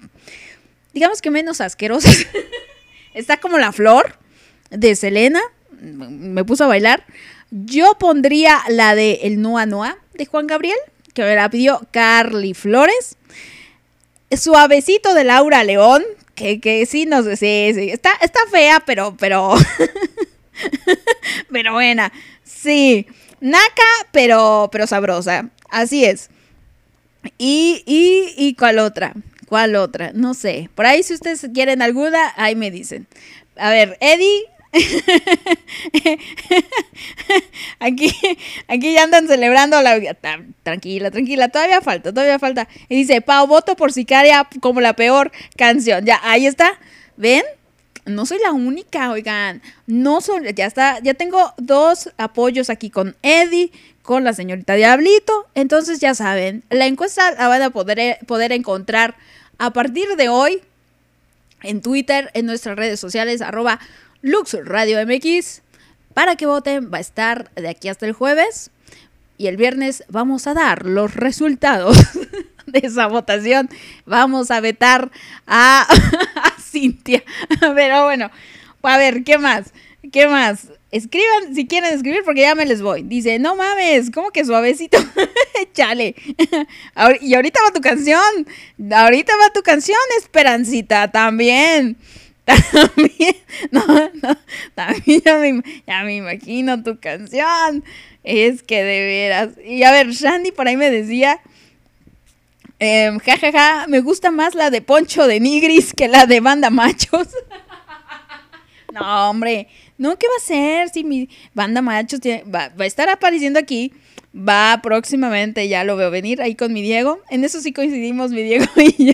digamos 0.93 1.21
que 1.21 1.31
menos 1.31 1.61
asquerosas, 1.61 2.25
está 3.13 3.37
como 3.37 3.57
La 3.57 3.71
Flor 3.71 4.17
de 4.69 4.95
Selena, 4.95 5.41
me 5.81 6.45
puso 6.45 6.65
a 6.65 6.67
bailar. 6.67 7.05
Yo 7.49 7.97
pondría 7.99 8.61
la 8.69 8.95
de 8.95 9.19
El 9.23 9.41
Noa 9.41 9.65
Noa 9.65 9.97
de 10.13 10.25
Juan 10.25 10.47
Gabriel, 10.47 10.77
que 11.13 11.23
me 11.23 11.35
la 11.35 11.49
pidió 11.49 11.81
Carly 11.91 12.53
Flores. 12.53 13.17
Suavecito 14.31 15.13
de 15.13 15.25
Laura 15.25 15.63
León, 15.63 16.03
que, 16.35 16.61
que 16.61 16.85
sí, 16.85 17.05
no 17.05 17.21
sé, 17.23 17.35
sí, 17.35 17.89
está, 17.91 18.11
está 18.21 18.39
fea, 18.49 18.81
pero, 18.85 19.15
pero, 19.19 19.53
pero 21.51 21.73
buena. 21.73 22.11
Sí, 22.43 23.07
naca, 23.41 24.07
pero, 24.11 24.69
pero 24.71 24.87
sabrosa. 24.87 25.49
Así 25.69 26.05
es. 26.05 26.29
Y, 27.37 27.83
y, 27.85 28.33
y 28.37 28.55
cuál 28.55 28.79
otra, 28.79 29.13
cuál 29.47 29.75
otra, 29.75 30.11
no 30.13 30.33
sé. 30.33 30.69
Por 30.75 30.85
ahí 30.85 31.03
si 31.03 31.13
ustedes 31.13 31.45
quieren 31.53 31.81
alguna, 31.81 32.33
ahí 32.37 32.55
me 32.55 32.71
dicen. 32.71 33.07
A 33.57 33.69
ver, 33.69 33.97
Eddie. 33.99 34.45
aquí, 37.79 38.13
aquí 38.67 38.93
ya 38.93 39.03
andan 39.03 39.27
celebrando 39.27 39.81
la 39.81 39.99
tranquila, 40.63 41.11
tranquila, 41.11 41.49
todavía 41.49 41.81
falta, 41.81 42.11
todavía 42.11 42.39
falta. 42.39 42.67
Y 42.87 42.95
dice, 42.95 43.21
Pau, 43.21 43.47
voto 43.47 43.75
por 43.75 43.91
sicaria 43.91 44.47
como 44.61 44.81
la 44.81 44.93
peor 44.93 45.31
canción. 45.57 46.05
Ya, 46.05 46.19
ahí 46.23 46.45
está. 46.45 46.79
¿Ven? 47.17 47.43
No 48.05 48.25
soy 48.25 48.39
la 48.39 48.51
única, 48.51 49.11
oigan. 49.11 49.61
No 49.85 50.21
soy, 50.21 50.53
ya 50.53 50.65
está, 50.65 50.99
ya 51.01 51.13
tengo 51.13 51.53
dos 51.57 52.09
apoyos 52.17 52.69
aquí 52.69 52.89
con 52.89 53.15
Eddie, 53.21 53.71
con 54.01 54.23
la 54.23 54.33
señorita 54.33 54.75
Diablito. 54.75 55.47
Entonces 55.53 55.99
ya 55.99 56.15
saben, 56.15 56.63
la 56.69 56.87
encuesta 56.87 57.31
la 57.31 57.47
van 57.47 57.61
a 57.61 57.69
poder, 57.69 58.19
poder 58.25 58.53
encontrar 58.53 59.15
a 59.57 59.71
partir 59.71 60.15
de 60.15 60.29
hoy 60.29 60.61
en 61.61 61.81
Twitter, 61.81 62.31
en 62.33 62.47
nuestras 62.47 62.75
redes 62.75 62.99
sociales, 62.99 63.41
arroba 63.41 63.79
Lux 64.21 64.55
Radio 64.63 64.99
MX. 65.05 65.61
Para 66.13 66.35
que 66.35 66.45
voten, 66.45 66.91
va 66.93 66.97
a 66.97 67.01
estar 67.01 67.51
de 67.55 67.69
aquí 67.69 67.87
hasta 67.87 68.05
el 68.05 68.13
jueves. 68.13 68.71
Y 69.37 69.47
el 69.47 69.57
viernes 69.57 70.03
vamos 70.09 70.45
a 70.45 70.53
dar 70.53 70.85
los 70.85 71.15
resultados 71.15 71.97
de 72.67 72.79
esa 72.83 73.07
votación. 73.07 73.69
Vamos 74.05 74.51
a 74.51 74.59
vetar 74.59 75.11
a, 75.47 75.87
Cintia. 76.61 77.23
Pero 77.59 78.03
bueno, 78.03 78.29
a 78.83 78.97
ver, 78.97 79.23
¿qué 79.23 79.37
más? 79.37 79.73
¿Qué 80.11 80.27
más? 80.27 80.67
Escriban 80.91 81.55
si 81.55 81.67
quieren 81.67 81.93
escribir 81.93 82.21
porque 82.25 82.41
ya 82.41 82.53
me 82.53 82.65
les 82.65 82.81
voy. 82.81 83.03
Dice, 83.03 83.39
no 83.39 83.55
mames, 83.55 84.11
¿cómo 84.11 84.31
que 84.31 84.43
suavecito? 84.43 84.97
Chale. 85.73 86.15
Y 87.21 87.33
ahorita 87.33 87.59
va 87.63 87.71
tu 87.71 87.81
canción. 87.81 88.47
Ahorita 88.91 89.33
va 89.37 89.53
tu 89.53 89.61
canción, 89.61 89.97
Esperancita, 90.19 91.09
también. 91.09 91.97
También. 92.71 93.35
No, 93.71 93.85
no. 93.85 94.37
También 94.75 95.21
ya 95.87 96.03
me, 96.03 96.15
imagino 96.15 96.83
tu 96.83 96.99
canción. 96.99 97.83
Es 98.23 98.63
que 98.63 98.83
de 98.83 99.01
veras. 99.01 99.49
Y 99.65 99.83
a 99.83 99.91
ver, 99.91 100.11
Shandy 100.11 100.51
por 100.51 100.67
ahí 100.67 100.77
me 100.77 100.89
decía. 100.89 101.39
em, 102.79 103.19
ja, 103.19 103.37
ja, 103.37 103.51
ja, 103.51 103.85
me 103.87 103.99
gusta 104.01 104.31
más 104.31 104.55
la 104.55 104.69
de 104.69 104.81
Poncho 104.81 105.27
de 105.27 105.39
Nigris 105.39 105.93
que 105.93 106.07
la 106.07 106.25
de 106.25 106.39
Banda 106.39 106.69
Machos. 106.69 107.27
No, 108.93 109.29
hombre, 109.29 109.69
no, 109.97 110.17
¿qué 110.17 110.27
va 110.27 110.35
a 110.37 110.45
ser? 110.45 110.89
Si 110.89 111.03
mi 111.03 111.29
banda 111.53 111.81
machos 111.81 112.19
va, 112.19 112.69
va 112.69 112.83
a 112.83 112.87
estar 112.87 113.07
apareciendo 113.07 113.59
aquí, 113.59 113.93
va 114.35 114.79
próximamente, 114.81 115.67
ya 115.67 115.83
lo 115.83 115.95
veo 115.95 116.11
venir 116.11 116.41
ahí 116.41 116.55
con 116.55 116.73
mi 116.73 116.81
Diego. 116.81 117.19
En 117.29 117.43
eso 117.43 117.61
sí 117.61 117.71
coincidimos 117.71 118.31
mi 118.31 118.43
Diego 118.43 118.65
y 118.75 119.13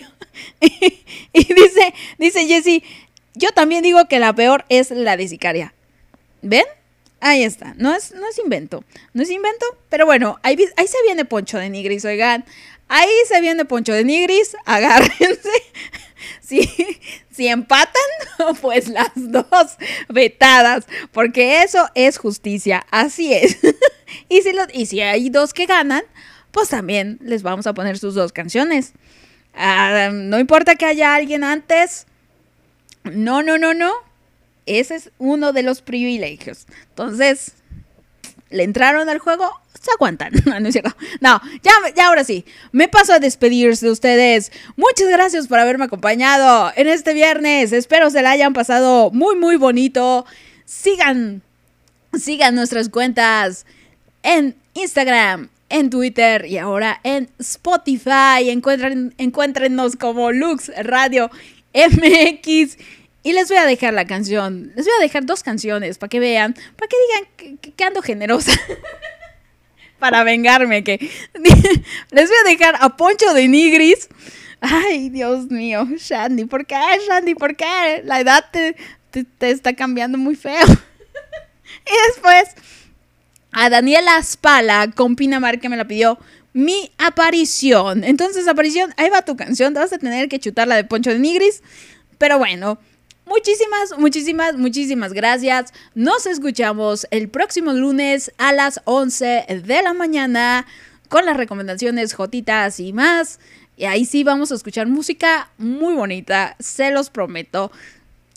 y 0.60 1.54
dice, 1.54 1.94
dice 2.18 2.46
Jessy, 2.46 2.82
yo 3.38 3.50
también 3.52 3.82
digo 3.82 4.06
que 4.06 4.18
la 4.18 4.32
peor 4.34 4.64
es 4.68 4.90
la 4.90 5.16
de 5.16 5.28
Sicaria. 5.28 5.74
¿Ven? 6.42 6.64
Ahí 7.20 7.42
está, 7.42 7.74
no 7.76 7.94
es, 7.94 8.12
no 8.12 8.28
es 8.28 8.38
invento, 8.38 8.84
no 9.12 9.22
es 9.24 9.30
invento, 9.30 9.66
pero 9.88 10.06
bueno, 10.06 10.38
ahí, 10.44 10.56
ahí 10.76 10.86
se 10.86 11.02
viene 11.04 11.24
Poncho 11.24 11.58
de 11.58 11.68
Nigris, 11.68 12.04
oigan, 12.04 12.44
ahí 12.86 13.10
se 13.26 13.40
viene 13.40 13.64
Poncho 13.64 13.92
de 13.92 14.04
Nigris, 14.04 14.56
agárrense, 14.64 15.50
si, 16.40 16.70
si 17.32 17.48
empatan, 17.48 17.90
pues 18.60 18.86
las 18.86 19.10
dos 19.16 19.76
vetadas, 20.08 20.86
porque 21.10 21.64
eso 21.64 21.88
es 21.96 22.18
justicia, 22.18 22.86
así 22.92 23.34
es, 23.34 23.58
y, 24.28 24.42
si 24.42 24.52
y 24.72 24.86
si 24.86 25.00
hay 25.00 25.28
dos 25.28 25.52
que 25.52 25.66
ganan, 25.66 26.04
pues 26.52 26.68
también 26.68 27.18
les 27.20 27.42
vamos 27.42 27.66
a 27.66 27.74
poner 27.74 27.98
sus 27.98 28.14
dos 28.14 28.30
canciones, 28.30 28.92
Ah, 29.54 30.10
no 30.12 30.38
importa 30.38 30.76
que 30.76 30.86
haya 30.86 31.16
alguien 31.16 31.42
antes, 31.42 32.06
no, 33.10 33.42
no, 33.42 33.58
no, 33.58 33.74
no. 33.74 33.92
Ese 34.66 34.96
es 34.96 35.10
uno 35.18 35.52
de 35.52 35.62
los 35.62 35.80
privilegios. 35.80 36.66
Entonces, 36.90 37.52
¿le 38.50 38.64
entraron 38.64 39.08
al 39.08 39.18
juego? 39.18 39.50
Se 39.80 39.90
aguantan. 39.92 40.32
No, 41.20 41.40
ya, 41.62 41.72
ya 41.96 42.08
ahora 42.08 42.24
sí. 42.24 42.44
Me 42.72 42.88
paso 42.88 43.12
a 43.12 43.18
despedirse 43.18 43.86
de 43.86 43.92
ustedes. 43.92 44.52
Muchas 44.76 45.08
gracias 45.08 45.48
por 45.48 45.58
haberme 45.58 45.84
acompañado 45.84 46.72
en 46.76 46.88
este 46.88 47.14
viernes. 47.14 47.72
Espero 47.72 48.10
se 48.10 48.22
la 48.22 48.32
hayan 48.32 48.52
pasado 48.52 49.10
muy, 49.10 49.36
muy 49.36 49.56
bonito. 49.56 50.26
Sigan, 50.64 51.42
sigan 52.12 52.54
nuestras 52.54 52.88
cuentas 52.88 53.66
en 54.22 54.54
Instagram, 54.74 55.48
en 55.68 55.90
Twitter 55.90 56.46
y 56.46 56.58
ahora 56.58 57.00
en 57.04 57.30
Spotify. 57.38 58.50
Encuentren, 58.50 59.14
como 59.98 60.32
Lux 60.32 60.70
Radio 60.82 61.30
MX. 61.74 62.76
Y 63.22 63.32
les 63.32 63.48
voy 63.48 63.58
a 63.58 63.66
dejar 63.66 63.94
la 63.94 64.06
canción. 64.06 64.72
Les 64.76 64.86
voy 64.86 64.94
a 64.98 65.02
dejar 65.02 65.26
dos 65.26 65.42
canciones 65.42 65.98
para 65.98 66.08
que 66.08 66.20
vean, 66.20 66.54
para 66.76 66.88
que 66.88 66.96
digan 67.08 67.58
que, 67.58 67.84
ando 67.84 68.00
generosa. 68.02 68.52
para 69.98 70.22
vengarme, 70.22 70.84
que 70.84 70.98
les 72.10 72.28
voy 72.28 72.38
a 72.44 72.48
dejar 72.48 72.76
a 72.80 72.96
Poncho 72.96 73.34
de 73.34 73.48
Nigris 73.48 74.08
Ay, 74.60 75.08
Dios 75.10 75.46
mío, 75.50 75.86
Shandy, 75.96 76.44
¿por 76.44 76.66
qué, 76.66 76.76
Shandy? 77.06 77.34
¿Por 77.34 77.54
qué? 77.54 78.02
La 78.04 78.20
edad 78.20 78.44
te, 78.50 78.74
te- 79.10 79.24
te 79.24 79.50
está 79.50 79.74
cambiando 79.74 80.18
muy 80.18 80.34
feo. 80.34 80.66
y 80.66 82.08
después, 82.08 82.48
a 83.52 83.70
Daniela 83.70 84.20
Spala 84.22 84.90
con 84.94 85.14
Pinamar 85.14 85.60
que 85.60 85.68
me 85.68 85.76
la 85.76 85.86
pidió 85.86 86.18
mi 86.52 86.90
aparición. 86.98 88.02
Entonces, 88.02 88.48
aparición, 88.48 88.92
ahí 88.96 89.10
va 89.10 89.22
tu 89.22 89.36
canción. 89.36 89.74
Te 89.74 89.80
vas 89.80 89.92
a 89.92 89.98
tener 89.98 90.28
que 90.28 90.40
chutar 90.40 90.66
la 90.66 90.74
de 90.74 90.84
Poncho 90.84 91.10
de 91.10 91.20
Nigris. 91.20 91.62
Pero 92.18 92.38
bueno, 92.38 92.80
muchísimas, 93.28 93.98
muchísimas, 93.98 94.56
muchísimas 94.56 95.12
gracias. 95.12 95.72
Nos 95.94 96.26
escuchamos 96.26 97.06
el 97.10 97.28
próximo 97.28 97.72
lunes 97.72 98.32
a 98.38 98.52
las 98.52 98.80
11 98.84 99.46
de 99.64 99.82
la 99.82 99.92
mañana 99.92 100.66
con 101.08 101.24
las 101.26 101.36
recomendaciones 101.36 102.14
Jotitas 102.14 102.80
y 102.80 102.92
más. 102.92 103.38
Y 103.76 103.84
ahí 103.84 104.04
sí 104.04 104.24
vamos 104.24 104.50
a 104.50 104.56
escuchar 104.56 104.88
música 104.88 105.50
muy 105.58 105.94
bonita, 105.94 106.56
se 106.58 106.90
los 106.90 107.10
prometo. 107.10 107.70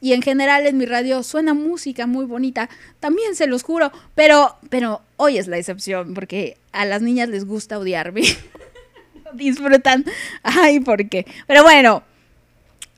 Y 0.02 0.14
en 0.14 0.22
general 0.22 0.66
en 0.66 0.78
mi 0.78 0.86
radio 0.86 1.24
suena 1.24 1.54
música 1.54 2.08
muy 2.08 2.26
bonita, 2.26 2.70
también 3.00 3.36
se 3.36 3.48
los 3.48 3.64
juro, 3.64 3.92
pero 4.16 4.58
pero 4.70 5.02
hoy 5.18 5.38
es 5.38 5.48
la 5.48 5.58
excepción 5.58 6.14
porque 6.16 6.58
a 6.72 6.86
las 6.86 7.02
niñas 7.02 7.30
les 7.30 7.46
gusta 7.46 7.80
odiarme. 7.80 8.24
Disfrutan. 9.34 10.06
Ay, 10.44 10.80
¿por 10.80 11.08
qué? 11.08 11.26
Pero 11.48 11.64
bueno, 11.64 12.04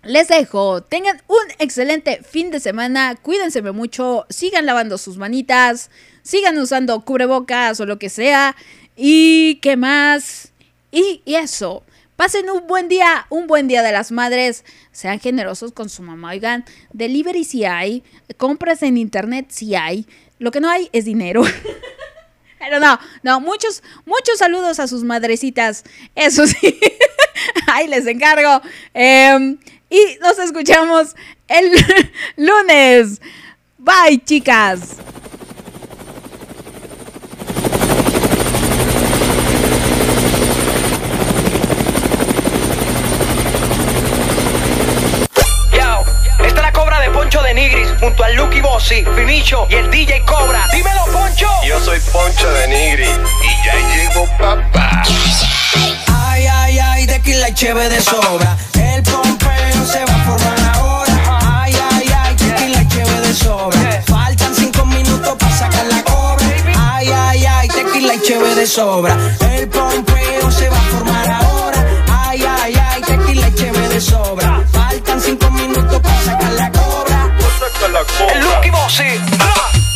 les 0.04 0.28
dejo. 0.28 0.84
Tengan 0.84 1.22
un 1.28 1.44
excelente 1.60 2.22
fin 2.24 2.52
de 2.52 2.60
semana. 2.60 3.16
Cuídense 3.16 3.62
mucho. 3.62 4.26
Sigan 4.30 4.66
lavando 4.66 4.98
sus 4.98 5.18
manitas. 5.18 5.90
Sigan 6.22 6.58
usando 6.58 7.04
cubrebocas 7.06 7.80
o 7.80 7.86
lo 7.86 8.00
que 8.00 8.10
sea. 8.10 8.56
¿Y 8.96 9.56
qué 9.62 9.78
más? 9.78 10.52
Y, 10.92 11.22
eso. 11.26 11.84
Pasen 12.16 12.50
un 12.50 12.68
buen 12.68 12.88
día, 12.88 13.26
un 13.30 13.48
buen 13.48 13.68
día 13.68 13.82
de 13.82 13.92
las 13.92 14.12
madres. 14.12 14.64
Sean 14.92 15.20
generosos 15.20 15.72
con 15.72 15.90
su 15.90 16.04
mamá. 16.04 16.30
Oigan, 16.32 16.66
delivery 16.92 17.44
si 17.44 17.66
hay. 17.66 18.04
Compras 18.38 18.84
en 18.84 18.98
internet 18.98 19.48
si 19.50 19.76
hay. 19.76 20.06
Lo 20.38 20.52
que 20.52 20.60
no 20.60 20.70
hay 20.70 20.90
es 20.92 21.06
dinero. 21.06 21.44
Pero 22.60 22.80
no, 22.80 22.98
no, 23.24 23.42
muchos, 23.42 23.84
muchos 24.06 24.38
saludos 24.38 24.80
a 24.80 24.88
sus 24.88 25.04
madrecitas. 25.04 25.84
Eso 26.16 26.48
sí. 26.48 26.80
Ahí 27.68 27.88
les 27.88 28.06
encargo. 28.08 28.62
Em, 28.94 29.58
y 29.94 30.18
nos 30.22 30.40
escuchamos 30.40 31.16
el 31.48 31.72
lunes. 32.36 33.22
Bye, 33.78 34.20
chicas. 34.26 34.96
De 47.54 47.62
Nigris 47.62 47.90
junto 48.00 48.24
al 48.24 48.36
Lucky 48.36 48.62
Bossy, 48.62 49.04
Finicho 49.16 49.68
y 49.70 49.76
el 49.76 49.90
DJ 49.90 50.24
Cobra. 50.26 50.68
Dímelo, 50.72 51.06
Poncho. 51.12 51.48
Yo 51.66 51.80
soy 51.80 52.00
Poncho 52.12 52.50
de 52.52 52.68
Nigri 52.68 53.06
y 53.06 53.66
ya 53.66 53.76
llegó 53.96 54.28
papá. 54.38 55.04
Ay, 56.08 56.48
ay, 56.48 56.80
ay, 56.80 57.08
tequila 57.08 57.50
y 57.50 57.54
cheve 57.54 57.90
de 57.90 58.02
sobra. 58.02 58.58
El 58.74 59.04
pompeo 59.04 59.86
se 59.86 60.06
va 60.06 60.14
a 60.14 60.26
formar 60.26 60.76
ahora. 60.76 61.40
Ay, 61.62 61.76
ay, 61.92 62.14
ay, 62.24 62.36
tequila 62.36 62.82
y 62.82 62.88
cheve 62.88 63.22
de 63.22 63.34
sobra. 63.34 64.04
Faltan 64.06 64.56
cinco 64.56 64.86
minutos 64.86 65.36
para 65.38 65.58
sacar 65.58 65.86
la 65.86 66.04
cobra. 66.04 66.46
Ay, 66.78 67.10
ay, 67.12 67.46
ay, 67.46 67.68
tequila 67.68 68.16
y 68.16 68.22
cheve 68.22 68.56
de 68.56 68.68
sobra. 68.68 69.18
El 69.52 69.68
pompeo 69.70 70.52
se 70.52 70.70
va 70.70 70.78
a 70.78 70.82
formar 70.82 71.30
ahora. 71.30 71.86
Ay, 72.10 72.46
ay, 72.62 72.76
ay, 72.76 73.02
tequila 73.02 73.48
y 73.48 73.56
cheve 73.56 73.90
de 73.90 74.02
sobra. 74.02 74.53
El 77.86 77.92
Lucky 78.40 78.70
Bossy. 78.70 79.04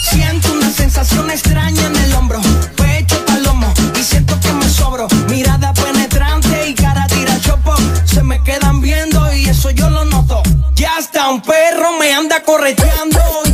Siento 0.02 0.52
una 0.52 0.70
sensación 0.70 1.32
extraña 1.32 1.86
en 1.86 1.96
el 1.96 2.14
hombro, 2.16 2.42
pecho 2.76 3.24
palomo 3.26 3.74
y 3.98 4.04
siento 4.04 4.38
que 4.42 4.52
me 4.52 4.70
sobro. 4.70 5.08
Mirada 5.30 5.72
penetrante 5.72 6.68
y 6.68 6.74
cara 6.74 7.08
tira 7.08 7.40
chopo. 7.40 7.74
Se 8.04 8.24
me 8.24 8.44
quedan 8.44 8.82
viendo 8.82 9.34
y 9.34 9.48
eso 9.48 9.72
yo 9.72 9.90
lo 9.90 10.04
noto. 10.04 10.44
Ya 10.74 10.98
hasta 10.98 11.30
un 11.30 11.42
perro 11.42 11.94
me 11.98 12.14
anda 12.14 12.44
correteando 12.44 13.47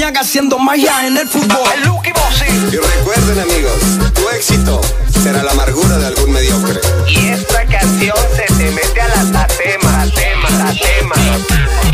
Haciendo 0.00 0.58
magia 0.58 1.06
en 1.06 1.16
el 1.16 1.28
fútbol. 1.28 1.68
El 1.74 1.84
Lucky 1.84 2.12
Bossy. 2.12 2.46
Y 2.72 2.76
recuerden 2.76 3.38
amigos, 3.38 3.72
tu 4.14 4.28
éxito 4.30 4.80
será 5.22 5.42
la 5.42 5.52
amargura 5.52 5.96
de 5.98 6.06
algún 6.06 6.32
mediocre. 6.32 6.80
Y 7.06 7.28
esta 7.28 7.64
canción 7.66 8.16
se 8.34 8.54
te 8.54 8.70
mete 8.70 9.00
a 9.00 9.08
la 9.08 9.32
tatema, 9.32 10.04
tatema, 10.04 10.48
tatema. 10.48 11.87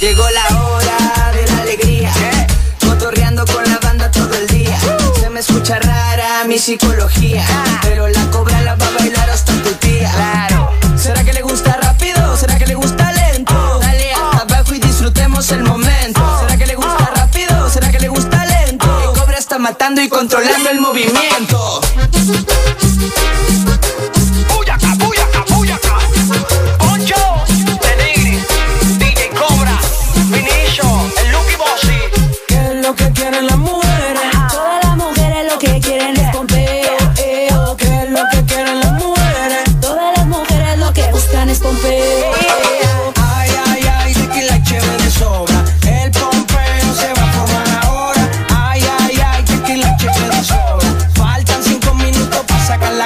Llegó 0.00 0.24
la 0.30 0.62
hora 0.62 1.32
de 1.32 1.46
la 1.48 1.58
alegría. 1.62 2.12
Cotorreando 2.80 3.44
con 3.46 3.64
la 3.64 3.78
banda 3.78 4.08
todo 4.12 4.32
el 4.32 4.46
día. 4.46 4.78
Se 5.20 5.28
me 5.28 5.40
escucha 5.40 5.80
rara 5.80 6.44
mi 6.46 6.56
psicología. 6.56 7.44
Pero 7.82 8.06
la 8.06 8.30
cobra 8.30 8.62
la 8.62 8.76
va 8.76 8.86
a 8.86 8.90
bailar 8.90 9.28
hasta 9.28 9.52
tu 9.54 9.72
tía. 9.72 10.12
¿Será 10.96 11.24
que 11.24 11.32
le 11.32 11.42
gusta 11.42 11.76
rápido? 11.82 12.36
¿Será 12.36 12.56
que 12.58 12.66
le 12.66 12.76
gusta 12.76 13.12
lento? 13.12 13.80
Dale 13.80 14.12
hasta 14.12 14.42
abajo 14.42 14.72
y 14.74 14.78
disfrutemos 14.78 15.50
el 15.50 15.64
momento. 15.64 16.20
¿Será 16.42 16.56
que 16.56 16.66
le 16.66 16.76
gusta 16.76 17.10
rápido? 17.16 17.68
¿Será 17.68 17.90
que 17.90 17.98
le 17.98 18.08
gusta 18.08 18.44
lento? 18.44 18.86
El 19.02 19.18
cobra 19.18 19.38
está 19.38 19.58
matando 19.58 20.00
y 20.00 20.08
controlando 20.08 20.70
el 20.70 20.80
movimiento. 20.80 21.80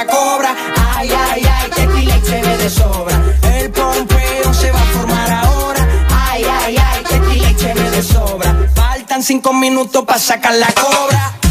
Cobra. 0.07 0.55
Ay, 0.97 1.11
ay, 1.11 1.43
ay, 1.45 1.71
tequila 1.71 2.17
y 2.17 2.23
cheve 2.23 2.57
de 2.59 2.71
sobra. 2.71 3.23
El 3.55 3.71
pompeo 3.71 4.55
se 4.55 4.71
va 4.71 4.81
a 4.81 4.85
formar 4.87 5.31
ahora. 5.31 5.89
Ay, 6.31 6.45
ay, 6.45 6.77
ay, 6.77 7.05
tequila 7.09 7.51
y 7.51 7.57
cheve 7.57 7.91
de 7.91 8.03
sobra. 8.03 8.69
Faltan 8.75 9.23
cinco 9.23 9.53
minutos 9.53 10.05
para 10.05 10.19
sacar 10.19 10.55
la 10.55 10.73
cobra. 10.73 11.42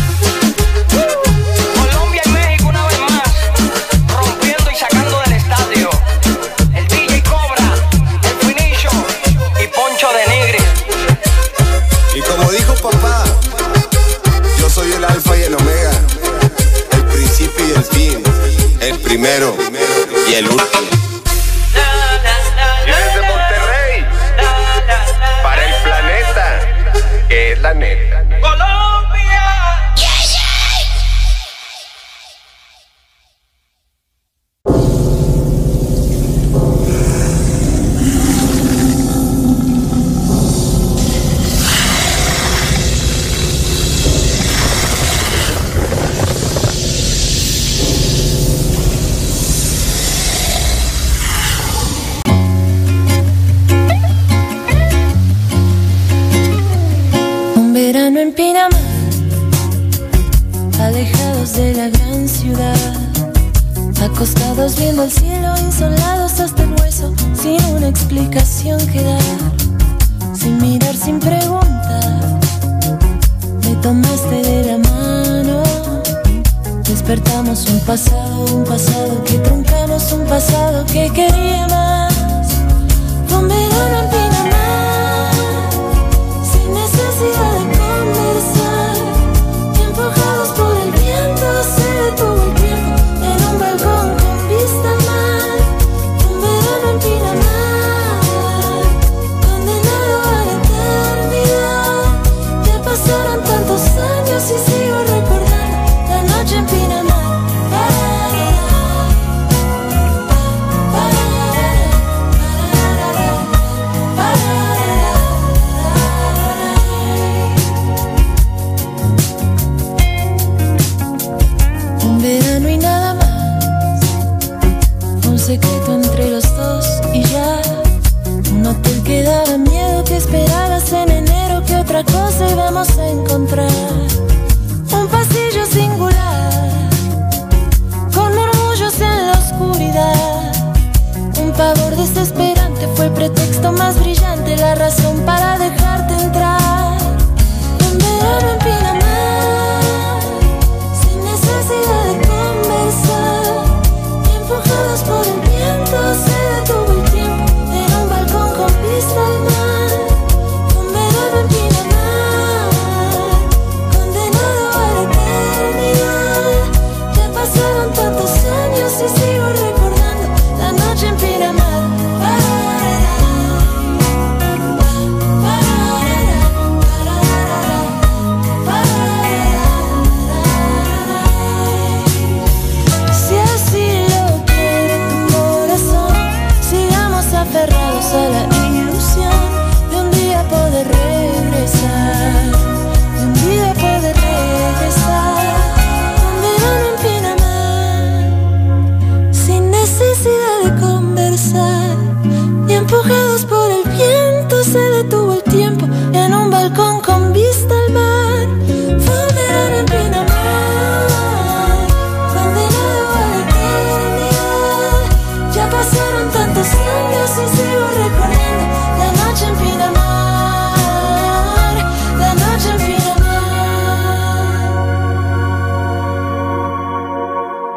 Primero 19.21 19.55
y 20.27 20.33
el 20.33 20.49
último. 20.49 21.10